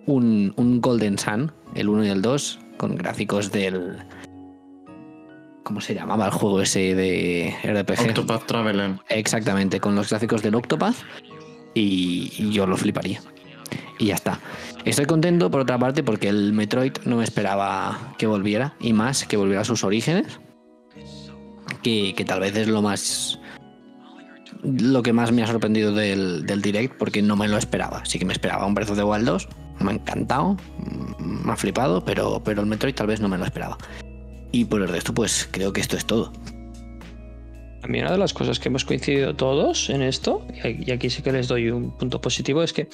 Un, 0.04 0.52
un 0.56 0.80
Golden 0.80 1.16
Sun, 1.16 1.52
el 1.74 1.88
1 1.88 2.06
y 2.06 2.08
el 2.08 2.20
2, 2.20 2.58
con 2.76 2.96
gráficos 2.96 3.50
del... 3.50 4.04
¿Cómo 5.62 5.80
se 5.80 5.94
llamaba 5.94 6.26
el 6.26 6.32
juego 6.32 6.60
ese 6.60 6.94
de 6.94 7.54
RPG? 7.62 8.08
Octopath 8.08 8.46
Traveler. 8.46 8.98
Exactamente, 9.08 9.78
con 9.78 9.94
los 9.94 10.10
gráficos 10.10 10.42
del 10.42 10.56
Octopath 10.56 10.96
y 11.74 12.50
yo 12.50 12.66
lo 12.66 12.76
fliparía. 12.76 13.22
Y 13.98 14.06
ya 14.06 14.14
está. 14.14 14.40
Estoy 14.84 15.06
contento 15.06 15.50
por 15.50 15.60
otra 15.60 15.78
parte 15.78 16.02
porque 16.02 16.28
el 16.28 16.52
Metroid 16.52 16.92
no 17.04 17.16
me 17.16 17.24
esperaba 17.24 18.14
que 18.18 18.26
volviera 18.26 18.74
y 18.80 18.92
más 18.92 19.24
que 19.24 19.36
volviera 19.36 19.60
a 19.60 19.64
sus 19.64 19.84
orígenes. 19.84 20.40
Que, 21.82 22.14
que 22.16 22.24
tal 22.24 22.40
vez 22.40 22.56
es 22.56 22.68
lo 22.68 22.82
más. 22.82 23.38
Lo 24.62 25.02
que 25.02 25.12
más 25.12 25.32
me 25.32 25.42
ha 25.42 25.46
sorprendido 25.46 25.92
del, 25.92 26.46
del 26.46 26.62
direct 26.62 26.96
porque 26.96 27.22
no 27.22 27.36
me 27.36 27.48
lo 27.48 27.56
esperaba. 27.56 28.04
Sí 28.04 28.18
que 28.18 28.24
me 28.24 28.32
esperaba 28.32 28.66
un 28.66 28.74
Breath 28.74 28.90
of 28.90 28.96
the 28.96 29.04
Wild 29.04 29.26
2. 29.26 29.48
Me 29.80 29.90
ha 29.90 29.94
encantado, 29.94 30.56
mm, 30.78 31.46
me 31.46 31.52
ha 31.52 31.56
flipado, 31.56 32.04
pero, 32.04 32.42
pero 32.44 32.60
el 32.60 32.66
Metroid 32.66 32.94
tal 32.94 33.08
vez 33.08 33.20
no 33.20 33.28
me 33.28 33.38
lo 33.38 33.44
esperaba. 33.44 33.78
Y 34.52 34.66
por 34.66 34.82
el 34.82 34.88
resto, 34.88 35.14
pues 35.14 35.48
creo 35.50 35.72
que 35.72 35.80
esto 35.80 35.96
es 35.96 36.04
todo. 36.04 36.32
A 37.82 37.88
mí 37.88 38.00
una 38.00 38.12
de 38.12 38.18
las 38.18 38.32
cosas 38.32 38.60
que 38.60 38.68
hemos 38.68 38.84
coincidido 38.84 39.34
todos 39.34 39.90
en 39.90 40.02
esto, 40.02 40.46
y 40.62 40.90
aquí 40.92 41.10
sí 41.10 41.20
que 41.20 41.32
les 41.32 41.48
doy 41.48 41.70
un 41.70 41.90
punto 41.90 42.20
positivo, 42.20 42.62
es 42.62 42.72
que 42.72 42.88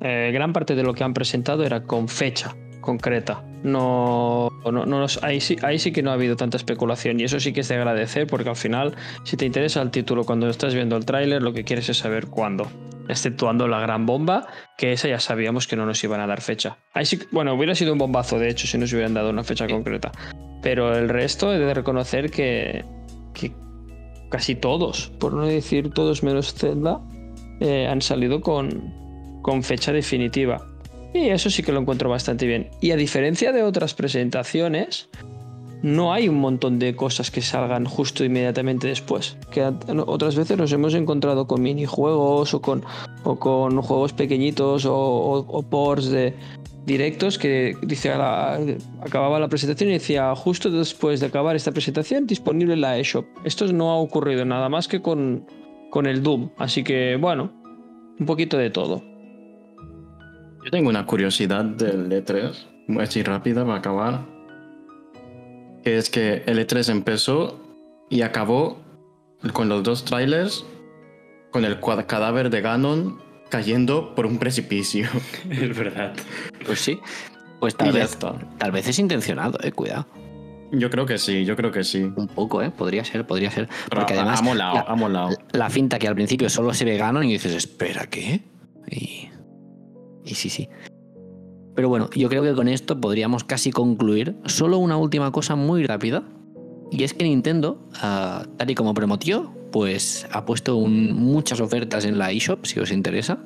eh, 0.00 0.30
gran 0.32 0.52
parte 0.52 0.74
de 0.74 0.82
lo 0.82 0.94
que 0.94 1.04
han 1.04 1.14
presentado 1.14 1.64
era 1.64 1.84
con 1.84 2.08
fecha 2.08 2.54
concreta. 2.86 3.44
No, 3.62 4.48
no, 4.64 4.86
no 4.86 5.06
ahí, 5.22 5.40
sí, 5.40 5.56
ahí 5.62 5.78
sí 5.78 5.92
que 5.92 6.02
no 6.02 6.10
ha 6.10 6.14
habido 6.14 6.36
tanta 6.36 6.56
especulación 6.56 7.18
y 7.18 7.24
eso 7.24 7.40
sí 7.40 7.52
que 7.52 7.60
es 7.60 7.68
de 7.68 7.74
agradecer 7.74 8.26
porque 8.28 8.48
al 8.48 8.56
final, 8.56 8.94
si 9.24 9.36
te 9.36 9.44
interesa 9.44 9.82
el 9.82 9.90
título 9.90 10.24
cuando 10.24 10.48
estás 10.48 10.72
viendo 10.72 10.96
el 10.96 11.04
tráiler, 11.04 11.42
lo 11.42 11.52
que 11.52 11.64
quieres 11.64 11.88
es 11.88 11.98
saber 11.98 12.28
cuándo. 12.28 12.68
Exceptuando 13.08 13.68
la 13.68 13.80
gran 13.80 14.06
bomba, 14.06 14.46
que 14.78 14.92
esa 14.92 15.08
ya 15.08 15.20
sabíamos 15.20 15.66
que 15.66 15.76
no 15.76 15.84
nos 15.84 16.02
iban 16.02 16.20
a 16.20 16.26
dar 16.26 16.40
fecha. 16.40 16.78
Ahí 16.92 17.04
sí, 17.04 17.18
bueno, 17.32 17.54
hubiera 17.54 17.74
sido 17.74 17.92
un 17.92 17.98
bombazo, 17.98 18.38
de 18.38 18.48
hecho, 18.48 18.66
si 18.66 18.78
nos 18.78 18.92
hubieran 18.92 19.14
dado 19.14 19.30
una 19.30 19.44
fecha 19.44 19.66
concreta. 19.66 20.12
Pero 20.62 20.96
el 20.96 21.08
resto 21.08 21.52
he 21.52 21.58
de 21.58 21.74
reconocer 21.74 22.30
que, 22.30 22.84
que 23.34 23.52
casi 24.30 24.54
todos, 24.54 25.10
por 25.20 25.34
no 25.34 25.44
decir 25.44 25.90
todos 25.90 26.22
menos 26.22 26.54
Zelda, 26.54 27.00
eh, 27.60 27.86
han 27.88 28.02
salido 28.02 28.40
con, 28.40 29.05
con 29.46 29.62
fecha 29.62 29.92
definitiva. 29.92 30.66
Y 31.14 31.28
eso 31.28 31.50
sí 31.50 31.62
que 31.62 31.70
lo 31.70 31.78
encuentro 31.78 32.10
bastante 32.10 32.48
bien. 32.48 32.68
Y 32.80 32.90
a 32.90 32.96
diferencia 32.96 33.52
de 33.52 33.62
otras 33.62 33.94
presentaciones, 33.94 35.08
no 35.82 36.12
hay 36.12 36.28
un 36.28 36.40
montón 36.40 36.80
de 36.80 36.96
cosas 36.96 37.30
que 37.30 37.42
salgan 37.42 37.84
justo 37.84 38.24
inmediatamente 38.24 38.88
después. 38.88 39.36
Que 39.52 39.62
otras 40.04 40.34
veces 40.34 40.58
nos 40.58 40.72
hemos 40.72 40.94
encontrado 40.94 41.46
con 41.46 41.62
minijuegos 41.62 42.54
o 42.54 42.60
con, 42.60 42.82
o 43.22 43.36
con 43.36 43.80
juegos 43.82 44.12
pequeñitos 44.12 44.84
o, 44.84 45.64
ports 45.70 46.10
de 46.10 46.34
directos 46.84 47.38
que 47.38 47.76
dice 47.82 48.10
acababa 48.10 49.38
la 49.38 49.46
presentación 49.46 49.90
y 49.90 49.92
decía 49.92 50.34
justo 50.34 50.70
después 50.70 51.20
de 51.20 51.26
acabar 51.26 51.54
esta 51.54 51.70
presentación 51.70 52.26
disponible 52.26 52.74
en 52.74 52.80
la 52.80 52.98
eShop. 52.98 53.26
Esto 53.44 53.72
no 53.72 53.92
ha 53.92 53.96
ocurrido 53.96 54.44
nada 54.44 54.68
más 54.68 54.88
que 54.88 55.00
con, 55.00 55.46
con 55.90 56.06
el 56.06 56.24
Doom. 56.24 56.50
Así 56.58 56.82
que 56.82 57.14
bueno, 57.14 57.52
un 58.18 58.26
poquito 58.26 58.58
de 58.58 58.70
todo. 58.70 59.15
Yo 60.66 60.72
tengo 60.72 60.90
una 60.90 61.06
curiosidad 61.06 61.64
del 61.64 62.10
E3, 62.10 62.98
así 63.00 63.22
rápida 63.22 63.64
para 63.64 63.78
acabar. 63.78 64.26
Que 65.84 65.96
es 65.96 66.10
que 66.10 66.42
el 66.44 66.58
E3 66.58 66.90
empezó 66.90 67.60
y 68.10 68.22
acabó 68.22 68.80
con 69.52 69.68
los 69.68 69.84
dos 69.84 70.04
trailers 70.04 70.66
con 71.52 71.64
el 71.64 71.78
cadáver 72.08 72.50
de 72.50 72.62
Ganon 72.62 73.22
cayendo 73.48 74.12
por 74.16 74.26
un 74.26 74.38
precipicio. 74.38 75.08
Es 75.50 75.78
verdad. 75.78 76.14
Pues 76.66 76.80
sí. 76.80 76.98
Pues 77.60 77.76
tal 77.76 77.92
vez, 77.92 78.18
tal 78.18 78.72
vez 78.72 78.88
es 78.88 78.98
intencionado, 78.98 79.60
eh, 79.62 79.70
cuidado. 79.70 80.08
Yo 80.72 80.90
creo 80.90 81.06
que 81.06 81.18
sí, 81.18 81.44
yo 81.44 81.54
creo 81.54 81.70
que 81.70 81.84
sí. 81.84 82.02
Un 82.16 82.26
poco, 82.26 82.60
eh, 82.60 82.72
podría 82.72 83.04
ser, 83.04 83.24
podría 83.24 83.52
ser. 83.52 83.68
Pero 83.88 84.00
Porque 84.00 84.14
además 84.14 84.40
ha 84.40 84.42
molado, 84.42 84.74
la, 84.74 84.80
ha 84.80 84.96
molado. 84.96 85.36
la 85.52 85.70
finta 85.70 86.00
que 86.00 86.08
al 86.08 86.16
principio 86.16 86.50
solo 86.50 86.74
se 86.74 86.84
ve 86.84 86.96
Ganon 86.96 87.22
y 87.22 87.34
dices, 87.34 87.54
espera, 87.54 88.08
¿qué? 88.08 88.40
Y, 88.90 89.30
y 90.26 90.34
sí, 90.34 90.50
sí. 90.50 90.68
Pero 91.74 91.88
bueno, 91.88 92.08
yo 92.14 92.28
creo 92.28 92.42
que 92.42 92.54
con 92.54 92.68
esto 92.68 93.00
podríamos 93.00 93.44
casi 93.44 93.70
concluir. 93.70 94.36
Solo 94.46 94.78
una 94.78 94.96
última 94.96 95.30
cosa 95.32 95.56
muy 95.56 95.84
rápida. 95.86 96.22
Y 96.90 97.02
es 97.04 97.12
que 97.14 97.24
Nintendo, 97.24 97.78
ah, 98.00 98.44
tal 98.56 98.70
y 98.70 98.74
como 98.74 98.94
prometió, 98.94 99.52
pues 99.72 100.26
ha 100.32 100.44
puesto 100.46 100.76
un- 100.76 101.12
muchas 101.12 101.60
ofertas 101.60 102.04
en 102.04 102.16
la 102.18 102.30
eShop, 102.32 102.64
si 102.64 102.80
os 102.80 102.90
interesa. 102.92 103.38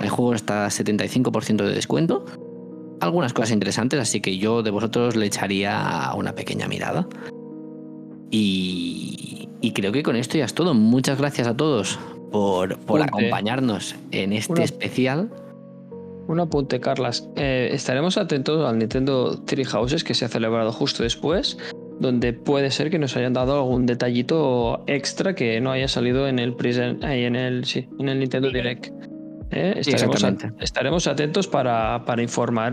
El 0.00 0.08
juego 0.10 0.34
está 0.34 0.66
a 0.66 0.70
75% 0.70 1.64
de 1.64 1.72
descuento. 1.74 2.24
Algunas 3.00 3.32
cosas 3.32 3.52
interesantes, 3.52 3.98
así 4.00 4.20
que 4.20 4.36
yo 4.38 4.62
de 4.62 4.70
vosotros 4.70 5.16
le 5.16 5.26
echaría 5.26 6.10
una 6.16 6.34
pequeña 6.34 6.68
mirada. 6.68 7.06
Y, 8.30 9.48
y 9.60 9.72
creo 9.72 9.92
que 9.92 10.02
con 10.02 10.16
esto 10.16 10.38
ya 10.38 10.44
es 10.44 10.54
todo. 10.54 10.74
Muchas 10.74 11.18
gracias 11.18 11.46
a 11.46 11.56
todos 11.56 11.98
por, 12.30 12.78
por 12.80 13.00
acompañarnos 13.02 13.94
en 14.10 14.32
este 14.32 14.62
especial. 14.64 15.30
Un 16.28 16.40
apunte, 16.40 16.80
Carlas. 16.80 17.28
Eh, 17.36 17.70
estaremos 17.72 18.16
atentos 18.16 18.64
al 18.66 18.78
Nintendo 18.78 19.42
Three 19.44 19.64
Houses 19.64 20.04
que 20.04 20.14
se 20.14 20.24
ha 20.24 20.28
celebrado 20.28 20.72
justo 20.72 21.02
después, 21.02 21.58
donde 22.00 22.32
puede 22.32 22.70
ser 22.70 22.90
que 22.90 22.98
nos 22.98 23.16
hayan 23.16 23.32
dado 23.32 23.56
algún 23.58 23.86
detallito 23.86 24.82
extra 24.86 25.34
que 25.34 25.60
no 25.60 25.72
haya 25.72 25.88
salido 25.88 26.28
en 26.28 26.38
el 26.38 26.54
present, 26.54 27.02
en 27.04 27.36
el 27.36 27.64
sí, 27.64 27.88
en 27.98 28.08
el 28.08 28.18
Nintendo 28.20 28.50
Direct. 28.50 28.86
Eh, 29.50 29.74
estaremos, 29.78 30.14
exactamente. 30.16 30.46
a- 30.46 30.64
estaremos 30.64 31.06
atentos 31.06 31.46
para, 31.48 32.04
para 32.06 32.22
informar 32.22 32.72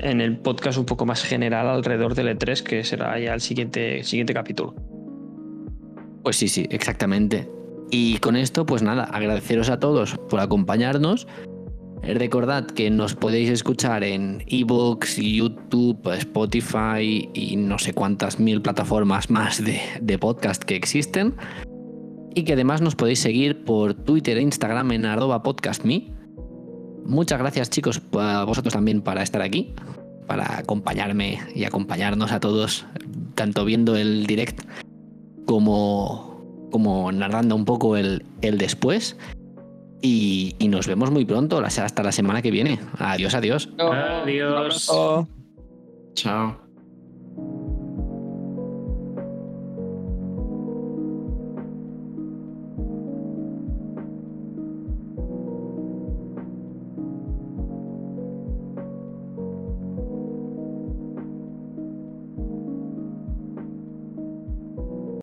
en 0.00 0.20
el 0.20 0.38
podcast 0.38 0.78
un 0.78 0.86
poco 0.86 1.06
más 1.06 1.22
general 1.22 1.68
alrededor 1.68 2.14
del 2.14 2.28
E3, 2.36 2.62
que 2.62 2.84
será 2.84 3.18
ya 3.20 3.34
el 3.34 3.40
siguiente, 3.40 4.02
siguiente 4.02 4.34
capítulo. 4.34 4.74
Pues 6.22 6.36
sí, 6.36 6.48
sí, 6.48 6.66
exactamente. 6.70 7.48
Y 7.90 8.18
con 8.18 8.36
esto, 8.36 8.66
pues 8.66 8.82
nada, 8.82 9.04
agradeceros 9.04 9.70
a 9.70 9.78
todos 9.78 10.16
por 10.28 10.40
acompañarnos. 10.40 11.26
Recordad 12.02 12.66
que 12.66 12.90
nos 12.90 13.14
podéis 13.14 13.50
escuchar 13.50 14.04
en 14.04 14.42
Evox, 14.46 15.16
YouTube, 15.16 16.00
Spotify 16.14 17.28
y 17.34 17.56
no 17.56 17.78
sé 17.78 17.92
cuántas 17.92 18.40
mil 18.40 18.62
plataformas 18.62 19.30
más 19.30 19.62
de, 19.62 19.80
de 20.00 20.18
podcast 20.18 20.62
que 20.62 20.76
existen. 20.76 21.34
Y 22.34 22.44
que 22.44 22.54
además 22.54 22.80
nos 22.80 22.94
podéis 22.94 23.18
seguir 23.18 23.64
por 23.64 23.94
Twitter 23.94 24.38
e 24.38 24.42
Instagram 24.42 24.92
en 24.92 25.06
arroba 25.06 25.42
podcastme. 25.42 26.12
Muchas 27.04 27.38
gracias 27.38 27.70
chicos 27.70 28.00
a 28.12 28.44
vosotros 28.44 28.74
también 28.74 29.02
para 29.02 29.22
estar 29.22 29.42
aquí, 29.42 29.74
para 30.26 30.58
acompañarme 30.58 31.40
y 31.54 31.64
acompañarnos 31.64 32.32
a 32.32 32.40
todos 32.40 32.86
tanto 33.34 33.64
viendo 33.64 33.96
el 33.96 34.26
direct 34.26 34.62
como, 35.46 36.68
como 36.70 37.10
narrando 37.12 37.56
un 37.56 37.64
poco 37.64 37.96
el, 37.96 38.24
el 38.42 38.58
después. 38.58 39.16
Y, 40.00 40.54
y 40.58 40.68
nos 40.68 40.86
vemos 40.86 41.10
muy 41.10 41.24
pronto, 41.24 41.58
hasta 41.58 42.02
la 42.02 42.12
semana 42.12 42.40
que 42.42 42.50
viene. 42.50 42.78
Adiós, 42.98 43.34
adiós. 43.34 43.68
Adiós. 43.78 44.86
Chao. 46.14 46.67